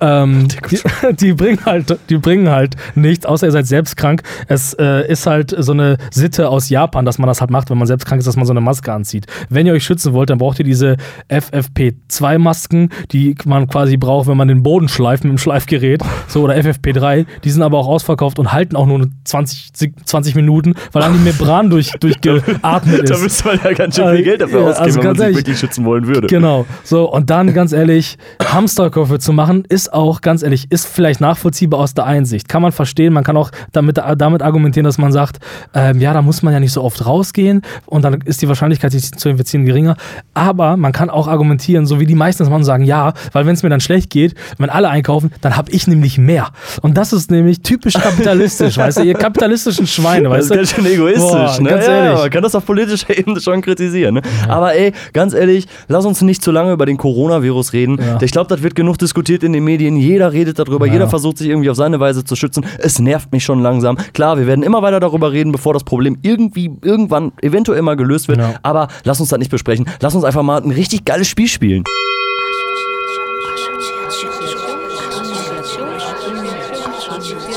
Ähm, 0.00 0.48
die, 0.70 0.78
die, 1.16 1.32
bringen 1.34 1.58
halt, 1.66 1.98
die 2.08 2.16
bringen 2.16 2.48
halt 2.48 2.76
nichts, 2.94 3.26
außer 3.26 3.46
ihr 3.46 3.52
seid 3.52 3.66
selbst 3.66 3.96
krank. 3.96 4.22
Es 4.48 4.72
äh, 4.74 5.06
ist 5.06 5.26
halt 5.26 5.54
so 5.58 5.72
eine 5.72 5.98
Sitte 6.10 6.48
aus 6.48 6.70
Japan, 6.70 7.04
dass 7.04 7.18
man 7.18 7.28
das 7.28 7.40
halt 7.42 7.50
macht, 7.50 7.68
wenn 7.68 7.76
man 7.78 7.86
selbst 7.86 8.06
krank 8.06 8.18
ist, 8.20 8.26
dass 8.26 8.36
man 8.36 8.46
so 8.46 8.52
eine 8.54 8.62
Maske 8.62 8.92
anzieht. 8.92 9.26
Wenn 9.50 9.66
ihr 9.66 9.74
euch 9.74 9.84
schützen 9.84 10.14
wollt, 10.14 10.30
dann 10.30 10.38
braucht 10.38 10.58
ihr 10.58 10.64
diese 10.64 10.96
FFP2-Masken, 11.30 12.90
die 13.12 13.34
man 13.44 13.68
quasi 13.68 13.96
braucht, 13.98 14.26
wenn 14.26 14.36
man 14.36 14.48
den 14.48 14.62
Boden 14.62 14.88
schleift 14.88 15.24
mit 15.24 15.32
dem 15.32 15.38
Schleifgerät. 15.38 16.02
So, 16.26 16.42
oder 16.42 16.54
FFP3. 16.54 17.26
Die 17.44 17.50
sind 17.50 17.62
aber 17.62 17.78
auch 17.78 17.88
ausverkauft 17.88 18.38
und 18.38 18.52
halten 18.52 18.76
auch 18.76 18.86
nur 18.86 19.06
20, 19.24 19.94
20 20.04 20.34
Minuten, 20.34 20.74
weil 20.92 21.02
dann 21.02 21.12
die 21.12 21.18
Membran 21.20 21.68
durch, 21.70 21.92
durchgeatmet 22.00 23.00
ist. 23.02 23.10
Da 23.10 23.18
müsste 23.18 23.48
man 23.48 23.60
ja 23.62 23.72
ganz 23.74 23.96
schön 23.96 24.06
Äh, 24.06 24.16
viel 24.16 24.24
Geld 24.24 24.40
dafür 24.40 24.60
ja, 24.62 24.66
ausgeben, 24.68 24.84
also 24.84 24.98
wenn 25.00 25.06
man 25.06 25.16
sich 25.16 25.36
wirklich 25.36 25.58
schützen 25.58 25.84
wollen 25.84 26.06
würde. 26.06 26.26
Genau. 26.28 26.45
So, 26.84 27.10
und 27.10 27.30
dann 27.30 27.52
ganz 27.54 27.72
ehrlich, 27.72 28.18
Hamsterkäufe 28.44 29.18
zu 29.18 29.32
machen, 29.32 29.64
ist 29.68 29.92
auch, 29.92 30.20
ganz 30.20 30.42
ehrlich, 30.42 30.66
ist 30.70 30.86
vielleicht 30.86 31.20
nachvollziehbar 31.20 31.80
aus 31.80 31.94
der 31.94 32.06
Einsicht. 32.06 32.48
Kann 32.48 32.62
man 32.62 32.72
verstehen, 32.72 33.12
man 33.12 33.24
kann 33.24 33.36
auch 33.36 33.50
damit, 33.72 33.98
damit 34.16 34.42
argumentieren, 34.42 34.84
dass 34.84 34.98
man 34.98 35.12
sagt, 35.12 35.38
ähm, 35.74 36.00
ja, 36.00 36.12
da 36.12 36.22
muss 36.22 36.42
man 36.42 36.52
ja 36.52 36.60
nicht 36.60 36.72
so 36.72 36.82
oft 36.82 37.04
rausgehen 37.04 37.62
und 37.86 38.02
dann 38.02 38.20
ist 38.22 38.42
die 38.42 38.48
Wahrscheinlichkeit, 38.48 38.92
sich 38.92 39.12
zu 39.12 39.28
infizieren, 39.28 39.64
geringer. 39.66 39.96
Aber 40.34 40.76
man 40.76 40.92
kann 40.92 41.10
auch 41.10 41.28
argumentieren, 41.28 41.86
so 41.86 42.00
wie 42.00 42.06
die 42.06 42.14
meisten 42.14 42.42
das 42.42 42.50
machen, 42.50 42.64
sagen, 42.64 42.84
ja, 42.84 43.12
weil 43.32 43.46
wenn 43.46 43.54
es 43.54 43.62
mir 43.62 43.68
dann 43.70 43.80
schlecht 43.80 44.10
geht, 44.10 44.34
wenn 44.58 44.70
alle 44.70 44.88
einkaufen, 44.88 45.32
dann 45.40 45.56
habe 45.56 45.70
ich 45.70 45.86
nämlich 45.86 46.18
mehr. 46.18 46.48
Und 46.82 46.96
das 46.96 47.12
ist 47.12 47.30
nämlich 47.30 47.60
typisch 47.62 47.94
kapitalistisch, 47.94 48.76
weißt 48.78 48.98
du, 48.98 49.02
ihr 49.02 49.14
kapitalistischen 49.14 49.86
Schweine, 49.86 50.28
Das 50.28 50.32
weißt 50.32 50.42
ist 50.44 50.50
du. 50.50 50.54
ganz 50.56 50.70
schön 50.70 50.86
egoistisch, 50.86 51.22
Boah, 51.30 51.60
ne? 51.60 51.70
ganz 51.70 51.86
ja, 51.86 51.92
ehrlich. 52.04 52.20
man 52.20 52.30
kann 52.30 52.42
das 52.42 52.54
auf 52.54 52.64
politischer 52.66 53.10
Ebene 53.18 53.40
schon 53.40 53.60
kritisieren, 53.62 54.14
ne? 54.14 54.22
Aber 54.48 54.74
ey, 54.74 54.92
ganz 55.12 55.34
ehrlich, 55.34 55.66
lass 55.88 56.04
uns 56.04 56.22
nicht 56.22 56.35
zu 56.40 56.50
lange 56.50 56.72
über 56.72 56.86
den 56.86 56.96
Coronavirus 56.96 57.72
reden. 57.72 57.98
Ja. 58.00 58.18
Ich 58.20 58.30
glaube, 58.30 58.48
das 58.48 58.62
wird 58.62 58.74
genug 58.74 58.98
diskutiert 58.98 59.42
in 59.42 59.52
den 59.52 59.64
Medien. 59.64 59.96
Jeder 59.96 60.32
redet 60.32 60.58
darüber, 60.58 60.86
Ja. 60.86 60.92
jeder 60.94 61.08
versucht 61.08 61.38
sich 61.38 61.48
irgendwie 61.48 61.70
auf 61.70 61.76
seine 61.76 62.00
Weise 62.00 62.24
zu 62.24 62.36
schützen. 62.36 62.64
Es 62.78 62.98
nervt 62.98 63.32
mich 63.32 63.44
schon 63.44 63.60
langsam. 63.60 63.96
Klar, 64.14 64.38
wir 64.38 64.46
werden 64.46 64.62
immer 64.62 64.82
weiter 64.82 65.00
darüber 65.00 65.32
reden, 65.32 65.52
bevor 65.52 65.72
das 65.74 65.84
Problem 65.84 66.18
irgendwie 66.22 66.70
irgendwann 66.82 67.32
eventuell 67.42 67.82
mal 67.82 67.96
gelöst 67.96 68.28
wird. 68.28 68.38
Ja. 68.38 68.54
Aber 68.62 68.88
lass 69.04 69.20
uns 69.20 69.28
das 69.30 69.38
nicht 69.38 69.50
besprechen. 69.50 69.86
Lass 70.00 70.14
uns 70.14 70.24
einfach 70.24 70.42
mal 70.42 70.62
ein 70.62 70.70
richtig 70.70 71.04
geiles 71.04 71.28
Spiel 71.28 71.48
spielen. 71.48 71.84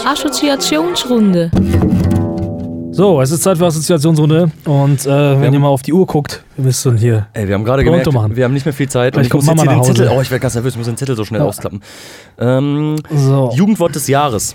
Assoziationsrunde. 0.06 1.52
So, 3.00 3.22
es 3.22 3.32
ist 3.32 3.44
Zeit 3.44 3.58
für 3.58 3.66
Assoziationsrunde 3.66 4.52
und 4.66 5.06
äh, 5.06 5.40
wenn 5.40 5.54
ihr 5.54 5.60
mal 5.62 5.70
auf 5.70 5.82
die 5.84 5.94
Uhr 5.94 6.06
guckt, 6.06 6.44
wir 6.58 6.66
müssen 6.66 6.98
hier 6.98 7.28
Ey, 7.32 7.48
wir 7.48 7.56
haben 7.56 7.64
gerade 7.64 7.82
gemerkt, 7.86 8.12
machen. 8.12 8.36
wir 8.36 8.44
haben 8.44 8.54
nicht 8.54 8.66
mehr 8.66 8.74
viel 8.74 8.90
Zeit. 8.90 9.14
Gleich 9.14 9.28
ich 9.28 9.34
muss 9.34 9.46
kommt 9.46 9.58
jetzt 9.58 9.66
Mama 9.68 9.82
hier 9.86 9.94
den. 9.94 9.96
Zettel, 9.96 10.12
oh, 10.18 10.22
ich 10.22 10.30
werde 10.30 10.42
ganz 10.42 10.56
nervös, 10.56 10.74
ich 10.74 10.78
muss 10.80 10.86
den 10.88 10.98
Zettel 10.98 11.16
so 11.16 11.24
schnell 11.24 11.40
Ja. 11.40 11.48
ausklappen. 11.48 11.82
Ähm, 12.38 12.98
So. 13.16 13.52
Jugendwort 13.56 13.96
des 13.96 14.06
Jahres. 14.10 14.54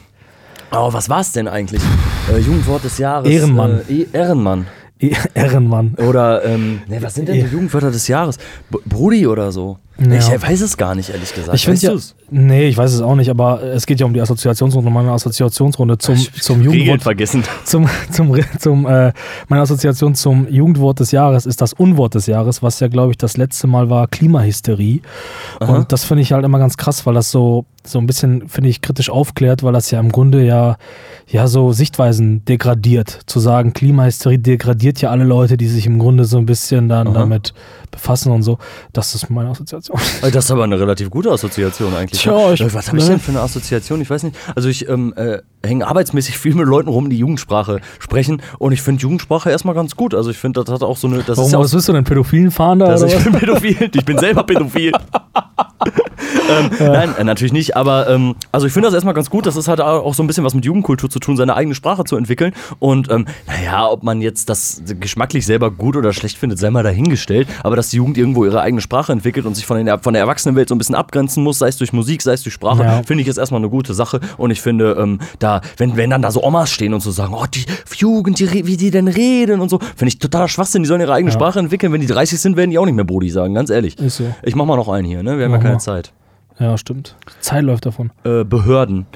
Oh, 0.73 0.93
was 0.93 1.09
war's 1.09 1.33
denn 1.33 1.49
eigentlich? 1.49 1.81
Äh, 2.31 2.37
Jugendwort 2.41 2.85
des 2.85 2.99
Jahres. 2.99 3.31
Ehrenmann. 3.31 3.81
Äh, 3.89 3.93
E- 4.03 4.07
Ehrenmann. 4.13 4.67
Ehrenmann. 5.33 5.95
Oder, 6.07 6.45
ähm, 6.45 6.83
ne, 6.87 6.99
was 7.03 7.15
sind 7.15 7.29
denn 7.29 7.37
die 7.37 7.41
Eh- 7.41 7.49
Jugendwörter 7.51 7.91
des 7.91 8.07
Jahres? 8.09 8.37
B 8.71 8.77
Brudi 8.85 9.27
oder 9.27 9.53
so. 9.53 9.79
Ja. 9.99 10.15
Ich 10.17 10.43
weiß 10.43 10.61
es 10.61 10.77
gar 10.77 10.95
nicht, 10.97 11.11
ehrlich 11.11 11.33
gesagt. 11.33 11.55
Ich 11.55 11.65
finde 11.65 11.77
Weißt 11.77 11.83
ja, 11.85 11.93
du's? 11.93 12.17
nee, 12.31 12.67
ich 12.67 12.77
weiß 12.77 12.93
es 12.93 13.01
auch 13.01 13.15
nicht, 13.15 13.31
aber 13.31 13.63
es 13.63 13.87
geht 13.87 14.01
ja 14.01 14.07
um 14.07 14.13
die 14.13 14.21
Assoziationsrunde, 14.21 14.91
meine 14.91 15.13
Assoziationsrunde 15.13 15.99
zum, 15.99 16.17
zum 16.17 16.63
Jugendwort, 16.63 17.03
vergessen. 17.03 17.45
zum, 17.65 17.89
zum, 18.11 18.37
zum 18.59 18.87
äh, 18.87 19.13
meine 19.49 19.63
Assoziation 19.63 20.17
zum 20.17 20.49
Jugendwort 20.49 20.99
des 20.99 21.13
Jahres 21.13 21.47
ist 21.47 21.61
das 21.61 21.73
Unwort 21.73 22.17
des 22.17 22.27
Jahres, 22.27 22.61
was 22.61 22.81
ja, 22.81 22.89
glaube 22.89 23.13
ich, 23.13 23.19
das 23.19 23.37
letzte 23.37 23.69
Mal 23.69 23.89
war 23.89 24.09
Klimahysterie. 24.09 25.01
Aha. 25.61 25.73
Und 25.73 25.93
das 25.93 26.05
finde 26.05 26.23
ich 26.23 26.33
halt 26.33 26.45
immer 26.45 26.59
ganz 26.59 26.77
krass, 26.77 27.07
weil 27.07 27.15
das 27.15 27.31
so, 27.31 27.65
so 27.87 28.01
ein 28.01 28.07
bisschen, 28.07 28.49
finde 28.49 28.71
ich, 28.71 28.81
kritisch 28.81 29.11
aufklärt, 29.11 29.63
weil 29.63 29.73
das 29.73 29.93
ja 29.93 30.01
im 30.01 30.11
Grunde 30.11 30.45
ja, 30.45 30.77
ja 31.29 31.47
so 31.47 31.73
Sichtweisen 31.73 32.45
degradiert. 32.45 33.21
Zu 33.27 33.39
sagen, 33.39 33.73
Klimahysterie 33.73 34.39
degradiert 34.39 35.01
ja 35.01 35.11
alle 35.11 35.25
Leute, 35.25 35.57
die 35.57 35.69
sich 35.69 35.87
im 35.87 36.01
Grunde 36.01 36.25
so 36.25 36.39
ein 36.39 36.47
bisschen 36.47 36.89
dann 36.89 37.09
Aha. 37.09 37.15
damit 37.15 37.55
befassen 37.95 38.33
und 38.33 38.43
so. 38.43 38.59
Das 38.93 39.15
ist 39.15 39.31
meine 39.31 39.51
Assoziation. 39.51 39.99
Äh, 40.23 40.31
Das 40.31 40.45
ist 40.47 40.51
aber 40.51 40.65
eine 40.65 40.79
relativ 40.79 41.11
gute 41.11 41.31
Assoziation 41.31 41.95
eigentlich. 41.95 42.21
Tja, 42.21 42.33
ne? 42.49 42.55
ich- 42.55 42.61
Äh, 42.61 42.75
was 42.75 42.89
habe 42.89 42.99
ich 42.99 43.05
ne? 43.05 43.11
denn 43.11 43.21
für 43.21 43.31
eine 43.33 43.41
Assoziation? 43.41 44.01
Ich 44.01 44.11
weiß 44.11 44.23
nicht. 44.25 44.37
Also 44.55 44.69
ich 44.69 44.89
ähm, 44.89 45.13
äh, 45.17 45.39
hänge 45.65 45.87
arbeitsmäßig 45.87 46.37
viel 46.39 46.55
mit 46.55 46.67
Leuten 46.67 46.89
rum, 46.89 47.09
die 47.11 47.19
Jugendsprache 47.19 47.81
sprechen 47.99 48.43
und 48.59 48.73
ich 48.73 48.83
finde 48.83 49.03
Jugendsprache 49.03 49.51
erstmal 49.51 49.75
ganz 49.75 49.97
gut. 49.97 50.15
Also 50.15 50.31
ich 50.31 50.39
finde, 50.39 50.63
das 50.65 50.73
hat 50.75 50.83
auch 50.83 50.97
so 50.97 51.07
eine... 51.07 51.19
Das 51.19 51.37
Warum, 51.37 51.47
ist 51.47 51.53
ja 51.53 51.59
auch 51.59 51.65
was 51.65 51.73
bist 51.73 51.89
du 51.89 51.93
denn, 51.93 52.05
pädophilen? 52.05 52.53
Also 52.59 53.07
oder 53.07 53.17
ich 53.17 53.25
bin 53.25 53.33
pädophil. 53.33 53.91
Ich 53.95 54.05
bin 54.05 54.19
selber 54.19 54.43
pädophil. 54.45 54.93
ähm, 56.51 56.71
Nein, 56.79 57.15
äh, 57.19 57.25
natürlich 57.25 57.53
nicht. 57.53 57.77
Aber 57.77 58.09
ähm, 58.09 58.35
also 58.53 58.67
ich 58.67 58.73
finde 58.73 58.87
das 58.89 58.95
erstmal 58.95 59.15
ganz 59.15 59.31
gut. 59.31 59.47
Das 59.47 59.57
ist 59.57 59.69
halt 59.69 59.81
auch 59.81 60.15
so 60.15 60.23
ein 60.23 60.27
bisschen 60.27 60.45
was 60.45 60.55
mit 60.55 60.65
Jugendkultur 60.65 61.09
zu 61.11 61.19
tun, 61.19 61.37
seine 61.37 61.55
eigene 61.57 61.75
Sprache 61.75 62.05
zu 62.05 62.17
entwickeln. 62.17 62.53
Und 62.79 63.11
ähm, 63.11 63.27
naja, 63.47 63.89
ob 63.89 64.03
man 64.03 64.21
jetzt 64.21 64.49
das 64.49 64.83
geschmacklich 65.01 65.47
selber 65.47 65.71
gut 65.71 65.97
oder 65.97 66.13
schlecht 66.13 66.39
findet, 66.39 66.59
sei 66.59 66.71
mal 66.71 66.83
dahingestellt. 66.83 67.49
Aber 67.63 67.77
dass 67.77 67.89
die 67.91 67.97
Jugend 67.97 68.19
irgendwo 68.19 68.45
ihre 68.45 68.61
eigene 68.61 68.81
Sprache 68.81 69.13
entwickelt 69.13 69.47
und 69.47 69.55
sich 69.55 69.67
von, 69.67 69.77
den, 69.85 69.99
von 70.01 70.15
der 70.15 70.23
Erwachsenenwelt 70.23 70.69
so 70.69 70.75
ein 70.75 70.79
bisschen 70.79 70.95
abgrenzen 70.95 71.43
muss, 71.43 71.59
sei 71.59 71.69
es 71.69 71.77
durch 71.79 71.93
Musik, 71.93 72.23
sei 72.23 72.33
es 72.33 72.43
durch 72.43 72.55
Sprache, 72.55 72.83
Ja. 72.83 73.03
finde 73.05 73.23
ich 73.23 73.29
ist 73.29 73.39
erstmal 73.39 73.61
eine 73.61 73.71
gute 73.71 73.95
Sache. 73.95 74.21
Und 74.37 74.51
ich 74.51 74.61
finde, 74.61 74.97
ähm, 74.99 75.21
da, 75.39 75.61
wenn, 75.77 75.97
wenn 75.97 76.11
dann 76.11 76.23
da 76.23 76.31
so 76.31 76.43
Omas 76.43 76.71
stehen 76.71 76.95
und 76.95 77.01
so 77.01 77.11
sagen, 77.11 77.35
oh, 77.35 77.47
die 77.53 77.65
Jugend, 77.97 78.39
die, 78.41 78.67
wie 78.67 78.77
die 78.77 78.91
denn 78.91 79.09
reden 79.09 79.61
und 79.61 79.69
so, 79.71 79.79
finde 79.79 80.09
ich 80.09 80.19
totaler 80.19 80.49
Schwachsinn. 80.49 80.83
Die 80.83 80.89
sollen 80.89 81.01
ihre 81.01 81.13
eigene 81.13 81.31
Ja. 81.31 81.35
Sprache 81.39 81.59
entwickeln. 81.59 81.93
Wenn 81.93 82.01
die 82.01 82.07
30 82.07 82.39
sind, 82.41 82.57
werden 82.57 82.71
die 82.71 82.79
auch 82.79 82.85
nicht 82.85 82.95
mehr 82.95 83.05
Brody 83.05 83.31
sagen, 83.31 83.55
ganz 83.55 83.71
ehrlich. 83.71 83.99
Ist 83.99 84.17
so. 84.19 84.25
Ich 84.43 84.55
mach 84.55 84.65
mal 84.67 84.77
noch 84.77 84.89
einen 84.89 85.07
hier, 85.07 85.23
ne? 85.23 85.39
Wir 85.39 85.45
haben 85.45 85.53
Mach 85.53 85.59
ja 85.59 85.63
keine 85.63 85.75
mal. 85.75 85.81
Zeit. 85.81 86.13
Ja, 86.59 86.79
stimmt. 86.79 87.17
Zeit 87.41 87.65
läuft 87.65 87.87
davon. 87.87 88.11
Äh, 88.25 88.45
Behörden. 88.45 89.07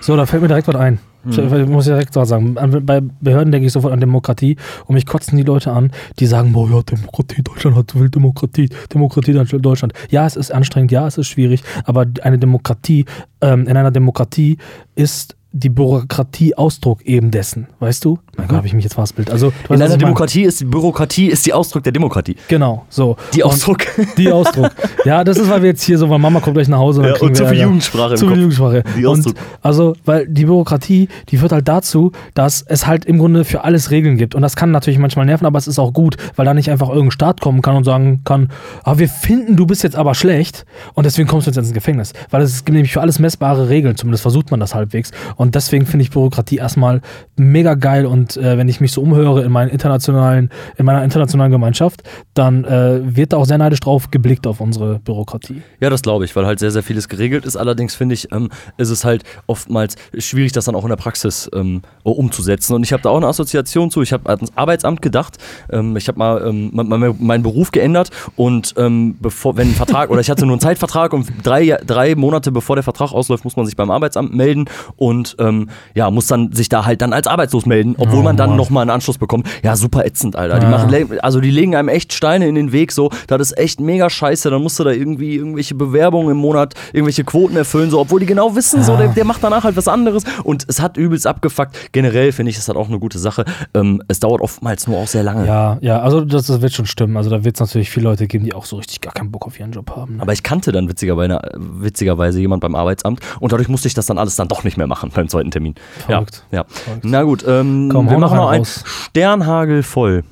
So, 0.00 0.16
da 0.16 0.26
fällt 0.26 0.42
mir 0.42 0.48
direkt 0.48 0.68
was 0.68 0.76
ein. 0.76 0.98
Ich 1.28 1.36
ich 1.36 1.66
muss 1.66 1.86
ja 1.86 1.94
direkt 1.94 2.16
was 2.16 2.30
sagen. 2.30 2.54
Bei 2.54 3.00
Behörden 3.00 3.52
denke 3.52 3.66
ich 3.66 3.72
sofort 3.72 3.92
an 3.92 4.00
Demokratie 4.00 4.56
und 4.86 4.94
mich 4.94 5.04
kotzen 5.04 5.36
die 5.36 5.42
Leute 5.42 5.70
an, 5.70 5.92
die 6.18 6.26
sagen, 6.26 6.52
boah, 6.52 6.68
ja, 6.70 6.82
Demokratie, 6.82 7.42
Deutschland 7.42 7.76
hat 7.76 7.94
will 7.94 8.08
Demokratie, 8.08 8.70
Demokratie, 8.92 9.32
Deutschland. 9.32 9.92
Ja, 10.08 10.26
es 10.26 10.36
ist 10.36 10.50
anstrengend, 10.50 10.92
ja, 10.92 11.06
es 11.06 11.18
ist 11.18 11.26
schwierig, 11.28 11.62
aber 11.84 12.06
eine 12.22 12.38
Demokratie, 12.38 13.04
ähm, 13.42 13.66
in 13.66 13.76
einer 13.76 13.90
Demokratie 13.90 14.56
ist 14.94 15.36
die 15.52 15.68
Bürokratie 15.68 16.54
Ausdruck 16.56 17.02
eben 17.02 17.30
dessen, 17.32 17.66
weißt 17.80 18.04
du? 18.04 18.18
Mein 18.36 18.46
Gott, 18.46 18.58
habe 18.58 18.66
ich 18.68 18.72
mich 18.72 18.84
jetzt 18.84 18.94
verhaspelt. 18.94 19.30
Also, 19.30 19.48
In 19.68 19.74
einer 19.76 19.86
meine. 19.88 19.98
Demokratie 19.98 20.42
ist 20.44 20.70
Bürokratie 20.70 21.26
ist 21.26 21.44
die 21.44 21.52
Ausdruck 21.52 21.82
der 21.82 21.92
Demokratie. 21.92 22.36
Genau, 22.48 22.84
so. 22.88 23.16
Die 23.34 23.42
Und- 23.42 23.50
Ausdruck. 23.50 23.78
Die 24.16 24.30
Ausdruck. 24.30 24.70
Ja, 25.04 25.24
das 25.24 25.38
ist, 25.38 25.50
weil 25.50 25.62
wir 25.62 25.70
jetzt 25.70 25.82
hier 25.82 25.98
so, 25.98 26.08
weil 26.08 26.18
Mama 26.20 26.38
kommt 26.40 26.54
gleich 26.54 26.68
nach 26.68 26.78
Hause 26.78 27.00
und 27.00 27.06
Ja, 27.08 27.14
und 27.20 27.36
zu 27.36 27.46
viel. 27.48 27.62
Jugendsprache 27.62 28.14
Zu 28.14 28.28
viel. 28.28 28.36
Jugendsprache. 28.36 28.84
Die 28.96 29.04
und 29.04 29.18
Ausdruck. 29.18 29.34
also, 29.62 29.94
weil 30.04 30.28
die 30.28 30.44
Bürokratie, 30.44 31.08
die 31.30 31.36
führt 31.36 31.50
halt 31.52 31.66
dazu, 31.66 32.12
dass 32.34 32.62
es 32.62 32.86
halt 32.86 33.04
im 33.04 33.18
Grunde 33.18 33.44
für 33.44 33.64
alles 33.64 33.90
Regeln 33.90 34.16
gibt. 34.16 34.34
Und 34.36 34.42
das 34.42 34.54
kann 34.54 34.70
natürlich 34.70 34.98
manchmal 35.00 35.26
nerven, 35.26 35.46
aber 35.46 35.58
es 35.58 35.66
ist 35.66 35.78
auch 35.80 35.92
gut, 35.92 36.16
weil 36.36 36.46
da 36.46 36.54
nicht 36.54 36.70
einfach 36.70 36.88
irgendein 36.88 37.10
Staat 37.10 37.40
kommen 37.40 37.60
kann 37.60 37.74
und 37.76 37.84
sagen 37.84 38.20
kann, 38.24 38.50
ah, 38.84 38.98
wir 38.98 39.08
finden, 39.08 39.56
du 39.56 39.66
bist 39.66 39.82
jetzt 39.82 39.96
aber 39.96 40.14
schlecht 40.14 40.64
und 40.94 41.04
deswegen 41.04 41.28
kommst 41.28 41.46
du 41.46 41.50
jetzt 41.50 41.58
ins 41.58 41.72
Gefängnis. 41.72 42.12
Weil 42.30 42.42
es 42.42 42.64
gibt 42.64 42.74
nämlich 42.74 42.92
für 42.92 43.00
alles 43.00 43.18
messbare 43.18 43.68
Regeln, 43.68 43.96
zumindest 43.96 44.22
versucht 44.22 44.50
man 44.52 44.60
das 44.60 44.74
halbwegs. 44.76 45.10
Und 45.40 45.54
deswegen 45.54 45.86
finde 45.86 46.02
ich 46.02 46.10
Bürokratie 46.10 46.56
erstmal 46.58 47.00
mega 47.38 47.72
geil 47.72 48.04
und 48.04 48.36
äh, 48.36 48.58
wenn 48.58 48.68
ich 48.68 48.82
mich 48.82 48.92
so 48.92 49.00
umhöre 49.00 49.42
in 49.42 49.50
meinen 49.50 49.70
internationalen, 49.70 50.50
in 50.76 50.84
meiner 50.84 51.02
internationalen 51.02 51.50
Gemeinschaft, 51.50 52.02
dann 52.34 52.64
äh, 52.64 53.00
wird 53.16 53.32
da 53.32 53.38
auch 53.38 53.46
sehr 53.46 53.56
neidisch 53.56 53.80
drauf 53.80 54.10
geblickt 54.10 54.46
auf 54.46 54.60
unsere 54.60 54.98
Bürokratie. 54.98 55.62
Ja, 55.80 55.88
das 55.88 56.02
glaube 56.02 56.26
ich, 56.26 56.36
weil 56.36 56.44
halt 56.44 56.58
sehr, 56.58 56.70
sehr 56.70 56.82
vieles 56.82 57.08
geregelt 57.08 57.46
ist. 57.46 57.56
Allerdings 57.56 57.94
finde 57.94 58.14
ich, 58.16 58.30
ähm, 58.32 58.50
ist 58.76 58.90
es 58.90 59.06
halt 59.06 59.24
oftmals 59.46 59.96
schwierig, 60.18 60.52
das 60.52 60.66
dann 60.66 60.74
auch 60.74 60.82
in 60.84 60.90
der 60.90 60.96
Praxis 60.96 61.48
ähm, 61.54 61.80
umzusetzen. 62.02 62.74
Und 62.74 62.82
ich 62.82 62.92
habe 62.92 63.02
da 63.02 63.08
auch 63.08 63.16
eine 63.16 63.26
Assoziation 63.26 63.90
zu. 63.90 64.02
Ich 64.02 64.12
habe 64.12 64.28
ans 64.28 64.52
Arbeitsamt 64.56 65.00
gedacht. 65.00 65.38
Ähm, 65.70 65.96
ich 65.96 66.06
habe 66.08 66.18
mal 66.18 66.46
ähm, 66.46 66.68
mein- 66.74 66.86
mein- 66.88 67.16
meinen 67.18 67.42
Beruf 67.42 67.70
geändert 67.70 68.10
und 68.36 68.74
ähm, 68.76 69.16
bevor, 69.20 69.56
wenn 69.56 69.68
ein 69.68 69.74
Vertrag, 69.74 70.10
oder 70.10 70.20
ich 70.20 70.28
hatte 70.28 70.44
nur 70.44 70.52
einen 70.54 70.60
Zeitvertrag 70.60 71.14
und 71.14 71.26
drei, 71.42 71.78
drei 71.86 72.14
Monate 72.14 72.52
bevor 72.52 72.76
der 72.76 72.82
Vertrag 72.82 73.12
ausläuft, 73.12 73.44
muss 73.44 73.56
man 73.56 73.64
sich 73.64 73.74
beim 73.76 73.90
Arbeitsamt 73.90 74.34
melden 74.34 74.66
und 74.96 75.29
ähm, 75.38 75.68
ja, 75.94 76.10
muss 76.10 76.26
dann 76.26 76.52
sich 76.52 76.68
da 76.68 76.84
halt 76.84 77.02
dann 77.02 77.12
als 77.12 77.26
arbeitslos 77.26 77.66
melden, 77.66 77.94
obwohl 77.98 78.20
Oh 78.20 78.22
man 78.22 78.36
dann 78.36 78.56
nochmal 78.56 78.82
einen 78.82 78.90
Anschluss 78.90 79.18
bekommt. 79.18 79.46
Ja, 79.62 79.76
super 79.76 80.04
ätzend, 80.04 80.36
Alter. 80.36 80.58
Die 80.58 80.66
Ja. 80.66 80.70
machen, 80.70 81.18
also 81.22 81.40
die 81.40 81.50
legen 81.50 81.74
einem 81.76 81.88
echt 81.88 82.12
Steine 82.12 82.48
in 82.48 82.54
den 82.54 82.72
Weg, 82.72 82.92
so, 82.92 83.10
das 83.26 83.40
ist 83.40 83.58
echt 83.58 83.80
mega 83.80 84.08
scheiße, 84.10 84.50
dann 84.50 84.62
musst 84.62 84.78
du 84.78 84.84
da 84.84 84.90
irgendwie 84.90 85.36
irgendwelche 85.36 85.74
Bewerbungen 85.74 86.30
im 86.32 86.36
Monat, 86.38 86.74
irgendwelche 86.92 87.24
Quoten 87.24 87.56
erfüllen, 87.56 87.90
so, 87.90 88.00
obwohl 88.00 88.20
die 88.20 88.26
genau 88.26 88.54
wissen, 88.56 88.82
so, 88.82 88.92
Ja. 88.92 88.98
der, 88.98 89.08
der 89.08 89.24
macht 89.24 89.42
danach 89.42 89.64
halt 89.64 89.76
was 89.76 89.88
anderes 89.88 90.24
und 90.44 90.64
es 90.68 90.80
hat 90.80 90.96
übelst 90.96 91.26
abgefuckt. 91.26 91.92
Generell 91.92 92.32
finde 92.32 92.50
ich, 92.50 92.56
das 92.56 92.68
hat 92.68 92.76
auch 92.76 92.88
eine 92.88 92.98
gute 92.98 93.18
Sache. 93.18 93.44
Ähm, 93.74 94.02
es 94.08 94.20
dauert 94.20 94.40
oftmals 94.40 94.86
nur 94.86 94.98
auch 94.98 95.08
sehr 95.08 95.22
lange. 95.22 95.46
Ja, 95.46 95.78
ja, 95.80 96.00
also 96.00 96.20
das, 96.22 96.46
das 96.46 96.60
wird 96.62 96.72
schon 96.72 96.86
stimmen. 96.86 97.16
Also 97.16 97.30
da 97.30 97.44
wird 97.44 97.56
es 97.56 97.60
natürlich 97.60 97.90
viele 97.90 98.04
Leute 98.04 98.26
geben, 98.26 98.44
die 98.44 98.54
auch 98.54 98.64
so 98.64 98.76
richtig 98.76 99.00
gar 99.00 99.12
keinen 99.12 99.30
Bock 99.30 99.46
auf 99.46 99.58
ihren 99.58 99.72
Job 99.72 99.90
haben. 99.96 100.16
Ne? 100.16 100.22
Aber 100.22 100.32
ich 100.32 100.42
kannte 100.42 100.72
dann 100.72 100.88
witzigerweise, 100.88 101.40
witzigerweise 101.56 102.40
jemand 102.40 102.60
beim 102.62 102.74
Arbeitsamt 102.74 103.20
und 103.40 103.52
dadurch 103.52 103.68
musste 103.68 103.88
ich 103.88 103.94
das 103.94 104.06
dann 104.06 104.18
alles 104.18 104.36
dann 104.36 104.48
doch 104.48 104.64
nicht 104.64 104.76
mehr 104.76 104.86
machen 104.86 105.10
beim 105.20 105.28
zweiten 105.28 105.50
Termin. 105.50 105.74
Verrückt. 106.06 106.44
Ja, 106.50 106.58
ja. 106.58 106.64
Verrückt. 106.68 107.04
Na 107.04 107.22
gut, 107.22 107.44
ähm, 107.46 107.90
Komm, 107.92 108.10
wir 108.10 108.18
machen 108.18 108.36
noch 108.36 108.50
einen. 108.50 108.64
Sternhagel 108.64 109.82
voll. 109.82 110.24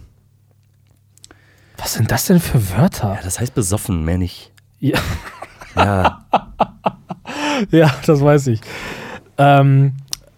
Was 1.77 1.95
sind 1.95 2.11
das 2.11 2.27
denn 2.27 2.41
für 2.41 2.77
Wörter? 2.77 3.15
Ja, 3.15 3.21
das 3.23 3.39
heißt 3.39 3.55
besoffen, 3.55 4.05
mehr 4.05 4.19
nicht. 4.19 4.53
Ja, 4.81 4.99
Ja, 5.77 6.25
ja 7.71 7.95
das 8.07 8.21
weiß 8.21 8.49
ich. 8.49 8.61
Ähm, 9.37 9.93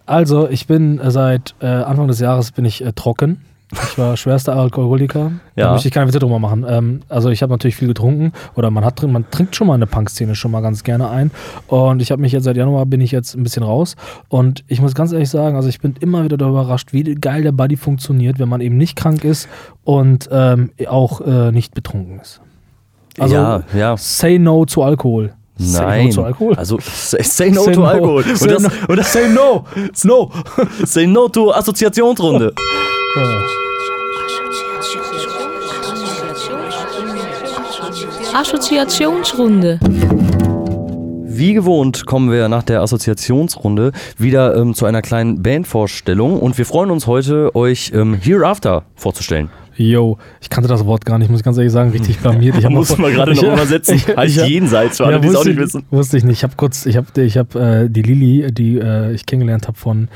also, 0.06 0.48
ich 0.48 0.66
bin 0.66 0.98
äh, 0.98 1.10
seit 1.10 1.54
äh, 1.60 1.66
Anfang 1.66 2.08
des 2.08 2.20
Jahres 2.20 2.52
bin 2.52 2.64
ich 2.64 2.84
äh, 2.84 2.92
trocken. 2.92 3.44
Ich 3.72 3.98
war 3.98 4.16
schwerster 4.16 4.56
Alkoholiker. 4.56 5.32
Da 5.54 5.62
Ja. 5.62 5.72
möchte 5.72 5.88
ich 5.88 5.94
keine 5.94 6.08
Witze 6.08 6.18
drüber 6.18 6.38
machen. 6.38 6.66
Ähm, 6.68 7.00
also 7.08 7.28
ich 7.30 7.42
habe 7.42 7.52
natürlich 7.52 7.76
viel 7.76 7.88
getrunken 7.88 8.32
oder 8.56 8.70
man 8.70 8.84
hat 8.84 9.00
man 9.02 9.30
trinkt 9.30 9.54
schon 9.54 9.68
mal 9.68 9.74
eine 9.74 9.86
Punkszene 9.86 10.34
schon 10.34 10.50
mal 10.50 10.60
ganz 10.60 10.82
gerne 10.82 11.08
ein. 11.08 11.30
Und 11.68 12.02
ich 12.02 12.10
habe 12.10 12.20
mich 12.20 12.32
jetzt 12.32 12.44
seit 12.44 12.56
Januar 12.56 12.86
bin 12.86 13.00
ich 13.00 13.12
jetzt 13.12 13.34
ein 13.34 13.42
bisschen 13.44 13.62
raus. 13.62 13.94
Und 14.28 14.64
ich 14.66 14.80
muss 14.80 14.94
ganz 14.94 15.12
ehrlich 15.12 15.30
sagen, 15.30 15.56
also 15.56 15.68
ich 15.68 15.80
bin 15.80 15.94
immer 16.00 16.24
wieder 16.24 16.36
darüber 16.36 16.62
überrascht, 16.62 16.92
wie 16.92 17.04
geil 17.14 17.42
der 17.42 17.52
Buddy 17.52 17.76
funktioniert, 17.76 18.38
wenn 18.38 18.48
man 18.48 18.60
eben 18.60 18.76
nicht 18.76 18.96
krank 18.96 19.24
ist 19.24 19.48
und 19.84 20.28
ähm, 20.32 20.70
auch 20.88 21.20
äh, 21.20 21.52
nicht 21.52 21.74
betrunken 21.74 22.20
ist. 22.20 22.40
Also 23.18 23.34
ja, 23.34 23.62
ja. 23.74 23.96
say 23.96 24.38
no 24.38 24.64
zu 24.64 24.82
Alkohol. 24.82 25.32
Say 25.62 25.82
Nein. 25.82 26.04
no 26.06 26.10
zu 26.10 26.22
Alkohol. 26.24 26.54
Also 26.54 26.78
say, 26.80 27.22
say 27.22 27.50
no 27.50 27.64
Say 27.64 27.74
to 27.74 27.84
Alkohol. 27.84 28.24
Say, 28.24 28.44
Und 28.44 28.50
das, 28.50 28.62
no, 28.62 28.68
und 28.88 28.96
das, 28.96 29.12
say 29.12 29.28
no. 29.28 29.64
No. 30.04 30.30
say 30.86 31.06
no 31.06 31.28
to 31.28 31.52
Assoziationsrunde. 31.52 32.54
Assoziationsrunde. 38.32 39.80
Wie 41.26 41.52
gewohnt 41.52 42.06
kommen 42.06 42.30
wir 42.30 42.48
nach 42.48 42.62
der 42.62 42.80
Assoziationsrunde 42.80 43.92
wieder 44.16 44.56
ähm, 44.56 44.74
zu 44.74 44.86
einer 44.86 45.02
kleinen 45.02 45.42
Bandvorstellung 45.42 46.40
und 46.40 46.56
wir 46.56 46.64
freuen 46.64 46.90
uns 46.90 47.06
heute, 47.06 47.54
euch 47.54 47.92
ähm, 47.94 48.14
Hereafter 48.14 48.84
vorzustellen. 48.94 49.50
Yo, 49.82 50.18
ich 50.42 50.50
kannte 50.50 50.68
das 50.68 50.84
Wort 50.84 51.06
gar 51.06 51.18
nicht, 51.18 51.30
muss 51.30 51.40
ich 51.40 51.44
ganz 51.44 51.56
ehrlich 51.56 51.72
sagen, 51.72 51.90
richtig 51.90 52.18
blamiert. 52.22 52.56
Ich 52.58 52.68
Muss 52.68 52.98
man 52.98 53.12
gerade 53.14 53.32
noch 53.34 53.42
ich- 53.42 53.48
übersetzen. 53.48 53.94
ich- 53.96 54.14
Heißt 54.14 54.36
ich 54.36 54.42
hab- 54.42 54.48
jenseits, 54.48 54.98
für 54.98 55.06
alle, 55.06 55.20
die 55.20 55.28
es 55.28 55.36
auch 55.36 55.44
nicht 55.44 55.54
ich- 55.54 55.58
wissen. 55.60 55.84
Wusste 55.90 56.18
ich 56.18 56.24
nicht. 56.24 56.38
Ich 56.38 56.42
habe 56.42 56.52
kurz, 56.56 56.84
ich 56.84 56.96
habe 56.98 57.06
ich 57.22 57.38
hab, 57.38 57.54
äh, 57.54 57.88
die 57.88 58.02
Lili, 58.02 58.52
die 58.52 58.76
äh, 58.78 59.12
ich 59.12 59.24
kennengelernt 59.24 59.68
habe 59.68 59.78
von, 59.78 60.08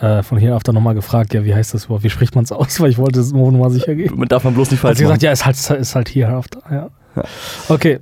äh, 0.00 0.24
von 0.24 0.38
Hereafter 0.38 0.72
nochmal 0.72 0.94
gefragt, 0.96 1.34
ja, 1.34 1.44
wie 1.44 1.54
heißt 1.54 1.72
das 1.72 1.88
Wort, 1.88 2.02
wie 2.02 2.10
spricht 2.10 2.34
man 2.34 2.42
es 2.42 2.50
aus, 2.50 2.80
weil 2.80 2.90
ich 2.90 2.98
wollte 2.98 3.20
es 3.20 3.32
nur 3.32 3.52
nochmal 3.52 3.70
sicher 3.70 3.94
gehen. 3.94 4.12
Man 4.16 4.26
darf 4.26 4.42
man 4.42 4.54
bloß 4.54 4.72
nicht 4.72 4.80
Hat 4.82 4.88
falsch 4.88 4.98
sie 4.98 5.04
machen. 5.04 5.18
gesagt, 5.20 5.22
ja, 5.22 5.30
ist 5.30 5.46
halt, 5.70 5.80
ist 5.80 5.94
halt 5.94 6.08
Hereafter, 6.12 6.60
ja. 6.70 6.90
Okay. 7.68 8.00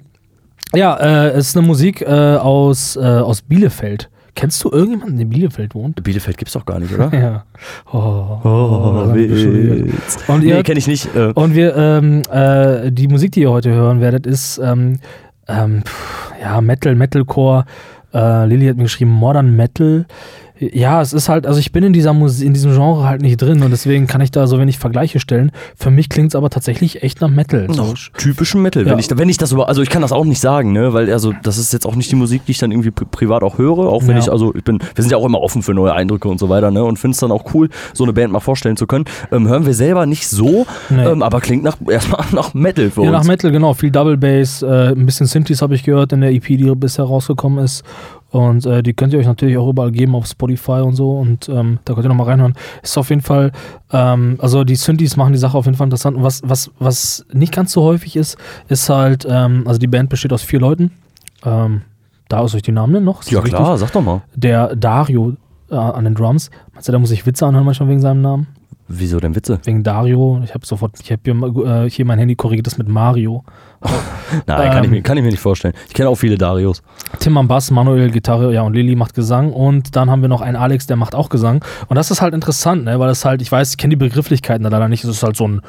Ja, 0.74 0.96
äh, 0.96 1.30
es 1.32 1.48
ist 1.48 1.56
eine 1.58 1.66
Musik 1.66 2.00
äh, 2.00 2.06
aus, 2.36 2.96
äh, 2.96 3.00
aus 3.00 3.42
Bielefeld. 3.42 4.08
Kennst 4.41 4.64
du 4.64 4.70
irgendjemanden, 4.70 5.18
der 5.18 5.24
in 5.24 5.28
Bielefeld 5.28 5.74
wohnt? 5.74 6.03
Bielefeld 6.03 6.38
gibt's 6.38 6.55
doch 6.55 6.64
gar 6.64 6.80
nicht, 6.80 6.95
oder? 6.95 7.12
Ja. 7.12 7.45
Oh, 7.93 8.38
Oh, 8.43 9.12
bescheuert. 9.12 9.93
Witz. 9.93 10.16
Und 10.28 10.43
Nee, 10.43 10.49
ihr, 10.49 10.62
kenne 10.62 10.78
ich 10.78 10.86
nicht. 10.86 11.14
Äh, 11.14 11.32
und 11.34 11.55
wir, 11.55 11.76
ähm, 11.76 12.22
äh, 12.32 12.91
die 12.91 13.07
Musik, 13.07 13.32
die 13.32 13.43
ihr 13.43 13.51
heute 13.51 13.70
hören 13.70 14.01
werdet, 14.01 14.26
ist 14.26 14.57
ähm, 14.64 14.99
ähm, 15.47 15.82
ja 16.41 16.59
Metal, 16.62 16.95
Metalcore. 16.95 17.66
Äh, 18.14 18.47
Lilly 18.47 18.68
hat 18.68 18.78
mir 18.78 18.84
geschrieben 18.84 19.11
Modern 19.11 19.55
Metal. 19.57 20.07
Ja, 20.61 21.00
es 21.00 21.12
ist 21.14 21.28
halt, 21.30 21.46
also 21.46 21.58
ich 21.58 21.72
bin 21.72 21.82
in 21.84 21.92
dieser 21.94 22.12
Musik, 22.12 22.46
in 22.46 22.52
diesem 22.52 22.72
Genre 22.72 23.04
halt 23.08 23.22
nicht 23.22 23.40
drin 23.40 23.62
und 23.62 23.70
deswegen 23.70 24.06
kann 24.06 24.20
ich 24.20 24.30
da 24.30 24.46
so 24.46 24.58
wenig 24.58 24.78
Vergleiche 24.78 25.18
stellen. 25.18 25.52
Für 25.74 25.90
mich 25.90 26.08
klingt 26.11 26.28
es 26.28 26.34
aber 26.36 26.50
tatsächlich 26.50 27.02
echt 27.02 27.20
nach 27.22 27.30
Metal. 27.30 27.66
So. 27.72 27.94
typischen 28.18 28.61
Metal, 28.61 28.84
wenn, 28.84 28.92
Ja. 28.92 28.98
ich, 28.98 29.08
wenn 29.16 29.28
ich 29.30 29.38
das 29.38 29.52
über, 29.52 29.68
also 29.68 29.80
ich 29.80 29.88
kann 29.88 30.02
das 30.02 30.12
auch 30.12 30.24
nicht 30.26 30.40
sagen, 30.40 30.72
ne, 30.72 30.92
weil 30.92 31.11
also 31.12 31.32
das 31.42 31.56
ist 31.56 31.72
jetzt 31.72 31.86
auch 31.86 31.96
nicht 31.96 32.11
die 32.12 32.16
Musik, 32.16 32.44
die 32.44 32.52
ich 32.52 32.58
dann 32.58 32.70
irgendwie 32.72 32.90
pri 32.90 33.06
privat 33.11 33.42
auch 33.42 33.56
höre, 33.58 33.78
auch 33.78 34.02
wenn 34.06 34.16
Ja. 34.16 34.22
ich, 34.22 34.30
also 34.30 34.54
ich 34.54 34.62
bin, 34.62 34.78
wir 34.94 35.02
sind 35.02 35.11
ja 35.11 35.16
auch 35.16 35.24
immer 35.24 35.40
offen 35.40 35.62
für 35.62 35.72
neue 35.72 35.94
Eindrücke 35.94 36.28
und 36.28 36.38
so 36.38 36.48
weiter, 36.50 36.70
ne, 36.70 36.84
und 36.84 36.98
finde 36.98 37.14
es 37.14 37.20
dann 37.20 37.32
auch 37.32 37.54
cool, 37.54 37.70
so 37.94 38.04
eine 38.04 38.12
Band 38.12 38.32
mal 38.32 38.40
vorstellen 38.40 38.76
zu 38.76 38.86
können. 38.86 39.06
Ähm, 39.32 39.48
hören 39.48 39.64
wir 39.64 39.72
selber 39.74 40.04
nicht 40.04 40.28
so, 40.28 40.66
Nee. 40.90 41.04
ähm, 41.04 41.22
aber 41.22 41.40
klingt 41.40 41.64
nach, 41.64 41.78
erstmal 41.90 42.24
nach 42.32 42.52
Metal 42.52 42.90
für 42.90 43.02
Ja, 43.04 43.11
nach 43.12 43.20
uns. 43.20 43.28
Metal, 43.28 43.50
genau. 43.50 43.72
Viel 43.72 43.90
Double 43.90 44.16
Bass, 44.18 44.62
äh, 44.62 44.66
ein 44.92 45.06
bisschen 45.06 45.26
Synthes 45.26 45.62
habe 45.62 45.74
ich 45.74 45.84
gehört 45.84 46.12
in 46.12 46.20
der 46.20 46.32
EP, 46.32 46.44
die 46.58 46.70
bisher 46.74 47.06
rausgekommen 47.06 47.64
ist. 47.64 47.82
Und 48.30 48.64
äh, 48.64 48.82
die 48.82 48.94
könnt 48.94 49.12
ihr 49.12 49.18
euch 49.18 49.26
natürlich 49.26 49.58
auch 49.58 49.68
überall 49.68 49.90
geben 49.90 50.14
auf 50.14 50.26
Spotify 50.26 50.82
und 50.82 50.94
so. 50.94 51.18
Und 51.18 51.48
ähm, 51.48 51.80
da 51.84 51.94
könnt 51.94 52.06
ihr 52.06 52.08
nochmal 52.08 52.28
reinhören. 52.28 52.54
Ist 52.82 52.96
auf 52.96 53.10
jeden 53.10 53.22
Fall, 53.22 53.52
ähm, 53.92 54.36
also 54.40 54.64
die 54.64 54.76
Synthes 54.76 55.16
machen 55.16 55.32
die 55.32 55.38
Sache 55.38 55.58
auf 55.58 55.64
jeden 55.64 55.76
Fall 55.76 55.86
interessant. 55.86 56.16
Und 56.16 56.22
was, 56.22 56.42
was, 56.44 56.70
was 56.78 57.26
nicht 57.32 57.52
ganz 57.52 57.72
so 57.72 57.82
häufig 57.82 58.16
ist, 58.16 58.38
ist 58.68 58.88
halt, 58.88 59.26
ähm, 59.28 59.64
also 59.66 59.78
die 59.78 59.88
Band 59.88 60.10
besteht 60.10 60.32
aus 60.32 60.42
vier 60.42 60.60
Leuten. 60.60 60.92
Ähm, 61.44 61.82
da 62.28 62.44
ist 62.44 62.54
euch 62.54 62.62
die 62.62 62.72
Namen 62.72 62.92
denn 62.94 63.04
noch? 63.04 63.22
Ist 63.22 63.30
ja 63.32 63.40
richtig? 63.40 63.58
klar, 63.58 63.76
sag 63.76 63.92
doch 63.92 64.02
mal. 64.02 64.22
Der 64.36 64.76
Dario 64.76 65.34
äh, 65.70 65.74
an 65.74 66.04
den 66.04 66.14
Drums. 66.14 66.50
Meinst 66.72 66.88
du, 66.88 66.92
da 66.92 66.98
muss 66.98 67.10
ich 67.10 67.26
Witze 67.26 67.46
anhören 67.46 67.64
manchmal 67.64 67.88
wegen 67.88 68.00
seinem 68.00 68.22
Namen? 68.22 68.46
Wieso 68.93 69.20
denn 69.20 69.36
Witze? 69.36 69.61
Wegen 69.62 69.84
Dario. 69.84 70.41
Ich 70.45 70.53
habe 70.53 70.66
sofort, 70.66 70.95
ich 71.01 71.12
habe 71.12 71.22
hier, 71.24 71.84
äh, 71.84 71.88
hier 71.88 72.05
mein 72.05 72.18
Handy 72.18 72.34
korrigiert 72.34 72.66
das 72.66 72.76
mit 72.76 72.88
Mario. 72.88 73.45
Nein, 74.47 74.70
kann, 74.72 74.78
ich 74.78 74.84
Ähm. 74.86 74.91
mir, 74.91 75.03
kann 75.03 75.16
ich 75.16 75.22
mir 75.22 75.30
nicht 75.30 75.38
vorstellen. 75.41 75.74
Ich 75.86 75.95
kenne 75.95 76.09
auch 76.09 76.16
viele 76.16 76.36
Darius. 76.36 76.82
Tim 77.20 77.36
am 77.38 77.47
Bass, 77.47 77.70
Manuel 77.70 78.11
Gitarre, 78.11 78.53
ja 78.53 78.62
und 78.62 78.74
Lilly 78.74 78.97
macht 78.97 79.14
Gesang 79.14 79.53
und 79.53 79.95
dann 79.95 80.11
haben 80.11 80.22
wir 80.22 80.28
noch 80.28 80.41
einen 80.41 80.57
Alex, 80.57 80.88
der 80.88 80.97
macht 80.97 81.14
auch 81.14 81.28
Gesang 81.28 81.64
und 81.88 81.95
das 81.95 82.11
ist 82.11 82.20
halt 82.20 82.34
interessant, 82.34 82.84
ne, 82.84 82.99
weil 82.99 83.07
das 83.07 83.24
halt, 83.24 83.41
ich 83.43 83.53
weiß, 83.53 83.70
ich 83.70 83.76
kenne 83.76 83.93
die 83.93 83.97
Begrifflichkeiten 83.97 84.64
da 84.64 84.70
leider 84.70 84.88
nicht, 84.88 85.05
es 85.05 85.11
ist 85.11 85.22
halt 85.22 85.36
so 85.36 85.47
ein, 85.47 85.61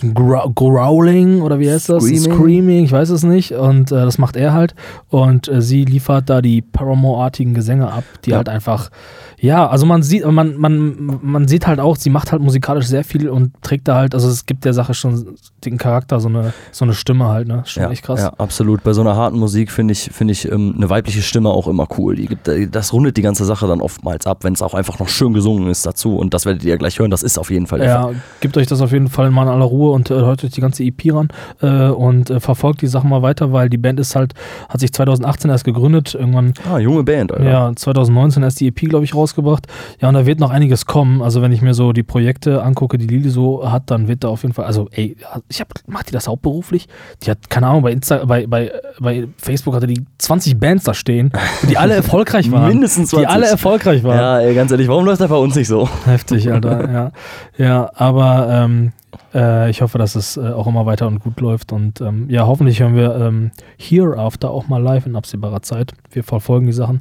Growling 0.00 1.40
oder 1.42 1.58
wie 1.58 1.70
heißt 1.70 1.88
das? 1.88 2.04
Screaming. 2.04 2.32
Screaming, 2.32 2.84
ich 2.84 2.92
weiß 2.92 3.10
es 3.10 3.22
nicht 3.22 3.52
und 3.52 3.92
äh, 3.92 4.04
das 4.04 4.18
macht 4.18 4.36
er 4.36 4.52
halt 4.52 4.74
und 5.08 5.48
äh, 5.48 5.62
sie 5.62 5.84
liefert 5.84 6.28
da 6.30 6.42
die 6.42 6.62
Paramore-artigen 6.62 7.54
Gesänge 7.54 7.90
ab, 7.92 8.04
die 8.24 8.30
Ja. 8.30 8.38
halt 8.38 8.48
einfach, 8.48 8.90
ja, 9.38 9.66
also 9.68 9.86
man 9.86 10.02
sieht, 10.02 10.24
man, 10.26 10.56
man, 10.56 11.18
man 11.22 11.48
sieht 11.48 11.66
halt 11.66 11.80
auch, 11.80 11.96
sie 11.96 12.10
macht 12.10 12.32
halt 12.32 12.42
musikalisch 12.42 12.86
sehr 12.86 13.04
viel 13.04 13.28
und 13.28 13.52
trägt 13.62 13.88
da 13.88 13.96
halt, 13.96 14.14
also 14.14 14.28
es 14.28 14.46
gibt 14.46 14.64
der 14.64 14.72
Sache 14.74 14.94
schon 14.94 15.34
den 15.64 15.78
Charakter, 15.78 16.20
so 16.20 16.28
eine, 16.28 16.52
so 16.72 16.84
eine 16.84 16.94
Stimme 16.94 17.28
halt, 17.28 17.48
ne, 17.48 17.62
schon 17.66 17.82
Ja, 17.84 17.90
echt 17.90 18.02
krass. 18.04 18.20
ja, 18.20 18.32
absolut. 18.38 18.82
Bei 18.82 18.92
so 18.92 19.00
einer 19.00 19.16
harten 19.16 19.38
Musik 19.38 19.70
finde 19.70 19.92
ich, 19.92 20.10
finde 20.12 20.32
ich 20.32 20.50
ähm, 20.50 20.74
eine 20.76 20.90
weibliche 20.90 21.22
Stimme 21.22 21.50
auch 21.50 21.68
immer 21.68 21.86
cool. 21.98 22.16
Die 22.16 22.26
gibt, 22.26 22.48
äh, 22.48 22.66
das 22.68 22.92
rundet 22.92 23.16
die 23.16 23.22
ganze 23.22 23.44
Sache 23.44 23.66
dann 23.66 23.80
oftmals 23.80 24.26
ab, 24.26 24.44
wenn 24.44 24.54
es 24.54 24.62
auch 24.62 24.74
einfach 24.74 24.98
noch 24.98 25.08
schön 25.08 25.32
gesungen 25.32 25.68
ist 25.68 25.86
dazu. 25.86 26.16
Und 26.16 26.34
das 26.34 26.46
werdet 26.46 26.64
ihr 26.64 26.70
ja 26.70 26.76
gleich 26.76 26.98
hören. 26.98 27.10
Das 27.10 27.22
ist 27.22 27.38
auf 27.38 27.50
jeden 27.50 27.66
Fall 27.66 27.78
der 27.80 28.00
Fall. 28.00 28.12
Ja, 28.14 28.18
gebt 28.40 28.56
euch 28.56 28.66
das 28.66 28.80
auf 28.80 28.92
jeden 28.92 29.08
Fall 29.08 29.30
mal 29.30 29.42
in 29.44 29.48
aller 29.48 29.64
Ruhe. 29.64 29.83
Ruhe 29.84 29.92
und 29.92 30.10
äh, 30.10 30.14
hört 30.14 30.42
euch 30.44 30.50
die 30.50 30.60
ganze 30.60 30.82
EP 30.84 31.12
ran 31.12 31.28
äh, 31.60 31.88
und 31.88 32.30
äh, 32.30 32.40
verfolgt 32.40 32.82
die 32.82 32.86
Sachen 32.86 33.10
mal 33.10 33.22
weiter, 33.22 33.52
weil 33.52 33.68
die 33.68 33.76
Band 33.78 34.00
ist 34.00 34.16
halt, 34.16 34.32
hat 34.68 34.80
sich 34.80 34.92
2018 34.92 35.50
erst 35.50 35.64
gegründet, 35.64 36.14
irgendwann 36.14 36.54
Ah, 36.70 36.78
junge 36.78 37.02
Band, 37.04 37.32
Alter. 37.32 37.44
ja, 37.44 37.72
2019 37.74 38.42
erst 38.42 38.60
die 38.60 38.68
EP, 38.68 38.88
glaube 38.88 39.04
ich, 39.04 39.14
rausgebracht. 39.14 39.66
Ja, 40.00 40.08
und 40.08 40.14
da 40.14 40.26
wird 40.26 40.40
noch 40.40 40.50
einiges 40.50 40.86
kommen. 40.86 41.22
Also, 41.22 41.42
wenn 41.42 41.52
ich 41.52 41.62
mir 41.62 41.74
so 41.74 41.92
die 41.92 42.02
Projekte 42.02 42.62
angucke, 42.62 42.98
die 42.98 43.06
Lili 43.06 43.28
so 43.30 43.70
hat, 43.70 43.90
dann 43.90 44.08
wird 44.08 44.24
da 44.24 44.28
auf 44.28 44.42
jeden 44.42 44.54
Fall, 44.54 44.64
also, 44.64 44.88
ey, 44.92 45.16
ich 45.48 45.60
hab, 45.60 45.68
macht 45.86 46.08
die 46.08 46.12
das 46.12 46.26
hauptberuflich? 46.28 46.86
Die 47.22 47.30
hat, 47.30 47.50
keine 47.50 47.66
Ahnung, 47.66 47.82
bei, 47.82 47.92
Insta, 47.92 48.24
bei, 48.24 48.46
bei, 48.46 48.72
bei 49.00 49.28
Facebook 49.38 49.74
hatte 49.74 49.86
die 49.86 50.04
20 50.18 50.58
Bands 50.58 50.84
da 50.84 50.94
stehen, 50.94 51.32
die 51.68 51.76
alle 51.76 51.94
erfolgreich 51.94 52.50
waren. 52.52 52.68
Mindestens 52.68 53.10
20. 53.10 53.26
Die 53.28 53.32
alle 53.34 53.46
erfolgreich 53.46 54.02
waren. 54.04 54.16
Ja, 54.16 54.38
ey, 54.40 54.54
ganz 54.54 54.70
ehrlich, 54.70 54.88
warum 54.88 55.04
läuft 55.04 55.20
das 55.20 55.28
bei 55.28 55.36
uns 55.36 55.54
nicht 55.54 55.68
so? 55.68 55.88
Heftig, 56.04 56.50
Alter, 56.50 56.90
ja. 56.90 57.10
Ja, 57.56 57.90
aber 57.94 58.48
ähm, 58.50 58.92
äh, 59.34 59.70
ich 59.70 59.82
hoffe, 59.82 59.98
dass 59.98 60.14
es 60.14 60.36
äh, 60.36 60.50
auch 60.50 60.66
immer 60.66 60.86
weiter 60.86 61.06
und 61.06 61.20
gut 61.20 61.40
läuft. 61.40 61.72
Und 61.72 62.00
ähm, 62.00 62.28
ja, 62.28 62.46
hoffentlich 62.46 62.80
hören 62.80 62.96
wir 62.96 63.14
ähm, 63.16 63.50
Hereafter 63.78 64.50
auch 64.50 64.68
mal 64.68 64.82
live 64.82 65.06
in 65.06 65.16
absehbarer 65.16 65.62
Zeit. 65.62 65.92
Wir 66.10 66.24
verfolgen 66.24 66.66
die 66.66 66.72
Sachen 66.72 67.00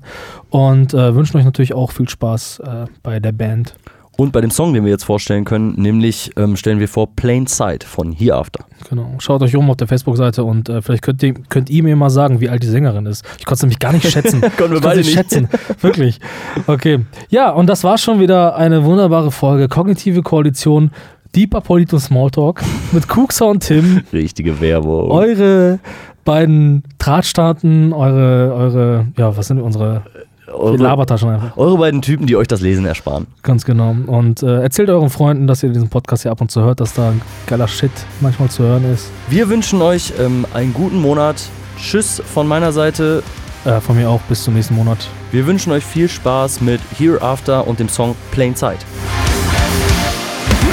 und 0.50 0.94
äh, 0.94 1.16
wünschen 1.16 1.38
euch 1.38 1.46
natürlich 1.46 1.74
auch 1.74 1.92
viel 1.92 2.10
Spaß 2.10 2.60
äh, 2.60 2.86
bei 3.02 3.20
der 3.20 3.32
Band. 3.32 3.76
Und 4.16 4.32
bei 4.32 4.42
dem 4.42 4.52
Song, 4.52 4.74
den 4.74 4.84
wir 4.84 4.92
jetzt 4.92 5.06
vorstellen 5.06 5.44
können, 5.44 5.74
nämlich 5.76 6.32
ähm, 6.38 6.56
stellen 6.56 6.80
wir 6.80 6.88
vor 6.88 7.16
Plain 7.16 7.48
Sight 7.48 7.84
von 7.84 8.12
Hereafter. 8.12 8.66
Genau. 8.88 9.16
Schaut 9.18 9.42
euch 9.42 9.56
um 9.56 9.72
auf 9.72 9.78
der 9.78 9.88
Facebook-Seite 9.88 10.44
und 10.44 10.70
äh, 10.70 10.84
vielleicht 10.84 11.02
könnt 11.02 11.24
ihr, 11.24 11.34
könnt 11.34 11.72
ihr 11.72 11.82
mir 11.82 11.96
mal 11.96 12.12
sagen, 12.12 12.40
wie 12.40 12.48
alt 12.48 12.62
die 12.62 12.68
Sängerin 12.68 13.08
ist. 13.08 13.26
Ich 13.40 13.46
konnte 13.46 13.56
es 13.56 13.62
nämlich 13.64 13.80
gar 13.80 13.92
nicht 13.92 14.08
schätzen. 14.08 14.42
Konnten 14.58 14.74
wir 14.74 14.82
beide 14.82 15.00
nicht. 15.00 15.14
schätzen. 15.14 15.50
Wirklich. 15.82 16.20
Okay. 16.68 17.00
Ja, 17.30 17.50
und 17.50 17.66
das 17.68 17.84
war 17.84 17.98
schon 17.98 18.20
wieder 18.20 18.56
eine 18.56 18.86
wunderbare 18.86 19.32
Folge. 19.32 19.68
Kognitive 19.68 20.22
Koalition, 20.22 20.92
Deeper 21.36 21.62
Polit 21.62 21.92
und 21.94 22.00
Smalltalk 22.00 22.62
mit 22.92 23.08
Kuxa 23.08 23.46
und 23.46 23.62
Tim. 23.62 24.04
Richtige 24.14 24.62
Werbung. 24.62 25.10
eure 25.10 25.80
beiden 26.26 26.84
Drahtstaaten, 27.00 27.92
eure, 27.92 28.54
eure, 28.54 29.08
ja, 29.18 29.36
was 29.36 29.48
sind 29.48 29.60
unsere 29.60 30.04
eure, 30.48 30.78
Labertaschen 30.78 31.30
einfach. 31.30 31.58
eure 31.58 31.78
beiden 31.78 32.02
Typen, 32.02 32.28
die 32.28 32.36
euch 32.36 32.48
das 32.48 32.62
Lesen 32.62 32.86
ersparen. 32.86 33.28
Ganz 33.42 33.66
genau. 33.66 33.96
Und 34.06 34.44
äh, 34.44 34.62
erzählt 34.62 34.90
euren 34.90 35.10
Freunden, 35.10 35.48
dass 35.48 35.64
ihr 35.64 35.70
diesen 35.70 35.90
Podcast 35.90 36.24
hier 36.24 36.32
ab 36.32 36.42
und 36.42 36.52
zu 36.52 36.62
hört, 36.62 36.80
dass 36.80 36.94
da 36.94 37.14
geiler 37.48 37.68
Shit 37.68 37.92
manchmal 38.22 38.50
zu 38.50 38.64
hören 38.64 38.86
ist. 38.94 39.10
Wir 39.30 39.50
wünschen 39.50 39.82
euch 39.82 40.14
ähm, 40.20 40.46
einen 40.54 40.74
guten 40.74 41.02
Monat. 41.02 41.42
Tschüss 41.78 42.22
von 42.26 42.48
meiner 42.48 42.72
Seite. 42.72 43.24
Äh, 43.66 43.80
von 43.80 43.96
mir 43.96 44.10
auch 44.10 44.22
bis 44.22 44.44
zum 44.44 44.54
nächsten 44.54 44.76
Monat. 44.76 45.08
Wir 45.32 45.48
wünschen 45.48 45.72
euch 45.72 45.84
viel 45.84 46.10
Spaß 46.10 46.62
mit 46.62 46.82
Hereafter 46.98 47.66
und 47.66 47.80
dem 47.80 47.90
Song 47.90 48.16
Plain 48.32 48.56
Sight. 48.56 48.86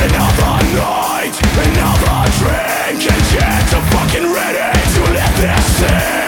Another 0.03 0.65
night, 0.77 1.37
another 1.61 2.31
drink 2.39 2.89
And 2.89 2.99
get 2.99 3.69
so 3.69 3.81
fucking 3.93 4.33
ready 4.33 4.81
to 4.95 5.13
let 5.13 5.37
this 5.37 5.77
sip 5.77 6.20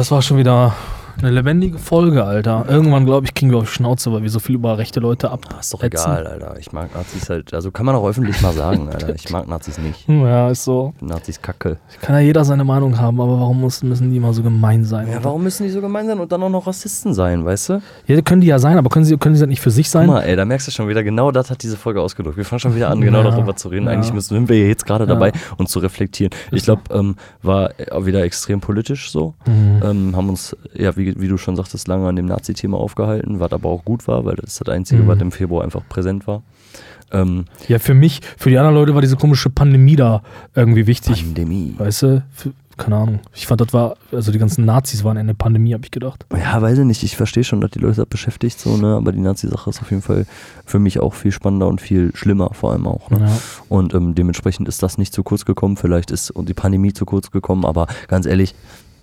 das 0.00 0.10
war 0.10 0.22
schon 0.22 0.38
wieder 0.38 0.74
eine 1.22 1.30
lebendige 1.32 1.78
Folge, 1.78 2.24
Alter. 2.24 2.64
Irgendwann, 2.68 3.04
glaube 3.04 3.26
ich, 3.26 3.34
kriegen 3.34 3.50
wir 3.50 3.58
auf 3.58 3.64
die 3.68 3.74
Schnauze, 3.74 4.12
weil 4.12 4.22
wir 4.22 4.30
so 4.30 4.38
viel 4.38 4.54
über 4.54 4.78
rechte 4.78 5.00
Leute 5.00 5.30
ab. 5.30 5.40
Ist 5.60 5.72
doch 5.74 5.82
egal, 5.82 6.26
Alter. 6.26 6.56
Ich 6.58 6.72
mag 6.72 6.94
Nazis 6.94 7.28
halt. 7.28 7.52
Also 7.52 7.70
kann 7.70 7.84
man 7.86 7.94
auch 7.94 8.06
öffentlich 8.08 8.40
mal 8.40 8.52
sagen, 8.52 8.88
Alter. 8.92 9.14
Ich 9.14 9.30
mag 9.30 9.46
Nazis 9.48 9.78
nicht. 9.78 10.06
Hm, 10.08 10.22
Ja, 10.24 10.50
ist 10.50 10.64
so. 10.64 10.94
Nazis 11.00 11.40
kacke. 11.42 11.76
Kann 12.00 12.14
ja 12.16 12.20
jeder 12.22 12.44
seine 12.44 12.64
Meinung 12.64 12.98
haben, 12.98 13.20
aber 13.20 13.38
warum 13.40 13.60
müssen 13.60 14.10
die 14.10 14.16
immer 14.16 14.32
so 14.32 14.42
gemein 14.42 14.84
sein? 14.84 15.08
Ja, 15.08 15.22
warum 15.22 15.42
müssen 15.42 15.64
die 15.64 15.70
so 15.70 15.80
gemein 15.80 16.06
sein 16.06 16.18
und 16.20 16.30
dann 16.32 16.42
auch 16.42 16.48
noch 16.50 16.66
Rassisten 16.66 17.12
sein, 17.14 17.44
weißt 17.44 17.68
du? 17.70 17.82
Ja, 18.06 18.20
können 18.22 18.40
die 18.40 18.46
ja 18.48 18.58
sein, 18.58 18.78
aber 18.78 18.88
können 18.88 19.04
sie, 19.04 19.16
können 19.18 19.34
sie 19.34 19.40
das 19.40 19.48
nicht 19.48 19.60
für 19.60 19.70
sich 19.70 19.86
Guck 19.86 19.92
sein? 19.92 20.06
mal, 20.06 20.22
ey, 20.22 20.36
da 20.36 20.44
merkst 20.44 20.68
du 20.68 20.72
schon 20.72 20.88
wieder, 20.88 21.02
genau 21.02 21.30
das 21.30 21.50
hat 21.50 21.62
diese 21.62 21.76
Folge 21.76 22.00
ausgedrückt. 22.00 22.36
Wir 22.36 22.44
fangen 22.44 22.60
schon 22.60 22.74
wieder 22.74 22.88
an, 22.90 23.00
genau 23.00 23.18
Ja, 23.22 23.30
darüber 23.30 23.54
zu 23.56 23.68
reden. 23.68 23.86
ja. 23.86 23.92
Eigentlich 23.92 24.12
müssen 24.12 24.34
sind 24.34 24.48
wir 24.48 24.66
jetzt 24.68 24.86
gerade 24.86 25.04
Ja. 25.04 25.08
dabei, 25.14 25.32
uns 25.58 25.70
zu 25.70 25.80
reflektieren. 25.80 26.32
Ich 26.50 26.64
glaube, 26.64 26.82
ähm, 26.90 27.16
war 27.42 27.70
wieder 28.00 28.22
extrem 28.22 28.60
politisch 28.60 29.10
so. 29.10 29.34
Mhm. 29.46 29.82
Ähm, 29.84 30.16
haben 30.16 30.28
uns, 30.28 30.56
ja, 30.74 30.96
wie, 30.96 31.09
wie 31.16 31.28
du 31.28 31.36
schon 31.38 31.56
sagtest, 31.56 31.88
lange 31.88 32.08
an 32.08 32.16
dem 32.16 32.26
Nazi-Thema 32.26 32.76
aufgehalten, 32.78 33.40
was 33.40 33.52
aber 33.52 33.68
auch 33.68 33.84
gut 33.84 34.06
war, 34.08 34.24
weil 34.24 34.36
das 34.36 34.52
ist 34.52 34.60
das 34.60 34.68
Einzige, 34.74 35.02
Mhm. 35.02 35.08
was 35.08 35.20
im 35.20 35.32
Februar 35.32 35.64
einfach 35.64 35.82
präsent 35.88 36.26
war. 36.26 36.42
Ähm, 37.12 37.46
Ja, 37.68 37.78
für 37.78 37.94
mich, 37.94 38.20
für 38.36 38.50
die 38.50 38.58
anderen 38.58 38.76
Leute 38.76 38.94
war 38.94 39.00
diese 39.02 39.16
komische 39.16 39.50
Pandemie 39.50 39.96
da 39.96 40.22
irgendwie 40.54 40.86
wichtig. 40.86 41.24
Pandemie. 41.24 41.74
Weißt 41.76 42.02
du? 42.02 42.22
Für, 42.32 42.52
keine 42.76 42.96
Ahnung. 42.96 43.20
Ich 43.34 43.46
fand, 43.46 43.60
das 43.60 43.72
war, 43.74 43.96
also 44.12 44.32
die 44.32 44.38
ganzen 44.38 44.64
Nazis 44.64 45.04
waren 45.04 45.16
in 45.18 45.26
der 45.26 45.34
Pandemie, 45.34 45.74
habe 45.74 45.84
ich 45.84 45.90
gedacht. 45.90 46.24
Ja, 46.34 46.62
weiß 46.62 46.78
ich 46.78 46.84
nicht. 46.86 47.02
Ich 47.02 47.14
verstehe 47.16 47.44
schon, 47.44 47.60
dass 47.60 47.72
die 47.72 47.78
Leute 47.80 47.96
das 47.96 48.06
beschäftigt, 48.06 48.58
so, 48.58 48.76
ne? 48.78 48.94
Aber 48.96 49.12
die 49.12 49.20
Nazi-Sache 49.20 49.68
ist 49.68 49.82
auf 49.82 49.90
jeden 49.90 50.00
Fall 50.02 50.24
für 50.64 50.78
mich 50.78 50.98
auch 51.00 51.12
viel 51.12 51.30
spannender 51.32 51.66
und 51.68 51.80
viel 51.82 52.10
schlimmer, 52.14 52.54
vor 52.54 52.72
allem 52.72 52.86
auch. 52.86 53.10
Ne? 53.10 53.18
Ja. 53.20 53.38
Und 53.68 53.92
ähm, 53.92 54.14
dementsprechend 54.14 54.66
ist 54.68 54.82
das 54.82 54.96
nicht 54.96 55.12
zu 55.12 55.22
kurz 55.24 55.44
gekommen. 55.44 55.76
Vielleicht 55.76 56.10
ist 56.10 56.30
und 56.30 56.48
die 56.48 56.54
Pandemie 56.54 56.92
zu 56.94 57.04
kurz 57.04 57.30
gekommen, 57.30 57.66
aber 57.66 57.86
ganz 58.08 58.24
ehrlich, 58.24 58.54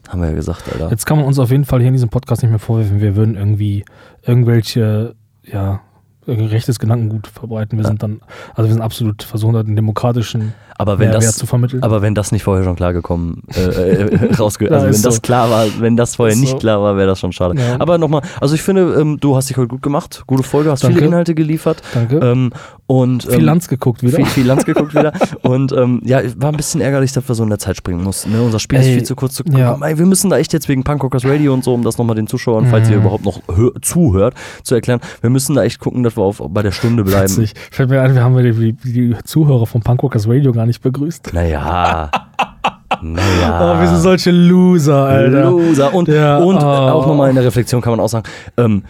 haben 0.09 0.21
wir 0.21 0.29
ja 0.29 0.35
gesagt, 0.35 0.63
Alter. 0.71 0.89
Jetzt 0.89 1.05
kann 1.05 1.17
man 1.17 1.25
uns 1.25 1.39
auf 1.39 1.51
jeden 1.51 1.65
Fall 1.65 1.79
hier 1.79 1.87
in 1.87 1.93
diesem 1.93 2.09
Podcast 2.09 2.41
nicht 2.41 2.51
mehr 2.51 2.59
vorwerfen, 2.59 3.01
wir 3.01 3.15
würden 3.15 3.35
irgendwie 3.35 3.85
irgendwelche, 4.23 5.15
ja, 5.43 5.81
rechtes 6.27 6.79
Gedankengut 6.79 7.27
verbreiten. 7.27 7.77
Wir 7.77 7.85
sind 7.85 8.03
dann, 8.03 8.21
also 8.53 8.69
wir 8.69 8.73
sind 8.73 8.81
absolut 8.81 9.23
versuchen, 9.23 9.53
da 9.53 9.63
den 9.63 9.75
demokratischen 9.75 10.53
Aber 10.77 10.99
wenn 10.99 11.09
Mehrwert 11.09 11.41
das, 11.41 11.81
aber 11.83 12.01
wenn 12.01 12.13
das 12.15 12.31
nicht 12.31 12.43
vorher 12.43 12.63
schon 12.63 12.75
klar 12.75 12.93
gekommen, 12.93 13.41
äh, 13.55 13.61
äh, 13.61 14.33
rausge 14.39 14.65
Ja, 14.69 14.71
also 14.71 14.85
wenn 14.85 14.93
ist 14.93 15.05
das 15.05 15.15
so. 15.15 15.21
klar 15.21 15.49
war, 15.49 15.65
wenn 15.79 15.97
das 15.97 16.15
vorher 16.15 16.33
Ist 16.33 16.41
nicht 16.41 16.51
so. 16.51 16.57
klar 16.57 16.81
war, 16.81 16.95
wäre 16.97 17.07
das 17.07 17.19
schon 17.19 17.31
schade. 17.31 17.59
Ja. 17.59 17.77
Aber 17.79 17.97
nochmal, 17.97 18.21
also 18.39 18.53
ich 18.55 18.61
finde, 18.61 18.95
ähm, 18.99 19.19
du 19.19 19.35
hast 19.35 19.49
dich 19.49 19.57
heute 19.57 19.67
gut 19.69 19.81
gemacht, 19.81 20.23
gute 20.27 20.43
Folge, 20.43 20.69
hast 20.71 20.81
viele 20.81 20.93
Danke. 20.93 21.05
Inhalte 21.07 21.35
geliefert. 21.35 21.81
Danke. 21.93 22.17
Ähm, 22.17 22.51
und 22.85 23.23
Viel 23.23 23.33
ähm, 23.39 23.41
Lanz 23.41 23.67
geguckt 23.67 24.01
wieder. 24.01 24.15
Viel, 24.15 24.25
viel 24.27 24.45
Lanz 24.45 24.63
geguckt 24.65 24.93
wieder. 24.95 25.11
Und 25.41 25.73
ähm, 25.73 26.01
ja, 26.05 26.21
war 26.37 26.51
ein 26.51 26.55
bisschen 26.57 26.79
ärgerlich, 26.79 27.11
dass 27.11 27.27
wir 27.27 27.35
so 27.35 27.43
in 27.43 27.49
der 27.49 27.59
Zeit 27.59 27.75
springen 27.75 28.01
mussten. 28.01 28.31
Ne? 28.31 28.41
Unser 28.41 28.59
Spiel 28.59 28.79
ist 28.79 28.85
Ey, 28.85 28.93
viel 28.93 29.03
zu 29.03 29.15
kurz 29.15 29.33
zu 29.33 29.43
ja. 29.51 29.71
kommen. 29.71 29.83
Ey, 29.83 29.97
wir 29.97 30.05
müssen 30.05 30.29
da 30.29 30.37
echt 30.37 30.53
jetzt 30.53 30.69
wegen 30.69 30.85
Punkrockers 30.85 31.25
Radio 31.25 31.53
und 31.53 31.65
so, 31.65 31.73
um 31.73 31.83
das 31.83 31.97
nochmal 31.97 32.15
den 32.15 32.27
Zuschauern, 32.27 32.67
falls 32.67 32.87
ihr 32.89 32.95
Mhm. 32.97 33.01
überhaupt 33.01 33.25
noch 33.25 33.41
hör, 33.53 33.71
zuhört, 33.81 34.35
zu 34.63 34.73
erklären. 34.75 35.01
Wir 35.19 35.29
müssen 35.29 35.55
da 35.55 35.63
echt 35.63 35.79
gucken, 35.79 36.03
dass 36.03 36.15
wir 36.15 36.23
auf, 36.23 36.41
bei 36.49 36.61
der 36.63 36.71
Stunde 36.71 37.03
bleiben. 37.03 37.23
Witzig. 37.29 37.55
Fällt 37.71 37.89
mir 37.89 38.01
ein, 38.01 38.15
wir 38.15 38.23
haben 38.23 38.37
die, 38.37 38.53
die, 38.53 38.93
die 38.93 39.15
Zuhörer 39.25 39.65
von 39.65 39.81
Punkrockers 39.81 40.27
Radio 40.29 40.53
gar 40.53 40.65
nicht 40.67 40.81
begrüßt. 40.81 41.33
Naja. 41.33 42.11
naja. 43.01 43.75
Oh, 43.75 43.79
wir 43.79 43.87
sind 43.87 43.97
solche 43.99 44.31
Loser, 44.31 45.05
Alter. 45.05 45.45
Loser. 45.45 45.93
Und, 45.93 46.07
Ja, 46.07 46.37
und 46.37 46.57
oh. 46.57 46.65
auch 46.65 47.07
nochmal 47.07 47.29
in 47.29 47.35
der 47.35 47.45
Reflexion 47.45 47.81
kann 47.81 47.91
man 47.91 47.99
auch 47.99 48.09
sagen, 48.09 48.27
ähm, 48.57 48.83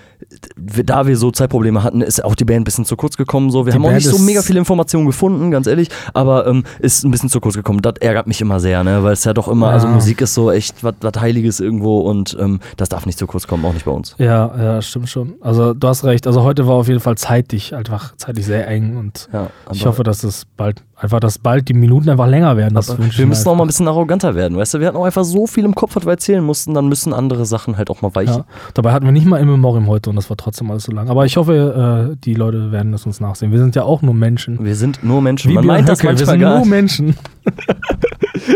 da 0.83 1.07
wir 1.07 1.17
so 1.17 1.31
Zeitprobleme 1.31 1.83
hatten, 1.83 2.01
ist 2.01 2.23
auch 2.23 2.35
die 2.35 2.45
Band 2.45 2.61
ein 2.61 2.63
bisschen 2.63 2.85
zu 2.85 2.95
kurz 2.95 3.17
gekommen. 3.17 3.51
So. 3.51 3.65
Wir 3.65 3.71
Die 3.71 3.75
haben 3.77 3.85
auch 3.85 3.89
Band 3.89 4.03
nicht 4.03 4.09
so 4.09 4.17
mega 4.19 4.41
viele 4.41 4.59
Informationen 4.59 5.05
gefunden, 5.05 5.51
ganz 5.51 5.67
ehrlich, 5.67 5.89
aber 6.13 6.47
ähm, 6.47 6.63
ist 6.79 7.03
ein 7.03 7.11
bisschen 7.11 7.29
zu 7.29 7.39
kurz 7.39 7.55
gekommen. 7.55 7.81
Das 7.81 7.95
ärgert 7.99 8.27
mich 8.27 8.41
immer 8.41 8.59
sehr, 8.59 8.83
ne? 8.83 9.03
weil 9.03 9.13
es 9.13 9.23
ja 9.23 9.33
doch 9.33 9.47
immer, 9.47 9.67
Ja. 9.67 9.73
also 9.73 9.87
Musik 9.87 10.21
ist 10.21 10.33
so 10.33 10.51
echt 10.51 10.83
was 10.83 10.95
Heiliges 11.19 11.59
irgendwo 11.59 11.99
und 12.01 12.35
ähm, 12.39 12.59
das 12.77 12.89
darf 12.89 13.05
nicht 13.05 13.17
zu 13.19 13.27
kurz 13.27 13.47
kommen, 13.47 13.63
auch 13.65 13.73
nicht 13.73 13.85
bei 13.85 13.91
uns. 13.91 14.15
Ja, 14.17 14.51
ja, 14.57 14.81
stimmt 14.81 15.09
schon. 15.09 15.35
Also 15.41 15.73
du 15.73 15.87
hast 15.87 16.03
recht. 16.03 16.27
Also 16.27 16.43
heute 16.43 16.67
war 16.67 16.75
auf 16.75 16.87
jeden 16.87 16.99
Fall 16.99 17.17
zeitlich 17.17 17.75
einfach 17.75 18.15
zeitlich 18.17 18.45
sehr 18.45 18.67
eng 18.67 18.97
und 18.97 19.29
Ja, 19.33 19.47
ich 19.71 19.85
hoffe, 19.85 20.03
dass 20.03 20.23
es 20.23 20.45
bald 20.57 20.83
einfach, 20.95 21.19
dass 21.19 21.37
bald 21.37 21.69
die 21.69 21.73
Minuten 21.73 22.09
einfach 22.09 22.27
länger 22.27 22.57
werden. 22.57 22.73
Das 22.73 22.97
wir 22.97 23.25
müssen 23.27 23.47
auch 23.47 23.55
mal 23.55 23.63
ein 23.63 23.67
bisschen 23.67 23.87
arroganter 23.87 24.35
werden, 24.35 24.57
weißt 24.57 24.73
du? 24.75 24.79
Wir 24.79 24.87
hatten 24.87 24.97
auch 24.97 25.05
einfach 25.05 25.23
so 25.23 25.45
viel 25.47 25.63
im 25.65 25.75
Kopf, 25.75 25.95
was 25.95 26.05
wir 26.05 26.11
erzählen 26.11 26.43
mussten, 26.43 26.73
dann 26.73 26.87
müssen 26.87 27.13
andere 27.13 27.45
Sachen 27.45 27.77
halt 27.77 27.89
auch 27.89 28.01
mal 28.01 28.13
weichen. 28.15 28.37
Ja. 28.37 28.45
Dabei 28.73 28.93
hatten 28.93 29.05
wir 29.05 29.11
nicht 29.11 29.25
mal 29.27 29.37
im 29.39 29.49
Memoriam 29.49 29.87
heute 29.87 30.06
und 30.07 30.15
das 30.15 30.29
war 30.29 30.37
trotzdem 30.37 30.69
alles 30.71 30.83
so 30.83 30.91
lang. 30.91 31.09
Aber 31.09 31.25
ich 31.25 31.37
hoffe, 31.37 32.11
äh, 32.13 32.15
die 32.23 32.33
Leute 32.33 32.71
werden 32.71 32.93
es 32.93 33.05
uns 33.05 33.19
nachsehen. 33.19 33.51
Wir 33.51 33.59
sind 33.59 33.75
ja 33.75 33.83
auch 33.83 34.01
nur 34.01 34.13
Menschen. 34.13 34.63
Wir 34.63 34.75
sind 34.75 35.03
nur 35.03 35.21
Menschen. 35.21 35.53
Man 35.53 35.63
Björn 35.63 35.77
meint 35.77 35.89
das 35.89 35.99
Höcke, 35.99 36.19
wir 36.19 36.25
manchmal 36.25 36.33
sind 36.35 36.41
gar 36.41 36.57
nur. 36.59 36.67
Menschen. 36.67 37.15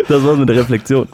Das 0.08 0.24
war's 0.24 0.38
mit 0.38 0.48
der 0.48 0.58
Reflexion. 0.58 1.08